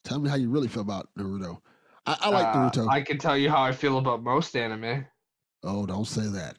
Tell 0.05 0.19
me 0.19 0.29
how 0.29 0.37
you 0.37 0.51
really 0.51 0.69
feel 0.69 0.83
about 0.83 1.09
Naruto. 1.19 1.61
I, 2.11 2.27
I 2.27 2.29
like 2.31 2.47
Uh, 2.47 2.71
Naruto. 2.71 2.89
I 2.91 3.03
can 3.03 3.19
tell 3.19 3.37
you 3.37 3.51
how 3.51 3.63
I 3.63 3.73
feel 3.73 3.99
about 3.99 4.23
most 4.23 4.57
anime. 4.57 5.07
oh, 5.65 5.87
don't 5.87 6.07
say 6.07 6.27
that. 6.29 6.57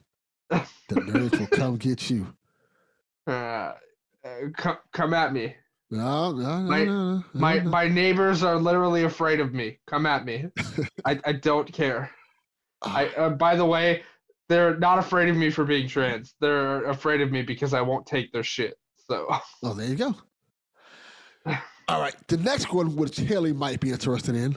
The 0.88 0.96
nerds 1.00 1.38
will 1.38 1.46
come 1.46 1.76
get 1.78 2.10
you. 2.10 2.26
Uh, 3.26 3.30
uh, 3.32 3.74
come, 4.56 4.76
come 4.92 5.14
at 5.14 5.32
me. 5.32 5.54
No, 5.90 6.32
no, 6.32 6.58
no, 6.62 6.68
My- 6.68 6.84
no, 6.84 7.14
no, 7.16 7.24
My 7.34 7.58
no. 7.58 7.70
my 7.70 7.88
neighbors 7.88 8.42
are 8.42 8.56
literally 8.56 9.04
afraid 9.04 9.40
of 9.40 9.52
me. 9.54 9.78
Come 9.86 10.06
at 10.06 10.24
me. 10.24 10.46
I, 11.04 11.18
I 11.24 11.32
don't 11.32 11.70
care. 11.72 12.10
I 12.82 13.08
uh, 13.16 13.30
by 13.30 13.56
the 13.56 13.64
way, 13.64 14.02
they're 14.48 14.76
not 14.78 14.98
afraid 14.98 15.28
of 15.30 15.36
me 15.36 15.50
for 15.50 15.64
being 15.64 15.88
trans. 15.88 16.34
They're 16.40 16.84
afraid 16.84 17.20
of 17.20 17.30
me 17.30 17.42
because 17.42 17.72
I 17.74 17.80
won't 17.80 18.06
take 18.06 18.32
their 18.32 18.42
shit. 18.42 18.74
So 19.08 19.26
Oh, 19.62 19.72
there 19.74 19.88
you 19.88 19.96
go. 19.96 20.14
All 21.88 22.00
right, 22.00 22.14
the 22.28 22.36
next 22.38 22.72
one, 22.72 22.96
which 22.96 23.18
Haley 23.18 23.52
might 23.52 23.80
be 23.80 23.90
interested 23.90 24.34
in, 24.34 24.56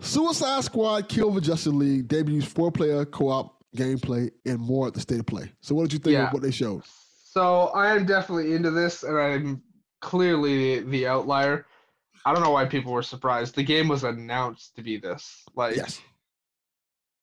Suicide 0.00 0.64
Squad: 0.64 1.08
Kill 1.08 1.30
the 1.30 1.40
Justice 1.40 1.72
League 1.72 2.08
debuts 2.08 2.46
four-player 2.46 3.04
co-op 3.06 3.56
gameplay 3.76 4.30
and 4.44 4.58
more 4.58 4.86
at 4.86 4.94
the 4.94 5.00
state 5.00 5.20
of 5.20 5.26
play. 5.26 5.50
So, 5.60 5.74
what 5.74 5.82
did 5.84 5.92
you 5.94 5.98
think 5.98 6.12
Yeah. 6.14 6.26
of 6.28 6.32
what 6.32 6.42
they 6.42 6.50
showed? 6.50 6.82
so 7.32 7.66
I 7.74 7.94
am 7.94 8.06
definitely 8.06 8.54
into 8.54 8.70
this, 8.70 9.02
and 9.02 9.18
I'm 9.18 9.62
clearly 10.00 10.80
the, 10.80 10.90
the 10.90 11.06
outlier. 11.06 11.66
I 12.24 12.32
don't 12.32 12.42
know 12.42 12.50
why 12.50 12.64
people 12.64 12.92
were 12.92 13.02
surprised. 13.02 13.54
The 13.54 13.62
game 13.62 13.88
was 13.88 14.04
announced 14.04 14.74
to 14.76 14.82
be 14.82 14.96
this. 14.96 15.44
Like 15.54 15.76
Yes, 15.76 16.00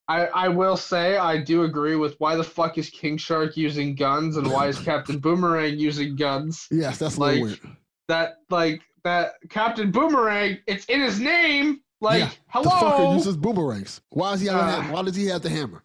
I, 0.08 0.28
I 0.28 0.48
will 0.50 0.78
say 0.78 1.18
I 1.18 1.38
do 1.41 1.64
agree 1.64 1.95
with 1.95 2.16
why 2.20 2.36
the 2.36 2.44
fuck 2.44 2.78
is 2.78 2.90
King 2.90 3.18
Shark 3.18 3.58
using 3.58 3.95
guns 3.95 4.38
and 4.38 4.50
why 4.52 4.68
is 4.68 4.78
Captain 4.86 5.18
Boomerang 5.20 5.78
using 5.80 6.16
guns? 6.16 6.68
yes, 6.72 7.00
that's 7.00 7.18
a 7.18 7.20
Like, 7.20 7.41
weird. 7.41 7.60
That 8.08 8.36
like 8.50 8.82
that 9.04 9.34
Captain 9.50 9.91
Boomerang, 9.91 10.58
it's 10.68 10.86
in 10.86 11.02
his 11.02 11.20
name. 11.20 11.82
Like 12.04 12.20
Yeah, 12.20 12.62
The 12.62 12.70
fucker 12.70 12.98
hello. 12.98 13.14
uses 13.16 13.38
boomerangs. 13.38 14.02
Why 14.10 14.34
is 14.34 14.42
he? 14.42 14.48
Have 14.48 14.58
Uh, 14.58 14.94
why 14.94 15.02
does 15.04 15.16
he 15.16 15.26
have 15.28 15.42
the 15.42 15.50
hammer? 15.50 15.84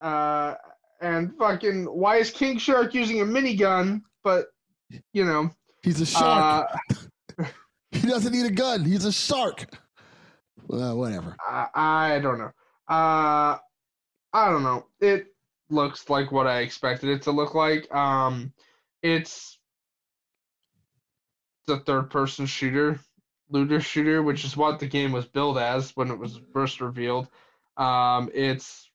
uh 0.00 0.54
and 1.00 1.34
fucking 1.38 1.84
why 1.84 2.16
is 2.16 2.30
King 2.30 2.58
Shark 2.58 2.92
using 2.94 3.20
a 3.20 3.24
minigun? 3.24 4.02
But 4.24 4.46
you 5.12 5.24
know, 5.24 5.50
He's 5.82 6.00
a 6.00 6.06
shark. 6.06 6.68
uh, 7.38 7.44
he 7.92 8.06
doesn't 8.08 8.32
need 8.32 8.44
a 8.46 8.50
gun. 8.50 8.84
He's 8.84 9.04
a 9.04 9.12
shark. 9.12 9.66
Well, 10.66 10.96
whatever. 10.98 11.36
I, 11.40 11.68
I 11.74 12.18
don't 12.20 12.38
know. 12.38 12.50
Uh, 12.88 13.56
I 14.32 14.50
don't 14.50 14.62
know. 14.64 14.86
It 15.00 15.26
looks 15.70 16.10
like 16.10 16.32
what 16.32 16.46
I 16.46 16.60
expected 16.60 17.08
it 17.10 17.22
to 17.22 17.30
look 17.30 17.54
like. 17.54 17.92
Um, 17.94 18.52
it's 19.02 19.58
the 21.66 21.78
third-person 21.80 22.46
shooter, 22.46 22.98
looter 23.50 23.80
shooter, 23.80 24.22
which 24.22 24.44
is 24.44 24.56
what 24.56 24.78
the 24.78 24.86
game 24.86 25.12
was 25.12 25.26
billed 25.26 25.58
as 25.58 25.90
when 25.96 26.10
it 26.10 26.18
was 26.18 26.40
first 26.52 26.80
revealed. 26.80 27.28
Um, 27.76 28.30
it's 28.34 28.88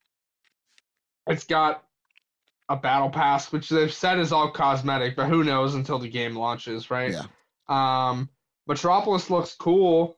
it's 1.28 1.46
got 1.46 1.84
a 2.70 2.76
battle 2.76 3.10
pass, 3.10 3.52
which 3.52 3.70
they've 3.70 3.94
said 3.94 4.20
is 4.20 4.32
all 4.32 4.52
cosmetic, 4.52 5.16
but 5.16 5.28
who 5.28 5.44
knows 5.44 5.76
until 5.76 6.00
the 6.00 6.10
game 6.10 6.36
launches, 6.36 6.90
right? 6.90 7.12
Yeah. 7.12 7.26
Um, 7.68 8.30
Metropolis 8.68 9.30
looks 9.30 9.56
cool. 9.56 10.18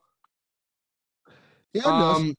Yeah. 1.74 1.82
Um, 1.84 2.34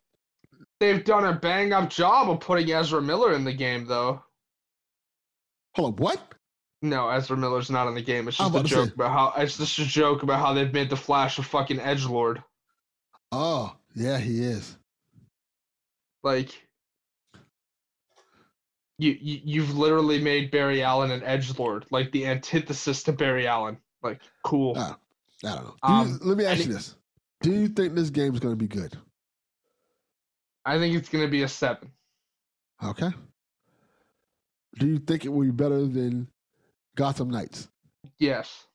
they've 0.80 1.04
done 1.04 1.26
a 1.26 1.34
bang 1.34 1.74
up 1.74 1.90
job 1.90 2.30
of 2.30 2.40
putting 2.40 2.72
Ezra 2.72 3.02
Miller 3.02 3.34
in 3.34 3.44
the 3.44 3.54
game, 3.54 3.86
though. 3.86 4.24
Hold 5.76 5.94
on. 5.94 6.04
What? 6.04 6.34
No, 6.82 7.10
Ezra 7.10 7.36
Miller's 7.36 7.70
not 7.70 7.88
in 7.88 7.96
the 7.96 8.02
game. 8.02 8.28
It's 8.28 8.38
just 8.38 8.56
a 8.56 8.64
joke 8.64 8.88
say. 8.88 8.94
about 8.94 9.12
how 9.12 9.42
it's 9.42 9.58
just 9.58 9.78
a 9.80 9.86
joke 9.86 10.24
about 10.24 10.40
how 10.40 10.54
they've 10.54 10.72
made 10.74 10.90
the 10.90 10.96
Flash 10.96 11.38
a 11.38 11.44
fucking 11.44 11.80
edge 11.80 12.06
lord. 12.06 12.42
Oh, 13.32 13.76
yeah, 13.96 14.18
he 14.18 14.44
is. 14.44 14.78
Like, 16.24 16.52
you, 18.98 19.18
you 19.20 19.42
you've 19.44 19.78
literally 19.78 20.22
made 20.22 20.52
Barry 20.52 20.82
Allen 20.82 21.12
an 21.12 21.24
edge 21.24 21.58
lord, 21.60 21.86
like 21.92 22.12
the 22.12 22.26
antithesis 22.28 23.04
to 23.04 23.12
Barry 23.14 23.46
Allen. 23.48 23.78
Like, 24.02 24.22
cool. 24.44 24.74
Ah. 24.78 24.98
I 25.46 25.56
don't 25.56 25.64
know. 25.64 25.76
Do 25.88 25.94
you- 25.94 26.00
Um, 26.16 26.20
let 26.24 26.38
me 26.38 26.46
ask 26.46 26.66
you 26.66 26.74
this: 26.74 26.96
Do 27.42 27.52
you 27.52 27.68
think 27.70 27.96
this 27.96 28.10
game 28.10 28.34
is 28.34 28.40
going 28.40 28.54
to 28.54 28.58
be 28.58 28.68
good? 28.68 28.98
I 30.66 30.78
think 30.78 30.96
it's 30.96 31.10
gonna 31.10 31.28
be 31.30 31.44
a 31.44 31.48
seven. 31.48 31.90
Okay. 32.84 33.10
Do 34.78 34.88
you 34.88 35.00
think 35.00 35.26
it 35.26 35.30
will 35.30 35.46
be 35.46 35.52
better 35.52 35.86
than 35.88 36.28
Gotham 36.96 37.30
Knights? 37.30 37.68
Yes. 38.20 38.66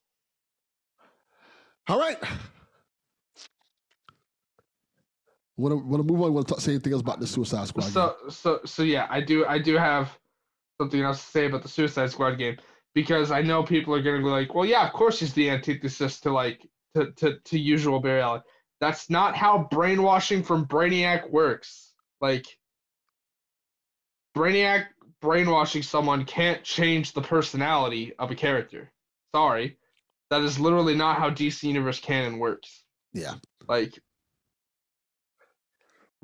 All 1.88 1.98
right. 1.98 2.18
Want 5.56 5.72
to 5.72 5.76
want 5.86 6.06
to 6.06 6.12
move 6.12 6.22
on? 6.22 6.34
Want 6.34 6.48
to 6.48 6.60
say 6.60 6.72
anything 6.72 6.92
else 6.92 7.02
about 7.02 7.20
the 7.20 7.26
Suicide 7.26 7.68
Squad? 7.68 7.82
game? 7.82 7.92
So 7.92 8.16
so 8.28 8.60
so 8.64 8.82
yeah, 8.82 9.06
I 9.08 9.20
do 9.20 9.46
I 9.46 9.58
do 9.58 9.76
have 9.76 10.10
something 10.80 11.00
else 11.00 11.24
to 11.24 11.30
say 11.30 11.46
about 11.46 11.62
the 11.62 11.68
Suicide 11.68 12.10
Squad 12.10 12.36
game 12.36 12.56
because 12.94 13.30
I 13.30 13.42
know 13.42 13.62
people 13.62 13.94
are 13.94 14.02
gonna 14.02 14.18
be 14.18 14.24
like, 14.24 14.54
well, 14.54 14.64
yeah, 14.64 14.86
of 14.86 14.92
course 14.92 15.20
he's 15.20 15.32
the 15.34 15.50
antithesis 15.50 16.20
to 16.20 16.32
like 16.32 16.66
to 16.96 17.12
to, 17.12 17.38
to 17.38 17.58
usual 17.58 18.00
Barry 18.00 18.20
Allen. 18.20 18.42
That's 18.80 19.08
not 19.08 19.36
how 19.36 19.68
brainwashing 19.70 20.42
from 20.42 20.66
Brainiac 20.66 21.30
works. 21.30 21.92
Like 22.20 22.46
Brainiac 24.36 24.86
brainwashing 25.24 25.82
someone 25.82 26.26
can't 26.26 26.62
change 26.62 27.12
the 27.14 27.22
personality 27.22 28.12
of 28.18 28.30
a 28.30 28.34
character. 28.34 28.92
Sorry. 29.34 29.78
That 30.28 30.42
is 30.42 30.60
literally 30.60 30.94
not 30.94 31.16
how 31.18 31.30
DC 31.30 31.62
Universe 31.62 31.98
canon 31.98 32.38
works 32.38 32.84
Yeah. 33.14 33.34
like 33.66 33.98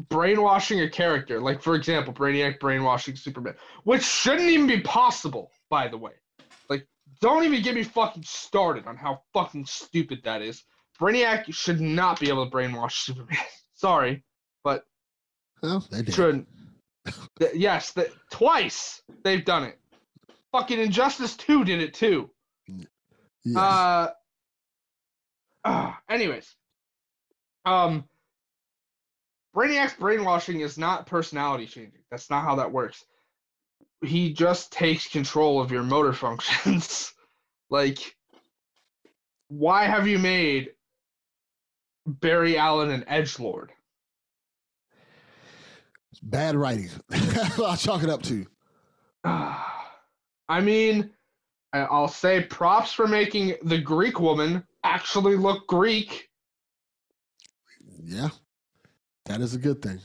brainwashing 0.09 0.81
a 0.81 0.89
character 0.89 1.39
like 1.40 1.60
for 1.62 1.74
example 1.74 2.10
brainiac 2.12 2.59
brainwashing 2.59 3.14
superman 3.16 3.55
which 3.85 4.02
shouldn't 4.02 4.48
even 4.48 4.66
be 4.66 4.81
possible 4.81 5.51
by 5.68 5.86
the 5.89 5.97
way 5.98 6.12
like 6.70 6.86
don't 7.20 7.44
even 7.44 7.60
get 7.62 7.74
me 7.74 7.82
fucking 7.82 8.22
started 8.22 8.86
on 8.86 8.97
how 8.97 9.20
fucking 9.35 9.66
stupid 9.66 10.18
that 10.24 10.40
is 10.40 10.64
brainiac 10.98 11.44
should 11.52 11.82
not 11.82 12.18
be 12.18 12.31
able 12.31 12.48
to 12.48 12.51
brainwash 12.51 12.93
superman 13.05 13.36
sorry 13.74 14.24
but 14.64 14.85
Well, 15.62 15.86
they 15.90 16.01
did. 16.01 16.14
shouldn't 16.14 16.48
Yes 17.54 17.92
the, 17.92 18.10
twice 18.30 19.02
they've 19.24 19.44
done 19.44 19.64
it 19.64 19.78
fucking 20.52 20.78
injustice 20.78 21.36
2 21.36 21.64
did 21.64 21.80
it 21.80 21.94
too 21.94 22.30
Yes. 23.44 23.56
uh, 23.56 24.10
uh, 25.64 25.92
anyways, 26.08 26.54
um, 27.64 28.04
Brainiac's 29.54 29.94
brainwashing 29.94 30.60
is 30.60 30.78
not 30.78 31.06
personality 31.06 31.66
changing. 31.66 32.00
That's 32.10 32.30
not 32.30 32.44
how 32.44 32.56
that 32.56 32.72
works. 32.72 33.04
He 34.02 34.32
just 34.32 34.72
takes 34.72 35.08
control 35.08 35.60
of 35.60 35.72
your 35.72 35.82
motor 35.82 36.12
functions. 36.12 37.12
like, 37.70 38.16
why 39.48 39.84
have 39.84 40.06
you 40.06 40.18
made 40.18 40.70
Barry 42.06 42.56
Allen 42.56 42.90
an 42.90 43.04
edge 43.08 43.38
lord? 43.38 43.72
Bad 46.22 46.56
writing. 46.56 46.90
I'll 47.58 47.76
chalk 47.76 48.02
it 48.02 48.10
up 48.10 48.22
to. 48.24 48.46
I 49.24 50.60
mean, 50.60 51.10
I'll 51.72 52.08
say 52.08 52.42
props 52.42 52.92
for 52.92 53.06
making 53.06 53.54
the 53.62 53.78
Greek 53.78 54.18
woman 54.20 54.64
actually 54.84 55.36
look 55.36 55.66
Greek. 55.66 56.28
Yeah. 58.02 58.30
That 59.26 59.40
is 59.40 59.54
a 59.54 59.58
good 59.58 59.80
thing. 59.80 60.00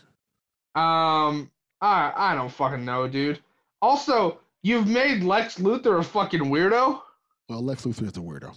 Um, 0.75 1.49
I 1.81 2.11
I 2.15 2.35
don't 2.35 2.51
fucking 2.51 2.85
know, 2.85 3.07
dude. 3.07 3.39
Also, 3.81 4.39
you've 4.61 4.87
made 4.87 5.23
Lex 5.23 5.57
Luthor 5.57 5.99
a 5.99 6.03
fucking 6.03 6.41
weirdo. 6.41 7.01
Well, 7.49 7.63
Lex 7.63 7.85
Luthor 7.85 8.03
is 8.03 8.17
a 8.17 8.21
weirdo. 8.21 8.55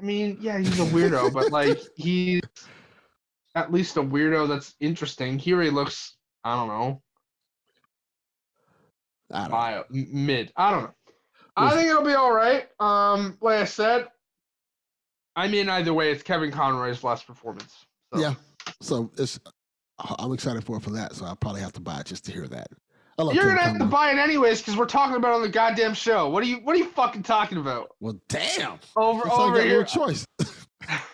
I 0.00 0.04
mean, 0.04 0.38
yeah, 0.40 0.58
he's 0.58 0.80
a 0.80 0.84
weirdo, 0.84 1.32
but 1.32 1.50
like 1.50 1.80
he's 1.96 2.42
at 3.54 3.72
least 3.72 3.96
a 3.96 4.02
weirdo 4.02 4.48
that's 4.48 4.74
interesting. 4.80 5.38
Here 5.38 5.60
he 5.60 5.70
looks, 5.70 6.16
I 6.44 6.56
don't 6.56 6.68
know, 6.68 7.02
I 9.32 9.40
don't 9.42 9.50
bio, 9.50 9.84
m- 9.92 10.26
mid. 10.26 10.52
I 10.56 10.70
don't 10.70 10.84
know. 10.84 10.94
I 11.56 11.70
think 11.74 11.88
it'll 11.88 12.02
be 12.02 12.14
all 12.14 12.32
right. 12.32 12.68
Um, 12.80 13.38
like 13.40 13.60
I 13.60 13.64
said, 13.64 14.08
I 15.36 15.48
mean, 15.48 15.68
either 15.68 15.94
way, 15.94 16.10
it's 16.10 16.22
Kevin 16.22 16.50
Conroy's 16.50 17.04
last 17.04 17.26
performance. 17.26 17.86
So. 18.12 18.20
Yeah. 18.20 18.34
So 18.80 19.10
it's 19.16 19.38
I'm 20.18 20.32
excited 20.32 20.64
for 20.64 20.76
it 20.76 20.82
for 20.82 20.90
that. 20.90 21.14
So 21.14 21.24
I'll 21.24 21.36
probably 21.36 21.60
have 21.60 21.72
to 21.72 21.80
buy 21.80 22.00
it 22.00 22.06
just 22.06 22.24
to 22.26 22.32
hear 22.32 22.46
that. 22.48 22.68
I 23.18 23.22
love 23.22 23.34
You're 23.34 23.44
Kevin 23.44 23.56
gonna 23.56 23.68
have 23.68 23.78
to 23.78 23.84
buy 23.84 24.10
it 24.10 24.18
anyways 24.18 24.60
because 24.60 24.76
we're 24.76 24.86
talking 24.86 25.16
about 25.16 25.32
it 25.32 25.34
on 25.36 25.42
the 25.42 25.48
goddamn 25.48 25.94
show. 25.94 26.28
What 26.28 26.42
are 26.42 26.46
you 26.46 26.56
What 26.58 26.74
are 26.74 26.78
you 26.78 26.88
fucking 26.88 27.22
talking 27.22 27.58
about? 27.58 27.90
Well, 28.00 28.20
damn. 28.28 28.78
Over 28.96 29.26
It's 29.26 29.34
over 29.34 29.58
no 29.58 29.64
here, 29.64 29.84
choice. 29.84 30.26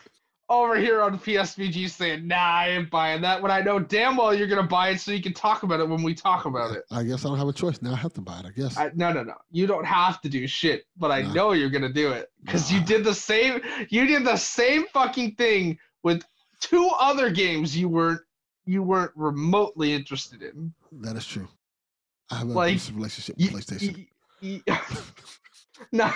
over 0.50 0.76
here 0.76 1.00
on 1.00 1.18
PSVG 1.18 1.88
saying, 1.88 2.26
"Nah, 2.26 2.34
I 2.36 2.68
ain't 2.70 2.90
buying 2.90 3.22
that." 3.22 3.40
When 3.40 3.50
I 3.50 3.60
know 3.62 3.78
damn 3.78 4.16
well 4.16 4.34
you're 4.34 4.48
gonna 4.48 4.66
buy 4.66 4.90
it 4.90 5.00
so 5.00 5.12
you 5.12 5.22
can 5.22 5.32
talk 5.32 5.62
about 5.62 5.80
it 5.80 5.88
when 5.88 6.02
we 6.02 6.12
talk 6.14 6.44
about 6.44 6.76
it. 6.76 6.82
I 6.90 7.04
guess 7.04 7.24
I 7.24 7.28
don't 7.28 7.38
have 7.38 7.48
a 7.48 7.52
choice 7.52 7.80
now. 7.80 7.92
I 7.92 7.96
have 7.96 8.12
to 8.14 8.20
buy 8.20 8.40
it. 8.40 8.46
I 8.46 8.50
guess. 8.50 8.76
I, 8.76 8.90
no, 8.94 9.12
no, 9.12 9.22
no. 9.22 9.34
You 9.52 9.66
don't 9.66 9.86
have 9.86 10.20
to 10.22 10.28
do 10.28 10.46
shit, 10.46 10.84
but 10.98 11.10
I 11.12 11.22
Nah. 11.22 11.32
know 11.32 11.52
you're 11.52 11.70
gonna 11.70 11.92
do 11.92 12.10
it 12.10 12.30
because 12.44 12.70
you 12.70 12.80
did 12.82 13.04
the 13.04 13.14
same. 13.14 13.62
You 13.88 14.06
did 14.06 14.24
the 14.24 14.36
same 14.36 14.86
fucking 14.92 15.36
thing 15.36 15.78
with 16.02 16.22
two 16.60 16.90
other 16.98 17.30
games 17.30 17.76
you 17.76 17.88
weren't 17.88 18.20
you 18.66 18.82
weren't 18.82 19.12
remotely 19.16 19.92
interested 19.94 20.42
in. 20.42 20.72
that 20.92 21.16
is 21.16 21.26
true. 21.26 21.48
I 22.30 22.36
have 22.36 22.48
a 22.48 22.52
Like, 22.52 22.70
abusive 22.72 22.96
relationship 22.96 23.36
with 23.36 23.44
You, 23.46 23.50
PlayStation. 23.58 24.06
you, 24.40 24.62
you, 24.66 24.74
no, 25.92 26.12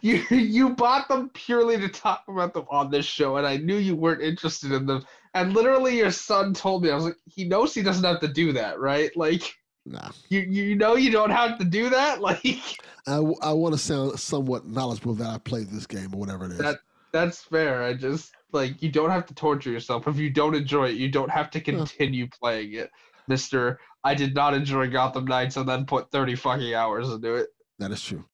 you 0.00 0.24
you 0.30 0.70
bought 0.70 1.08
them 1.08 1.28
purely 1.30 1.78
to 1.78 1.88
talk 1.88 2.24
about 2.28 2.54
them 2.54 2.66
on 2.70 2.90
this 2.90 3.06
show, 3.06 3.36
and 3.36 3.46
I 3.46 3.56
knew 3.56 3.76
you 3.76 3.96
weren't 3.96 4.22
interested 4.22 4.72
in 4.72 4.86
them. 4.86 5.04
And 5.34 5.54
literally, 5.54 5.96
your 5.98 6.10
son 6.10 6.54
told 6.54 6.82
me, 6.82 6.90
I 6.90 6.94
was 6.94 7.04
like, 7.04 7.16
he 7.26 7.44
knows 7.44 7.74
he 7.74 7.82
doesn't 7.82 8.04
have 8.04 8.20
to 8.20 8.28
do 8.28 8.52
that, 8.52 8.78
right? 8.78 9.10
Like, 9.16 9.54
nah. 9.86 10.10
you 10.28 10.40
you 10.40 10.76
know 10.76 10.96
you 10.96 11.10
don't 11.10 11.30
have 11.30 11.58
to 11.58 11.64
do 11.64 11.90
that. 11.90 12.20
Like, 12.20 12.78
I, 13.06 13.16
I 13.42 13.52
want 13.52 13.74
to 13.74 13.78
sound 13.78 14.18
somewhat 14.20 14.66
knowledgeable 14.66 15.14
that 15.14 15.28
I 15.28 15.38
played 15.38 15.68
this 15.70 15.86
game 15.86 16.14
or 16.14 16.18
whatever 16.18 16.44
it 16.46 16.52
is. 16.52 16.58
That- 16.58 16.78
that's 17.12 17.42
fair. 17.42 17.82
I 17.82 17.92
just 17.92 18.32
like 18.52 18.82
you 18.82 18.90
don't 18.90 19.10
have 19.10 19.26
to 19.26 19.34
torture 19.34 19.70
yourself. 19.70 20.08
If 20.08 20.16
you 20.16 20.30
don't 20.30 20.54
enjoy 20.54 20.88
it, 20.88 20.96
you 20.96 21.10
don't 21.10 21.30
have 21.30 21.50
to 21.50 21.60
continue 21.60 22.26
playing 22.40 22.72
it, 22.72 22.90
Mister. 23.28 23.78
I 24.02 24.14
did 24.14 24.34
not 24.34 24.54
enjoy 24.54 24.88
Gotham 24.88 25.26
Knights 25.26 25.56
and 25.56 25.68
then 25.68 25.84
put 25.84 26.10
thirty 26.10 26.34
fucking 26.34 26.74
hours 26.74 27.10
into 27.10 27.34
it. 27.34 27.48
that 27.78 27.90
is 27.90 28.02
true. 28.02 28.24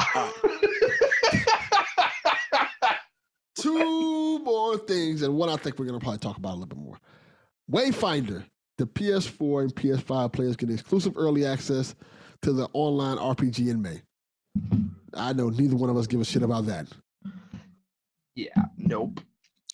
Two 3.60 4.38
more 4.40 4.78
things, 4.78 5.22
and 5.22 5.34
one 5.36 5.48
I 5.48 5.56
think 5.56 5.78
we're 5.78 5.86
going 5.86 5.98
to 5.98 6.02
probably 6.02 6.18
talk 6.18 6.36
about 6.36 6.50
a 6.52 6.58
little 6.58 6.66
bit 6.66 6.78
more. 6.78 6.98
Wayfinder, 7.70 8.44
the 8.78 8.86
PS4 8.86 9.62
and 9.62 9.74
PS5 9.74 10.32
players 10.32 10.56
get 10.56 10.70
exclusive 10.70 11.14
early 11.16 11.44
access 11.46 11.94
to 12.42 12.52
the 12.52 12.68
online 12.72 13.18
RPG 13.18 13.68
in 13.68 13.82
May. 13.82 14.02
I 15.14 15.32
know 15.32 15.50
neither 15.50 15.76
one 15.76 15.90
of 15.90 15.96
us 15.96 16.06
give 16.06 16.20
a 16.20 16.24
shit 16.24 16.42
about 16.42 16.66
that. 16.66 16.86
yeah. 18.34 18.48
Nope. 18.76 19.20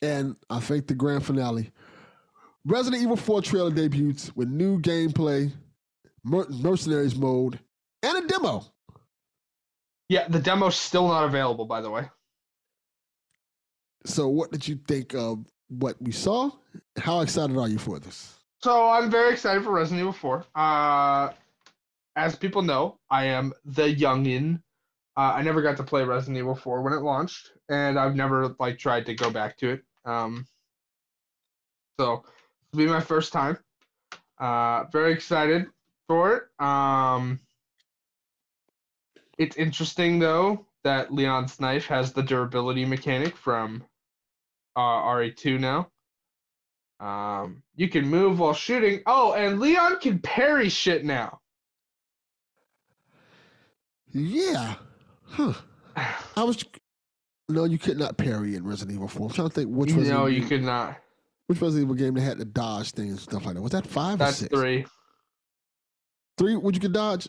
And 0.03 0.37
I 0.51 0.61
think 0.61 0.87
the 0.89 0.95
grand 0.95 1.25
finale. 1.25 1.71
Resident 2.67 3.03
Evil 3.03 3.17
4 3.17 3.41
trailer 3.43 3.71
debuts 3.71 4.35
with 4.37 4.49
new 4.49 4.79
gameplay, 4.81 5.53
mer- 6.25 6.49
mercenaries 6.51 7.17
mode, 7.17 7.59
and 8.03 8.25
a 8.25 8.27
demo. 8.27 8.65
Yeah, 10.09 10.29
the 10.29 10.39
demo's 10.41 10.77
still 10.77 11.09
not 11.09 11.25
available, 11.25 11.65
by 11.65 11.81
the 11.81 11.91
way. 11.91 12.09
So, 14.07 14.29
what 14.29 14.53
did 14.53 14.67
you 14.67 14.77
think 14.87 15.15
of 15.15 15.45
what 15.69 16.01
we 16.01 16.13
saw? 16.13 16.51
How 16.97 17.21
excited 17.21 17.57
are 17.57 17.69
you 17.69 17.79
for 17.79 17.99
this? 17.99 18.37
So 18.63 18.89
I'm 18.89 19.11
very 19.11 19.33
excited 19.33 19.65
for 19.65 19.73
Resident 19.73 20.01
Evil 20.01 20.13
4. 20.13 20.45
Uh, 20.55 21.31
as 22.17 22.35
people 22.35 22.63
know, 22.63 22.99
I 23.11 23.27
am 23.27 23.53
the 23.65 23.95
youngin. 23.95 24.63
Uh, 25.17 25.35
I 25.35 25.43
never 25.43 25.63
got 25.63 25.77
to 25.79 25.83
play 25.83 26.05
Resident 26.05 26.39
Evil 26.39 26.55
4 26.55 26.83
when 26.83 26.93
it 26.93 27.01
launched, 27.01 27.53
and 27.69 27.99
I've 27.99 28.17
never 28.17 28.55
like 28.59 28.79
tried 28.79 29.07
to 29.07 29.15
go 29.15 29.31
back 29.31 29.57
to 29.59 29.71
it. 29.71 29.83
Um, 30.05 30.47
so 31.99 32.25
it'll 32.73 32.85
be 32.85 32.87
my 32.87 33.01
first 33.01 33.33
time. 33.33 33.59
Uh, 34.39 34.85
very 34.93 35.13
excited 35.13 35.67
for 36.09 36.37
it. 36.37 36.65
Um, 36.65 37.41
it's 39.39 39.57
interesting 39.57 40.19
though 40.19 40.65
that 40.85 41.13
Leon's 41.13 41.61
knife 41.61 41.87
has 41.87 42.13
the 42.13 42.23
durability 42.23 42.85
mechanic 42.85 43.37
from 43.37 43.85
uh, 44.77 44.81
RE2 44.81 45.59
now. 45.59 45.89
Um, 46.99 47.63
you 47.75 47.89
can 47.89 48.07
move 48.07 48.39
while 48.39 48.55
shooting. 48.55 49.01
Oh, 49.07 49.35
and 49.35 49.59
Leon 49.61 49.99
can 50.01 50.19
parry 50.19 50.69
shit 50.69 51.05
now. 51.05 51.41
Yeah. 54.13 54.75
Huh. 55.25 55.53
I 56.37 56.43
was. 56.45 56.63
No, 57.49 57.65
you 57.65 57.79
could 57.79 57.99
not 57.99 58.17
parry 58.17 58.57
in 58.57 58.65
Resident 58.67 58.97
Evil 58.97 59.09
4. 59.09 59.29
I'm 59.29 59.33
trying 59.33 59.49
to 59.49 59.55
think 59.55 59.71
which 59.71 59.91
Resident, 59.93 60.19
no, 60.19 60.27
you 60.27 60.39
Evil, 60.39 60.49
could 60.49 60.63
not. 60.65 60.97
which 61.47 61.61
Resident 61.61 61.85
Evil 61.85 61.95
game 61.95 62.15
they 62.15 62.21
had 62.21 62.39
to 62.39 62.45
dodge 62.45 62.91
things 62.93 63.11
and 63.13 63.21
stuff 63.21 63.45
like 63.47 63.55
that. 63.55 63.63
Was 63.63 63.73
that 63.73 63.87
five 63.87 64.15
or 64.15 64.25
That's 64.25 64.39
six? 64.39 64.55
three. 64.59 64.85
Three? 66.39 66.57
Would 66.57 66.75
you 66.75 66.81
could 66.81 66.93
dodge? 66.93 67.29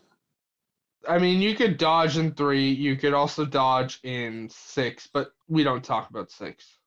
I 1.07 1.19
mean, 1.19 1.41
you 1.41 1.55
could 1.55 1.77
dodge 1.77 2.17
in 2.17 2.33
three. 2.33 2.69
You 2.71 2.95
could 2.95 3.13
also 3.13 3.45
dodge 3.45 3.99
in 4.03 4.49
six, 4.49 5.07
but 5.13 5.31
we 5.47 5.63
don't 5.63 5.83
talk 5.83 6.09
about 6.09 6.31
six. 6.31 6.77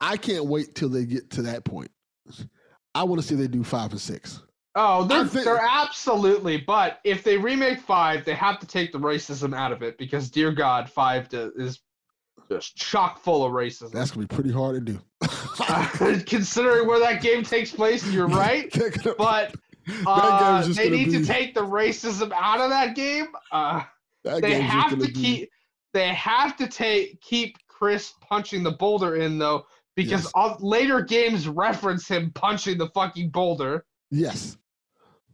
I 0.00 0.16
can't 0.16 0.46
wait 0.46 0.74
till 0.74 0.88
they 0.88 1.04
get 1.04 1.30
to 1.30 1.42
that 1.42 1.64
point. 1.64 1.90
I 2.94 3.04
want 3.04 3.20
to 3.20 3.26
see 3.26 3.34
they 3.34 3.48
do 3.48 3.64
five 3.64 3.92
and 3.92 4.00
six. 4.00 4.42
Oh, 4.74 5.04
they're, 5.04 5.24
think- 5.26 5.44
they're 5.46 5.58
absolutely. 5.58 6.58
But 6.58 7.00
if 7.04 7.24
they 7.24 7.38
remake 7.38 7.80
five, 7.80 8.24
they 8.24 8.34
have 8.34 8.58
to 8.60 8.66
take 8.66 8.92
the 8.92 8.98
racism 8.98 9.56
out 9.56 9.72
of 9.72 9.82
it 9.82 9.96
because, 9.96 10.30
dear 10.30 10.52
God, 10.52 10.90
five 10.90 11.28
to, 11.30 11.52
is 11.56 11.80
just 12.50 12.76
chock 12.76 13.18
full 13.18 13.44
of 13.44 13.52
racism. 13.52 13.92
That's 13.92 14.10
gonna 14.10 14.26
be 14.26 14.34
pretty 14.34 14.52
hard 14.52 14.86
to 14.86 14.92
do. 14.92 15.00
Uh, 15.60 16.18
considering 16.26 16.86
where 16.86 17.00
that 17.00 17.22
game 17.22 17.42
takes 17.42 17.72
place, 17.72 18.06
you're 18.10 18.28
right. 18.28 18.70
But 19.18 19.54
uh, 20.06 20.66
they 20.68 20.90
need 20.90 21.06
be, 21.06 21.18
to 21.18 21.24
take 21.24 21.54
the 21.54 21.64
racism 21.64 22.32
out 22.32 22.60
of 22.60 22.70
that 22.70 22.94
game. 22.96 23.26
Uh, 23.52 23.82
that 24.24 24.42
they 24.42 24.60
have 24.60 24.90
gonna 24.90 25.06
to 25.06 25.12
be- 25.12 25.20
keep. 25.20 25.50
They 25.94 26.08
have 26.08 26.56
to 26.58 26.66
take 26.66 27.20
keep 27.22 27.56
Chris 27.68 28.12
punching 28.20 28.62
the 28.62 28.72
boulder 28.72 29.16
in 29.16 29.38
though, 29.38 29.64
because 29.96 30.24
Yes. 30.24 30.32
all, 30.34 30.56
later 30.60 31.00
games 31.02 31.48
reference 31.48 32.06
him 32.06 32.30
punching 32.34 32.78
the 32.78 32.88
fucking 32.90 33.30
boulder. 33.30 33.84
Yes, 34.10 34.56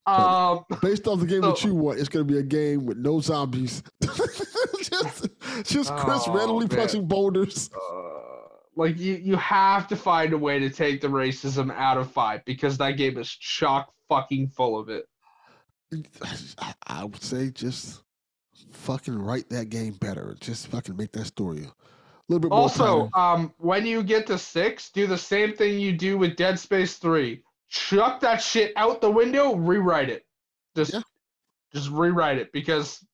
Um, 0.06 0.64
based 0.80 1.06
off 1.06 1.20
the 1.20 1.26
game 1.26 1.42
that 1.42 1.62
you 1.62 1.74
want, 1.74 1.98
it's 2.00 2.08
gonna 2.08 2.24
be 2.24 2.38
a 2.38 2.42
game 2.42 2.86
with 2.86 2.96
no 2.98 3.20
zombies. 3.20 3.82
just, 4.02 5.28
just 5.64 5.94
Chris 5.96 6.22
Oh, 6.26 6.32
randomly 6.34 6.66
man. 6.68 6.78
punching 6.78 7.06
boulders. 7.06 7.70
uh, 7.74 7.98
like 8.74 8.98
you, 8.98 9.14
you 9.16 9.36
have 9.36 9.86
to 9.88 9.96
find 9.96 10.32
a 10.32 10.38
way 10.38 10.58
to 10.58 10.70
take 10.70 11.00
the 11.02 11.08
racism 11.08 11.70
out 11.76 11.98
of 11.98 12.10
five 12.10 12.42
because 12.46 12.78
that 12.78 12.92
game 12.92 13.18
is 13.18 13.28
chock 13.30 13.92
fucking 14.08 14.48
full 14.48 14.78
of 14.78 14.88
it. 14.88 15.04
I, 16.58 16.74
I 16.86 17.04
would 17.04 17.22
say 17.22 17.50
just 17.50 18.02
fucking 18.70 19.14
write 19.14 19.50
that 19.50 19.68
game 19.68 19.92
better. 20.00 20.34
Just 20.40 20.68
fucking 20.68 20.96
make 20.96 21.12
that 21.12 21.26
story 21.26 21.68
little 22.28 22.40
bit 22.40 22.50
more. 22.50 22.60
Also, 22.60 23.10
um, 23.14 23.52
when 23.58 23.84
you 23.86 24.02
get 24.02 24.26
to 24.28 24.38
six, 24.38 24.90
do 24.90 25.06
the 25.06 25.18
same 25.18 25.54
thing 25.54 25.78
you 25.78 25.92
do 25.92 26.18
with 26.18 26.36
Dead 26.36 26.58
Space 26.58 26.96
Three. 26.96 27.42
Chuck 27.68 28.20
that 28.20 28.42
shit 28.42 28.72
out 28.76 29.00
the 29.00 29.10
window, 29.10 29.54
rewrite 29.54 30.10
it. 30.10 30.26
Just, 30.76 30.92
Yeah. 30.92 31.02
just 31.72 31.90
rewrite 31.90 32.38
it 32.38 32.52
because 32.52 33.04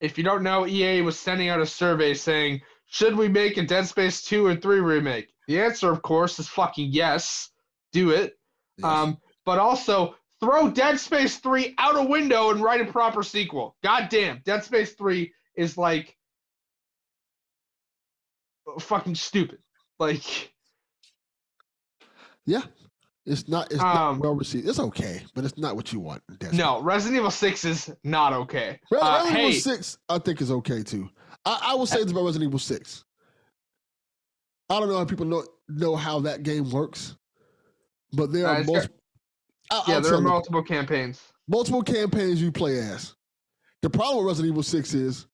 if 0.00 0.16
you 0.16 0.24
don't 0.24 0.42
know, 0.42 0.66
EA 0.66 1.02
was 1.02 1.18
sending 1.18 1.48
out 1.48 1.60
a 1.60 1.66
survey 1.66 2.14
saying, 2.14 2.62
"Should 2.86 3.16
we 3.16 3.28
make 3.28 3.56
a 3.56 3.62
Dead 3.62 3.86
Space 3.86 4.22
Two 4.22 4.46
or 4.46 4.54
Three 4.54 4.80
remake?" 4.80 5.32
The 5.48 5.60
answer, 5.60 5.90
of 5.90 6.02
course, 6.02 6.38
is 6.38 6.48
fucking 6.48 6.90
yes. 6.92 7.50
Do 7.92 8.10
it. 8.10 8.38
Yes. 8.76 8.84
Um, 8.84 9.18
but 9.46 9.58
also 9.58 10.14
throw 10.40 10.70
Dead 10.70 11.00
Space 11.00 11.38
3 11.38 11.74
out 11.78 11.96
a 11.96 12.02
window 12.02 12.50
and 12.50 12.60
write 12.60 12.82
a 12.82 12.92
proper 12.92 13.22
sequel. 13.22 13.76
God 13.82 14.08
damn, 14.10 14.40
Dead 14.44 14.62
Space 14.62 14.92
3 14.92 15.32
is 15.56 15.78
like 15.78 16.17
fucking 18.80 19.14
stupid. 19.14 19.58
Like 19.98 20.52
yeah, 22.46 22.62
it's 23.26 23.48
not. 23.48 23.70
It's 23.72 23.80
um, 23.82 23.86
not 23.86 24.20
well 24.20 24.34
received. 24.34 24.68
It's 24.68 24.78
okay, 24.78 25.22
but 25.34 25.44
it's 25.44 25.58
not 25.58 25.76
what 25.76 25.92
you 25.92 26.00
want. 26.00 26.22
no, 26.52 26.80
Resident 26.82 27.18
Evil 27.18 27.30
6 27.30 27.64
is 27.64 27.90
not 28.04 28.32
okay. 28.32 28.78
Uh, 28.92 28.96
Resident 28.96 29.36
hey, 29.36 29.48
Evil 29.48 29.60
Six, 29.60 29.98
I 30.08 30.18
think 30.18 30.40
is 30.40 30.50
okay 30.50 30.82
too. 30.82 31.08
I, 31.44 31.58
I 31.70 31.74
will 31.74 31.86
say 31.86 32.02
this 32.02 32.12
about 32.12 32.24
Resident 32.24 32.48
Evil 32.48 32.58
Six. 32.58 33.04
I 34.70 34.78
don't 34.80 34.88
know 34.88 34.98
how 34.98 35.04
people 35.04 35.26
know 35.26 35.44
know 35.68 35.96
how 35.96 36.20
that 36.20 36.42
game 36.42 36.70
works, 36.70 37.16
but 38.12 38.32
there 38.32 38.46
Uh, 38.46 38.60
are 38.60 38.64
multiple. 38.64 38.96
I'll, 39.70 39.84
yeah, 39.86 39.94
I'll 39.96 40.00
there 40.00 40.14
are 40.14 40.16
you, 40.18 40.22
multiple 40.22 40.62
campaigns. 40.62 41.20
multiple 41.48 41.82
campaigns 41.82 42.40
you 42.40 42.50
play 42.52 42.78
as. 42.78 43.14
The 43.82 43.90
problem 43.90 44.18
with 44.24 44.26
Resident 44.32 44.52
Evil 44.52 44.62
6 44.62 44.94
is 44.94 45.26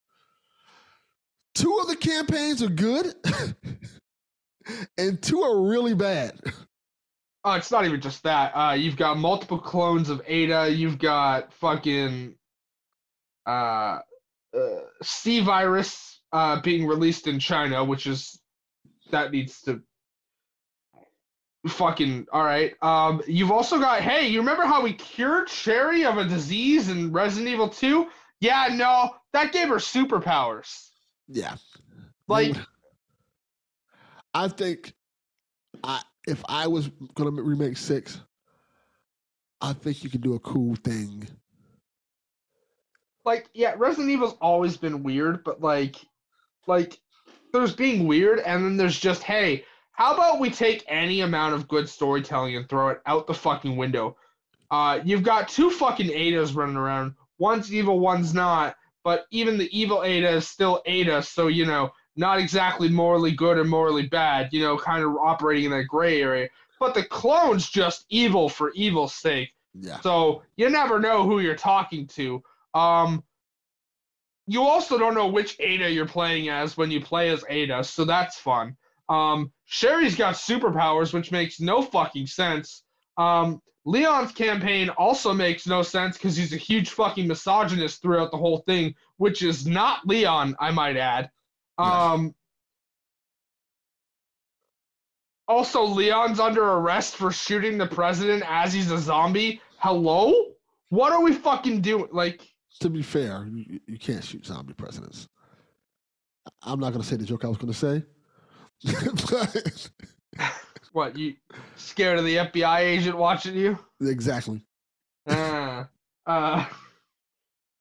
two 1.55 1.79
of 1.81 1.89
the 1.89 1.97
campaigns 1.97 2.63
are 2.63 2.69
good 2.69 3.15
and 4.99 5.23
two 5.23 5.43
are 5.43 5.63
really 5.63 5.95
bad. 5.95 6.39
Oh, 7.45 7.53
it's 7.53 7.71
not 7.71 7.85
even 7.85 8.01
just 8.01 8.23
that. 8.23 8.53
Uh, 8.53 8.73
you've 8.73 8.97
got 8.97 9.19
multiple 9.19 9.59
clones 9.59 10.09
of 10.09 10.23
Ada. 10.27 10.71
You've 10.71 10.99
got 10.99 11.53
fucking 11.53 12.37
uh, 13.47 13.99
uh, 14.57 14.81
C 15.03 15.41
virus 15.41 16.21
uh, 16.33 16.61
being 16.63 16.87
released 16.87 17.27
in 17.27 17.39
China, 17.39 17.85
which 17.85 18.07
is 18.07 18.41
that 19.11 19.31
needs 19.31 19.61
to 19.63 19.83
fucking 21.69 22.27
all 22.33 22.45
right. 22.45 22.73
Um, 22.83 23.23
you've 23.27 23.51
also 23.51 23.79
got 23.79 24.01
hey, 24.01 24.29
you 24.29 24.39
remember 24.41 24.65
how 24.65 24.83
we 24.83 24.95
cured 24.95 25.49
Sherry 25.51 26.07
of 26.07 26.17
a 26.17 26.25
disease 26.25 26.89
in 26.89 27.13
Resident 27.13 27.49
Evil 27.49 27.69
2? 27.69 28.07
Yeah, 28.41 28.69
no, 28.73 29.11
that 29.35 29.53
gave 29.53 29.69
her 29.69 29.77
superpowers. 29.77 30.91
Yeah. 31.29 31.57
Like, 32.29 32.57
I 34.35 34.49
think 34.49 34.95
I 35.83 36.03
if 36.27 36.43
I 36.49 36.67
was 36.67 36.91
gonna 37.15 37.31
remake 37.43 37.77
six, 37.77 38.21
I 39.61 39.73
think 39.73 40.03
you 40.03 40.11
could 40.11 40.23
do 40.23 40.35
a 40.35 40.41
cool 40.41 40.75
thing. 40.77 41.27
like 43.25 43.49
yeah, 43.55 43.75
Resident 43.77 44.11
Evil's 44.11 44.37
always 44.41 44.77
been 44.77 45.03
weird, 45.03 45.45
but 45.45 45.61
like, 45.61 45.97
like 46.67 46.99
there's 47.53 47.75
being 47.75 48.07
weird, 48.07 48.41
and 48.41 48.65
then 48.65 48.77
there's 48.77 48.99
just 48.99 49.23
hey, 49.23 49.65
how 49.93 50.15
about 50.15 50.41
we 50.41 50.51
take 50.51 50.85
any 50.89 51.21
amount 51.21 51.55
of 51.55 51.69
good 51.69 51.89
storytelling 51.89 52.57
and 52.57 52.69
throw 52.69 52.89
it 52.89 53.01
out 53.07 53.27
the 53.27 53.35
fucking 53.35 53.77
window? 53.77 54.17
Uh, 54.71 55.01
you've 55.05 55.23
got 55.23 55.49
two 55.49 55.71
fucking 55.71 56.09
Adas 56.09 56.55
running 56.57 56.77
around. 56.77 57.15
One's 57.39 57.73
evil, 57.73 58.01
one's 58.01 58.35
not. 58.35 58.77
But 59.05 59.27
even 59.31 59.59
the 59.59 59.79
evil 59.79 60.03
Ada 60.03 60.31
is 60.31 60.49
still 60.49 60.83
Ada, 60.87 61.23
so 61.23 61.47
you 61.47 61.67
know, 61.67 61.93
not 62.17 62.41
exactly 62.41 62.89
morally 62.89 63.33
good 63.33 63.59
or 63.59 63.65
morally 63.65 64.07
bad. 64.07 64.49
You 64.53 64.63
know, 64.63 64.77
kind 64.77 65.05
of 65.05 65.17
operating 65.17 65.67
in 65.67 65.71
that 65.73 65.85
gray 65.85 66.21
area. 66.23 66.49
But 66.81 66.95
the 66.95 67.05
clone's 67.05 67.69
just 67.69 68.07
evil 68.09 68.49
for 68.49 68.73
evil's 68.73 69.15
sake. 69.15 69.51
Yeah. 69.75 70.01
So 70.01 70.43
you 70.57 70.71
never 70.71 70.99
know 70.99 71.25
who 71.25 71.41
you're 71.41 71.55
talking 71.57 72.07
to. 72.09 72.43
Um, 72.75 73.23
you 74.47 74.63
also 74.63 74.99
don't 74.99 75.15
know 75.15 75.29
which 75.29 75.57
Ada 75.61 75.91
you're 75.91 76.07
playing 76.07 76.49
as 76.49 76.77
when 76.77 76.91
you 76.91 77.01
play 77.01 77.31
as 77.31 77.45
Ada, 77.49 77.85
so 77.85 78.05
that's 78.05 78.39
fun. 78.39 78.77
Um, 79.09 79.53
Sherry's 79.65 80.17
got 80.17 80.35
superpowers, 80.35 81.13
which 81.13 81.33
makes 81.33 81.61
no 81.61 81.83
fucking 81.83 82.27
sense. 82.27 82.83
Um, 83.17 83.63
Leon's 83.85 84.33
campaign 84.33 84.89
also 84.91 85.33
makes 85.33 85.67
no 85.67 85.83
sense 85.83 86.17
because 86.17 86.37
he's 86.37 86.53
a 86.53 86.57
huge 86.57 86.91
fucking 86.91 87.29
misogynist 87.29 88.01
throughout 88.01 88.31
the 88.31 88.37
whole 88.37 88.59
thing, 88.59 88.95
which 89.19 89.43
is 89.43 89.67
not 89.67 90.07
Leon, 90.07 90.57
I 90.59 90.71
might 90.71 90.97
add. 90.97 91.31
Um, 91.77 92.35
also, 95.47 95.85
Leon's 95.85 96.41
under 96.41 96.63
arrest 96.63 97.17
for 97.17 97.31
shooting 97.31 97.77
the 97.77 97.87
president 97.87 98.43
as 98.49 98.73
he's 98.73 98.91
a 98.91 98.99
zombie. 98.99 99.61
Hello? 99.79 100.33
What 100.89 101.13
are 101.13 101.23
we 101.23 101.35
fucking 101.35 101.83
doing? 101.83 102.09
Like, 102.11 102.49
To 102.81 102.89
be 102.89 103.03
fair, 103.03 103.47
you, 103.53 103.81
you 103.87 103.99
can't 103.99 104.25
shoot 104.25 104.47
zombie 104.47 104.73
presidents. 104.73 105.29
I'm 106.63 106.81
not 106.81 106.93
gonna 106.93 107.05
say 107.05 107.17
the 107.17 107.25
joke 107.25 107.45
I 107.45 107.49
was 107.49 107.59
gonna 107.59 107.75
say. 107.75 108.03
but 109.31 109.91
what, 110.95 111.19
you 111.19 111.35
scared 111.77 112.19
of 112.19 112.25
the 112.25 112.37
FBI 112.37 112.79
agent 112.81 113.17
watching 113.19 113.55
you? 113.57 113.79
exactly. 114.01 114.65
uh, 115.27 115.85
uh, 116.25 116.65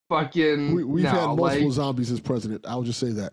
fucking. 0.08 0.74
We, 0.74 0.84
we've 0.84 1.04
no, 1.04 1.10
had 1.10 1.26
multiple 1.26 1.42
like- 1.66 1.72
zombies 1.72 2.10
as 2.10 2.20
president. 2.20 2.64
I'll 2.66 2.82
just 2.82 2.98
say 2.98 3.12
that. 3.12 3.32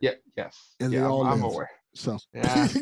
yeah, 0.00 0.12
yes. 0.36 0.56
And 0.80 0.92
they 0.92 0.98
all 1.00 1.24
I'm, 1.26 1.42
live. 1.42 1.52
aware. 1.52 1.70
So 1.94 2.18
Yeah. 2.34 2.68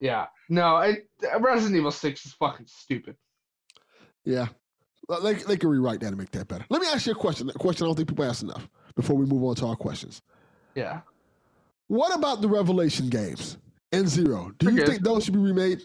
Yeah. 0.00 0.26
No, 0.48 0.78
it, 0.78 1.10
Resident 1.40 1.76
Evil 1.76 1.90
6 1.90 2.24
is 2.24 2.32
fucking 2.32 2.66
stupid. 2.68 3.16
yeah. 4.24 4.46
They, 5.24 5.34
they 5.34 5.56
can 5.56 5.68
rewrite 5.68 6.00
that 6.00 6.06
and 6.06 6.16
make 6.16 6.30
that 6.30 6.46
better. 6.46 6.64
Let 6.70 6.80
me 6.80 6.86
ask 6.88 7.04
you 7.04 7.12
a 7.12 7.16
question. 7.16 7.50
A 7.50 7.52
question 7.54 7.84
I 7.84 7.88
don't 7.88 7.96
think 7.96 8.08
people 8.08 8.24
ask 8.24 8.42
enough 8.42 8.68
before 8.94 9.16
we 9.16 9.26
move 9.26 9.42
on 9.42 9.56
to 9.56 9.66
our 9.66 9.74
questions. 9.76 10.22
Yeah. 10.76 11.00
What 11.88 12.14
about 12.16 12.40
the 12.40 12.48
Revelation 12.48 13.08
games 13.08 13.58
and 13.92 14.08
Zero? 14.08 14.52
Do 14.58 14.72
you 14.72 14.86
think 14.86 15.02
those 15.02 15.24
should 15.24 15.34
be 15.34 15.40
remade? 15.40 15.82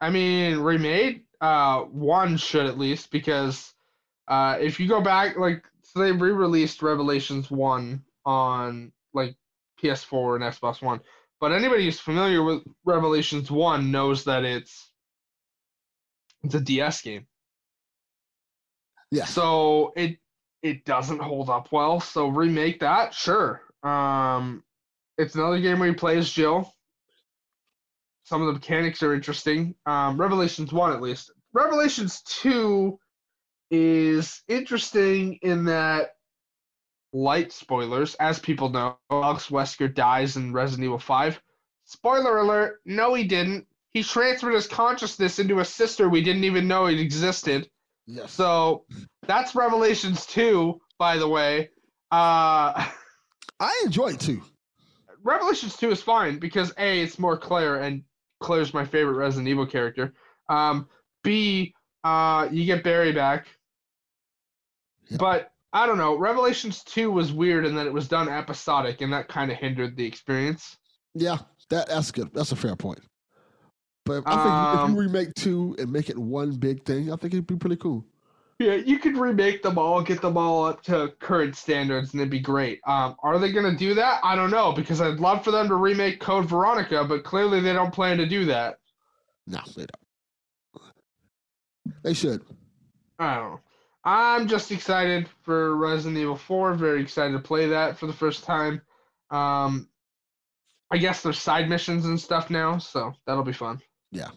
I 0.00 0.10
mean, 0.10 0.58
remade, 0.58 1.22
uh, 1.40 1.82
one 1.82 2.36
should 2.36 2.66
at 2.66 2.78
least, 2.78 3.10
because 3.10 3.72
uh, 4.28 4.58
if 4.60 4.78
you 4.78 4.88
go 4.88 5.00
back, 5.00 5.36
like, 5.38 5.64
so 5.82 6.00
they 6.00 6.12
re 6.12 6.32
released 6.32 6.82
Revelations 6.82 7.50
1 7.50 8.02
on, 8.24 8.92
like, 9.14 9.36
PS4 9.82 10.36
and 10.36 10.44
Xbox 10.44 10.82
One. 10.82 11.00
But 11.40 11.52
anybody 11.52 11.84
who's 11.84 12.00
familiar 12.00 12.42
with 12.42 12.62
Revelations 12.84 13.50
1 13.50 13.90
knows 13.90 14.24
that 14.24 14.44
it's 14.44 14.90
it's 16.42 16.54
a 16.54 16.60
DS 16.60 17.02
game. 17.02 17.26
Yeah. 19.10 19.24
So 19.24 19.92
it 19.96 20.18
it 20.62 20.84
doesn't 20.84 21.20
hold 21.20 21.50
up 21.50 21.68
well. 21.72 22.00
So 22.00 22.28
remake 22.28 22.80
that, 22.80 23.14
sure. 23.14 23.62
Um, 23.82 24.64
it's 25.18 25.34
another 25.34 25.60
game 25.60 25.78
where 25.78 25.88
you 25.88 25.94
play 25.94 26.18
as 26.18 26.30
Jill. 26.30 26.72
Some 28.26 28.42
of 28.42 28.48
the 28.48 28.54
mechanics 28.54 29.04
are 29.04 29.14
interesting. 29.14 29.76
Um, 29.86 30.20
Revelations 30.20 30.72
one 30.72 30.92
at 30.92 31.00
least. 31.00 31.30
Revelations 31.52 32.22
two 32.22 32.98
is 33.70 34.42
interesting 34.48 35.38
in 35.42 35.64
that 35.66 36.16
light 37.12 37.52
spoilers, 37.52 38.16
as 38.16 38.40
people 38.40 38.68
know, 38.68 38.98
Alex 39.12 39.46
Wesker 39.46 39.94
dies 39.94 40.36
in 40.36 40.52
Resident 40.52 40.84
Evil 40.84 40.98
five. 40.98 41.40
Spoiler 41.84 42.38
alert: 42.38 42.80
No, 42.84 43.14
he 43.14 43.22
didn't. 43.22 43.64
He 43.94 44.02
transferred 44.02 44.54
his 44.54 44.66
consciousness 44.66 45.38
into 45.38 45.60
a 45.60 45.64
sister 45.64 46.08
we 46.08 46.20
didn't 46.20 46.44
even 46.44 46.66
know 46.66 46.86
it 46.86 46.98
existed. 46.98 47.70
yes. 48.06 48.32
So 48.32 48.86
that's 49.22 49.54
Revelations 49.54 50.26
2, 50.26 50.78
by 50.98 51.16
the 51.16 51.28
way. 51.28 51.70
Uh, 52.10 52.86
I 53.60 53.82
enjoy 53.84 54.08
it 54.08 54.20
too. 54.20 54.42
Revelations 55.22 55.76
2 55.76 55.92
is 55.92 56.02
fine 56.02 56.38
because 56.38 56.74
A, 56.76 57.00
it's 57.02 57.18
more 57.18 57.38
Claire, 57.38 57.76
and 57.76 58.02
Claire's 58.40 58.74
my 58.74 58.84
favorite 58.84 59.14
Resident 59.14 59.48
Evil 59.48 59.66
character. 59.66 60.12
Um, 60.48 60.88
B, 61.24 61.74
uh, 62.04 62.48
you 62.50 62.64
get 62.64 62.84
Barry 62.84 63.12
back. 63.12 63.46
But 65.18 65.52
I 65.72 65.86
don't 65.86 65.98
know. 65.98 66.16
Revelations 66.16 66.82
2 66.84 67.10
was 67.10 67.32
weird 67.32 67.64
in 67.64 67.74
that 67.76 67.86
it 67.86 67.92
was 67.92 68.08
done 68.08 68.28
episodic, 68.28 69.00
and 69.00 69.12
that 69.12 69.28
kind 69.28 69.50
of 69.50 69.56
hindered 69.58 69.96
the 69.96 70.04
experience. 70.04 70.76
Yeah, 71.14 71.38
that 71.70 71.88
that's 71.88 72.10
good. 72.10 72.30
That's 72.34 72.52
a 72.52 72.56
fair 72.56 72.76
point. 72.76 73.00
But 74.04 74.22
I 74.26 74.34
think 74.36 74.74
if 74.74 74.80
Um, 74.84 74.90
you 74.92 75.00
remake 75.00 75.34
two 75.34 75.74
and 75.78 75.90
make 75.90 76.10
it 76.10 76.18
one 76.18 76.52
big 76.52 76.84
thing, 76.84 77.12
I 77.12 77.16
think 77.16 77.34
it'd 77.34 77.46
be 77.46 77.56
pretty 77.56 77.76
cool. 77.76 78.04
Yeah, 78.58 78.74
you 78.74 78.98
could 78.98 79.18
remake 79.18 79.62
them 79.62 79.76
all, 79.76 80.02
get 80.02 80.22
them 80.22 80.38
all 80.38 80.64
up 80.64 80.82
to 80.84 81.12
current 81.20 81.56
standards, 81.56 82.12
and 82.12 82.20
it'd 82.20 82.30
be 82.30 82.40
great. 82.40 82.80
Um, 82.86 83.16
are 83.22 83.38
they 83.38 83.52
going 83.52 83.70
to 83.70 83.76
do 83.76 83.92
that? 83.94 84.20
I 84.24 84.34
don't 84.34 84.50
know 84.50 84.72
because 84.72 85.00
I'd 85.02 85.20
love 85.20 85.44
for 85.44 85.50
them 85.50 85.68
to 85.68 85.74
remake 85.74 86.20
Code 86.20 86.46
Veronica, 86.46 87.04
but 87.04 87.22
clearly 87.22 87.60
they 87.60 87.74
don't 87.74 87.92
plan 87.92 88.16
to 88.16 88.26
do 88.26 88.46
that. 88.46 88.78
No, 89.46 89.60
they 89.76 89.84
don't. 89.84 90.92
They 92.02 92.14
should. 92.14 92.42
I 93.18 93.34
don't 93.34 93.50
know. 93.50 93.60
I'm 94.04 94.46
just 94.48 94.70
excited 94.70 95.28
for 95.42 95.76
Resident 95.76 96.16
Evil 96.16 96.36
4. 96.36 96.74
Very 96.74 97.02
excited 97.02 97.32
to 97.32 97.40
play 97.40 97.66
that 97.68 97.98
for 97.98 98.06
the 98.06 98.12
first 98.12 98.44
time. 98.44 98.80
Um, 99.30 99.88
I 100.90 100.98
guess 100.98 101.22
there's 101.22 101.40
side 101.40 101.68
missions 101.68 102.06
and 102.06 102.18
stuff 102.18 102.48
now, 102.48 102.78
so 102.78 103.12
that'll 103.26 103.42
be 103.42 103.52
fun. 103.52 103.80
Yeah. 104.12 104.30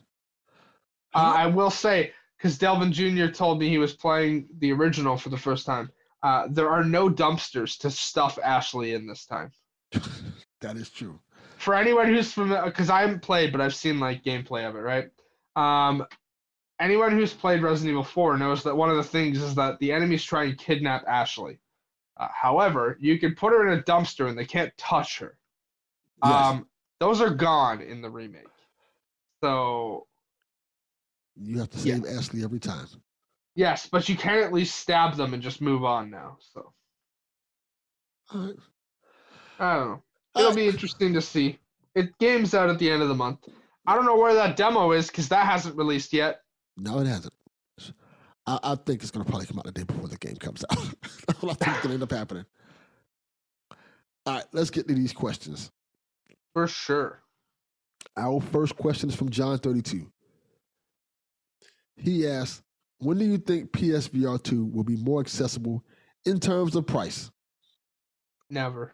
Uh, 1.14 1.34
I 1.38 1.48
will 1.48 1.70
say, 1.70 2.14
because 2.40 2.58
Delvin 2.58 2.94
Jr. 2.94 3.28
told 3.28 3.60
me 3.60 3.68
he 3.68 3.78
was 3.78 3.94
playing 3.94 4.48
the 4.60 4.72
original 4.72 5.18
for 5.18 5.28
the 5.28 5.38
first 5.38 5.66
time, 5.66 5.92
uh, 6.24 6.48
there 6.50 6.70
are 6.70 6.86
no 6.86 7.10
dumpsters 7.10 7.78
to 7.80 7.92
stuff 7.92 8.40
Ashley 8.42 8.94
in 8.94 9.06
this 9.06 9.26
time. 9.26 9.52
that 10.62 10.78
is 10.78 10.90
true. 10.90 11.20
For 11.58 11.76
anyone 11.76 12.08
who's 12.08 12.32
familiar, 12.32 12.64
because 12.64 12.90
I 12.90 13.02
haven't 13.02 13.22
played, 13.22 13.52
but 13.52 13.60
I've 13.60 13.76
seen 13.76 14.00
like 14.00 14.24
gameplay 14.24 14.68
of 14.68 14.76
it, 14.78 14.80
right? 14.80 15.10
Um, 15.58 16.06
anyone 16.80 17.12
who's 17.12 17.34
played 17.34 17.62
Resident 17.62 17.92
Evil 17.92 18.04
4 18.04 18.38
knows 18.38 18.64
that 18.64 18.76
one 18.76 18.90
of 18.90 18.96
the 18.96 19.04
things 19.04 19.42
is 19.42 19.54
that 19.56 19.78
the 19.80 19.92
enemies 19.92 20.24
try 20.24 20.46
and 20.46 20.58
kidnap 20.58 21.04
Ashley. 21.08 21.60
Uh, 22.16 22.30
however, 22.34 22.98
you 23.02 23.20
can 23.20 23.36
put 23.36 23.52
her 23.52 23.68
in 23.68 23.78
a 23.78 23.84
dumpster 23.84 24.30
and 24.30 24.38
they 24.38 24.46
can't 24.46 24.76
touch 24.78 25.20
her. 25.20 25.38
Yes. 26.24 26.34
Um, 26.34 26.68
those 27.02 27.20
are 27.20 27.30
gone 27.30 27.82
in 27.82 28.02
the 28.02 28.10
remake. 28.10 28.46
So 29.44 30.08
you 31.42 31.60
have 31.60 31.70
to 31.72 31.78
save 31.78 32.06
Ashley 32.06 32.44
every 32.44 32.60
time. 32.60 32.88
yes, 33.56 33.88
but 33.92 34.10
you 34.10 34.16
can 34.16 34.44
at 34.44 34.54
least 34.54 34.76
stab 34.76 35.16
them 35.16 35.34
and 35.34 35.42
just 35.42 35.62
move 35.62 35.84
on 35.84 36.10
now. 36.10 36.38
So 36.54 36.74
All 38.34 38.42
right. 38.42 38.56
I 39.60 39.66
oh, 39.66 39.78
don't 39.78 39.90
know. 39.90 40.04
It'll 40.38 40.56
be 40.56 40.68
ah. 40.68 40.72
interesting 40.72 41.14
to 41.14 41.22
see. 41.22 41.60
It 41.96 42.18
game's 42.20 42.54
out 42.54 42.70
at 42.70 42.80
the 42.80 42.90
end 42.90 43.02
of 43.02 43.10
the 43.10 43.16
month. 43.16 43.48
I 43.86 43.96
don't 43.96 44.06
know 44.06 44.18
where 44.18 44.36
that 44.36 44.56
demo 44.56 44.92
is 44.92 45.08
because 45.08 45.30
that 45.30 45.46
hasn't 45.46 45.76
released 45.76 46.14
yet. 46.14 46.42
No, 46.78 47.00
it 47.00 47.08
hasn't. 47.08 47.34
I, 48.46 48.60
I 48.64 48.76
think 48.76 49.02
it's 49.02 49.12
going 49.12 49.26
to 49.26 49.30
probably 49.30 49.48
come 49.48 49.60
out 49.60 49.66
the 49.66 49.72
day 49.72 49.84
before 49.84 50.08
the 50.08 50.18
game 50.18 50.36
comes 50.36 50.64
out. 50.72 50.78
That's 51.28 51.42
what 51.42 51.52
I 51.52 51.66
think 51.66 51.78
going 51.78 51.88
to 51.88 51.94
end 51.96 52.04
up 52.04 52.12
happening. 52.12 52.46
All 54.26 54.36
right, 54.36 54.46
let's 54.54 54.70
get 54.70 54.88
to 54.88 54.94
these 54.94 55.14
questions. 55.14 55.72
For 56.54 56.68
sure. 56.68 57.22
Our 58.18 58.42
first 58.42 58.76
question 58.76 59.10
is 59.10 59.16
from 59.16 59.30
John32. 59.30 60.08
He 62.00 62.28
asks, 62.28 62.64
when 63.00 63.18
do 63.18 63.26
you 63.26 63.38
think 63.38 63.72
PSVR 63.72 64.42
2 64.42 64.66
will 64.66 64.84
be 64.84 64.98
more 64.98 65.22
accessible 65.22 65.84
in 66.26 66.40
terms 66.40 66.76
of 66.76 66.86
price? 66.86 67.32
Never. 68.50 68.94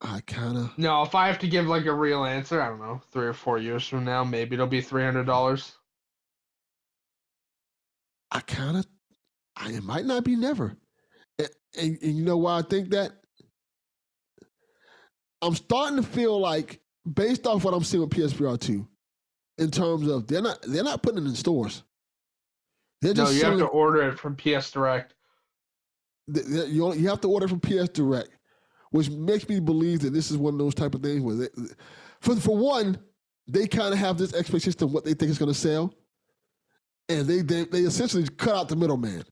I 0.00 0.20
kind 0.26 0.56
of. 0.56 0.78
No, 0.78 1.02
if 1.02 1.14
I 1.14 1.26
have 1.26 1.38
to 1.40 1.48
give 1.48 1.66
like 1.66 1.84
a 1.84 1.92
real 1.92 2.24
answer, 2.24 2.60
I 2.62 2.68
don't 2.68 2.80
know, 2.80 3.02
three 3.12 3.26
or 3.26 3.34
four 3.34 3.58
years 3.58 3.86
from 3.86 4.04
now, 4.04 4.24
maybe 4.24 4.54
it'll 4.54 4.66
be 4.66 4.80
three 4.80 5.04
hundred 5.04 5.26
dollars. 5.26 5.72
I 8.30 8.40
kind 8.40 8.78
of. 8.78 8.86
It 9.66 9.84
might 9.84 10.06
not 10.06 10.24
be 10.24 10.36
never. 10.36 10.74
And, 11.38 11.48
and, 11.78 11.98
and 12.02 12.16
you 12.16 12.24
know 12.24 12.38
why 12.38 12.58
I 12.58 12.62
think 12.62 12.90
that? 12.90 13.12
I'm 15.42 15.54
starting 15.54 15.96
to 15.96 16.02
feel 16.02 16.38
like, 16.38 16.80
based 17.12 17.46
off 17.46 17.64
what 17.64 17.74
I'm 17.74 17.84
seeing 17.84 18.02
with 18.02 18.10
PSVR 18.10 18.58
two, 18.58 18.88
in 19.60 19.70
terms 19.70 20.08
of 20.08 20.26
they're 20.26 20.42
not 20.42 20.58
they're 20.62 20.82
not 20.82 21.02
putting 21.02 21.24
it 21.24 21.28
in 21.28 21.34
stores. 21.36 21.84
They're 23.00 23.14
No, 23.14 23.24
just 23.26 23.36
you 23.36 23.44
have 23.44 23.58
to 23.58 23.66
order 23.66 24.02
it 24.08 24.18
from 24.18 24.34
PS 24.34 24.70
Direct. 24.72 25.14
th- 26.34 26.46
th- 26.46 26.68
you, 26.68 26.92
you 26.94 27.08
have 27.08 27.20
to 27.20 27.28
order 27.28 27.46
from 27.46 27.60
PS 27.60 27.88
Direct, 27.90 28.30
which 28.90 29.08
makes 29.10 29.48
me 29.48 29.60
believe 29.60 30.00
that 30.00 30.12
this 30.12 30.30
is 30.30 30.36
one 30.36 30.54
of 30.54 30.58
those 30.58 30.74
type 30.74 30.94
of 30.94 31.02
things 31.02 31.20
where, 31.22 31.36
they, 31.36 31.48
for 32.20 32.34
for 32.36 32.56
one, 32.56 32.98
they 33.46 33.66
kind 33.66 33.92
of 33.92 33.98
have 33.98 34.18
this 34.18 34.34
expectation 34.34 34.82
of 34.82 34.92
what 34.92 35.04
they 35.04 35.14
think 35.14 35.30
is 35.30 35.38
going 35.38 35.52
to 35.52 35.58
sell, 35.58 35.94
and 37.08 37.26
they, 37.26 37.42
they 37.42 37.64
they 37.64 37.80
essentially 37.80 38.26
cut 38.38 38.54
out 38.54 38.68
the 38.68 38.76
middleman. 38.76 39.24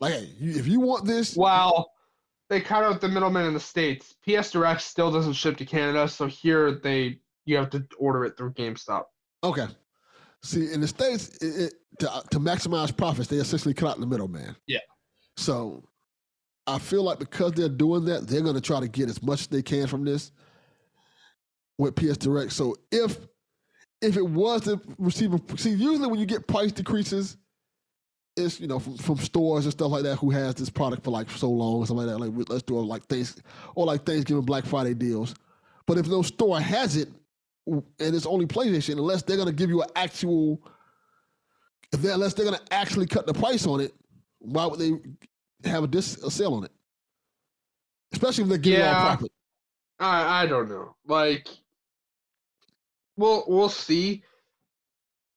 Like, 0.00 0.12
hey, 0.14 0.28
you, 0.38 0.52
if 0.58 0.66
you 0.68 0.78
want 0.80 1.04
this, 1.04 1.36
Well, 1.36 1.90
they 2.48 2.60
cut 2.60 2.84
out 2.84 3.00
the 3.00 3.08
middleman 3.08 3.46
in 3.46 3.54
the 3.54 3.60
states. 3.60 4.14
PS 4.26 4.50
Direct 4.52 4.80
still 4.80 5.10
doesn't 5.10 5.32
ship 5.32 5.56
to 5.56 5.64
Canada, 5.64 6.06
so 6.08 6.26
here 6.26 6.72
they 6.72 7.18
you 7.46 7.56
have 7.56 7.70
to 7.70 7.84
order 7.98 8.24
it 8.24 8.36
through 8.36 8.52
GameStop. 8.52 9.04
Okay. 9.44 9.66
See, 10.42 10.72
in 10.72 10.80
the 10.80 10.88
states, 10.88 11.36
it, 11.38 11.62
it, 11.62 11.74
to 11.98 12.22
to 12.30 12.38
maximize 12.38 12.96
profits, 12.96 13.28
they 13.28 13.36
essentially 13.36 13.74
cut 13.74 13.90
out 13.90 14.00
the 14.00 14.06
middleman. 14.06 14.54
Yeah. 14.66 14.78
So, 15.36 15.84
I 16.66 16.78
feel 16.78 17.02
like 17.02 17.18
because 17.18 17.52
they're 17.52 17.68
doing 17.68 18.04
that, 18.04 18.26
they're 18.26 18.42
going 18.42 18.54
to 18.54 18.60
try 18.60 18.78
to 18.78 18.88
get 18.88 19.08
as 19.08 19.22
much 19.22 19.40
as 19.40 19.46
they 19.48 19.62
can 19.62 19.86
from 19.86 20.04
this 20.04 20.32
with 21.78 21.96
PS 21.96 22.18
Direct. 22.18 22.52
So 22.52 22.76
if 22.92 23.16
if 24.02 24.16
it 24.16 24.26
was 24.28 24.62
to 24.64 24.80
receive 24.98 25.32
a 25.32 25.40
see, 25.56 25.70
usually 25.70 26.06
when 26.08 26.20
you 26.20 26.26
get 26.26 26.46
price 26.46 26.72
decreases, 26.72 27.36
it's 28.36 28.60
you 28.60 28.66
know 28.66 28.78
from, 28.78 28.98
from 28.98 29.16
stores 29.16 29.64
and 29.64 29.72
stuff 29.72 29.90
like 29.90 30.02
that 30.02 30.16
who 30.16 30.30
has 30.30 30.54
this 30.54 30.70
product 30.70 31.04
for 31.04 31.10
like 31.10 31.30
so 31.30 31.48
long 31.48 31.76
or 31.76 31.86
something 31.86 32.06
like 32.06 32.18
that. 32.18 32.24
Like 32.24 32.48
let's 32.50 32.62
do 32.62 32.78
it 32.78 32.82
like 32.82 33.04
things 33.06 33.40
or 33.74 33.86
like 33.86 34.04
Thanksgiving 34.04 34.44
Black 34.44 34.66
Friday 34.66 34.94
deals. 34.94 35.34
But 35.86 35.96
if 35.96 36.06
no 36.06 36.20
store 36.20 36.60
has 36.60 36.96
it 36.96 37.08
and 37.72 38.14
it's 38.14 38.26
only 38.26 38.46
PlayStation, 38.46 38.92
unless 38.94 39.22
they're 39.22 39.36
gonna 39.36 39.52
give 39.52 39.70
you 39.70 39.82
an 39.82 39.88
actual, 39.96 40.60
if 41.92 42.00
they're, 42.02 42.14
unless 42.14 42.34
they're 42.34 42.44
gonna 42.44 42.60
actually 42.70 43.06
cut 43.06 43.26
the 43.26 43.34
price 43.34 43.66
on 43.66 43.80
it, 43.80 43.94
why 44.38 44.66
would 44.66 44.78
they 44.80 45.68
have 45.70 45.84
a, 45.84 45.86
dis, 45.86 46.16
a 46.22 46.30
sale 46.30 46.54
on 46.54 46.64
it? 46.64 46.72
Especially 48.12 48.44
if 48.44 48.48
they're 48.48 48.58
giving 48.58 48.80
Yeah. 48.80 48.98
all 48.98 49.06
profit. 49.16 49.32
I 50.00 50.42
I 50.42 50.46
don't 50.46 50.68
know. 50.68 50.94
Like 51.06 51.48
we'll 53.16 53.44
we'll 53.48 53.68
see. 53.68 54.22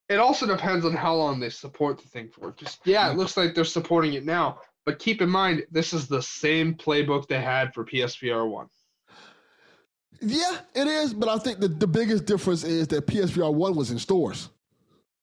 It 0.09 0.19
also 0.19 0.45
depends 0.45 0.85
on 0.85 0.93
how 0.93 1.15
long 1.15 1.39
they 1.39 1.49
support 1.49 1.97
the 2.01 2.07
thing 2.07 2.29
for. 2.29 2.51
Just 2.53 2.79
yeah, 2.85 3.07
Yeah. 3.07 3.11
it 3.11 3.17
looks 3.17 3.37
like 3.37 3.55
they're 3.55 3.63
supporting 3.65 4.13
it 4.13 4.25
now. 4.25 4.59
But 4.85 4.99
keep 4.99 5.21
in 5.21 5.29
mind, 5.29 5.65
this 5.71 5.93
is 5.93 6.07
the 6.07 6.21
same 6.21 6.73
playbook 6.75 7.27
they 7.27 7.39
had 7.41 7.73
for 7.73 7.85
PSVR 7.85 8.47
one. 8.49 8.67
Yeah, 10.21 10.57
it 10.75 10.87
is, 10.87 11.13
but 11.13 11.27
I 11.29 11.37
think 11.39 11.59
the, 11.59 11.67
the 11.67 11.87
biggest 11.87 12.25
difference 12.25 12.63
is 12.63 12.87
that 12.89 13.07
PSVR 13.07 13.53
one 13.53 13.75
was 13.75 13.89
in 13.89 13.97
stores. 13.97 14.49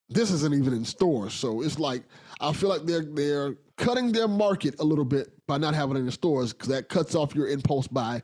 This 0.08 0.30
isn't 0.30 0.54
even 0.54 0.72
in 0.72 0.84
stores, 0.84 1.34
so 1.34 1.62
it's 1.62 1.78
like 1.78 2.02
I 2.40 2.52
feel 2.52 2.68
like 2.68 2.84
they're 2.84 3.04
they're 3.04 3.56
cutting 3.76 4.10
their 4.10 4.26
market 4.26 4.80
a 4.80 4.84
little 4.84 5.04
bit 5.04 5.28
by 5.46 5.58
not 5.58 5.74
having 5.74 5.96
it 5.96 6.00
in 6.00 6.10
stores 6.10 6.52
because 6.52 6.68
that 6.68 6.88
cuts 6.88 7.14
off 7.14 7.34
your 7.34 7.48
impulse 7.48 7.86
buy 7.86 8.22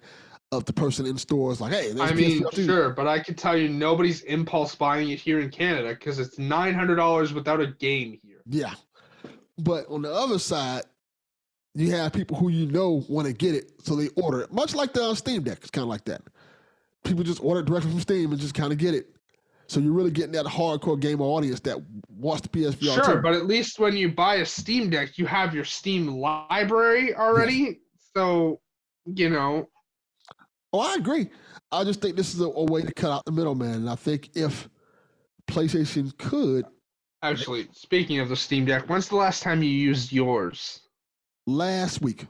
of 0.50 0.64
the 0.64 0.72
person 0.72 1.06
in 1.06 1.18
stores. 1.18 1.60
Like, 1.60 1.72
hey, 1.72 1.92
there's 1.92 2.10
I 2.10 2.14
mean, 2.14 2.42
PSVR 2.42 2.50
2. 2.52 2.64
sure, 2.64 2.90
but 2.90 3.06
I 3.06 3.18
can 3.20 3.34
tell 3.34 3.56
you 3.56 3.68
nobody's 3.68 4.22
impulse 4.22 4.74
buying 4.74 5.10
it 5.10 5.20
here 5.20 5.40
in 5.40 5.50
Canada 5.50 5.90
because 5.90 6.18
it's 6.18 6.38
nine 6.38 6.74
hundred 6.74 6.96
dollars 6.96 7.32
without 7.32 7.60
a 7.60 7.68
game 7.68 8.18
here. 8.22 8.40
Yeah, 8.46 8.74
but 9.58 9.86
on 9.88 10.02
the 10.02 10.12
other 10.12 10.38
side, 10.38 10.84
you 11.74 11.90
have 11.92 12.12
people 12.12 12.36
who 12.36 12.48
you 12.48 12.66
know 12.66 13.04
want 13.08 13.26
to 13.26 13.32
get 13.32 13.54
it, 13.54 13.72
so 13.82 13.94
they 13.94 14.08
order 14.16 14.40
it. 14.40 14.52
Much 14.52 14.74
like 14.74 14.92
the 14.92 15.04
uh, 15.04 15.14
Steam 15.14 15.42
Deck, 15.42 15.58
it's 15.60 15.70
kind 15.70 15.82
of 15.82 15.88
like 15.88 16.04
that. 16.06 16.22
People 17.04 17.24
just 17.24 17.42
order 17.42 17.60
it 17.60 17.66
directly 17.66 17.90
from 17.90 18.00
Steam 18.00 18.32
and 18.32 18.40
just 18.40 18.54
kind 18.54 18.72
of 18.72 18.78
get 18.78 18.94
it. 18.94 19.06
So 19.66 19.80
you're 19.80 19.92
really 19.92 20.10
getting 20.10 20.32
that 20.32 20.44
hardcore 20.44 21.00
gamer 21.00 21.24
audience 21.24 21.60
that 21.60 21.78
wants 22.08 22.42
the 22.42 22.48
PSVR. 22.48 22.94
Sure, 22.94 23.16
too. 23.16 23.22
but 23.22 23.32
at 23.34 23.46
least 23.46 23.78
when 23.78 23.96
you 23.96 24.12
buy 24.12 24.36
a 24.36 24.46
Steam 24.46 24.90
Deck, 24.90 25.16
you 25.16 25.26
have 25.26 25.54
your 25.54 25.64
Steam 25.64 26.06
library 26.06 27.14
already. 27.14 27.80
So, 28.14 28.60
you 29.06 29.30
know, 29.30 29.68
Oh, 30.74 30.80
I 30.80 30.96
agree. 30.96 31.28
I 31.70 31.84
just 31.84 32.00
think 32.00 32.16
this 32.16 32.34
is 32.34 32.40
a, 32.40 32.46
a 32.46 32.64
way 32.64 32.82
to 32.82 32.92
cut 32.92 33.12
out 33.12 33.24
the 33.24 33.30
middleman. 33.30 33.74
And 33.74 33.88
I 33.90 33.94
think 33.94 34.30
if 34.34 34.68
PlayStation 35.46 36.16
could 36.18 36.64
actually, 37.22 37.68
speaking 37.72 38.18
of 38.18 38.28
the 38.28 38.34
Steam 38.34 38.64
Deck, 38.64 38.88
when's 38.88 39.08
the 39.08 39.14
last 39.14 39.42
time 39.42 39.62
you 39.62 39.70
used 39.70 40.12
yours? 40.12 40.80
last 41.46 42.00
week 42.00 42.26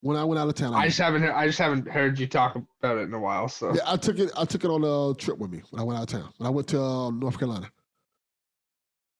when 0.00 0.16
I 0.16 0.24
went 0.24 0.38
out 0.38 0.48
of 0.48 0.54
town, 0.54 0.74
I, 0.74 0.80
I 0.80 0.86
just 0.86 0.98
haven't. 0.98 1.24
I 1.24 1.46
just 1.46 1.58
haven't 1.58 1.88
heard 1.88 2.18
you 2.18 2.26
talk 2.26 2.56
about 2.56 2.98
it 2.98 3.02
in 3.02 3.14
a 3.14 3.18
while. 3.18 3.48
So 3.48 3.74
yeah, 3.74 3.82
I 3.86 3.96
took 3.96 4.18
it. 4.18 4.30
I 4.36 4.44
took 4.44 4.64
it 4.64 4.68
on 4.70 4.84
a 4.84 5.14
trip 5.14 5.38
with 5.38 5.50
me 5.50 5.62
when 5.70 5.80
I 5.80 5.84
went 5.84 5.98
out 5.98 6.12
of 6.12 6.20
town. 6.20 6.32
When 6.38 6.46
I 6.46 6.50
went 6.50 6.68
to 6.68 6.80
um, 6.80 7.18
North 7.18 7.38
Carolina, 7.38 7.68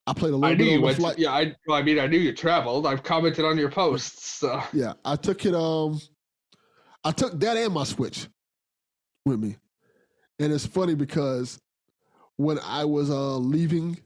I 0.06 0.12
played 0.12 0.32
a 0.32 0.36
I 0.36 0.38
little 0.38 0.56
knew 0.56 0.64
bit 0.64 0.80
you 0.80 0.86
on 0.86 0.94
the 0.94 1.14
to- 1.14 1.20
yeah, 1.20 1.32
I. 1.32 1.56
Well, 1.66 1.76
I 1.78 1.82
mean, 1.82 1.98
I 1.98 2.06
knew 2.06 2.18
you 2.18 2.32
traveled. 2.32 2.86
I've 2.86 3.02
commented 3.02 3.44
on 3.44 3.58
your 3.58 3.70
posts. 3.70 4.30
So 4.38 4.62
Yeah, 4.72 4.92
I 5.04 5.16
took 5.16 5.44
it. 5.44 5.54
Um, 5.54 6.00
I 7.04 7.10
took 7.10 7.38
that 7.40 7.56
and 7.56 7.74
my 7.74 7.84
Switch 7.84 8.28
with 9.24 9.40
me, 9.40 9.56
and 10.38 10.52
it's 10.52 10.66
funny 10.66 10.94
because 10.94 11.60
when 12.36 12.58
I 12.64 12.84
was 12.84 13.10
uh 13.10 13.36
leaving 13.36 13.98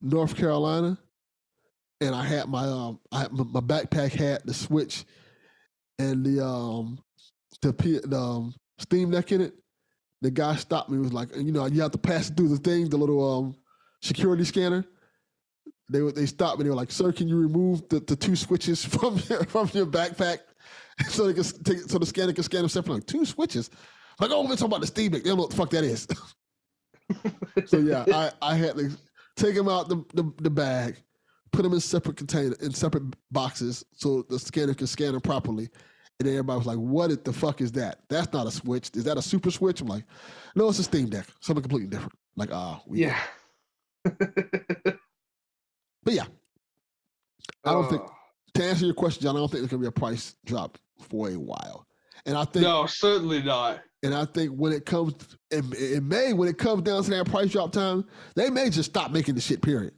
North 0.00 0.34
Carolina, 0.36 0.96
and 2.00 2.14
I 2.14 2.24
had 2.24 2.48
my 2.48 2.64
um, 2.64 2.98
I 3.12 3.20
had, 3.20 3.32
my 3.32 3.44
my 3.44 3.60
backpack 3.60 4.12
had 4.12 4.42
the 4.46 4.54
Switch 4.54 5.04
and 6.00 6.24
the 6.24 6.44
um 6.44 6.98
the 7.62 7.72
P, 7.72 7.98
the 8.02 8.18
um, 8.18 8.54
Steam 8.78 9.10
Deck 9.10 9.32
in 9.32 9.42
it. 9.42 9.54
The 10.22 10.30
guy 10.30 10.56
stopped 10.56 10.90
me. 10.90 10.98
Was 10.98 11.12
like, 11.12 11.34
you 11.36 11.52
know, 11.52 11.66
you 11.66 11.80
have 11.82 11.92
to 11.92 11.98
pass 11.98 12.30
through 12.30 12.48
the 12.48 12.58
thing, 12.58 12.88
the 12.88 12.96
little 12.96 13.38
um 13.38 13.56
security 14.02 14.44
scanner. 14.44 14.84
They 15.90 16.00
they 16.12 16.26
stopped 16.26 16.58
me. 16.58 16.64
They 16.64 16.70
were 16.70 16.76
like, 16.76 16.90
"Sir, 16.90 17.12
can 17.12 17.28
you 17.28 17.36
remove 17.36 17.88
the, 17.88 18.00
the 18.00 18.16
two 18.16 18.36
switches 18.36 18.84
from 18.94 19.20
your 19.28 19.44
from 19.44 19.70
your 19.72 19.86
backpack 19.86 20.38
so 21.08 21.26
they 21.26 21.34
can 21.34 21.44
take 21.64 21.78
so 21.80 21.98
the 21.98 22.06
scanner 22.06 22.32
can 22.32 22.44
scan 22.44 22.62
them 22.62 22.68
separately?" 22.68 23.00
Like 23.00 23.06
two 23.06 23.24
switches. 23.24 23.70
Like, 24.18 24.30
oh, 24.30 24.42
we're 24.42 24.50
talking 24.50 24.66
about 24.66 24.82
the 24.82 24.86
Steam 24.86 25.12
Deck. 25.12 25.22
They 25.22 25.30
don't 25.30 25.38
know 25.38 25.44
what 25.44 25.50
the 25.50 25.56
fuck 25.56 25.70
that 25.70 25.84
is. 25.84 26.06
so 27.66 27.78
yeah, 27.78 28.04
I, 28.12 28.30
I 28.42 28.54
had 28.54 28.76
to 28.76 28.90
take 29.34 29.54
them 29.54 29.66
out 29.66 29.88
the, 29.88 30.04
the, 30.12 30.30
the 30.42 30.50
bag, 30.50 31.02
put 31.52 31.62
them 31.62 31.72
in 31.72 31.80
separate 31.80 32.18
container 32.18 32.54
in 32.60 32.72
separate 32.72 33.04
boxes 33.30 33.82
so 33.94 34.22
the 34.28 34.38
scanner 34.38 34.74
can 34.74 34.86
scan 34.86 35.12
them 35.12 35.22
properly. 35.22 35.70
And 36.20 36.28
everybody 36.28 36.58
was 36.58 36.66
like, 36.66 36.76
"What 36.76 37.24
the 37.24 37.32
fuck 37.32 37.60
is 37.62 37.72
that? 37.72 38.00
That's 38.10 38.30
not 38.32 38.46
a 38.46 38.50
switch. 38.50 38.90
Is 38.94 39.04
that 39.04 39.16
a 39.16 39.22
super 39.22 39.50
switch?" 39.50 39.80
I'm 39.80 39.88
like, 39.88 40.04
"No, 40.54 40.68
it's 40.68 40.78
a 40.78 40.82
Steam 40.84 41.08
Deck. 41.08 41.26
Something 41.40 41.62
completely 41.62 41.88
different." 41.88 42.12
Like, 42.36 42.52
ah, 42.52 42.82
we 42.86 43.00
yeah. 43.00 43.18
But 46.02 46.14
yeah, 46.14 46.26
I 47.64 47.72
don't 47.72 47.88
think 47.88 48.02
Uh, 48.02 48.08
to 48.54 48.64
answer 48.64 48.86
your 48.86 48.94
question, 48.94 49.22
John, 49.22 49.36
I 49.36 49.38
don't 49.38 49.48
think 49.50 49.60
there's 49.60 49.70
gonna 49.70 49.82
be 49.82 49.86
a 49.86 49.92
price 49.92 50.34
drop 50.46 50.78
for 50.98 51.28
a 51.30 51.38
while. 51.38 51.86
And 52.26 52.36
I 52.36 52.44
think, 52.44 52.64
no, 52.64 52.86
certainly 52.86 53.42
not. 53.42 53.80
and 54.02 54.14
I 54.14 54.24
think 54.26 54.52
when 54.52 54.72
it 54.72 54.86
comes, 54.86 55.14
in, 55.50 55.72
in 55.76 56.06
May, 56.08 56.32
when 56.32 56.48
it 56.48 56.56
comes 56.58 56.82
down 56.82 57.02
to 57.02 57.10
that 57.10 57.26
price 57.26 57.50
drop 57.50 57.72
time, 57.72 58.04
they 58.34 58.48
may 58.50 58.70
just 58.70 58.90
stop 58.90 59.10
making 59.10 59.34
the 59.34 59.40
shit. 59.40 59.60
Period. 59.62 59.92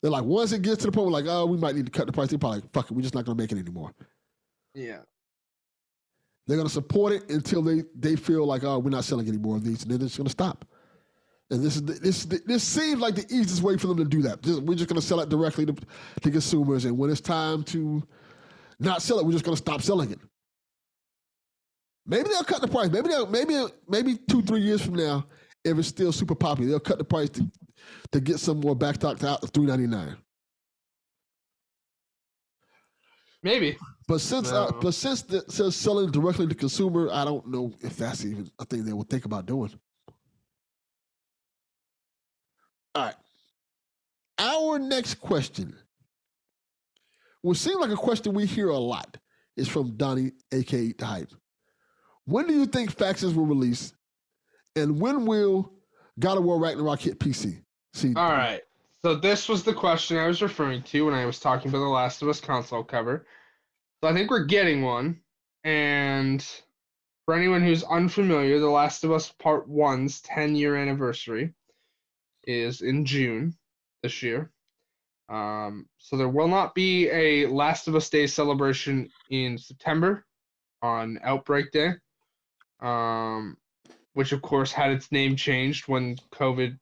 They're 0.00 0.10
like, 0.10 0.24
once 0.24 0.52
it 0.52 0.62
gets 0.62 0.78
to 0.82 0.86
the 0.86 0.92
point 0.92 1.06
where 1.10 1.22
like, 1.22 1.26
oh, 1.28 1.46
we 1.46 1.56
might 1.56 1.74
need 1.76 1.86
to 1.86 1.92
cut 1.92 2.06
the 2.06 2.12
price. 2.12 2.28
They're 2.30 2.38
probably 2.38 2.60
like, 2.60 2.72
fuck 2.72 2.90
it, 2.90 2.94
we're 2.94 3.02
just 3.02 3.14
not 3.14 3.24
gonna 3.24 3.36
make 3.38 3.50
it 3.52 3.58
anymore. 3.58 3.92
Yeah. 4.74 4.98
They're 6.52 6.58
gonna 6.58 6.68
support 6.68 7.14
it 7.14 7.30
until 7.30 7.62
they 7.62 7.82
they 7.98 8.14
feel 8.14 8.44
like, 8.44 8.62
oh, 8.62 8.78
we're 8.78 8.90
not 8.90 9.04
selling 9.04 9.26
any 9.26 9.38
more 9.38 9.56
of 9.56 9.64
these, 9.64 9.84
and 9.84 9.90
then 9.90 10.02
it's 10.02 10.18
gonna 10.18 10.28
stop. 10.28 10.66
And 11.50 11.64
this 11.64 11.76
is 11.76 11.82
the, 11.82 11.94
this 11.94 12.26
this 12.26 12.62
seems 12.62 13.00
like 13.00 13.14
the 13.14 13.24
easiest 13.34 13.62
way 13.62 13.78
for 13.78 13.86
them 13.86 13.96
to 13.96 14.04
do 14.04 14.20
that. 14.20 14.44
We're 14.44 14.74
just 14.74 14.90
gonna 14.90 15.00
sell 15.00 15.20
it 15.20 15.30
directly 15.30 15.64
to, 15.64 15.74
to 16.20 16.30
consumers, 16.30 16.84
and 16.84 16.98
when 16.98 17.08
it's 17.08 17.22
time 17.22 17.62
to 17.62 18.02
not 18.78 19.00
sell 19.00 19.18
it, 19.18 19.24
we're 19.24 19.32
just 19.32 19.46
gonna 19.46 19.56
stop 19.56 19.80
selling 19.80 20.10
it. 20.10 20.18
Maybe 22.04 22.28
they'll 22.28 22.44
cut 22.44 22.60
the 22.60 22.68
price. 22.68 22.90
Maybe 22.90 23.08
they'll 23.08 23.28
maybe 23.28 23.54
maybe 23.88 24.18
two 24.28 24.42
three 24.42 24.60
years 24.60 24.84
from 24.84 24.96
now, 24.96 25.24
if 25.64 25.78
it's 25.78 25.88
still 25.88 26.12
super 26.12 26.34
popular, 26.34 26.68
they'll 26.68 26.80
cut 26.80 26.98
the 26.98 27.04
price 27.04 27.30
to 27.30 27.50
to 28.10 28.20
get 28.20 28.38
some 28.38 28.60
more 28.60 28.76
backstock 28.76 29.18
to 29.20 29.28
out 29.30 29.40
to 29.40 29.46
three 29.46 29.64
ninety 29.64 29.86
nine. 29.86 30.18
Maybe. 33.42 33.78
But 34.08 34.20
since 34.20 34.50
uh, 34.50 34.70
No. 34.70 34.78
but 34.80 34.94
since 34.94 35.22
the, 35.22 35.44
since 35.48 35.76
selling 35.76 36.10
directly 36.10 36.46
to 36.46 36.54
consumer, 36.54 37.08
I 37.12 37.24
don't 37.24 37.46
know 37.48 37.72
if 37.80 37.96
that's 37.96 38.24
even 38.24 38.50
a 38.58 38.64
thing 38.64 38.84
they 38.84 38.92
would 38.92 39.08
think 39.08 39.24
about 39.24 39.46
doing. 39.46 39.70
All 42.94 43.04
right. 43.04 43.14
Our 44.38 44.78
next 44.78 45.14
question, 45.16 45.74
which 47.42 47.58
seems 47.58 47.76
like 47.80 47.90
a 47.90 47.96
question 47.96 48.34
we 48.34 48.46
hear 48.46 48.68
a 48.70 48.78
lot, 48.78 49.16
is 49.56 49.68
from 49.68 49.96
Donnie, 49.96 50.32
aka 50.52 50.92
the 50.92 51.06
Hype. 51.06 51.32
When 52.24 52.46
do 52.46 52.54
you 52.54 52.66
think 52.66 52.90
factions 52.90 53.34
will 53.34 53.46
release? 53.46 53.92
And 54.76 55.00
when 55.00 55.26
will 55.26 55.72
God 56.18 56.38
of 56.38 56.44
War 56.44 56.58
Ragnarok 56.58 57.00
hit 57.00 57.18
PC? 57.18 57.62
See, 57.94 58.14
All 58.14 58.32
right. 58.32 58.60
So 59.04 59.16
this 59.16 59.48
was 59.48 59.64
the 59.64 59.74
question 59.74 60.16
I 60.16 60.28
was 60.28 60.40
referring 60.42 60.82
to 60.84 61.04
when 61.06 61.14
I 61.14 61.26
was 61.26 61.40
talking 61.40 61.68
about 61.68 61.80
the 61.80 61.86
Last 61.86 62.22
of 62.22 62.28
Us 62.28 62.40
console 62.40 62.84
cover. 62.84 63.26
So 64.02 64.08
I 64.08 64.14
think 64.14 64.30
we're 64.30 64.44
getting 64.44 64.82
one. 64.82 65.20
And 65.62 66.44
for 67.24 67.34
anyone 67.34 67.62
who's 67.62 67.84
unfamiliar, 67.84 68.58
The 68.58 68.68
Last 68.68 69.04
of 69.04 69.12
Us 69.12 69.30
Part 69.30 69.70
1's 69.70 70.20
10 70.22 70.56
year 70.56 70.74
anniversary 70.74 71.54
is 72.44 72.82
in 72.82 73.04
June 73.04 73.54
this 74.02 74.20
year. 74.22 74.50
Um, 75.28 75.86
so 75.98 76.16
there 76.16 76.28
will 76.28 76.48
not 76.48 76.74
be 76.74 77.08
a 77.10 77.46
Last 77.46 77.86
of 77.86 77.94
Us 77.94 78.10
Day 78.10 78.26
celebration 78.26 79.08
in 79.30 79.56
September 79.56 80.26
on 80.82 81.20
Outbreak 81.22 81.70
Day, 81.70 81.92
um, 82.80 83.56
which 84.14 84.32
of 84.32 84.42
course 84.42 84.72
had 84.72 84.90
its 84.90 85.12
name 85.12 85.36
changed 85.36 85.86
when 85.86 86.16
COVID 86.32 86.76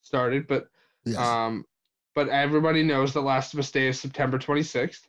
started. 0.00 0.46
But 0.46 0.68
yes. 1.04 1.18
um, 1.18 1.66
but 2.14 2.30
everybody 2.30 2.82
knows 2.82 3.12
that 3.12 3.20
Last 3.20 3.52
of 3.52 3.60
Us 3.60 3.70
Day 3.70 3.88
is 3.88 4.00
September 4.00 4.38
26th. 4.38 5.02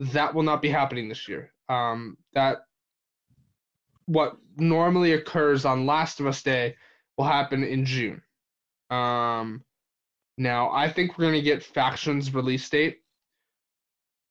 That 0.00 0.34
will 0.34 0.42
not 0.42 0.62
be 0.62 0.68
happening 0.68 1.08
this 1.08 1.28
year. 1.28 1.52
Um, 1.68 2.16
that 2.34 2.64
what 4.06 4.36
normally 4.56 5.12
occurs 5.12 5.64
on 5.64 5.86
Last 5.86 6.20
of 6.20 6.26
Us 6.26 6.42
Day 6.42 6.76
will 7.16 7.24
happen 7.24 7.62
in 7.62 7.84
June. 7.84 8.22
Um, 8.90 9.64
now 10.36 10.70
I 10.70 10.90
think 10.90 11.16
we're 11.16 11.26
gonna 11.26 11.42
get 11.42 11.62
Factions 11.62 12.34
release 12.34 12.68
date. 12.68 12.98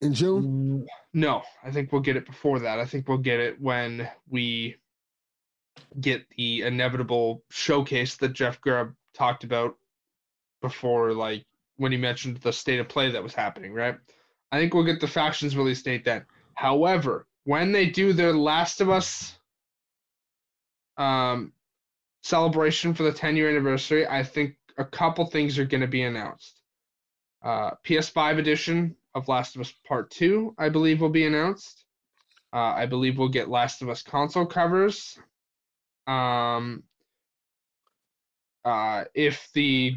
in 0.02 0.14
June? 0.14 0.86
No, 1.14 1.44
I 1.64 1.72
think 1.72 1.92
we'll 1.92 2.02
get 2.02 2.18
it 2.18 2.26
before 2.26 2.60
that. 2.60 2.80
I 2.80 2.86
think 2.86 3.08
we'll 3.08 3.18
get 3.18 3.40
it 3.40 3.60
when 3.62 4.10
we 4.30 4.78
get 6.00 6.26
the 6.38 6.62
inevitable 6.62 7.44
showcase 7.50 8.18
that 8.18 8.34
Jeff 8.34 8.62
Grubb 8.62 8.94
talked 9.14 9.44
about 9.44 9.76
before, 10.62 11.14
like 11.14 11.46
when 11.78 11.92
he 11.92 11.98
mentioned 11.98 12.38
the 12.38 12.54
state 12.54 12.80
of 12.80 12.88
play 12.88 13.12
that 13.12 13.24
was 13.24 13.34
happening, 13.34 13.74
right? 13.74 13.98
I 14.52 14.60
think 14.60 14.74
we'll 14.74 14.84
get 14.84 15.00
the 15.00 15.08
factions 15.08 15.56
release 15.56 15.82
date 15.82 16.06
then. 16.06 16.26
However, 16.56 17.26
when 17.46 17.72
they 17.72 17.88
do 17.88 18.14
their 18.14 18.34
Last 18.34 18.82
of 18.82 18.90
Us 18.90 19.38
um, 20.98 21.54
celebration 22.24 22.94
for 22.94 23.04
the 23.04 23.14
10 23.14 23.36
year 23.36 23.50
anniversary, 23.50 24.08
I 24.08 24.24
think 24.24 24.56
a 24.78 24.86
couple 24.86 25.26
things 25.26 25.58
are 25.58 25.66
going 25.66 25.82
to 25.82 25.88
be 25.88 26.04
announced. 26.04 26.62
Uh, 27.44 27.72
PS5 27.86 28.38
edition 28.38 28.96
of 29.16 29.28
Last 29.28 29.56
of 29.56 29.62
Us 29.62 29.74
Part 29.88 30.12
2, 30.12 30.56
I 30.58 30.70
believe, 30.70 31.02
will 31.02 31.10
be 31.10 31.26
announced. 31.26 31.86
Uh, 32.54 32.74
I 32.76 32.86
believe 32.86 33.18
we'll 33.18 33.30
get 33.30 33.50
Last 33.50 33.82
of 33.82 33.90
Us 33.90 34.04
console 34.04 34.46
covers. 34.46 35.18
Um, 36.08 36.84
uh, 38.66 39.06
if 39.16 39.50
the 39.54 39.96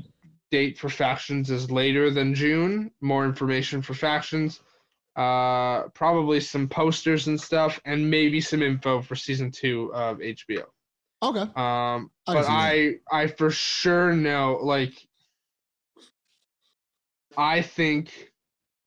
date 0.55 0.79
for 0.79 0.89
factions 0.89 1.51
is 1.51 1.69
later 1.69 2.13
than 2.13 2.33
June, 2.33 2.93
more 3.01 3.25
information 3.25 3.83
for 3.83 3.93
factions. 3.93 4.61
Uh, 5.17 5.89
probably 5.89 6.39
some 6.39 6.69
posters 6.69 7.27
and 7.27 7.41
stuff, 7.41 7.81
and 7.85 8.09
maybe 8.09 8.41
some 8.41 8.63
info 8.63 9.03
for 9.03 9.17
season 9.17 9.51
two 9.51 9.93
of 9.93 10.19
HBO. 10.19 10.67
Okay. 11.25 11.41
Um, 11.41 12.11
I 12.29 12.35
but 12.35 12.43
that. 12.43 12.51
I 12.51 12.95
I 13.11 13.27
for 13.27 13.51
sure 13.51 14.13
know 14.15 14.61
like 14.63 14.93
I 17.37 17.61
think 17.61 18.33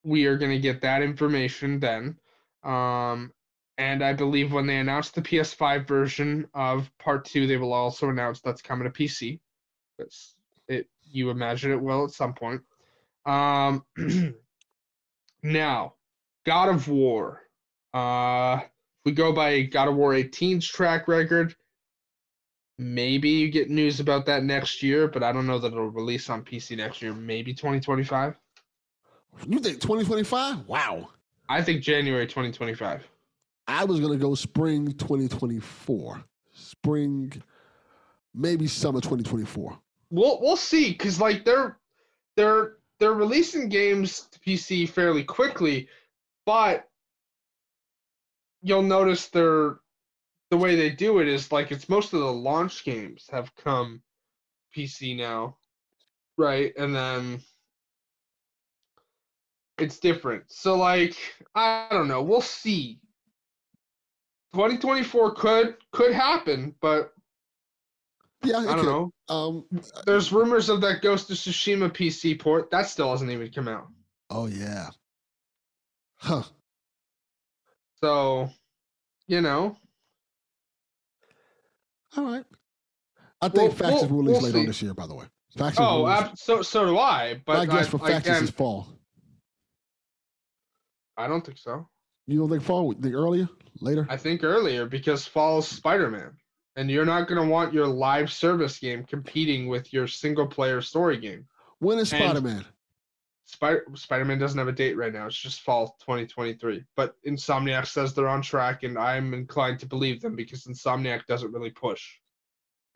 we 0.05 0.25
are 0.25 0.37
gonna 0.37 0.59
get 0.59 0.81
that 0.81 1.01
information 1.01 1.81
then. 1.81 2.17
Um, 2.63 3.33
and 3.77 4.01
I 4.01 4.13
believe 4.13 4.53
when 4.53 4.67
they 4.67 4.77
announce 4.77 5.11
the 5.11 5.21
PS5 5.21 5.85
version 5.85 6.47
of 6.53 6.89
Part 6.97 7.25
Two, 7.25 7.45
they 7.45 7.57
will 7.57 7.73
also 7.73 8.07
announce 8.09 8.39
that's 8.39 8.61
coming 8.61 8.89
to 8.89 8.97
PC. 8.97 9.39
That's 9.97 10.35
it. 10.69 10.87
You 11.09 11.29
imagine 11.29 11.71
it 11.71 11.81
will 11.81 12.03
at 12.03 12.11
some 12.11 12.33
point. 12.33 12.61
Um, 13.25 13.83
now, 15.43 15.93
God 16.45 16.69
of 16.69 16.87
War. 16.87 17.41
Uh, 17.93 18.59
if 18.61 19.05
we 19.05 19.11
go 19.11 19.31
by 19.31 19.61
God 19.61 19.87
of 19.87 19.95
War 19.95 20.13
18's 20.13 20.67
track 20.67 21.07
record, 21.07 21.55
maybe 22.77 23.29
you 23.29 23.49
get 23.49 23.69
news 23.69 23.99
about 23.99 24.25
that 24.27 24.43
next 24.43 24.83
year, 24.83 25.07
but 25.07 25.23
I 25.23 25.31
don't 25.31 25.47
know 25.47 25.59
that 25.59 25.71
it'll 25.71 25.89
release 25.89 26.29
on 26.29 26.43
PC 26.43 26.77
next 26.77 27.01
year. 27.01 27.13
Maybe 27.13 27.53
2025. 27.53 28.35
You 29.47 29.59
think 29.59 29.81
2025? 29.81 30.67
Wow. 30.67 31.09
I 31.49 31.61
think 31.61 31.81
January 31.81 32.27
2025. 32.27 33.07
I 33.67 33.85
was 33.85 33.99
gonna 33.99 34.17
go 34.17 34.35
spring 34.35 34.93
2024. 34.93 36.23
Spring, 36.53 37.43
maybe 38.33 38.67
summer 38.67 39.01
2024. 39.01 39.77
We'll 40.09 40.39
we'll 40.41 40.57
see, 40.57 40.93
cause 40.93 41.19
like 41.19 41.43
they're 41.43 41.77
they're 42.35 42.77
they're 42.99 43.13
releasing 43.13 43.69
games 43.69 44.27
to 44.31 44.39
PC 44.39 44.89
fairly 44.89 45.23
quickly, 45.23 45.87
but 46.45 46.87
you'll 48.61 48.83
notice 48.83 49.27
they're 49.27 49.79
the 50.49 50.57
way 50.57 50.75
they 50.75 50.89
do 50.89 51.19
it 51.19 51.27
is 51.27 51.51
like 51.51 51.71
it's 51.71 51.89
most 51.89 52.13
of 52.13 52.19
the 52.19 52.31
launch 52.31 52.85
games 52.85 53.27
have 53.31 53.53
come 53.55 54.01
PC 54.75 55.17
now, 55.17 55.57
right? 56.37 56.73
And 56.77 56.95
then 56.95 57.41
it's 59.77 59.99
different. 59.99 60.43
So 60.47 60.75
like 60.77 61.17
I 61.55 61.87
don't 61.91 62.07
know, 62.07 62.21
we'll 62.21 62.41
see. 62.41 62.99
2024 64.53 65.35
could 65.35 65.75
could 65.91 66.13
happen, 66.13 66.73
but 66.81 67.11
Yeah, 68.43 68.57
I 68.59 68.63
don't 68.65 68.75
could. 68.77 68.85
know. 68.85 69.11
Um. 69.29 69.65
There's 70.05 70.31
rumors 70.31 70.69
of 70.69 70.79
that 70.81 71.01
Ghost 71.01 71.29
of 71.31 71.37
Tsushima 71.37 71.89
PC 71.89 72.39
port. 72.39 72.69
That 72.71 72.87
still 72.87 73.09
hasn't 73.11 73.31
even 73.31 73.51
come 73.51 73.67
out. 73.67 73.87
Oh 74.29 74.45
yeah. 74.47 74.89
Huh. 76.19 76.43
So, 78.03 78.49
you 79.27 79.41
know, 79.41 79.75
All 82.15 82.23
right. 82.25 82.45
I 83.41 83.49
think 83.49 83.69
Well, 83.69 83.71
factions 83.71 84.01
we'll- 84.01 84.09
will 84.09 84.17
release 84.23 84.33
we'll 84.41 84.45
later 84.51 84.59
on 84.59 84.65
this 84.67 84.81
year. 84.81 84.93
By 84.93 85.07
the 85.07 85.15
way, 85.15 85.25
factions. 85.57 85.79
oh, 85.87 85.99
will 86.01 86.09
ab- 86.09 86.37
so 86.37 86.61
so 86.61 86.85
do 86.85 86.97
I. 86.97 87.41
But 87.45 87.57
I 87.57 87.65
guess 87.65 87.87
for 87.87 87.97
I, 88.03 88.11
factions 88.11 88.27
again, 88.37 88.43
is 88.43 88.49
fall. 88.51 88.87
I 91.17 91.27
don't 91.27 91.45
think 91.45 91.57
so. 91.57 91.87
You 92.27 92.39
don't 92.39 92.49
think 92.49 92.63
fall? 92.63 92.93
Think 92.93 93.13
earlier, 93.15 93.47
later? 93.79 94.05
I 94.09 94.17
think 94.17 94.43
earlier 94.43 94.85
because 94.85 95.25
fall's 95.25 95.67
Spider-Man, 95.67 96.35
and 96.77 96.89
you're 96.89 97.05
not 97.05 97.27
gonna 97.27 97.45
want 97.45 97.73
your 97.73 97.87
live 97.87 98.31
service 98.31 98.79
game 98.79 99.03
competing 99.03 99.67
with 99.67 99.91
your 99.91 100.07
single-player 100.07 100.81
story 100.81 101.17
game. 101.17 101.45
when 101.79 101.99
is 101.99 102.09
Spider 102.09 102.39
Man? 102.41 102.63
Spider 103.45 103.85
Spider-Man 103.95 104.39
doesn't 104.39 104.57
have 104.57 104.67
a 104.67 104.73
date 104.73 104.95
right 104.95 105.13
now. 105.13 105.25
It's 105.25 105.35
just 105.37 105.61
fall 105.61 105.97
2023. 106.01 106.83
But 106.95 107.15
Insomniac 107.25 107.87
says 107.87 108.13
they're 108.13 108.27
on 108.27 108.41
track, 108.41 108.83
and 108.83 108.97
I'm 108.97 109.33
inclined 109.33 109.79
to 109.79 109.85
believe 109.85 110.21
them 110.21 110.35
because 110.35 110.65
Insomniac 110.65 111.25
doesn't 111.27 111.51
really 111.51 111.69
push. 111.71 112.05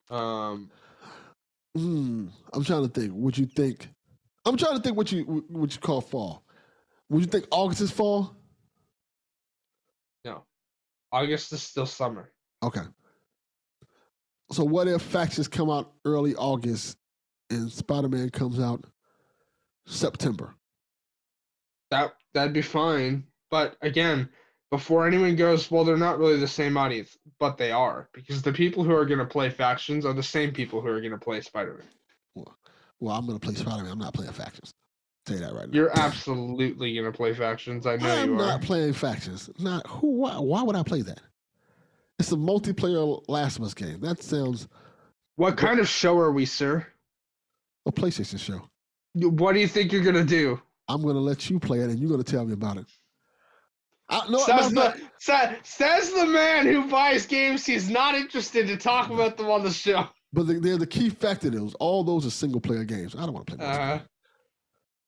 Um, 0.09 0.69
Hmm. 1.73 2.27
I'm 2.51 2.65
trying 2.65 2.83
to 2.85 2.89
think. 2.89 3.13
Would 3.15 3.37
you 3.37 3.45
think? 3.45 3.87
I'm 4.45 4.57
trying 4.57 4.75
to 4.75 4.81
think 4.83 4.97
what 4.97 5.09
you 5.11 5.45
what 5.47 5.73
you 5.73 5.79
call 5.79 6.01
fall. 6.01 6.43
Would 7.09 7.21
you 7.21 7.27
think 7.27 7.45
August 7.49 7.79
is 7.81 7.91
fall? 7.91 8.35
no, 10.25 10.43
August 11.13 11.53
is 11.53 11.63
still 11.63 11.85
summer. 11.85 12.31
Okay. 12.61 12.81
So 14.51 14.63
what 14.63 14.87
if 14.87 15.01
factions 15.01 15.47
come 15.47 15.69
out 15.69 15.93
early 16.05 16.35
August 16.35 16.97
and 17.49 17.71
Spider 17.71 18.09
Man 18.09 18.29
comes 18.29 18.59
out 18.59 18.85
September? 19.85 20.55
That 21.89 22.13
that'd 22.33 22.53
be 22.53 22.61
fine. 22.61 23.25
But 23.49 23.75
again, 23.81 24.29
before 24.69 25.07
anyone 25.07 25.35
goes, 25.35 25.69
well, 25.69 25.83
they're 25.83 25.97
not 25.97 26.19
really 26.19 26.37
the 26.37 26.47
same 26.47 26.77
audience, 26.77 27.17
but 27.39 27.57
they 27.57 27.71
are 27.71 28.09
because 28.13 28.41
the 28.41 28.53
people 28.53 28.83
who 28.83 28.93
are 28.95 29.05
going 29.05 29.19
to 29.19 29.25
play 29.25 29.49
factions 29.49 30.05
are 30.05 30.13
the 30.13 30.23
same 30.23 30.51
people 30.51 30.81
who 30.81 30.87
are 30.87 31.01
going 31.01 31.11
to 31.11 31.17
play 31.17 31.41
Spider-Man. 31.41 31.87
Well, 32.99 33.15
I'm 33.15 33.25
gonna 33.25 33.39
play 33.39 33.55
Spider 33.55 33.83
Man. 33.83 33.91
I'm 33.91 33.99
not 33.99 34.13
playing 34.13 34.31
factions. 34.31 34.73
Tell 35.25 35.35
you 35.35 35.41
that 35.41 35.53
right 35.53 35.67
now. 35.67 35.75
You're 35.75 35.97
absolutely 35.99 36.93
going 36.93 37.11
to 37.11 37.15
play 37.15 37.33
factions. 37.33 37.87
I 37.87 37.95
know 37.95 38.09
I'm 38.09 38.29
you 38.29 38.35
are. 38.35 38.37
not 38.37 38.61
playing 38.61 38.93
factions. 38.93 39.49
Not 39.59 39.85
who? 39.87 40.07
Why, 40.19 40.37
why 40.37 40.61
would 40.61 40.75
I 40.75 40.83
play 40.83 41.01
that? 41.01 41.19
It's 42.21 42.31
a 42.31 42.35
multiplayer 42.35 43.19
Last 43.27 43.57
of 43.57 43.75
game. 43.75 43.99
That 43.99 44.21
sounds 44.21 44.67
What 45.37 45.57
kind 45.57 45.79
of 45.79 45.87
show 45.89 46.19
are 46.19 46.31
we, 46.31 46.45
sir? 46.45 46.85
a 47.87 47.91
PlayStation 47.91 48.37
show. 48.37 48.61
What 49.15 49.53
do 49.53 49.59
you 49.59 49.67
think 49.67 49.91
you're 49.91 50.03
going 50.03 50.13
to 50.13 50.23
do? 50.23 50.61
I'm 50.87 51.01
gonna 51.01 51.19
let 51.19 51.49
you 51.49 51.59
play 51.59 51.79
it, 51.79 51.89
and 51.89 51.97
you're 51.97 52.11
gonna 52.11 52.23
tell 52.23 52.45
me 52.45 52.53
about 52.53 52.77
it. 52.77 52.85
I, 54.09 54.29
no, 54.29 54.39
says, 54.39 54.67
of 54.67 54.73
the, 54.73 55.01
sa- 55.19 55.53
says 55.63 56.11
the 56.11 56.27
man 56.27 56.67
who 56.67 56.87
buys 56.89 57.25
games 57.25 57.65
he's 57.65 57.89
not 57.89 58.13
interested 58.13 58.67
to 58.67 58.77
talk 58.77 59.09
about 59.09 59.37
them 59.37 59.49
on 59.49 59.63
the 59.63 59.71
show. 59.71 60.05
But 60.33 60.47
the, 60.47 60.59
they're 60.59 60.77
the 60.77 60.85
key 60.85 61.09
factor. 61.09 61.49
Those 61.49 61.73
all 61.75 62.03
those 62.03 62.25
are 62.27 62.29
single 62.29 62.61
player 62.61 62.83
games. 62.83 63.15
I 63.15 63.21
don't 63.21 63.33
want 63.33 63.47
to 63.47 63.55
play. 63.55 63.65
Uh-huh. 63.65 63.99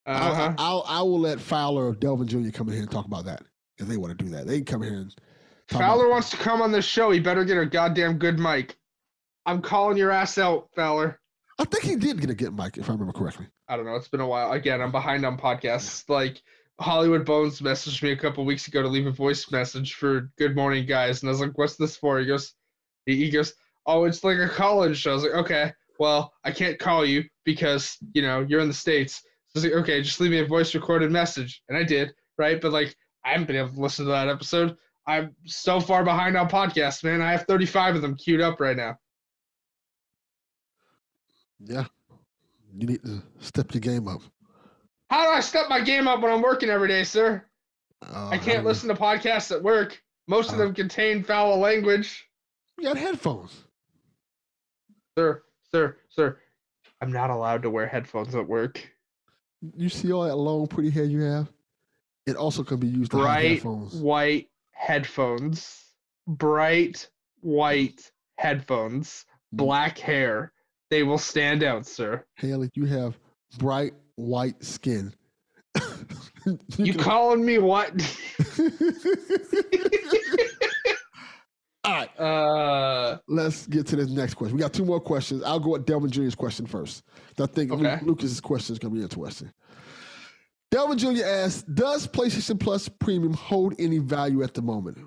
Uh-huh. 0.06 0.54
I'll, 0.58 0.84
I'll 0.88 1.00
I 1.00 1.02
will 1.04 1.20
let 1.20 1.40
Fowler 1.40 1.90
or 1.90 1.96
Delvin 1.96 2.28
Jr. 2.28 2.50
come 2.52 2.70
in 2.70 2.74
here 2.74 2.84
and 2.84 2.92
talk 2.92 3.06
about 3.06 3.26
that 3.26 3.44
if 3.78 3.88
they 3.88 3.98
want 3.98 4.18
to 4.18 4.24
do 4.24 4.32
that. 4.32 4.48
They 4.48 4.58
can 4.58 4.66
come 4.66 4.82
here 4.82 4.94
and 4.94 5.14
Fowler 5.70 6.10
wants 6.10 6.30
to 6.32 6.38
come 6.38 6.62
on 6.62 6.72
this 6.72 6.86
show. 6.86 7.12
He 7.12 7.20
better 7.20 7.46
get 7.46 7.58
a 7.58 7.66
goddamn 7.66 8.18
good 8.18 8.40
mic. 8.40 8.78
I'm 9.46 9.62
calling 9.62 9.98
your 9.98 10.12
ass 10.12 10.38
out, 10.38 10.70
Fowler. 10.76 11.20
I 11.60 11.66
think 11.66 11.84
he 11.84 11.96
did 11.96 12.20
get 12.20 12.30
a 12.30 12.36
good 12.36 12.56
mic, 12.56 12.78
if 12.78 12.90
I 12.90 12.94
remember 12.94 13.14
correctly. 13.14 13.48
I 13.68 13.76
don't 13.76 13.86
know. 13.86 13.96
It's 13.96 14.08
been 14.08 14.20
a 14.20 14.28
while. 14.28 14.52
Again, 14.52 14.82
I'm 14.82 14.92
behind 14.92 15.26
on 15.26 15.38
podcasts. 15.38 16.08
Like 16.10 16.42
Hollywood 16.80 17.26
Bones 17.26 17.62
messaged 17.62 18.02
me 18.02 18.12
a 18.12 18.18
couple 18.18 18.46
weeks 18.46 18.68
ago 18.68 18.82
to 18.82 18.88
leave 18.88 19.08
a 19.08 19.12
voice 19.12 19.52
message 19.52 19.94
for 19.94 20.32
Good 20.38 20.56
Morning 20.56 20.86
Guys, 20.86 21.22
and 21.22 21.30
I 21.30 21.32
was 21.32 21.42
like, 21.42 21.58
"What's 21.58 21.76
this 21.76 21.96
for?" 21.96 22.20
He 22.20 22.26
goes, 22.26 22.54
he, 23.06 23.30
goes, 23.30 23.54
"Oh, 23.86 24.06
it's 24.06 24.24
like 24.24 24.38
a 24.38 24.50
call-in 24.50 24.94
show." 24.94 25.12
I 25.12 25.14
was 25.14 25.24
like, 25.24 25.34
"Okay, 25.34 25.74
well, 26.00 26.34
I 26.44 26.52
can't 26.52 26.80
call 26.80 27.06
you 27.06 27.24
because 27.46 27.98
you 28.14 28.22
know 28.22 28.42
you're 28.42 28.62
in 28.62 28.68
the 28.68 28.74
states." 28.74 29.22
So 29.50 29.60
I 29.60 29.60
was 29.60 29.64
like, 29.66 29.84
"Okay, 29.84 30.02
just 30.02 30.20
leave 30.20 30.32
me 30.32 30.40
a 30.40 30.46
voice 30.46 30.74
recorded 30.74 31.12
message," 31.12 31.62
and 31.70 31.78
I 31.78 31.84
did, 31.84 32.12
right? 32.38 32.60
But 32.60 32.74
like, 32.74 32.96
I 33.24 33.32
haven't 33.32 33.48
been 33.48 33.56
able 33.56 33.70
to 33.70 33.82
listen 33.82 34.06
to 34.06 34.12
that 34.12 34.28
episode. 34.28 34.76
I'm 35.06 35.36
so 35.46 35.80
far 35.80 36.04
behind 36.04 36.38
on 36.38 36.50
podcasts, 36.50 37.04
man. 37.04 37.22
I 37.22 37.32
have 37.32 37.44
35 37.44 37.96
of 37.98 38.02
them 38.02 38.16
queued 38.16 38.42
up 38.42 38.60
right 38.60 38.78
now. 38.78 38.98
Yeah. 41.60 41.86
You 42.76 42.88
need 42.88 43.04
to 43.04 43.22
step 43.40 43.74
your 43.74 43.82
game 43.82 44.08
up. 44.08 44.22
How 45.10 45.24
do 45.26 45.30
I 45.30 45.42
step 45.42 45.66
my 45.70 45.82
game 45.82 46.08
up 46.08 46.22
when 46.22 46.32
I'm 46.32 46.42
working 46.42 46.70
every 46.70 46.88
day, 46.88 47.04
sir? 47.04 47.44
Uh, 48.06 48.30
I 48.30 48.38
can't 48.38 48.66
listen 48.66 48.90
to 48.90 48.96
podcasts 48.96 49.52
at 49.52 49.62
work. 49.62 50.02
Most 50.28 50.50
of 50.50 50.56
Uh. 50.56 50.66
them 50.66 50.74
contain 50.74 51.24
foul 51.24 51.58
language. 51.60 52.26
You 52.78 52.86
got 52.86 52.98
headphones. 52.98 53.66
Sir, 55.18 55.44
sir, 55.72 55.98
sir. 56.10 56.40
I'm 57.02 57.12
not 57.12 57.30
allowed 57.30 57.62
to 57.64 57.70
wear 57.70 57.86
headphones 57.88 58.34
at 58.34 58.48
work. 58.48 58.90
You 59.78 59.90
see 59.90 60.12
all 60.12 60.24
that 60.24 60.36
long, 60.36 60.68
pretty 60.68 60.90
hair 60.90 61.04
you 61.04 61.22
have? 61.22 61.52
It 62.26 62.36
also 62.36 62.64
can 62.64 62.78
be 62.78 62.88
used 62.88 63.12
to 63.12 63.18
Bright 63.18 63.52
headphones. 63.52 63.96
white 63.96 64.50
headphones. 64.74 65.80
Bright 66.28 67.08
white 67.42 68.12
headphones. 68.38 69.26
Black 69.52 69.98
hair. 69.98 70.52
They 70.90 71.04
will 71.04 71.18
stand 71.18 71.64
out, 71.64 71.86
sir. 71.86 72.24
Haley, 72.38 72.70
you 72.76 72.86
have 72.86 73.18
bright 73.58 73.94
white 74.16 74.64
skin. 74.64 75.14
You 76.78 76.92
can- 76.92 77.02
calling 77.02 77.46
me 77.46 77.58
what? 77.58 77.90
all 81.86 81.92
right, 81.94 82.20
uh 82.20 83.18
let's 83.30 83.66
get 83.68 83.88
to 83.88 83.96
this 83.96 84.10
next 84.10 84.34
question. 84.36 84.58
We 84.58 84.62
got 84.62 84.74
two 84.74 84.84
more 84.86 85.00
questions. 85.00 85.42
I'll 85.44 85.60
go 85.60 85.72
with 85.72 85.86
Delvin 85.86 86.10
Jr.'s 86.12 86.36
question 86.36 86.66
first. 86.66 87.04
I 87.40 87.46
think 87.46 87.72
Okay. 87.72 88.00
Lucas's 88.04 88.42
question 88.42 88.74
is 88.74 88.80
going 88.80 88.94
to 88.94 88.98
be 89.00 89.04
interesting. 89.04 89.52
Delvin 90.74 90.98
Jr. 90.98 91.24
asks, 91.24 91.62
"Does 91.62 92.08
PlayStation 92.08 92.60
Plus 92.60 92.90
Premium 92.90 93.34
hold 93.34 93.76
any 93.78 94.00
value 94.00 94.42
at 94.42 94.56
the 94.56 94.62
moment? 94.64 94.98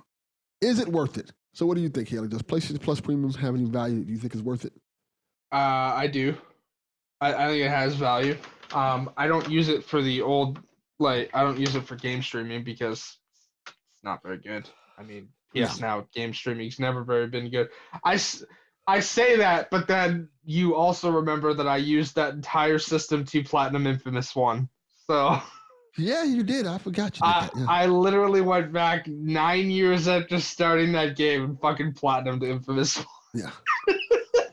Is 0.61 0.79
it 0.79 0.87
worth 0.87 1.19
it?" 1.19 1.33
So, 1.55 1.67
what 1.67 1.75
do 1.77 1.81
you 1.81 1.89
think, 1.89 2.09
Haley? 2.09 2.29
Does 2.29 2.43
PlayStation 2.43 2.81
Plus 2.81 3.01
Premium 3.01 3.33
have 3.33 3.57
any 3.57 3.65
value? 3.65 4.05
Do 4.05 4.13
you 4.13 4.19
think 4.19 4.33
it's 4.35 4.45
worth 4.45 4.65
it? 4.65 4.73
Uh, 5.53 5.57
I 5.57 6.07
do. 6.07 6.37
I, 7.21 7.35
I 7.35 7.49
think 7.49 7.65
it 7.65 7.69
has 7.69 7.97
value. 7.97 8.37
Um, 8.75 9.11
I 9.17 9.27
don't 9.27 9.51
use 9.51 9.69
it 9.69 9.83
for 9.83 10.01
the 10.01 10.23
old, 10.23 10.61
like, 11.01 11.31
I 11.35 11.43
don't 11.43 11.59
use 11.59 11.75
it 11.75 11.85
for 11.85 11.97
game 11.97 12.23
streaming 12.23 12.63
because 12.63 13.19
it's 13.67 14.05
not 14.05 14.23
very 14.23 14.39
good. 14.39 14.69
I 14.97 15.03
mean, 15.03 15.31
PS 15.53 15.81
Now 15.81 16.07
game 16.15 16.33
streaming's 16.33 16.79
never 16.79 17.03
very 17.03 17.27
been 17.27 17.51
good. 17.51 17.71
I, 18.05 18.21
I 18.87 19.01
say 19.01 19.37
that, 19.39 19.71
but 19.71 19.89
then 19.89 20.29
you 20.45 20.77
also 20.77 21.11
remember 21.11 21.55
that 21.55 21.67
I 21.67 21.79
used 21.79 22.15
that 22.15 22.35
entire 22.35 22.79
system 22.79 23.25
to 23.25 23.43
Platinum 23.43 23.89
Infamous 23.89 24.37
1. 24.37 24.69
So 25.09 25.41
Yeah, 25.99 26.25
you 26.25 26.43
did. 26.43 26.67
I 26.67 26.79
forgot 26.79 27.17
you 27.17 27.23
did 27.23 27.29
I. 27.29 27.51
Yeah. 27.57 27.67
I 27.69 27.87
literally 27.87 28.41
went 28.41 28.73
back 28.73 29.07
nine 29.07 29.71
years 29.71 30.09
after 30.09 30.41
starting 30.41 30.93
that 30.93 31.17
game 31.17 31.45
and 31.45 31.61
fucking 31.61 31.95
Platinum 31.95 32.41
to 32.41 32.51
Infamous 32.51 33.03
yeah. 33.35 33.51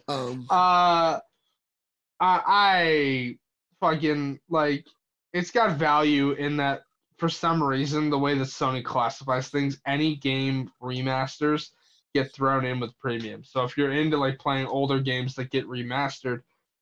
um, 0.08 0.46
Uh, 0.50 1.20
I, 2.20 2.42
I 2.48 3.38
fucking 3.82 4.40
like 4.50 4.88
it's 5.34 5.52
got 5.52 5.78
value 5.78 6.32
in 6.32 6.58
that 6.58 6.84
for 7.18 7.30
some 7.30 7.62
reason 7.62 8.10
the 8.10 8.20
way 8.20 8.38
that 8.38 8.48
Sony 8.48 8.84
classifies 8.84 9.50
things, 9.50 9.80
any 9.86 10.16
game 10.16 10.72
remasters 10.82 11.70
get 12.14 12.34
thrown 12.34 12.66
in 12.66 12.80
with 12.80 12.98
premium. 13.00 13.44
So 13.44 13.64
if 13.64 13.78
you're 13.78 13.92
into 13.92 14.18
like 14.18 14.40
playing 14.40 14.68
older 14.68 15.00
games 15.00 15.36
that 15.36 15.52
get 15.52 15.68
remastered, 15.68 16.42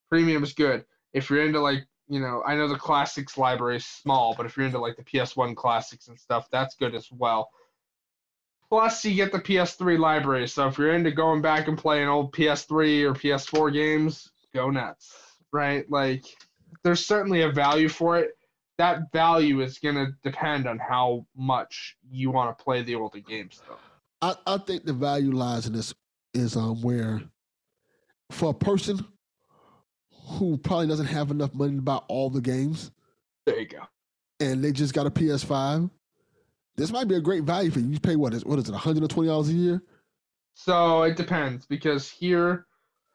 premium 0.10 0.44
is 0.44 0.54
good. 0.54 0.86
If 1.14 1.30
you're 1.30 1.46
into 1.46 1.60
like 1.60 1.86
you 2.12 2.20
know, 2.20 2.44
I 2.46 2.56
know 2.56 2.68
the 2.68 2.76
classics 2.76 3.38
library 3.38 3.78
is 3.78 3.86
small, 3.86 4.36
but 4.36 4.46
if 4.46 4.58
you're 4.58 4.66
into 4.66 4.80
like 4.80 4.98
the 4.98 5.04
PS1 5.04 5.56
classics 5.56 6.10
and 6.10 6.20
stuff, 6.20 6.50
that's 6.52 6.76
good 6.76 6.94
as 6.94 7.10
well. 7.10 7.50
Plus, 8.68 9.06
you 9.06 9.16
get 9.16 9.32
the 9.32 9.40
PS3 9.40 9.98
library. 9.98 10.46
So 10.50 10.68
if 10.68 10.78
you're 10.78 10.94
into 10.94 11.12
going 11.12 11.42
back 11.42 11.70
and 11.70 11.78
playing 11.78 12.10
old 12.10 12.34
PS3 12.34 13.04
or 13.04 13.14
PS4 13.14 13.72
games, 13.72 14.30
go 14.54 14.70
nuts, 14.70 15.16
right? 15.54 15.90
Like, 15.90 16.26
there's 16.84 17.06
certainly 17.06 17.44
a 17.44 17.50
value 17.50 17.88
for 17.88 18.18
it. 18.18 18.32
That 18.78 19.10
value 19.14 19.62
is 19.62 19.80
going 19.80 19.96
to 19.96 20.14
depend 20.22 20.68
on 20.68 20.80
how 20.80 21.26
much 21.34 21.96
you 22.12 22.30
want 22.30 22.58
to 22.58 22.62
play 22.62 22.82
the 22.82 22.96
older 22.96 23.20
games, 23.20 23.62
though. 23.66 23.78
I, 24.22 24.56
I 24.56 24.58
think 24.58 24.84
the 24.84 24.94
value 24.94 25.32
lies 25.32 25.66
in 25.66 25.72
this 25.72 25.94
is 26.34 26.58
um 26.58 26.82
where 26.82 27.22
for 28.32 28.52
a 28.52 28.54
person 28.54 29.06
who 30.26 30.58
probably 30.58 30.88
doesn't 30.88 31.06
have 31.08 31.32
enough 31.32 31.54
money 31.54 31.76
to 31.76 31.82
buy 31.82 31.98
all 32.08 32.30
the 32.30 32.42
games 32.42 32.92
There 33.46 33.60
you 33.60 33.68
go. 33.68 33.80
and 34.40 34.64
they 34.64 34.72
just 34.72 34.94
got 34.94 35.06
a 35.08 35.12
PS5, 35.12 35.90
this 36.78 36.92
might 36.92 37.08
be 37.08 37.16
a 37.16 37.22
great 37.22 37.44
value 37.44 37.70
for 37.72 37.80
you. 37.80 37.88
You 37.88 38.00
pay 38.00 38.16
what 38.16 38.34
is 38.34 38.46
what 38.46 38.60
is 38.60 38.70
it, 38.70 38.76
$120 38.76 39.50
a 39.50 39.52
year? 39.54 39.84
So 40.54 41.04
it 41.04 41.16
depends 41.18 41.66
because 41.66 42.10
here, 42.10 42.66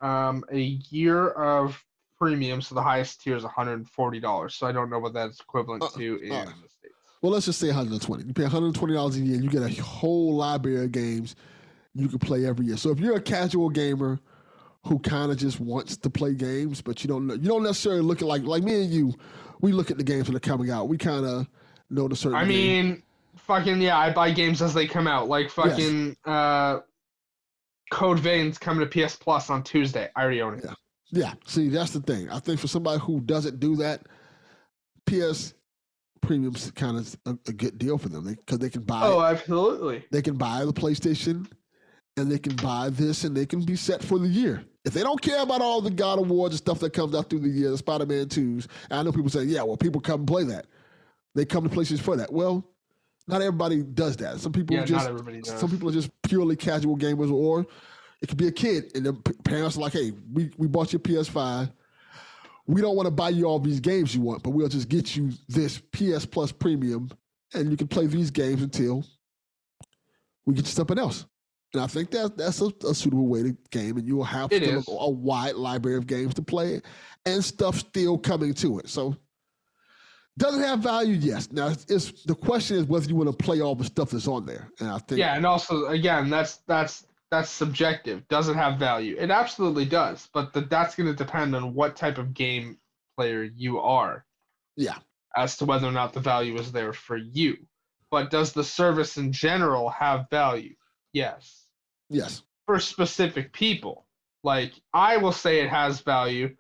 um, 0.01 0.45
a 0.53 0.59
year 0.91 1.29
of 1.31 1.83
premium, 2.19 2.61
so 2.63 2.75
the 2.75 2.83
highest 2.83 3.23
tier 3.23 3.37
is 3.37 3.45
$140. 3.45 4.53
So 4.53 4.67
I 4.67 4.73
don't 4.73 4.91
know 4.91 4.99
what 4.99 5.15
that's 5.15 5.41
equivalent 5.41 5.83
Uh, 5.83 5.89
to 5.99 6.17
in 6.23 6.33
uh, 6.33 6.45
the 6.45 6.69
States. 6.69 6.95
Well, 7.23 7.33
let's 7.33 7.47
just 7.47 7.59
say 7.61 7.69
120. 7.69 8.25
You 8.25 8.33
pay 8.35 8.45
$120 8.45 9.15
a 9.15 9.19
year 9.19 9.41
you 9.41 9.49
get 9.49 9.63
a 9.63 9.83
whole 9.83 10.35
library 10.37 10.85
of 10.85 10.93
games 10.93 11.35
you 11.95 12.09
can 12.09 12.19
play 12.19 12.45
every 12.47 12.67
year. 12.67 12.77
So 12.77 12.91
if 12.91 13.01
you're 13.01 13.17
a 13.17 13.21
casual 13.23 13.71
gamer 13.71 14.21
who 14.87 14.99
kind 15.01 15.31
of 15.33 15.37
just 15.39 15.59
wants 15.61 15.97
to 15.97 16.09
play 16.11 16.35
games, 16.35 16.81
but 16.81 17.03
you 17.03 17.09
don't 17.09 17.27
know, 17.27 17.35
you 17.35 17.49
don't 17.49 17.63
necessarily 17.63 18.03
look 18.03 18.23
at 18.23 18.29
like 18.29 18.43
like 18.43 18.63
me 18.63 18.83
and 18.85 18.93
you, 18.93 19.15
we 19.61 19.73
look 19.73 19.91
at 19.91 19.99
the 19.99 20.05
games 20.05 20.25
when 20.27 20.33
they're 20.33 20.41
coming 20.41 20.71
out. 20.71 20.89
We 20.89 20.97
kind 20.99 21.27
of 21.27 21.47
know 21.91 22.09
the 22.09 22.17
certain. 22.17 22.37
I 22.39 22.45
game. 22.45 22.49
mean, 22.89 23.03
fucking 23.37 23.81
yeah, 23.81 23.99
I 23.99 24.13
buy 24.13 24.31
games 24.31 24.63
as 24.63 24.75
they 24.75 24.87
come 24.87 25.07
out. 25.07 25.29
Like 25.29 25.51
fucking 25.51 26.17
uh, 26.25 26.79
Code 27.91 28.19
Vein's 28.21 28.59
coming 28.59 28.89
to 28.89 29.07
PS 29.07 29.17
Plus 29.17 29.51
on 29.51 29.63
Tuesday. 29.63 30.09
I 30.17 30.23
already 30.23 30.43
own 30.43 30.55
it. 30.59 30.65
Yeah. 30.65 30.75
Yeah, 31.13 31.35
see, 31.47 31.69
that's 31.69 31.93
the 31.93 32.01
thing. 32.01 32.29
I 32.31 32.41
think 32.41 32.59
for 32.59 32.67
somebody 32.67 32.99
who 33.01 33.21
doesn't 33.21 33.61
do 33.61 33.77
that, 33.77 34.03
PS 35.07 35.55
Premium's 36.21 36.71
kind 36.73 36.97
of 36.99 37.17
a, 37.27 37.39
a 37.47 37.53
good 37.53 37.79
deal 37.79 37.97
for 37.97 38.09
them 38.09 38.25
because 38.25 38.59
they, 38.59 38.69
can 38.69 38.83
buy 38.83 39.03
Oh, 39.05 39.21
absolutely. 39.23 40.05
they 40.11 40.21
can 40.21 40.35
buy 40.35 40.65
the 40.65 40.73
PlayStation 40.73 41.49
and 42.17 42.31
they 42.31 42.39
can 42.41 42.57
buy 42.57 42.89
this 42.91 43.23
and 43.23 43.37
they 43.37 43.47
can 43.47 43.63
be 43.65 43.77
set 43.77 44.03
for 44.03 44.19
the 44.19 44.27
year. 44.27 44.65
If 44.87 44.95
they 44.95 45.03
don't 45.03 45.21
care 45.21 45.43
about 45.43 45.61
all 45.61 45.81
the 45.81 45.91
God 45.91 46.21
of 46.21 46.31
Wars 46.31 46.51
and 46.51 46.59
stuff 46.59 46.79
that 46.79 46.93
comes 46.93 47.13
out 47.13 47.29
through 47.29 47.41
the 47.41 47.49
year, 47.49 47.71
the 47.71 47.77
Spider 47.77 48.07
Man 48.07 48.27
2s, 48.27 48.69
I 48.89 49.03
know 49.03 49.11
people 49.11 49.29
say, 49.29 49.43
yeah, 49.43 49.63
well, 49.63 49.77
people 49.77 50.01
come 50.01 50.21
and 50.21 50.29
play 50.29 50.45
that. 50.45 50.67
They 51.35 51.45
come 51.45 51.65
to 51.65 51.69
places 51.69 52.01
for 52.01 52.17
that. 52.17 52.33
Well, 52.33 52.65
not 53.27 53.43
everybody 53.43 53.83
does 53.83 54.17
that. 54.19 54.39
Some 54.39 54.53
people 54.53 54.77
Yeah, 54.77 54.85
just 54.85 55.05
not 55.05 55.11
everybody 55.11 55.41
does. 55.41 55.59
some 55.59 55.71
people 55.71 55.89
are 55.89 55.93
just 55.93 56.11
purely 56.23 56.55
casual 56.55 56.97
gamers, 56.97 57.33
or 57.33 57.67
it 58.23 58.29
could 58.29 58.39
be 58.39 58.47
a 58.47 58.53
kid, 58.53 58.93
and 58.95 59.05
the 59.05 59.13
parents 59.45 59.77
are 59.77 59.81
like, 59.81 59.93
"Hey, 59.93 60.13
we, 60.33 60.51
we 60.57 60.69
bought 60.69 60.93
you 60.93 60.99
a 60.99 61.01
PS5. 61.01 61.69
We 62.69 62.81
don't 62.81 62.95
want 62.95 63.09
to 63.09 63.11
buy 63.11 63.31
you 63.31 63.47
all 63.47 63.59
these 63.59 63.81
games 63.81 64.15
you 64.15 64.21
want, 64.21 64.45
but 64.45 64.51
we'll 64.51 64.69
just 64.69 64.89
get 64.89 65.17
you 65.17 65.33
this 65.49 65.79
PS 65.79 66.25
Plus 66.25 66.53
Premium, 66.53 67.11
and 67.55 67.73
you 67.73 67.77
can 67.77 67.89
play 67.89 68.07
these 68.07 68.31
games 68.31 68.63
until 68.63 69.05
we 70.47 70.55
get 70.55 70.65
you 70.65 70.71
something 70.71 70.99
else." 70.99 71.27
And 71.77 71.85
I 71.85 71.87
think 71.87 72.11
that 72.13 72.37
that's 72.37 72.61
a, 72.61 72.73
a 72.89 72.95
suitable 72.95 73.27
way 73.27 73.43
to 73.43 73.57
game, 73.71 73.99
and 73.99 74.07
you 74.09 74.17
will 74.17 74.25
have 74.25 74.51
a, 74.53 74.83
a 74.89 75.11
wide 75.11 75.57
library 75.57 75.99
of 75.99 76.07
games 76.07 76.35
to 76.35 76.43
play, 76.43 76.81
and 77.27 77.45
stuff 77.45 77.77
still 77.77 78.19
coming 78.19 78.55
to 78.55 78.79
it. 78.79 78.89
So. 78.89 79.17
Doesn't 80.39 80.63
have 80.63 80.81
value, 80.81 81.15
yes. 81.15 81.51
Now, 81.51 81.69
it's, 81.69 81.87
it's 81.91 82.25
the 82.25 82.35
question 82.35 82.77
is 82.77 82.85
whether 82.85 83.07
you 83.09 83.17
want 83.17 83.31
to 83.31 83.45
play 83.45 83.63
all 83.63 83.75
the 83.75 83.85
stuff 83.85 84.11
that's 84.11 84.29
on 84.29 84.45
there, 84.45 84.71
and 84.81 84.91
I 84.91 84.99
think 84.99 85.19
Yeah, 85.19 85.35
and 85.35 85.47
also 85.47 85.87
again, 85.87 86.29
that's 86.29 86.59
that's 86.67 87.07
that's 87.31 87.51
subjective. 87.51 88.27
Does 88.29 88.49
it 88.49 88.57
have 88.57 88.79
value? 88.79 89.17
It 89.19 89.31
absolutely 89.31 89.87
does, 89.87 90.29
but 90.33 90.53
the, 90.53 90.61
that's 90.63 90.95
going 90.95 91.09
to 91.09 91.15
depend 91.15 91.57
on 91.57 91.75
what 91.75 91.97
type 91.97 92.19
of 92.19 92.35
game 92.35 92.77
player 93.17 93.45
you 93.45 93.81
are. 93.81 94.25
Yeah. 94.77 94.99
As 95.37 95.57
to 95.59 95.65
whether 95.65 95.87
or 95.87 95.93
not 95.93 96.13
the 96.13 96.21
value 96.21 96.59
is 96.59 96.71
there 96.71 96.93
for 96.93 97.17
you. 97.17 97.57
But 98.11 98.31
does 98.31 98.53
the 98.53 98.65
service 98.65 99.17
in 99.17 99.33
general 99.33 99.89
have 99.89 100.31
value? 100.31 100.75
Yes. 101.13 101.66
Yes, 102.09 102.43
For 102.67 102.79
specific 102.81 103.53
people. 103.53 104.07
Like 104.43 104.73
I 104.93 105.17
will 105.17 105.33
say 105.33 105.61
it 105.61 105.71
has 105.71 106.01
value 106.01 106.55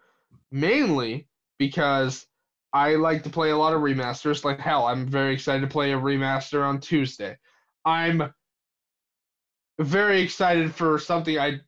mainly 0.50 1.28
because 1.58 2.26
I 2.72 2.96
like 2.96 3.22
to 3.22 3.30
play 3.30 3.50
a 3.50 3.56
lot 3.56 3.72
of 3.72 3.80
remasters. 3.80 4.44
Like 4.44 4.60
hell, 4.60 4.86
I'm 4.86 5.06
very 5.06 5.34
excited 5.34 5.60
to 5.62 5.66
play 5.66 5.92
a 5.92 5.98
remaster 5.98 6.66
on 6.66 6.80
Tuesday. 6.80 7.36
I'm 7.84 8.32
very 9.78 10.20
excited 10.20 10.74
for 10.74 10.98
something 10.98 11.38
I, 11.38 11.60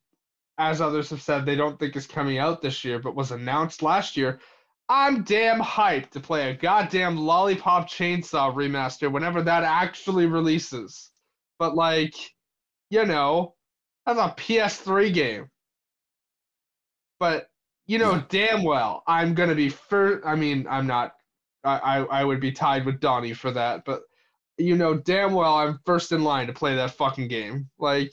as 0.59 0.81
others 0.81 1.11
have 1.11 1.23
said, 1.23 1.45
they 1.47 1.57
don't 1.57 1.79
think 1.79 1.95
is 1.95 2.07
coming 2.07 2.39
out 2.39 2.61
this 2.61 2.85
year, 2.85 2.99
but 2.99 3.15
was 3.15 3.31
announced 3.31 3.83
last 3.83 4.17
year. 4.17 4.41
I'm 4.89 5.23
damn 5.23 5.61
hyped 5.61 6.11
to 6.11 6.21
play 6.21 6.51
a 6.51 6.57
goddamn 6.57 7.17
Lollipop 7.17 7.89
Chainsaw 7.89 8.55
remaster 8.55 9.13
whenever 9.13 9.43
that 9.43 9.63
actually 9.63 10.27
releases. 10.27 11.11
But 11.59 11.75
like, 11.75 12.15
you 12.91 13.05
know, 13.05 13.55
that's 14.15 14.19
a 14.19 14.35
PS3 14.41 15.13
game. 15.13 15.51
But 17.21 17.49
you 17.87 17.99
know 17.99 18.23
damn 18.29 18.63
well 18.63 19.03
I'm 19.07 19.35
gonna 19.35 19.55
be 19.55 19.69
first. 19.69 20.27
I 20.27 20.35
mean, 20.35 20.67
I'm 20.69 20.87
not. 20.87 21.15
I, 21.65 21.79
I 21.79 21.99
I 22.21 22.25
would 22.25 22.41
be 22.41 22.53
tied 22.53 22.87
with 22.87 23.01
Donnie 23.01 23.35
for 23.35 23.51
that, 23.51 23.85
but 23.85 24.03
you 24.57 24.77
know 24.77 24.95
damn 24.95 25.33
well 25.35 25.55
I'm 25.55 25.81
first 25.85 26.13
in 26.13 26.23
line 26.25 26.47
to 26.47 26.53
play 26.53 26.77
that 26.77 26.93
fucking 26.93 27.29
game. 27.29 27.69
Like 27.79 28.13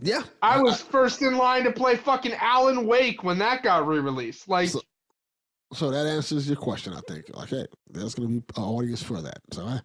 Yeah, 0.00 0.22
I 0.42 0.60
was 0.60 0.80
first 0.82 1.22
in 1.22 1.36
line 1.36 1.64
to 1.64 1.72
play 1.72 1.96
fucking 1.96 2.34
Alan 2.34 2.86
Wake 2.86 3.22
when 3.22 3.38
that 3.38 3.62
got 3.62 3.86
re-released. 3.86 4.48
Like 4.48 4.70
So- 4.70 4.82
So 5.74 5.90
that 5.90 6.06
answers 6.06 6.48
your 6.48 6.56
question, 6.56 6.94
I 6.94 7.00
think. 7.08 7.26
Like, 7.34 7.50
hey, 7.50 7.66
there's 7.90 8.14
going 8.14 8.28
to 8.28 8.40
be 8.40 8.44
an 8.56 8.62
audience 8.64 9.02
for 9.02 9.20
that. 9.20 9.38
So, 9.52 9.66
I, 9.66 9.80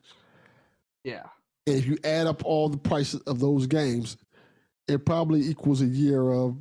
yeah. 1.03 1.23
and 1.67 1.75
if 1.75 1.85
you 1.85 1.97
add 2.05 2.25
up 2.25 2.45
all 2.45 2.69
the 2.69 2.77
prices 2.77 3.19
of 3.27 3.39
those 3.41 3.67
games, 3.67 4.15
it 4.87 5.05
probably 5.05 5.41
equals 5.41 5.81
a 5.81 5.85
year 5.85 6.31
of. 6.31 6.57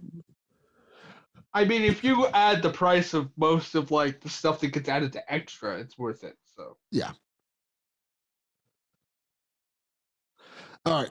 I 1.55 1.65
mean, 1.65 1.83
if 1.83 2.03
you 2.03 2.27
add 2.29 2.63
the 2.63 2.71
price 2.71 3.13
of 3.13 3.31
most 3.37 3.75
of 3.75 3.91
like 3.91 4.21
the 4.21 4.29
stuff 4.29 4.61
that 4.61 4.69
gets 4.69 4.89
added 4.89 5.13
to 5.13 5.33
extra, 5.33 5.79
it's 5.79 5.99
worth 5.99 6.25
it. 6.25 6.37
So 6.57 6.77
yeah. 6.91 7.13
All 10.85 11.03
right. 11.03 11.11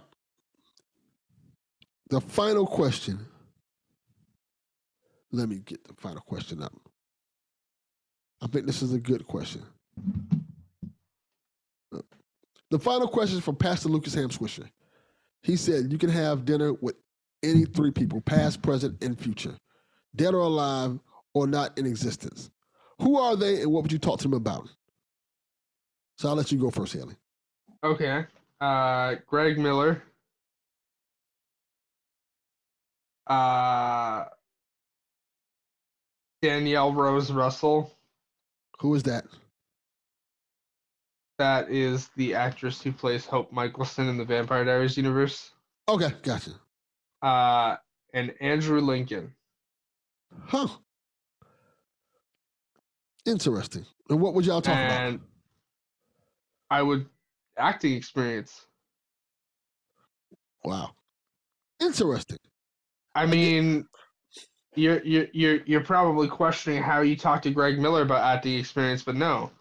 The 2.09 2.19
final 2.19 2.65
question. 2.65 3.19
Let 5.31 5.47
me 5.47 5.59
get 5.59 5.83
the 5.85 5.93
final 5.93 6.21
question 6.21 6.61
up. 6.61 6.73
I 8.41 8.47
think 8.47 8.65
this 8.65 8.81
is 8.81 8.93
a 8.93 8.99
good 8.99 9.25
question. 9.27 9.63
The 12.71 12.79
final 12.79 13.07
question 13.07 13.38
is 13.38 13.43
from 13.43 13.55
Pastor 13.55 13.89
Lucas 13.89 14.13
Ham 14.13 14.29
Swisher. 14.29 14.69
He 15.43 15.55
said, 15.55 15.91
You 15.91 15.97
can 15.97 16.09
have 16.09 16.45
dinner 16.45 16.73
with 16.73 16.95
any 17.43 17.65
three 17.65 17.91
people, 17.91 18.22
past, 18.22 18.61
present, 18.61 19.01
and 19.03 19.19
future, 19.19 19.57
dead 20.15 20.34
or 20.34 20.41
alive 20.41 20.99
or 21.34 21.47
not 21.47 21.77
in 21.77 21.85
existence. 21.85 22.51
Who 22.99 23.18
are 23.19 23.35
they 23.35 23.61
and 23.61 23.72
what 23.72 23.84
would 23.84 23.91
you 23.91 23.99
talk 23.99 24.19
to 24.19 24.23
them 24.23 24.34
about? 24.34 24.69
So 26.18 26.30
I'll 26.30 26.35
let 26.35 26.51
you 26.51 26.59
go 26.59 26.69
first, 26.69 26.93
Haley. 26.93 27.15
okay, 27.84 28.26
uh, 28.59 29.15
Greg 29.26 29.57
Miller, 29.57 30.03
uh, 33.27 34.26
Danielle 36.43 36.93
Rose 36.93 37.31
Russell. 37.31 37.91
Who 38.80 38.93
is 38.93 39.03
that? 39.03 39.26
That 41.39 41.72
is 41.72 42.09
the 42.15 42.35
actress 42.35 42.81
who 42.81 42.91
plays 42.91 43.26
Hope 43.26 43.51
Mikaelson 43.51 44.09
in 44.09 44.18
the 44.18 44.26
Vampire 44.26 44.63
Diaries 44.63 44.95
universe. 44.97 45.51
Okay, 45.89 46.11
gotcha. 46.22 46.51
Uh, 47.22 47.77
and 48.14 48.34
Andrew 48.41 48.81
Lincoln. 48.81 49.34
Huh. 50.45 50.68
Interesting. 53.26 53.85
And 54.10 54.19
what 54.19 54.34
would 54.34 54.45
y'all 54.45 54.61
talk 54.61 54.73
about? 54.76 55.19
I 56.69 56.81
would 56.81 57.06
acting 57.57 57.93
experience. 57.93 58.65
Wow. 60.64 60.91
Interesting. 61.80 62.38
I 63.14 63.26
mean, 63.26 63.85
you're 64.76 65.03
you're 65.03 65.27
you're 65.34 65.60
you're 65.65 65.84
probably 65.84 66.27
questioning 66.27 66.81
how 66.81 67.02
you 67.02 67.18
talk 67.18 67.41
to 67.41 67.52
Greg 67.52 67.80
Miller 67.80 68.03
about 68.03 68.22
acting 68.23 68.57
experience, 68.57 69.03
but 69.03 69.15
no, 69.15 69.52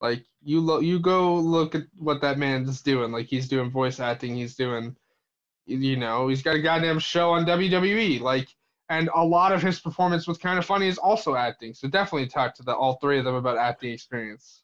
like 0.00 0.24
you 0.42 0.60
lo- 0.60 0.80
you 0.80 0.98
go 0.98 1.34
look 1.34 1.74
at 1.74 1.82
what 1.98 2.20
that 2.22 2.38
man's 2.38 2.82
doing. 2.82 3.12
Like 3.12 3.26
he's 3.26 3.48
doing 3.48 3.70
voice 3.70 4.00
acting. 4.00 4.34
He's 4.34 4.56
doing, 4.56 4.96
you 5.66 5.96
know, 5.96 6.28
he's 6.28 6.42
got 6.42 6.54
a 6.54 6.62
goddamn 6.62 6.98
show 6.98 7.30
on 7.30 7.44
WWE. 7.44 8.20
Like, 8.20 8.48
and 8.88 9.10
a 9.14 9.24
lot 9.24 9.52
of 9.52 9.62
his 9.62 9.80
performance 9.80 10.26
was 10.26 10.38
Kinda 10.38 10.62
Funny 10.62 10.86
is 10.86 10.98
also 10.98 11.34
acting. 11.34 11.74
So 11.74 11.88
definitely 11.88 12.28
talk 12.28 12.54
to 12.56 12.62
the 12.62 12.74
all 12.74 12.94
three 12.94 13.18
of 13.18 13.24
them 13.24 13.34
about 13.34 13.58
acting 13.58 13.92
experience. 13.92 14.62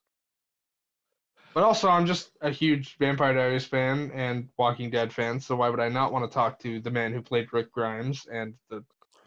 But 1.55 1.65
also, 1.65 1.89
I'm 1.91 2.07
just 2.07 2.31
a 2.41 2.51
huge 2.51 2.97
Vampire 2.99 3.35
Diaries 3.35 3.67
fan 3.67 4.11
and 4.15 4.49
Walking 4.57 4.89
Dead 4.89 5.13
fan, 5.13 5.39
so 5.39 5.57
why 5.57 5.69
would 5.69 5.81
I 5.81 5.89
not 5.91 6.11
want 6.11 6.31
to 6.31 6.35
talk 6.35 6.59
to 6.61 6.81
the 6.81 6.91
man 6.91 7.13
who 7.13 7.21
played 7.21 7.53
Rick 7.53 7.73
Grimes 7.73 8.27
and 8.33 8.55
the 8.71 8.83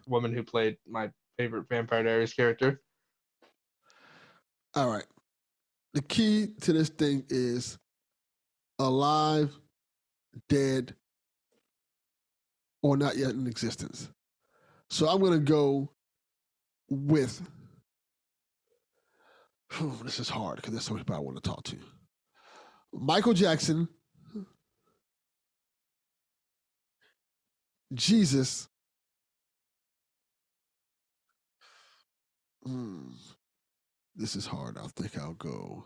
woman 0.08 0.34
who 0.34 0.42
played 0.42 0.78
my 0.88 1.12
favorite 1.38 1.70
Vampire 1.70 2.04
Diaries 2.04 2.34
character? 2.34 2.82
All 4.74 4.90
right. 4.90 5.06
The 5.94 6.02
key 6.02 6.48
to 6.62 6.74
this 6.74 6.90
thing 6.90 7.26
is 7.30 7.78
alive, 8.80 9.56
dead, 10.50 10.96
or 12.86 12.96
not 12.96 13.18
yet 13.18 13.32
in 13.32 13.48
existence. 13.48 14.10
So 14.92 15.08
I'm 15.08 15.20
going 15.20 15.34
to 15.34 15.40
go 15.40 15.90
with. 16.88 17.42
this 20.04 20.20
is 20.20 20.30
hard 20.30 20.58
because 20.58 20.72
there's 20.72 20.84
so 20.84 20.94
many 20.94 21.04
people 21.04 21.16
I 21.16 21.20
want 21.20 21.36
to 21.36 21.50
talk 21.50 21.64
to. 21.64 21.78
Michael 22.94 23.34
Jackson, 23.34 23.90
Jesus. 27.96 28.68
Hmm. 32.64 33.10
This 34.16 34.36
is 34.36 34.46
hard. 34.46 34.78
I 34.78 34.86
think 34.96 35.18
I'll 35.18 35.34
go. 35.34 35.86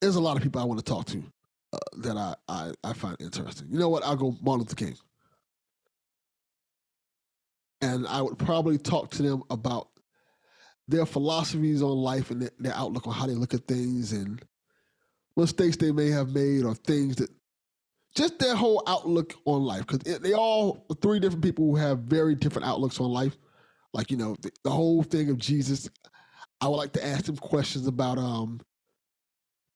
There's 0.00 0.16
a 0.16 0.20
lot 0.20 0.38
of 0.38 0.42
people 0.42 0.62
I 0.62 0.64
want 0.64 0.78
to 0.78 0.84
talk 0.84 1.04
to 1.08 1.22
uh, 1.72 1.78
that 1.98 2.16
I, 2.16 2.34
I, 2.48 2.72
I 2.84 2.92
find 2.92 3.16
interesting. 3.20 3.68
You 3.70 3.78
know 3.78 3.88
what? 3.88 4.04
I'll 4.04 4.16
go 4.16 4.36
Martin 4.42 4.60
Luther 4.60 4.76
King. 4.76 4.96
And 7.80 8.06
I 8.08 8.22
would 8.22 8.38
probably 8.38 8.78
talk 8.78 9.10
to 9.12 9.22
them 9.22 9.42
about 9.50 9.88
their 10.88 11.06
philosophies 11.06 11.82
on 11.82 11.96
life 11.96 12.30
and 12.30 12.42
their, 12.42 12.50
their 12.58 12.74
outlook 12.74 13.06
on 13.06 13.12
how 13.12 13.26
they 13.26 13.34
look 13.34 13.54
at 13.54 13.66
things 13.68 14.12
and 14.12 14.42
mistakes 15.36 15.76
they 15.76 15.92
may 15.92 16.08
have 16.08 16.30
made 16.30 16.64
or 16.64 16.74
things 16.74 17.16
that 17.16 17.30
just 18.16 18.38
their 18.38 18.56
whole 18.56 18.82
outlook 18.86 19.34
on 19.44 19.62
life. 19.62 19.86
Because 19.86 20.20
they 20.20 20.32
all 20.32 20.86
three 21.02 21.20
different 21.20 21.44
people 21.44 21.66
who 21.66 21.76
have 21.76 22.00
very 22.00 22.34
different 22.34 22.66
outlooks 22.66 22.98
on 23.00 23.10
life. 23.10 23.36
Like, 23.92 24.10
you 24.10 24.16
know, 24.16 24.36
the, 24.40 24.50
the 24.64 24.70
whole 24.70 25.02
thing 25.02 25.30
of 25.30 25.38
Jesus. 25.38 25.88
I 26.60 26.66
would 26.66 26.76
like 26.76 26.92
to 26.94 27.06
ask 27.06 27.26
them 27.26 27.36
questions 27.36 27.86
about 27.86 28.18
um 28.18 28.60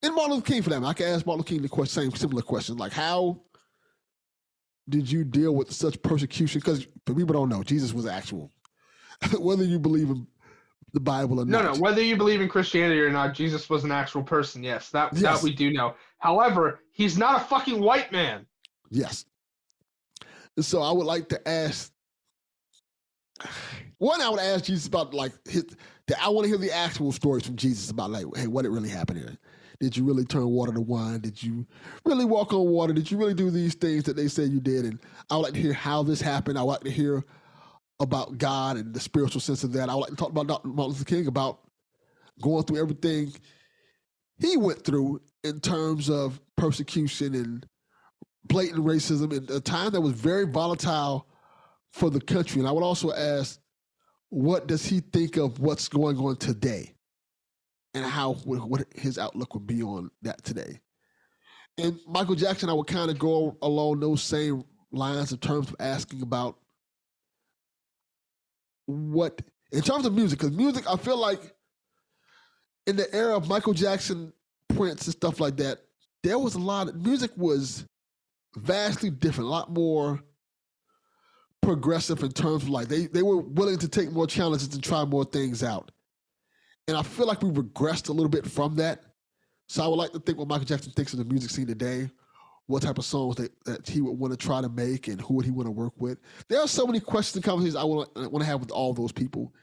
and 0.03 0.15
Martin 0.15 0.35
Luther 0.35 0.47
King 0.47 0.63
for 0.63 0.71
that. 0.71 0.83
I 0.83 0.93
can 0.93 1.07
ask 1.07 1.27
Martin 1.27 1.41
Luther 1.41 1.49
King 1.49 1.63
the 1.63 1.69
question, 1.69 2.03
same 2.03 2.15
similar 2.19 2.43
question, 2.43 2.77
like 2.77 2.93
how 2.93 3.41
did 4.89 5.11
you 5.11 5.25
deal 5.25 5.55
with 5.55 5.73
such 5.73 6.01
persecution? 6.03 6.61
Because 6.61 6.87
people 7.07 7.27
don't 7.27 7.49
know 7.49 7.63
Jesus 7.63 7.93
was 7.93 8.07
actual. 8.07 8.51
Whether 9.39 9.65
you 9.65 9.79
believe 9.79 10.11
in 10.11 10.27
the 10.93 11.01
Bible 11.01 11.41
or 11.41 11.45
No, 11.45 11.59
not. 11.59 11.65
No, 11.65 11.73
no. 11.75 11.81
Whether 11.81 12.03
you 12.03 12.17
believe 12.17 12.41
in 12.41 12.49
Christianity 12.49 13.01
or 13.01 13.11
not, 13.11 13.35
Jesus 13.35 13.71
was 13.71 13.85
an 13.85 13.93
actual 13.93 14.23
person. 14.23 14.63
Yes, 14.63 14.91
that 14.91 15.13
Yes. 15.13 15.23
that 15.23 15.43
we 15.43 15.55
do 15.55 15.73
know. 15.73 15.95
However, 16.19 16.81
he's 16.93 17.17
not 17.17 17.41
a 17.41 17.45
fucking 17.45 17.81
white 17.81 18.13
man. 18.13 18.47
Yes. 18.91 19.25
And 20.57 20.65
so 20.65 20.83
I 20.83 20.93
would 20.93 21.07
like 21.07 21.29
to 21.31 21.49
ask 21.49 21.93
one, 23.99 24.21
I 24.21 24.29
would 24.29 24.41
ask 24.41 24.65
Jesus 24.65 24.87
about 24.87 25.15
like 25.15 25.33
his 25.49 25.65
the, 26.09 26.21
I 26.23 26.29
want 26.29 26.45
to 26.45 26.49
hear 26.49 26.59
the 26.59 26.73
actual 26.73 27.13
stories 27.13 27.47
from 27.47 27.57
Jesus 27.57 27.91
about 27.91 28.11
like, 28.11 28.27
hey, 28.37 28.49
what 28.49 28.65
it 28.65 28.71
really 28.71 28.89
happened 28.89 29.21
here. 29.21 29.37
Did 29.83 29.97
you 29.97 30.05
really 30.05 30.25
turn 30.25 30.47
water 30.47 30.73
to 30.73 30.81
wine? 30.81 31.19
Did 31.19 31.43
you 31.43 31.67
really 32.05 32.25
walk 32.25 32.53
on 32.53 32.69
water? 32.69 32.93
Did 32.93 33.11
you 33.11 33.19
really 33.19 33.35
do 33.35 33.51
these 33.51 33.75
things 33.75 34.05
that 34.05 34.15
they 34.15 34.29
said 34.29 34.51
you 34.51 34.61
did? 34.61 34.85
And 34.85 35.01
I 35.29 35.35
would 35.35 35.43
like 35.43 35.55
to 35.55 35.61
hear 35.61 35.73
how 35.73 36.05
this 36.05 36.21
happened. 36.21 36.57
I 36.57 36.63
would 36.63 36.69
like 36.69 36.85
to 36.85 36.91
hear 36.93 37.25
about 37.99 38.39
God 38.39 38.77
and 38.77 38.95
the 38.95 39.01
spiritual 39.01 39.41
sense 39.41 39.65
of 39.65 39.73
that. 39.73 39.89
I 39.89 39.95
would 39.97 40.03
like 40.03 40.11
to 40.11 40.17
talk 40.17 40.31
about 40.31 40.47
Dr. 40.47 40.69
Martin 40.69 40.93
Luther 40.93 41.05
King 41.05 41.27
about 41.27 41.63
going 42.41 42.63
through 42.63 42.81
everything 42.81 43.33
he 44.39 44.57
went 44.57 44.85
through 44.85 45.21
in 45.43 45.59
terms 45.59 46.09
of 46.09 46.41
persecution 46.57 47.35
and 47.35 47.67
blatant 48.45 48.85
racism 48.85 49.33
in 49.33 49.53
a 49.53 49.59
time 49.59 49.91
that 49.91 50.01
was 50.01 50.13
very 50.13 50.47
volatile 50.47 51.27
for 51.91 52.09
the 52.09 52.21
country. 52.21 52.61
And 52.61 52.69
I 52.69 52.73
would 52.73 52.85
also 52.85 53.13
ask, 53.13 53.59
what 54.29 54.69
does 54.69 54.87
he 54.87 55.01
think 55.01 55.39
of 55.39 55.59
what's 55.59 55.89
going 55.89 56.19
on 56.19 56.37
today, 56.37 56.92
and 57.95 58.05
how 58.05 58.35
what 58.45 58.87
his 58.95 59.19
outlook 59.19 59.55
would 59.55 59.67
be 59.67 59.83
on 59.83 60.11
that 60.23 60.43
today? 60.45 60.81
And 61.79 61.99
Michael 62.07 62.35
Jackson, 62.35 62.69
I 62.69 62.75
would 62.75 62.87
kind 62.87 63.11
of 63.11 63.19
go 63.19 63.57
along 63.63 64.01
those 64.01 64.23
same 64.23 64.65
lines 64.91 65.33
in 65.33 65.39
terms 65.39 65.69
of 65.69 65.77
asking 65.81 66.23
about 66.23 66.59
what, 68.87 69.41
in 69.73 69.81
terms 69.81 70.05
of 70.05 70.13
music, 70.13 70.39
because 70.39 70.55
music, 70.55 70.85
I 70.91 70.97
feel 70.97 71.17
like 71.17 71.55
in 72.87 72.97
the 72.97 73.13
era 73.15 73.37
of 73.37 73.49
Michael 73.49 73.73
Jackson, 73.73 74.33
Prince, 74.69 75.07
and 75.07 75.15
stuff 75.15 75.41
like 75.41 75.57
that, 75.57 75.79
there 76.23 76.39
was 76.39 76.55
a 76.55 76.59
lot 76.59 76.89
of 76.89 76.97
music 76.97 77.31
was 77.37 77.87
vastly 78.57 79.11
different, 79.11 79.49
a 79.49 79.51
lot 79.51 79.73
more 79.73 80.21
progressive 81.63 82.23
in 82.23 82.33
terms 82.33 82.65
of 82.65 82.69
like 82.69 82.89
they, 82.89 83.07
they 83.07 83.23
were 83.23 83.39
willing 83.39 83.79
to 83.79 83.89
take 83.89 84.11
more 84.13 84.27
challenges 84.27 84.75
and 84.75 84.83
try 84.83 85.05
more 85.05 85.25
things 85.25 85.63
out. 85.63 85.91
And 86.89 86.97
I 86.97 87.03
feel 87.03 87.27
like 87.27 87.43
we 87.43 87.51
regressed 87.51 88.09
a 88.09 88.13
little 88.13 88.29
bit 88.29 88.47
from 88.47 88.75
that. 88.77 89.03
So 89.69 89.83
I 89.83 89.87
would 89.87 89.97
like 89.97 90.13
to 90.13 90.19
think 90.19 90.39
what 90.39 90.49
Michael 90.49 90.67
Jackson 90.67 90.93
thinks 90.93 91.13
of 91.13 91.19
the 91.19 91.25
music 91.25 91.51
scene 91.51 91.67
today, 91.67 92.11
what 92.67 92.83
type 92.83 92.99
of 92.99 93.05
songs 93.05 93.37
that, 93.37 93.53
that 93.65 93.89
he 93.89 94.01
would 94.01 94.19
want 94.19 94.33
to 94.33 94.37
try 94.37 94.61
to 94.61 94.69
make, 94.69 95.09
and 95.09 95.21
who 95.21 95.35
would 95.35 95.45
he 95.45 95.51
want 95.51 95.67
to 95.67 95.71
work 95.71 95.95
with. 95.97 96.19
There 96.49 96.61
are 96.61 96.69
so 96.69 96.87
many 96.87 97.01
questions 97.01 97.37
and 97.37 97.45
conversations 97.45 97.77
I 97.77 97.85
want 97.85 98.15
to, 98.15 98.29
want 98.29 98.43
to 98.43 98.51
have 98.51 98.61
with 98.61 98.71
all 98.71 98.93
those 98.93 99.13
people 99.13 99.55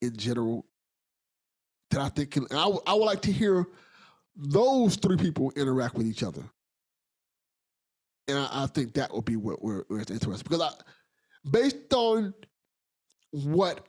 in 0.00 0.16
general 0.16 0.66
that 1.90 2.00
I 2.00 2.08
think 2.10 2.32
can, 2.32 2.44
I, 2.50 2.64
w- 2.64 2.80
I 2.86 2.94
would 2.94 3.04
like 3.04 3.22
to 3.22 3.32
hear 3.32 3.66
those 4.36 4.96
three 4.96 5.16
people 5.16 5.52
interact 5.56 5.94
with 5.94 6.06
each 6.06 6.22
other. 6.22 6.44
And 8.28 8.38
I, 8.38 8.48
I 8.52 8.66
think 8.66 8.94
that 8.94 9.12
would 9.12 9.24
be 9.24 9.36
what 9.36 9.62
we're, 9.62 9.84
we're 9.88 10.00
interested 10.00 10.44
because 10.44 10.60
I, 10.60 10.70
based 11.50 11.92
on 11.92 12.34
what 13.30 13.86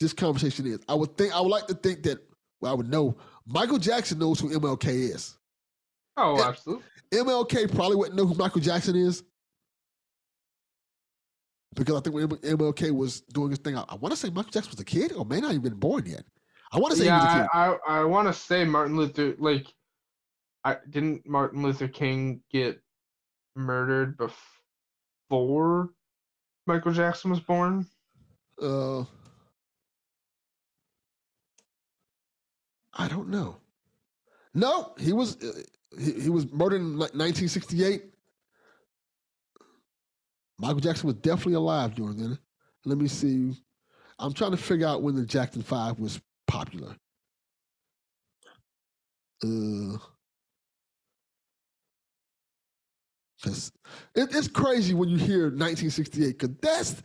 this 0.00 0.12
conversation 0.12 0.66
is, 0.66 0.80
I 0.88 0.94
would 0.94 1.16
think 1.16 1.34
I 1.34 1.40
would 1.40 1.50
like 1.50 1.66
to 1.68 1.74
think 1.74 2.02
that 2.04 2.18
well, 2.60 2.72
I 2.72 2.74
would 2.74 2.88
know 2.90 3.16
Michael 3.46 3.78
Jackson 3.78 4.18
knows 4.18 4.40
who 4.40 4.50
MLK 4.50 4.88
is. 4.88 5.36
Oh, 6.16 6.42
absolutely. 6.42 6.84
MLK 7.12 7.74
probably 7.74 7.96
wouldn't 7.96 8.16
know 8.16 8.26
who 8.26 8.34
Michael 8.34 8.60
Jackson 8.60 8.96
is. 8.96 9.22
Because 11.74 11.96
I 11.96 12.00
think 12.00 12.14
when 12.14 12.28
MLK 12.28 12.92
was 12.92 13.22
doing 13.32 13.50
his 13.50 13.58
thing, 13.58 13.76
I, 13.76 13.84
I 13.88 13.94
want 13.96 14.12
to 14.12 14.16
say 14.16 14.30
Michael 14.30 14.50
Jackson 14.52 14.70
was 14.70 14.80
a 14.80 14.84
kid 14.84 15.12
or 15.12 15.24
may 15.24 15.40
not 15.40 15.50
even 15.50 15.62
been 15.62 15.74
born 15.74 16.06
yet. 16.06 16.22
I 16.72 16.78
want 16.78 16.92
to 16.92 16.98
say 16.98 17.04
he 17.04 17.10
was 17.10 17.24
a 17.24 17.26
Yeah, 17.26 17.42
kid. 17.42 17.48
I, 17.52 17.76
I, 17.86 18.00
I 18.00 18.04
want 18.04 18.28
to 18.28 18.32
say 18.32 18.64
Martin 18.64 18.96
Luther 18.96 19.34
like, 19.38 19.66
I 20.62 20.76
didn't 20.90 21.26
Martin 21.28 21.62
Luther 21.62 21.88
King 21.88 22.40
get 22.50 22.80
murdered 23.56 24.16
before 24.16 25.90
Michael 26.66 26.92
Jackson 26.92 27.30
was 27.30 27.40
born. 27.40 27.86
Uh, 28.62 29.04
I 32.94 33.08
don't 33.08 33.28
know. 33.28 33.56
No, 34.54 34.94
he 34.98 35.12
was 35.12 35.36
uh, 35.42 35.62
he, 35.98 36.12
he 36.22 36.28
was 36.30 36.50
murdered 36.52 36.80
in 36.80 36.92
like 36.92 37.14
1968. 37.14 38.04
Michael 40.58 40.80
Jackson 40.80 41.08
was 41.08 41.16
definitely 41.16 41.54
alive 41.54 41.94
during 41.94 42.16
then. 42.16 42.38
Let 42.84 42.98
me 42.98 43.08
see. 43.08 43.54
I'm 44.18 44.32
trying 44.32 44.52
to 44.52 44.56
figure 44.56 44.86
out 44.86 45.02
when 45.02 45.16
the 45.16 45.26
Jackson 45.26 45.62
Five 45.62 45.98
was 45.98 46.20
popular. 46.46 46.94
Uh, 49.42 49.98
it, 53.44 53.58
it's 54.14 54.48
crazy 54.48 54.94
when 54.94 55.08
you 55.08 55.18
hear 55.18 55.44
1968 55.44 56.38
because 56.38 56.56
that's 56.62 57.02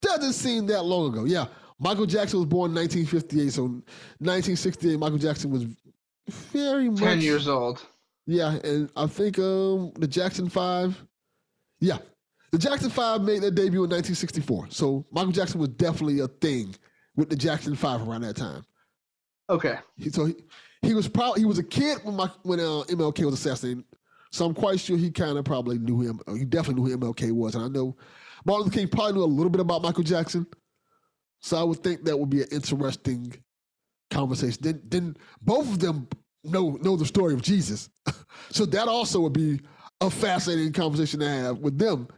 doesn't 0.00 0.32
seem 0.32 0.66
that 0.66 0.84
long 0.84 1.12
ago. 1.12 1.24
Yeah, 1.24 1.46
Michael 1.80 2.06
Jackson 2.06 2.40
was 2.40 2.48
born 2.48 2.72
in 2.72 2.76
1958, 2.76 3.52
so 3.52 3.62
1968 4.18 4.98
Michael 4.98 5.18
Jackson 5.18 5.50
was 5.50 5.64
very 6.52 6.88
much 6.90 7.00
Ten 7.00 7.20
years 7.20 7.48
old. 7.48 7.86
yeah, 8.26 8.58
and 8.64 8.90
I 8.96 9.06
think 9.06 9.38
um 9.38 9.92
the 9.98 10.08
Jackson 10.08 10.48
Five, 10.48 11.00
yeah, 11.80 11.98
the 12.52 12.58
Jackson 12.58 12.90
Five 12.90 13.22
made 13.22 13.42
their 13.42 13.50
debut 13.50 13.84
in 13.84 13.90
1964. 13.90 14.66
So 14.70 15.06
Michael 15.12 15.32
Jackson 15.32 15.60
was 15.60 15.70
definitely 15.70 16.20
a 16.20 16.28
thing 16.28 16.74
with 17.16 17.30
the 17.30 17.36
Jackson 17.36 17.74
Five 17.74 18.06
around 18.06 18.22
that 18.22 18.36
time. 18.36 18.64
Okay. 19.50 19.76
He, 19.96 20.10
so 20.10 20.26
he, 20.26 20.34
he 20.82 20.94
was 20.94 21.08
probably 21.08 21.40
he 21.40 21.46
was 21.46 21.58
a 21.58 21.62
kid 21.62 21.98
when 22.02 22.16
my, 22.16 22.28
when 22.42 22.60
uh, 22.60 22.84
MLK 22.88 23.24
was 23.24 23.34
assassinated. 23.34 23.84
So 24.30 24.44
I'm 24.44 24.54
quite 24.54 24.78
sure 24.78 24.98
he 24.98 25.10
kind 25.10 25.38
of 25.38 25.44
probably 25.46 25.78
knew 25.78 26.00
him. 26.00 26.20
He 26.36 26.44
definitely 26.44 26.82
knew 26.82 26.90
who 26.90 26.98
MLK 26.98 27.32
was, 27.32 27.54
and 27.54 27.64
I 27.64 27.68
know 27.68 27.96
Martin 28.44 28.66
Luther 28.66 28.78
King 28.78 28.88
probably 28.88 29.14
knew 29.14 29.22
a 29.22 29.24
little 29.24 29.48
bit 29.48 29.60
about 29.60 29.80
Michael 29.82 30.02
Jackson. 30.02 30.46
So 31.40 31.56
I 31.56 31.62
would 31.62 31.82
think 31.82 32.04
that 32.04 32.18
would 32.18 32.30
be 32.30 32.42
an 32.42 32.48
interesting 32.50 33.34
conversation. 34.10 34.58
Then 34.62 34.82
then 34.84 35.16
both 35.42 35.68
of 35.68 35.78
them 35.78 36.08
know 36.44 36.78
know 36.82 36.96
the 36.96 37.06
story 37.06 37.34
of 37.34 37.42
Jesus, 37.42 37.88
so 38.50 38.64
that 38.66 38.88
also 38.88 39.20
would 39.20 39.32
be 39.32 39.60
a 40.00 40.10
fascinating 40.10 40.72
conversation 40.72 41.20
to 41.20 41.28
have 41.28 41.58
with 41.58 41.78
them. 41.78 42.08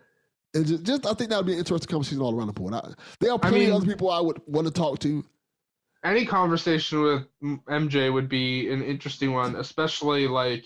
And 0.55 0.67
just, 0.67 0.83
just 0.85 1.07
I 1.07 1.15
think 1.15 1.31
that 1.31 1.37
would 1.37 1.47
be 1.47 1.53
an 1.53 1.59
interesting 1.59 1.91
conversation 1.91 2.21
all 2.21 2.35
around 2.35 2.49
the 2.49 2.53
board. 2.53 2.75
I, 2.75 2.89
there 3.21 3.33
are 3.33 3.39
plenty 3.39 3.61
mean- 3.61 3.71
of 3.71 3.77
other 3.77 3.87
people 3.87 4.11
I 4.11 4.21
would 4.21 4.41
want 4.47 4.67
to 4.67 4.73
talk 4.73 4.99
to. 5.01 5.25
Any 6.03 6.25
conversation 6.25 7.03
with 7.03 7.27
MJ 7.69 8.11
would 8.11 8.29
be 8.29 8.73
an 8.73 8.83
interesting 8.83 9.35
one, 9.35 9.57
especially 9.57 10.27
like 10.27 10.65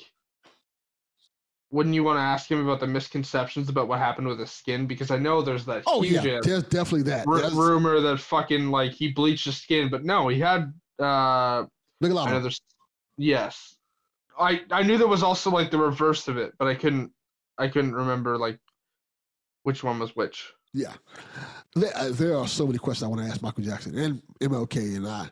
wouldn't 1.75 1.93
you 1.93 2.05
want 2.05 2.19
to 2.19 2.23
ask 2.23 2.49
him 2.49 2.65
about 2.65 2.79
the 2.79 2.87
misconceptions 2.87 3.69
about 3.69 3.89
what 3.89 3.99
happened 3.99 4.29
with 4.29 4.39
his 4.39 4.53
skin? 4.53 4.87
Because 4.87 5.11
I 5.11 5.19
know 5.19 5.43
there's 5.43 5.65
that 5.65 5.83
Oh 5.89 6.03
huge 6.03 6.25
yeah, 6.25 6.39
there's 6.41 6.63
definitely 6.63 7.03
that. 7.11 7.27
There's- 7.27 7.53
rumor 7.53 8.01
that 8.01 8.21
fucking 8.21 8.71
like 8.71 8.93
he 8.93 9.11
bleached 9.13 9.47
his 9.47 9.57
skin, 9.57 9.91
but 9.91 10.05
no, 10.05 10.29
he 10.29 10.39
had 10.39 10.73
uh 11.01 11.65
Big 12.01 12.13
I 12.13 12.39
know 12.39 12.49
yes. 13.19 13.75
I 14.39 14.63
I 14.71 14.85
knew 14.85 14.99
there 14.99 15.09
was 15.09 15.25
also 15.25 15.51
like 15.51 15.73
the 15.73 15.79
reverse 15.79 16.29
of 16.29 16.37
it, 16.39 16.53
but 16.59 16.69
I 16.69 16.77
couldn't 16.77 17.11
I 17.59 17.67
couldn't 17.67 17.95
remember 17.95 18.39
like 18.39 18.61
which 19.65 19.83
one 19.83 19.99
was 19.99 20.15
which. 20.15 20.53
Yeah, 20.73 20.93
there, 21.75 21.93
uh, 21.97 22.09
there 22.11 22.37
are 22.37 22.49
so 22.49 22.67
many 22.67 22.79
questions 22.79 23.05
I 23.05 23.09
want 23.09 23.23
to 23.23 23.29
ask 23.29 23.43
Michael 23.43 23.63
Jackson 23.65 23.97
and 23.97 24.23
MLK, 24.41 24.97
and 24.97 25.07
I, 25.07 25.29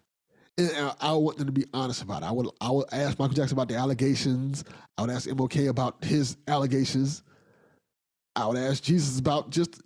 and 0.59 0.71
I, 0.77 0.95
I 1.01 1.13
want 1.13 1.39
them 1.39 1.47
to 1.47 1.53
be 1.53 1.67
honest 1.73 2.03
about 2.03 2.23
it. 2.23 2.27
I 2.27 2.33
would, 2.33 2.49
I 2.61 2.71
would 2.71 2.87
ask 2.93 3.19
Michael 3.19 3.35
Jackson 3.35 3.57
about 3.57 3.69
the 3.69 3.77
allegations. 3.77 4.65
I 4.97 5.03
would 5.03 5.11
ask 5.11 5.29
MLK 5.29 5.69
about 5.69 6.05
his 6.05 6.37
allegations. 6.47 7.23
I 8.37 8.47
would 8.47 8.59
ask 8.59 8.83
Jesus 8.83 9.19
about 9.19 9.51
just. 9.51 9.81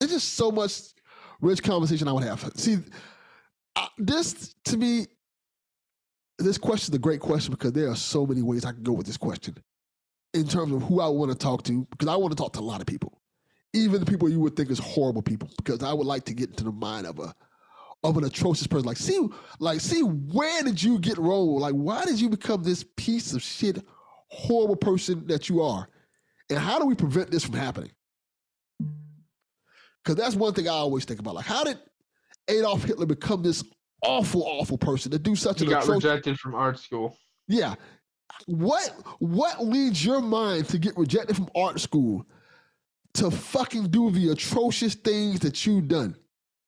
It's 0.00 0.12
just 0.12 0.34
so 0.34 0.50
much 0.50 0.72
rich 1.40 1.62
conversation 1.62 2.08
I 2.08 2.12
would 2.12 2.24
have. 2.24 2.40
See, 2.54 2.78
uh, 3.76 3.86
this 3.98 4.54
to 4.64 4.76
me, 4.76 5.06
this 6.38 6.56
question 6.56 6.92
is 6.92 6.96
a 6.96 7.00
great 7.00 7.20
question 7.20 7.52
because 7.52 7.72
there 7.72 7.90
are 7.90 7.96
so 7.96 8.26
many 8.26 8.42
ways 8.42 8.64
I 8.64 8.72
can 8.72 8.82
go 8.82 8.92
with 8.92 9.06
this 9.06 9.18
question 9.18 9.56
in 10.32 10.46
terms 10.46 10.72
of 10.72 10.82
who 10.82 11.00
I 11.00 11.08
want 11.08 11.30
to 11.32 11.36
talk 11.36 11.64
to 11.64 11.86
because 11.90 12.08
I 12.08 12.16
want 12.16 12.32
to 12.32 12.36
talk 12.36 12.54
to 12.54 12.60
a 12.60 12.62
lot 12.62 12.80
of 12.80 12.86
people 12.86 13.20
even 13.72 14.00
the 14.00 14.06
people 14.06 14.28
you 14.28 14.40
would 14.40 14.56
think 14.56 14.70
is 14.70 14.78
horrible 14.78 15.22
people, 15.22 15.48
because 15.56 15.82
I 15.82 15.92
would 15.92 16.06
like 16.06 16.24
to 16.24 16.34
get 16.34 16.50
into 16.50 16.64
the 16.64 16.72
mind 16.72 17.06
of 17.06 17.18
a 17.18 17.34
of 18.02 18.16
an 18.16 18.24
atrocious 18.24 18.66
person. 18.66 18.86
Like, 18.86 18.96
see, 18.96 19.28
like, 19.58 19.80
see, 19.80 20.00
where 20.00 20.62
did 20.62 20.82
you 20.82 20.98
get 20.98 21.18
wrong? 21.18 21.58
Like, 21.58 21.74
why 21.74 22.04
did 22.04 22.20
you 22.20 22.28
become 22.28 22.62
this 22.62 22.84
piece 22.96 23.32
of 23.32 23.42
shit, 23.42 23.84
horrible 24.28 24.76
person 24.76 25.26
that 25.26 25.48
you 25.48 25.62
are? 25.62 25.88
And 26.48 26.58
how 26.58 26.78
do 26.78 26.86
we 26.86 26.94
prevent 26.94 27.30
this 27.30 27.44
from 27.44 27.54
happening? 27.54 27.92
Because 30.02 30.16
that's 30.16 30.34
one 30.34 30.54
thing 30.54 30.66
I 30.66 30.72
always 30.72 31.04
think 31.04 31.20
about. 31.20 31.34
Like, 31.34 31.44
how 31.44 31.62
did 31.62 31.78
Adolf 32.48 32.84
Hitler 32.84 33.06
become 33.06 33.42
this 33.42 33.62
awful, 34.02 34.42
awful 34.42 34.78
person 34.78 35.10
to 35.12 35.18
do 35.18 35.36
such 35.36 35.60
He 35.60 35.66
an 35.66 35.70
got 35.70 35.82
atrocious? 35.82 36.04
rejected 36.04 36.38
from 36.38 36.54
art 36.54 36.78
school. 36.78 37.16
Yeah. 37.48 37.74
What 38.46 38.94
what 39.18 39.64
leads 39.64 40.04
your 40.04 40.20
mind 40.20 40.68
to 40.68 40.78
get 40.78 40.96
rejected 40.96 41.36
from 41.36 41.50
art 41.54 41.80
school 41.80 42.24
to 43.14 43.30
fucking 43.30 43.88
do 43.90 44.10
the 44.10 44.30
atrocious 44.30 44.94
things 44.94 45.40
that 45.40 45.66
you've 45.66 45.88
done? 45.88 46.16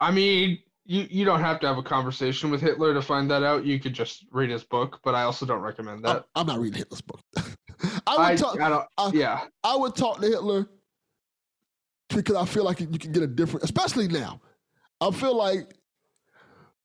I 0.01 0.11
mean, 0.11 0.59
you 0.85 1.07
you 1.11 1.25
don't 1.25 1.41
have 1.41 1.61
to 1.61 1.67
have 1.67 1.79
a 1.79 1.83
conversation 1.83 2.51
with 2.51 2.61
Hitler 2.61 2.93
to 2.95 3.03
find 3.03 3.31
that 3.31 3.43
out. 3.43 3.65
You 3.65 3.79
could 3.79 3.93
just 3.93 4.27
read 4.31 4.51
his 4.51 4.65
book, 4.65 5.01
but 5.05 5.15
I 5.15 5.23
also 5.23 5.47
don't 5.47 5.61
recommend 5.61 6.07
I'm, 6.07 6.15
that. 6.15 6.25
I'm 6.35 6.47
not 6.47 6.59
reading 6.59 6.79
Hitler's 6.79 7.01
book. 7.01 7.21
I 7.37 7.43
I, 8.07 8.31
would 8.31 8.39
talk 8.39 8.61
I. 8.61 8.85
I- 8.99 9.11
yeah, 9.13 9.41
I 9.63 9.77
would 9.77 9.95
talk 9.95 10.21
to 10.21 10.27
Hitler 10.27 10.69
because 12.09 12.37
I 12.37 12.45
feel 12.45 12.65
like 12.65 12.81
you 12.81 12.87
can 12.87 13.13
get 13.13 13.23
a 13.23 13.27
different, 13.27 13.65
especially 13.65 14.09
now. 14.09 14.41
I 15.01 15.11
feel 15.11 15.37
like 15.37 15.75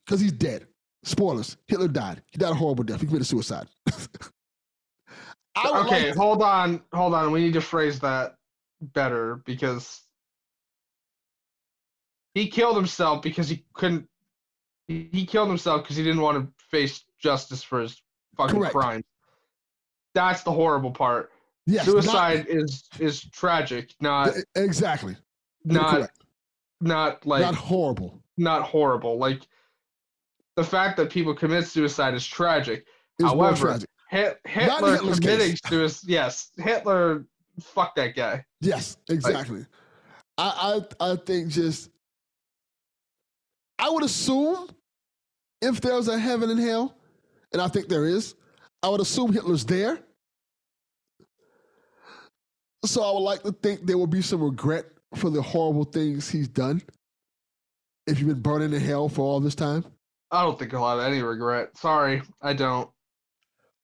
because 0.06 0.22
he's 0.22 0.32
dead. 0.32 0.68
Spoilers: 1.04 1.58
Hitler 1.68 1.88
died. 1.88 2.22
He 2.32 2.38
died 2.38 2.52
a 2.52 2.56
horrible 2.56 2.84
death. 2.84 3.02
He 3.02 3.08
committed 3.08 3.28
suicide. 3.28 3.68
I 5.56 5.72
would 5.72 5.86
okay, 5.88 6.10
like 6.10 6.16
hold 6.16 6.44
on, 6.44 6.82
hold 6.94 7.14
on. 7.16 7.32
We 7.32 7.42
need 7.42 7.54
to 7.54 7.62
phrase 7.62 8.00
that 8.02 8.36
better 8.82 9.42
because 9.46 10.04
he 12.38 12.48
killed 12.48 12.76
himself 12.76 13.22
because 13.22 13.50
he 13.50 13.66
couldn't. 13.74 14.08
He 14.88 15.10
he 15.12 15.26
killed 15.26 15.48
himself 15.50 15.84
because 15.84 15.96
he 15.96 16.04
didn't 16.04 16.22
want 16.22 16.38
to 16.38 16.66
face 16.70 17.04
justice 17.20 17.64
for 17.64 17.82
his 17.82 18.02
fucking 18.38 18.60
Correct. 18.60 18.74
crimes. 18.76 19.06
That's 20.14 20.44
the 20.44 20.52
horrible 20.52 20.92
part. 20.92 21.32
yes, 21.66 21.86
not- 21.88 21.92
Suicide 22.04 22.46
is 22.48 22.88
is 23.00 23.22
tragic, 23.32 23.94
not 24.00 24.34
exactly. 24.56 25.16
Not 25.66 25.90
correct. 25.96 26.24
not 26.80 27.26
like 27.26 27.42
not 27.42 27.56
horrible. 27.56 28.22
not 28.38 28.62
horrible. 28.62 29.18
Like 29.18 29.42
the 30.56 30.64
fact 30.64 30.98
that 30.98 31.10
people 31.10 31.34
commit 31.34 31.66
suicide 31.68 32.14
is 32.14 32.26
tragic. 32.26 32.86
It's 33.20 33.28
However, 33.30 33.68
tragic. 33.68 33.90
Hit, 34.10 34.40
Hitler 34.46 34.98
committing 35.00 35.58
suicide. 35.66 36.08
Yes, 36.10 36.52
Hitler. 36.58 37.26
Fuck 37.60 37.96
that 37.96 38.16
guy. 38.16 38.46
Yes, 38.62 38.98
exactly. 39.10 39.66
I, 40.38 40.84
I 41.02 41.12
I 41.12 41.16
think 41.16 41.50
just 41.50 41.90
I 43.88 43.90
would 43.90 44.04
assume 44.04 44.68
if 45.62 45.80
there's 45.80 46.10
a 46.10 46.20
heaven 46.20 46.50
and 46.50 46.60
hell, 46.60 46.94
and 47.54 47.62
I 47.62 47.70
think 47.70 47.88
there 47.88 48.04
is, 48.04 48.36
I 48.84 48.90
would 48.90 49.00
assume 49.00 49.32
Hitler's 49.32 49.64
there. 49.64 50.00
So 52.84 53.02
I 53.02 53.14
would 53.14 53.22
like 53.22 53.44
to 53.44 53.54
think 53.54 53.86
there 53.86 53.98
will 53.98 54.06
be 54.06 54.22
some 54.22 54.44
regret 54.44 54.88
for 55.16 55.30
the 55.30 55.42
horrible 55.42 55.86
things 55.86 56.30
he's 56.30 56.50
done. 56.50 56.82
If 58.08 58.20
you've 58.20 58.28
been 58.28 58.42
burning 58.42 58.74
in 58.74 58.82
hell 58.82 59.08
for 59.08 59.22
all 59.22 59.40
this 59.40 59.56
time. 59.56 59.86
I 60.32 60.44
don't 60.44 60.60
think 60.60 60.72
he'll 60.72 60.86
have 60.86 61.00
any 61.00 61.22
regret. 61.22 61.78
Sorry, 61.78 62.22
I 62.42 62.52
don't. 62.52 62.90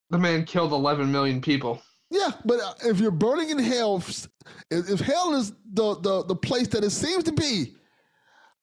The 0.10 0.18
man 0.18 0.44
killed 0.44 0.74
11 0.74 1.10
million 1.14 1.40
people. 1.40 1.82
Yeah, 2.12 2.32
but 2.44 2.60
uh, 2.60 2.74
if 2.86 3.00
you're 3.00 3.10
burning 3.10 3.52
in 3.52 3.58
hell, 3.60 4.04
if, 4.06 4.28
if 4.70 5.00
hell 5.00 5.34
is 5.34 5.54
the, 5.72 5.96
the 6.02 6.26
the 6.26 6.36
place 6.36 6.68
that 6.68 6.84
it 6.84 6.92
seems 6.92 7.24
to 7.24 7.32
be, 7.32 7.74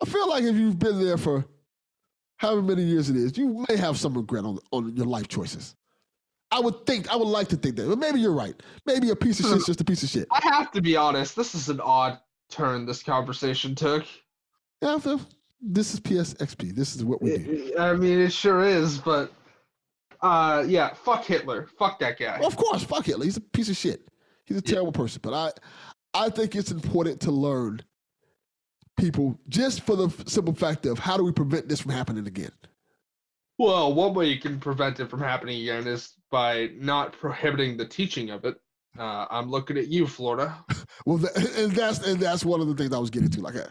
I 0.02 0.06
feel 0.06 0.28
like 0.28 0.44
if 0.44 0.56
you've 0.56 0.78
been 0.78 1.02
there 1.02 1.18
for 1.18 1.44
however 2.36 2.62
many 2.62 2.82
years 2.82 3.10
it 3.10 3.16
is, 3.16 3.36
you 3.36 3.64
may 3.68 3.76
have 3.76 3.98
some 3.98 4.14
regret 4.14 4.44
on 4.44 4.58
on 4.72 4.94
your 4.96 5.06
life 5.06 5.28
choices. 5.28 5.76
I 6.52 6.58
would 6.58 6.84
think, 6.84 7.08
I 7.08 7.16
would 7.16 7.28
like 7.28 7.46
to 7.48 7.56
think 7.56 7.76
that, 7.76 7.88
but 7.88 7.98
maybe 7.98 8.20
you're 8.20 8.32
right. 8.32 8.60
Maybe 8.84 9.10
a 9.10 9.16
piece 9.16 9.38
of 9.38 9.46
shit's 9.46 9.66
just 9.66 9.80
a 9.80 9.84
piece 9.84 10.02
of 10.02 10.08
shit. 10.08 10.26
I 10.32 10.40
have 10.42 10.72
to 10.72 10.82
be 10.82 10.96
honest. 10.96 11.36
This 11.36 11.54
is 11.54 11.68
an 11.68 11.80
odd 11.80 12.18
turn 12.50 12.86
this 12.86 13.04
conversation 13.04 13.76
took. 13.76 14.04
Yeah, 14.82 14.98
this 15.60 15.94
is 15.94 16.00
PSXP. 16.00 16.74
This 16.74 16.96
is 16.96 17.04
what 17.04 17.22
we 17.22 17.38
do. 17.38 17.74
I 17.78 17.92
mean, 17.92 18.18
it 18.18 18.32
sure 18.32 18.64
is, 18.64 18.98
but 18.98 19.32
uh, 20.22 20.64
yeah, 20.66 20.94
fuck 20.94 21.24
Hitler. 21.24 21.68
Fuck 21.78 21.98
that 22.00 22.18
guy. 22.18 22.38
Of 22.38 22.56
course, 22.56 22.82
fuck 22.82 23.06
Hitler. 23.06 23.24
He's 23.24 23.36
a 23.36 23.40
piece 23.40 23.68
of 23.68 23.76
shit. 23.76 24.08
He's 24.44 24.56
a 24.56 24.62
terrible 24.62 24.92
person. 24.92 25.20
But 25.22 25.34
I, 26.14 26.24
I 26.24 26.30
think 26.30 26.56
it's 26.56 26.72
important 26.72 27.20
to 27.22 27.30
learn 27.30 27.82
people 29.00 29.38
just 29.48 29.80
for 29.82 29.96
the 29.96 30.08
simple 30.26 30.54
fact 30.54 30.86
of 30.86 30.98
how 30.98 31.16
do 31.16 31.24
we 31.24 31.32
prevent 31.32 31.68
this 31.68 31.80
from 31.80 31.92
happening 31.92 32.26
again. 32.26 32.52
Well, 33.58 33.92
one 33.94 34.14
way 34.14 34.26
you 34.26 34.38
can 34.40 34.58
prevent 34.58 35.00
it 35.00 35.10
from 35.10 35.20
happening 35.20 35.60
again 35.60 35.86
is 35.86 36.14
by 36.30 36.70
not 36.76 37.12
prohibiting 37.12 37.76
the 37.76 37.86
teaching 37.86 38.30
of 38.30 38.44
it. 38.44 38.56
Uh, 38.98 39.26
I'm 39.30 39.50
looking 39.50 39.76
at 39.78 39.88
you, 39.88 40.06
Florida. 40.06 40.64
Well, 41.06 41.16
tha- 41.16 41.32
and 41.56 41.72
that's 41.72 42.06
and 42.06 42.20
that's 42.20 42.44
one 42.44 42.60
of 42.60 42.68
the 42.68 42.74
things 42.74 42.92
I 42.92 42.98
was 42.98 43.08
getting 43.08 43.30
to. 43.30 43.40
Like, 43.40 43.56
uh, 43.56 43.68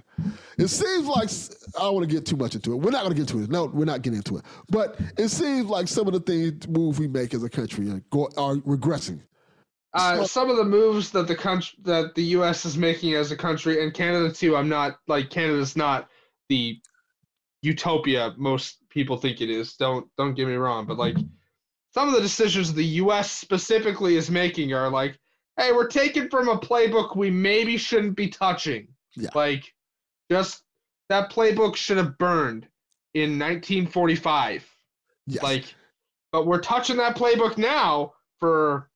it 0.58 0.68
seems 0.68 1.06
like 1.06 1.30
I 1.78 1.84
don't 1.84 1.94
want 1.94 2.10
to 2.10 2.14
get 2.14 2.26
too 2.26 2.36
much 2.36 2.56
into 2.56 2.74
it. 2.74 2.78
We're 2.78 2.90
not 2.90 3.04
going 3.04 3.14
to 3.16 3.22
get 3.22 3.30
into 3.30 3.44
it. 3.44 3.52
No, 3.52 3.66
we're 3.66 3.86
not 3.86 4.02
getting 4.02 4.18
into 4.18 4.38
it. 4.38 4.46
But 4.68 5.00
it 5.16 5.28
seems 5.28 5.68
like 5.68 5.88
some 5.88 6.08
of 6.08 6.14
the 6.14 6.22
things 6.22 6.68
moves 6.68 7.00
we 7.00 7.08
make 7.08 7.36
as 7.36 7.44
a 7.44 7.50
country 7.50 7.88
are, 7.92 8.02
are 8.36 8.56
regressing. 8.56 9.22
Uh, 9.94 10.24
some 10.24 10.50
of 10.50 10.58
the 10.58 10.64
moves 10.64 11.10
that 11.12 11.28
the 11.28 11.36
country 11.36 11.78
that 11.84 12.14
the 12.14 12.24
U.S. 12.24 12.64
is 12.66 12.78
making 12.78 13.16
as 13.16 13.32
a 13.32 13.36
country, 13.38 13.84
and 13.84 13.94
Canada 13.94 14.32
too. 14.32 14.56
I'm 14.56 14.70
not 14.70 15.00
like 15.08 15.30
Canada's 15.30 15.76
not 15.76 16.10
the 16.48 16.80
utopia 17.62 18.34
most 18.38 18.78
people 18.90 19.18
think 19.18 19.42
it 19.42 19.50
is. 19.50 19.76
Don't 19.76 20.08
don't 20.18 20.36
get 20.36 20.48
me 20.48 20.54
wrong, 20.54 20.86
but 20.86 20.98
like 20.98 21.18
some 21.94 22.08
of 22.08 22.14
the 22.14 22.22
decisions 22.22 22.74
the 22.74 22.84
U.S. 22.84 23.32
specifically 23.32 24.16
is 24.16 24.30
making 24.30 24.74
are 24.74 24.90
like, 24.90 25.18
hey, 25.58 25.72
we're 25.72 25.88
taking 25.88 26.30
from 26.30 26.48
a 26.48 26.58
playbook 26.58 27.16
we 27.16 27.30
maybe 27.30 27.78
shouldn't 27.78 28.16
be 28.16 28.28
touching. 28.28 28.88
Yeah. 29.16 29.30
Like, 29.34 29.74
just 30.32 30.64
that 31.10 31.32
playbook 31.32 31.76
should 31.76 31.98
have 31.98 32.18
burned 32.18 32.68
in 33.16 33.40
1945. 33.40 34.66
Yes. 35.26 35.44
Like, 35.44 35.74
but 36.32 36.46
we're 36.46 36.62
touching 36.62 36.98
that 36.98 37.18
playbook 37.18 37.58
now 37.58 38.14
for 38.40 38.89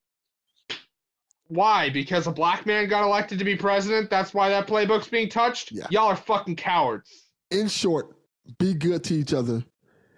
why? 1.48 1.90
Because 1.90 2.28
a 2.28 2.32
black 2.32 2.66
man 2.66 2.88
got 2.88 3.04
elected 3.04 3.38
to 3.40 3.46
be 3.46 3.56
president. 3.56 4.10
That's 4.10 4.34
why 4.34 4.50
that 4.50 4.68
playbook's 4.68 5.08
being 5.08 5.30
touched. 5.30 5.72
Yeah. 5.72 5.88
Y'all 5.90 6.08
are 6.08 6.16
fucking 6.16 6.56
cowards. 6.56 7.30
in 7.52 7.68
short, 7.68 8.16
be 8.58 8.74
good 8.74 9.04
to 9.06 9.14
each 9.14 9.34
other 9.34 9.64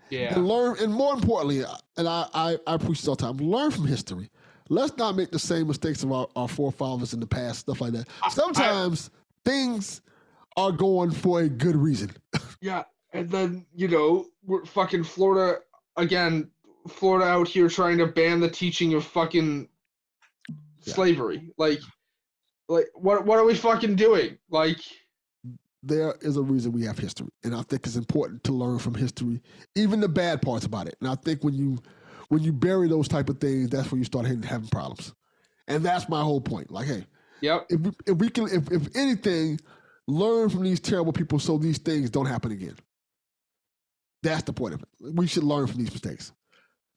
Yeah. 0.09 0.33
and 0.35 0.47
learn. 0.47 0.77
And 0.79 0.93
more 0.93 1.13
importantly, 1.13 1.63
and 1.97 2.07
I, 2.07 2.27
I, 2.33 2.57
I 2.67 2.77
preach 2.77 2.99
this 3.01 3.07
all 3.07 3.15
the 3.15 3.23
time, 3.23 3.37
learn 3.37 3.71
from 3.71 3.85
history. 3.87 4.29
Let's 4.69 4.97
not 4.97 5.15
make 5.15 5.29
the 5.31 5.37
same 5.39 5.67
mistakes 5.67 6.01
of 6.03 6.11
our, 6.11 6.27
our 6.35 6.47
forefathers 6.47 7.13
in 7.13 7.19
the 7.19 7.27
past, 7.27 7.59
stuff 7.59 7.81
like 7.81 7.91
that. 7.93 8.07
I- 8.23 8.29
Sometimes 8.29 9.09
things 9.43 10.01
are 10.57 10.71
going 10.71 11.11
for 11.11 11.41
a 11.41 11.49
good 11.49 11.75
reason. 11.75 12.11
Yeah. 12.61 12.83
And 13.13 13.29
then 13.29 13.65
you 13.75 13.87
know 13.87 14.25
we're 14.43 14.65
fucking 14.65 15.03
Florida 15.03 15.59
again. 15.97 16.49
Florida 16.87 17.25
out 17.25 17.47
here 17.47 17.69
trying 17.69 17.97
to 17.99 18.07
ban 18.07 18.39
the 18.39 18.49
teaching 18.49 18.93
of 18.95 19.03
fucking 19.05 19.69
Yeah. 20.85 20.93
slavery. 20.93 21.51
Like, 21.57 21.79
like 22.67 22.87
what? 22.95 23.25
What 23.25 23.39
are 23.39 23.45
we 23.45 23.55
fucking 23.55 23.95
doing? 23.95 24.37
Like, 24.49 24.79
There 25.83 26.15
is 26.21 26.37
a 26.37 26.41
reason 26.41 26.71
we 26.71 26.83
have 26.85 26.97
history, 26.97 27.29
and 27.43 27.55
I 27.55 27.61
think 27.63 27.85
it's 27.85 27.95
important 27.95 28.43
to 28.45 28.53
learn 28.53 28.79
from 28.79 28.95
history, 28.95 29.41
even 29.75 29.99
the 29.99 30.09
bad 30.09 30.41
parts 30.41 30.65
about 30.65 30.87
it. 30.87 30.95
And 30.99 31.09
I 31.09 31.15
think 31.15 31.43
when 31.43 31.53
you 31.53 31.77
when 32.29 32.41
you 32.41 32.51
bury 32.51 32.87
those 32.87 33.07
type 33.07 33.29
of 33.29 33.39
things, 33.39 33.69
that's 33.69 33.91
when 33.91 33.99
you 33.99 34.05
start 34.05 34.25
having, 34.25 34.43
having 34.43 34.69
problems. 34.69 35.13
And 35.67 35.83
that's 35.83 36.09
my 36.09 36.21
whole 36.21 36.41
point. 36.41 36.71
Like, 36.71 36.87
hey, 36.87 37.05
yep. 37.41 37.65
if 37.69 37.79
we, 37.79 37.91
if 38.07 38.17
we 38.17 38.29
can, 38.29 38.45
if, 38.45 38.71
if 38.71 38.95
anything, 38.95 39.59
learn 40.07 40.49
from 40.49 40.63
these 40.63 40.79
terrible 40.79 41.13
people 41.13 41.39
so 41.39 41.57
these 41.57 41.77
things 41.77 42.09
don't 42.09 42.25
happen 42.25 42.51
again. 42.51 42.75
That's 44.23 44.43
the 44.43 44.53
point 44.53 44.73
of 44.73 44.81
it. 44.81 44.89
We 45.13 45.27
should 45.27 45.43
learn 45.43 45.67
from 45.67 45.77
these 45.79 45.91
mistakes. 45.91 46.31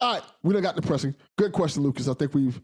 All 0.00 0.14
right, 0.14 0.22
we 0.42 0.54
done 0.54 0.62
got 0.62 0.76
depressing. 0.76 1.14
Good 1.36 1.52
question, 1.52 1.82
Lucas. 1.82 2.08
I 2.08 2.14
think 2.14 2.32
we've 2.34 2.60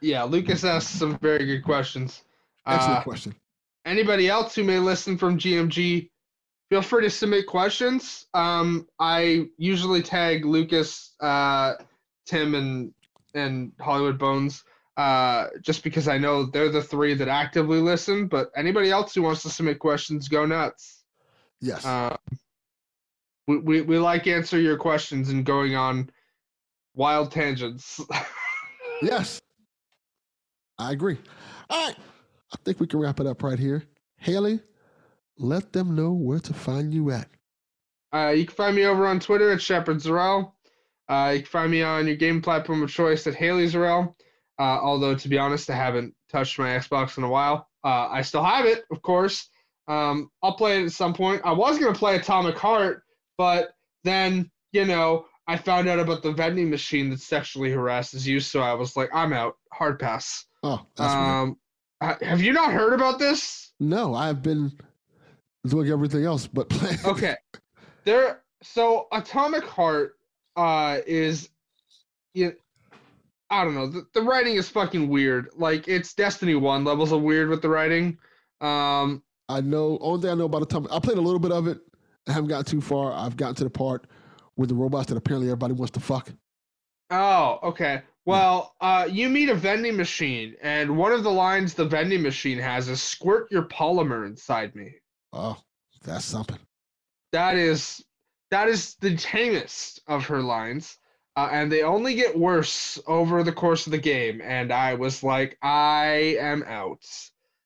Yeah. 0.00 0.24
Lucas 0.24 0.64
asked 0.64 0.98
some 0.98 1.18
very 1.18 1.46
good 1.46 1.62
questions. 1.64 2.22
excellent 2.66 2.98
Uh, 2.98 3.02
question. 3.02 3.34
anybody 3.84 4.28
else 4.28 4.54
who 4.54 4.64
may 4.64 4.78
listen 4.78 5.16
from 5.16 5.38
GMG, 5.38 6.10
feel 6.68 6.82
free 6.82 7.02
to 7.02 7.10
submit 7.10 7.46
questions. 7.46 8.26
Um, 8.34 8.88
I 8.98 9.46
usually 9.56 10.02
tag 10.02 10.44
Lucas, 10.44 11.14
uh, 11.20 11.74
Tim, 12.26 12.54
and 12.54 12.92
and 13.34 13.70
Hollywood 13.80 14.18
Bones, 14.18 14.64
uh, 14.96 15.48
just 15.60 15.84
because 15.84 16.08
I 16.08 16.18
know 16.18 16.44
they're 16.46 16.70
the 16.70 16.82
three 16.82 17.14
that 17.14 17.28
actively 17.28 17.78
listen. 17.80 18.26
But 18.26 18.50
anybody 18.56 18.90
else 18.90 19.14
who 19.14 19.22
wants 19.22 19.42
to 19.42 19.50
submit 19.50 19.78
questions, 19.78 20.26
go 20.28 20.44
nuts. 20.46 21.04
Yes. 21.60 21.84
Uh, 21.84 22.16
we, 23.46 23.58
we 23.58 23.80
we 23.82 23.98
like 23.98 24.26
answer 24.26 24.58
your 24.58 24.76
questions 24.76 25.28
and 25.30 25.44
going 25.44 25.76
on 25.76 26.10
wild 26.94 27.30
tangents. 27.30 28.00
yes. 29.02 29.40
I 30.78 30.92
agree. 30.92 31.18
All 31.70 31.86
right. 31.86 31.96
I 32.52 32.56
think 32.64 32.80
we 32.80 32.86
can 32.86 33.00
wrap 33.00 33.20
it 33.20 33.26
up 33.26 33.42
right 33.42 33.58
here. 33.58 33.84
Haley, 34.18 34.60
let 35.38 35.72
them 35.72 35.94
know 35.94 36.12
where 36.12 36.40
to 36.40 36.54
find 36.54 36.92
you 36.92 37.10
at. 37.10 37.28
Uh, 38.14 38.30
you 38.30 38.46
can 38.46 38.54
find 38.54 38.76
me 38.76 38.84
over 38.84 39.06
on 39.06 39.20
Twitter 39.20 39.50
at 39.50 39.60
Shepard 39.60 39.98
Zarel. 39.98 40.52
Uh, 41.08 41.32
you 41.34 41.40
can 41.40 41.48
find 41.48 41.70
me 41.70 41.82
on 41.82 42.06
your 42.06 42.16
game 42.16 42.40
platform 42.40 42.82
of 42.82 42.90
choice 42.90 43.26
at 43.26 43.34
Haley 43.34 43.66
Zarel. 43.66 44.14
Uh, 44.58 44.78
although, 44.80 45.14
to 45.14 45.28
be 45.28 45.38
honest, 45.38 45.68
I 45.68 45.76
haven't 45.76 46.14
touched 46.30 46.58
my 46.58 46.70
Xbox 46.70 47.18
in 47.18 47.24
a 47.24 47.28
while. 47.28 47.68
Uh, 47.84 48.08
I 48.10 48.22
still 48.22 48.42
have 48.42 48.64
it, 48.64 48.84
of 48.90 49.02
course. 49.02 49.48
Um, 49.88 50.30
I'll 50.42 50.54
play 50.54 50.80
it 50.80 50.86
at 50.86 50.92
some 50.92 51.14
point. 51.14 51.42
I 51.44 51.52
was 51.52 51.78
going 51.78 51.92
to 51.92 51.98
play 51.98 52.16
Atomic 52.16 52.56
Heart, 52.56 53.02
but 53.38 53.70
then, 54.02 54.50
you 54.72 54.84
know, 54.84 55.26
I 55.46 55.56
found 55.56 55.88
out 55.88 56.00
about 56.00 56.22
the 56.22 56.32
vending 56.32 56.70
machine 56.70 57.10
that 57.10 57.20
sexually 57.20 57.70
harasses 57.70 58.26
you, 58.26 58.40
so 58.40 58.60
I 58.60 58.72
was 58.72 58.96
like, 58.96 59.10
I'm 59.14 59.32
out. 59.32 59.56
Hard 59.72 60.00
pass. 60.00 60.44
Oh. 60.66 61.04
Um, 61.04 61.56
ha- 62.02 62.18
have 62.22 62.40
you 62.42 62.52
not 62.52 62.72
heard 62.72 62.92
about 62.92 63.18
this? 63.18 63.72
No, 63.78 64.14
I've 64.14 64.42
been 64.42 64.72
doing 65.66 65.90
everything 65.90 66.24
else 66.24 66.46
but 66.46 66.68
playing. 66.68 66.98
okay 67.04 67.34
there 68.04 68.42
so 68.62 69.08
atomic 69.12 69.64
heart 69.64 70.12
uh 70.54 70.98
is 71.08 71.48
you 72.34 72.54
i 73.50 73.64
don't 73.64 73.74
know 73.74 73.88
the, 73.88 74.06
the 74.14 74.22
writing 74.22 74.54
is 74.54 74.68
fucking 74.68 75.08
weird 75.08 75.48
like 75.56 75.88
it's 75.88 76.14
destiny 76.14 76.54
1 76.54 76.84
levels 76.84 77.10
of 77.10 77.20
weird 77.22 77.48
with 77.48 77.62
the 77.62 77.68
writing 77.68 78.16
um 78.60 79.22
I 79.48 79.60
know. 79.60 79.98
Only 80.00 80.22
thing 80.22 80.30
I 80.30 80.34
know 80.34 80.46
about 80.46 80.62
Atomic, 80.62 80.90
I 80.92 80.98
played 80.98 81.18
a 81.18 81.20
little 81.20 81.38
bit 81.38 81.52
of 81.52 81.68
it. 81.68 81.78
I 82.28 82.32
haven't 82.32 82.48
gotten 82.48 82.64
too 82.64 82.80
far. 82.80 83.12
I've 83.12 83.36
gotten 83.36 83.54
to 83.56 83.64
the 83.64 83.70
part 83.70 84.08
with 84.56 84.68
the 84.70 84.74
robots 84.74 85.06
that 85.06 85.16
apparently 85.16 85.48
everybody 85.48 85.72
wants 85.74 85.92
to 85.92 86.00
fuck. 86.00 86.30
oh 87.10 87.58
okay 87.62 88.02
well 88.26 88.74
uh 88.80 89.08
you 89.10 89.28
meet 89.28 89.48
a 89.48 89.54
vending 89.54 89.96
machine 89.96 90.54
and 90.62 90.94
one 90.96 91.12
of 91.12 91.22
the 91.22 91.30
lines 91.30 91.74
the 91.74 91.84
vending 91.84 92.22
machine 92.22 92.58
has 92.58 92.88
is 92.88 93.02
squirt 93.02 93.50
your 93.50 93.62
polymer 93.62 94.26
inside 94.26 94.74
me 94.74 94.92
Oh, 95.32 95.56
that's 96.04 96.24
something. 96.24 96.58
that 97.32 97.56
is 97.56 98.04
that 98.50 98.68
is 98.68 98.94
the 99.00 99.16
tamest 99.16 100.00
of 100.06 100.24
her 100.26 100.42
lines 100.42 100.98
uh, 101.36 101.48
and 101.52 101.70
they 101.70 101.82
only 101.82 102.14
get 102.14 102.38
worse 102.38 102.98
over 103.06 103.42
the 103.42 103.52
course 103.52 103.86
of 103.86 103.92
the 103.92 103.98
game 103.98 104.40
and 104.42 104.72
i 104.72 104.94
was 104.94 105.22
like 105.22 105.56
i 105.62 106.36
am 106.40 106.62
out 106.64 107.04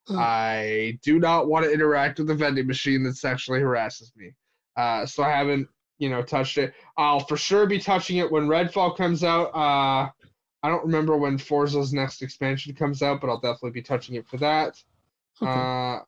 Oh. 0.09 0.19
i 0.19 0.99
do 1.03 1.19
not 1.21 1.47
want 1.47 1.65
to 1.67 1.73
interact 1.73 2.19
with 2.19 2.31
a 2.31 2.35
vending 2.35 2.67
machine 2.67 3.03
that 3.05 3.17
sexually 3.17 3.61
harasses 3.61 4.11
me 4.17 4.33
uh, 4.77 5.07
so 5.07 5.23
i 5.23 5.31
haven't 5.31 5.69
you 5.99 6.09
know 6.09 6.23
touched 6.23 6.57
it 6.59 6.73
i'll 6.97 7.21
for 7.21 7.37
sure 7.37 7.67
be 7.67 7.79
touching 7.79 8.17
it 8.17 8.33
when 8.33 8.49
redfall 8.49 8.97
comes 8.97 9.23
out 9.23 9.55
uh, 9.55 10.09
i 10.63 10.69
don't 10.69 10.85
remember 10.85 11.17
when 11.17 11.39
forza's 11.39 11.93
next 11.93 12.23
expansion 12.23 12.75
comes 12.75 13.03
out 13.03 13.21
but 13.21 13.29
i'll 13.31 13.41
definitely 13.41 13.71
be 13.71 13.83
touching 13.83 14.15
it 14.17 14.27
for 14.29 14.37
that 14.37 14.77
Okay. 15.43 15.51
uh, 15.51 16.01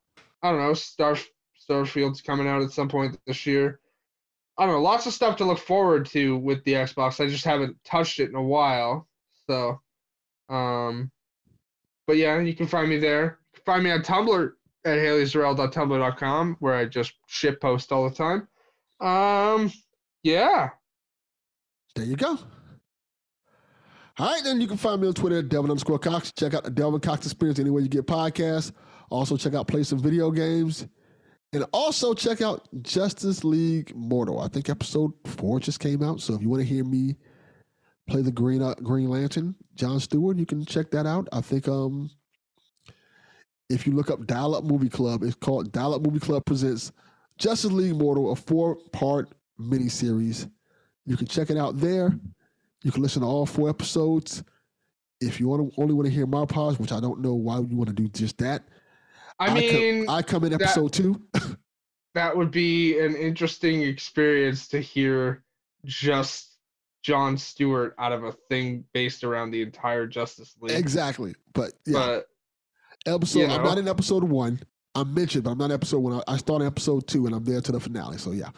I 0.43 0.51
don't 0.51 0.59
know. 0.59 0.75
Star 0.75 1.17
Starfield's 1.57 2.21
coming 2.21 2.47
out 2.47 2.61
at 2.63 2.71
some 2.73 2.89
point 2.89 3.19
this 3.27 3.47
year. 3.47 3.81
I 4.59 4.67
don't 4.67 4.75
know. 4.75 4.83
Lots 4.83 5.07
of 5.07 5.15
stuff 5.15 5.37
to 5.39 5.45
look 5.45 5.59
forward 5.59 6.05
to 6.07 6.37
with 6.37 6.63
the 6.65 6.73
Xbox. 6.75 7.25
I 7.25 7.29
just 7.29 7.45
haven't 7.45 7.77
touched 7.85 8.21
it 8.21 8.29
in 8.29 8.35
a 8.35 8.43
while. 8.43 9.09
So, 9.47 9.81
um, 10.51 11.11
but 12.07 12.17
yeah, 12.19 12.41
you 12.41 12.55
can 12.55 12.67
find 12.67 12.91
me 12.91 12.99
there. 12.99 13.39
find 13.65 13.83
me 13.85 13.91
on 13.91 14.03
Tumblr 14.03 14.53
at 14.85 14.99
haleysrael.tumblr.com 14.99 16.57
where 16.59 16.75
I 16.75 16.85
just 16.85 17.15
shit 17.27 17.61
post 17.61 17.93
all 17.93 18.09
the 18.09 18.15
time. 18.15 18.49
Um, 19.01 19.73
yeah. 20.23 20.71
There 21.95 22.05
you 22.05 22.17
go. 22.17 22.39
All 24.19 24.31
right, 24.31 24.45
then 24.45 24.61
you 24.61 24.67
can 24.67 24.77
find 24.77 25.01
me 25.01 25.09
on 25.09 25.15
Twitter 25.15 25.39
at 25.39 25.49
Delvin 25.49 25.71
underscore 25.71 25.99
Cox. 25.99 26.33
Check 26.33 26.53
out 26.55 26.65
the 26.65 26.71
Delvin 26.71 27.01
Cox 27.01 27.25
Experience 27.25 27.59
anywhere 27.59 27.83
you 27.83 27.89
get 27.89 28.07
podcasts. 28.07 28.73
Also, 29.11 29.37
check 29.37 29.55
out 29.55 29.69
Play 29.69 29.83
Some 29.83 29.99
Video 29.99 30.31
Games. 30.31 30.87
And 31.55 31.65
also 31.73 32.15
check 32.15 32.41
out 32.41 32.69
Justice 32.83 33.45
League 33.45 33.95
Mortal. 33.95 34.41
I 34.41 34.49
think 34.49 34.71
episode 34.71 35.13
four 35.27 35.61
just 35.61 35.81
came 35.81 36.03
out. 36.03 36.21
So 36.21 36.35
if 36.35 36.43
you 36.43 36.49
want 36.49 36.63
to 36.63 36.69
hear 36.69 36.85
me 36.85 37.17
play 38.09 38.23
the 38.23 38.33
Green 38.33 38.63
uh, 38.63 38.75
Green 38.75 39.09
Lantern, 39.09 39.55
John 39.75 40.01
Stewart, 40.01 40.39
you 40.39 40.47
can 40.47 40.65
check 40.65 40.91
that 40.91 41.07
out. 41.07 41.29
I 41.31 41.43
think 41.43 41.69
um 41.69 42.11
if 43.69 43.87
you 43.87 43.93
look 43.93 44.11
up 44.11 44.27
Dial 44.27 44.55
Up 44.55 44.65
Movie 44.65 44.89
Club, 44.89 45.23
it's 45.23 45.35
called 45.35 45.73
Dial 45.73 45.95
Up 45.95 46.03
Movie 46.03 46.21
Club 46.21 46.45
presents 46.47 46.91
Justice 47.39 47.73
League 47.73 47.97
Mortal, 47.97 48.33
a 48.33 48.37
four 48.37 48.77
part 48.93 49.29
miniseries. 49.61 50.51
You 51.05 51.19
can 51.19 51.27
check 51.27 51.51
it 51.51 51.59
out 51.59 51.79
there. 51.79 52.19
You 52.83 52.91
can 52.93 53.03
listen 53.03 53.23
to 53.23 53.29
all 53.29 53.47
four 53.47 53.69
episodes. 53.69 54.43
If 55.21 55.39
you 55.39 55.49
want 55.49 55.73
to 55.73 55.81
only 55.81 55.95
want 55.95 56.07
to 56.07 56.13
hear 56.13 56.27
my 56.27 56.45
pause, 56.45 56.79
which 56.79 56.93
I 56.93 57.01
don't 57.01 57.21
know 57.21 57.35
why 57.35 57.59
you 57.59 57.77
want 57.77 57.89
to 57.89 57.95
do 57.95 58.09
just 58.09 58.39
that, 58.39 58.65
I 59.39 59.55
mean, 59.55 60.07
come, 60.07 60.15
I 60.15 60.23
come 60.23 60.45
in 60.45 60.53
episode 60.53 60.93
that, 60.93 61.03
two. 61.03 61.23
that 62.15 62.37
would 62.37 62.51
be 62.51 62.99
an 62.99 63.15
interesting 63.15 63.83
experience 63.83 64.69
to 64.69 64.81
hear 64.81 65.45
just 65.85 66.59
John 67.03 67.37
Stewart 67.37 67.95
out 67.99 68.13
of 68.13 68.25
a 68.25 68.33
thing 68.49 68.85
based 68.93 69.25
around 69.25 69.51
the 69.51 69.63
entire 69.63 70.07
Justice 70.07 70.55
League. 70.61 70.77
Exactly, 70.77 71.35
but 71.53 71.73
yeah, 71.87 72.21
but 73.05 73.13
episode. 73.15 73.41
you 73.41 73.47
know. 73.49 73.57
I'm 73.57 73.65
not 73.65 73.79
in 73.79 73.89
episode 73.89 74.25
one. 74.25 74.61
I'm 74.95 75.13
mentioned, 75.15 75.45
but 75.45 75.51
I'm 75.51 75.59
not 75.59 75.67
in 75.67 75.73
episode 75.73 76.01
one. 76.01 76.23
I, 76.29 76.35
I 76.35 76.37
started 76.37 76.67
episode 76.67 77.07
two, 77.07 77.27
and 77.27 77.35
I'm 77.35 77.45
there 77.45 77.61
to 77.61 77.73
the 77.73 77.81
finale. 77.81 78.19
So 78.19 78.33
yeah, 78.33 78.51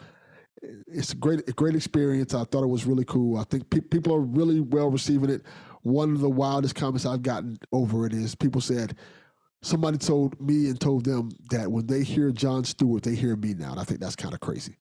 it's 0.87 1.13
a 1.13 1.15
great, 1.15 1.47
a 1.47 1.53
great 1.53 1.75
experience. 1.75 2.33
I 2.33 2.43
thought 2.43 2.63
it 2.63 2.67
was 2.67 2.85
really 2.85 3.05
cool. 3.05 3.37
I 3.37 3.43
think 3.43 3.69
pe- 3.69 3.81
people 3.81 4.13
are 4.13 4.21
really 4.21 4.59
well 4.59 4.89
receiving 4.89 5.29
it. 5.29 5.41
One 5.81 6.11
of 6.11 6.19
the 6.19 6.29
wildest 6.29 6.75
comments 6.75 7.05
I've 7.05 7.21
gotten 7.21 7.57
over 7.71 8.05
it 8.05 8.13
is 8.13 8.35
people 8.35 8.61
said 8.61 8.95
somebody 9.61 9.97
told 9.97 10.39
me 10.39 10.69
and 10.69 10.79
told 10.79 11.05
them 11.05 11.29
that 11.49 11.71
when 11.71 11.87
they 11.87 12.03
hear 12.03 12.31
John 12.31 12.63
Stewart, 12.63 13.03
they 13.03 13.15
hear 13.15 13.35
me 13.35 13.53
now. 13.53 13.71
And 13.71 13.79
I 13.79 13.83
think 13.83 13.99
that's 13.99 14.15
kind 14.15 14.33
of 14.33 14.39
crazy. 14.39 14.77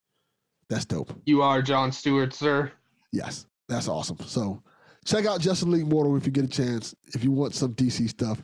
That's 0.68 0.84
dope. 0.86 1.12
you 1.26 1.42
are 1.42 1.60
John 1.60 1.92
Stewart, 1.92 2.32
sir. 2.32 2.72
Yes, 3.12 3.46
that's 3.68 3.86
awesome. 3.86 4.18
So 4.26 4.62
check 5.04 5.26
out 5.26 5.40
Justice 5.40 5.68
League 5.68 5.86
Mortal 5.86 6.16
if 6.16 6.26
you 6.26 6.32
get 6.32 6.44
a 6.44 6.48
chance. 6.48 6.94
If 7.14 7.22
you 7.22 7.30
want 7.30 7.54
some 7.54 7.74
DC 7.74 8.08
stuff, 8.08 8.42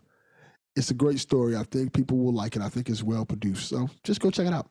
it's 0.76 0.90
a 0.90 0.94
great 0.94 1.18
story. 1.18 1.56
I 1.56 1.64
think 1.64 1.92
people 1.92 2.18
will 2.18 2.34
like 2.34 2.56
it. 2.56 2.62
I 2.62 2.68
think 2.68 2.88
it's 2.88 3.02
well 3.02 3.24
produced. 3.24 3.68
So 3.68 3.88
just 4.04 4.20
go 4.20 4.30
check 4.30 4.46
it 4.46 4.52
out. 4.52 4.68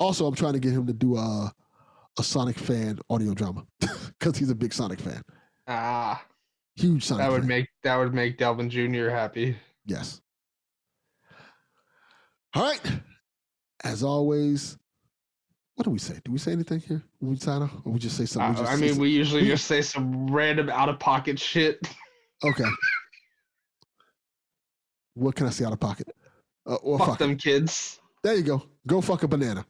Also, 0.00 0.26
I'm 0.26 0.34
trying 0.34 0.54
to 0.54 0.58
get 0.58 0.72
him 0.72 0.86
to 0.86 0.92
do 0.92 1.16
a 1.16 1.52
a 2.18 2.22
Sonic 2.24 2.58
fan 2.58 2.98
audio 3.08 3.34
drama 3.34 3.64
because 4.18 4.36
he's 4.36 4.50
a 4.50 4.54
big 4.54 4.72
Sonic 4.72 4.98
fan. 4.98 5.22
Ah, 5.68 6.24
Huge 6.74 7.04
Sonic. 7.04 7.24
that 7.24 7.30
would 7.30 7.42
fan. 7.42 7.48
make 7.48 7.68
that 7.84 7.96
would 7.96 8.12
make 8.14 8.36
Delvin 8.38 8.68
Jr. 8.68 9.08
happy. 9.10 9.56
Yes. 9.86 10.20
All 12.54 12.62
right. 12.64 12.80
As 13.84 14.02
always, 14.02 14.76
what 15.76 15.84
do 15.84 15.90
we 15.90 15.98
say? 15.98 16.18
Do 16.24 16.32
we 16.32 16.38
say 16.38 16.52
anything 16.52 16.80
here 16.80 17.02
when 17.20 17.30
we 17.30 17.36
sign 17.38 17.62
off? 17.62 17.70
Or 17.84 17.92
we 17.92 17.98
just 18.00 18.16
say 18.16 18.26
something? 18.26 18.56
Uh, 18.56 18.58
just 18.58 18.72
I 18.72 18.74
say 18.74 18.80
mean, 18.80 18.92
some- 18.94 19.02
we 19.02 19.10
usually 19.10 19.46
just 19.46 19.66
say 19.66 19.82
some 19.82 20.26
random 20.30 20.68
out 20.70 20.88
of 20.88 20.98
pocket 20.98 21.38
shit. 21.38 21.78
Okay. 22.44 22.64
what 25.14 25.34
can 25.34 25.46
I 25.46 25.50
say 25.50 25.64
out 25.64 25.72
of 25.72 25.80
pocket? 25.80 26.08
Uh, 26.66 26.74
or 26.76 26.98
Fuck 26.98 27.08
fuck, 27.08 27.20
it. 27.20 27.24
them 27.24 27.36
kids. 27.36 28.00
There 28.22 28.34
you 28.34 28.42
go. 28.42 28.62
Go 28.86 29.00
fuck 29.00 29.22
a 29.22 29.28
banana. 29.28 29.64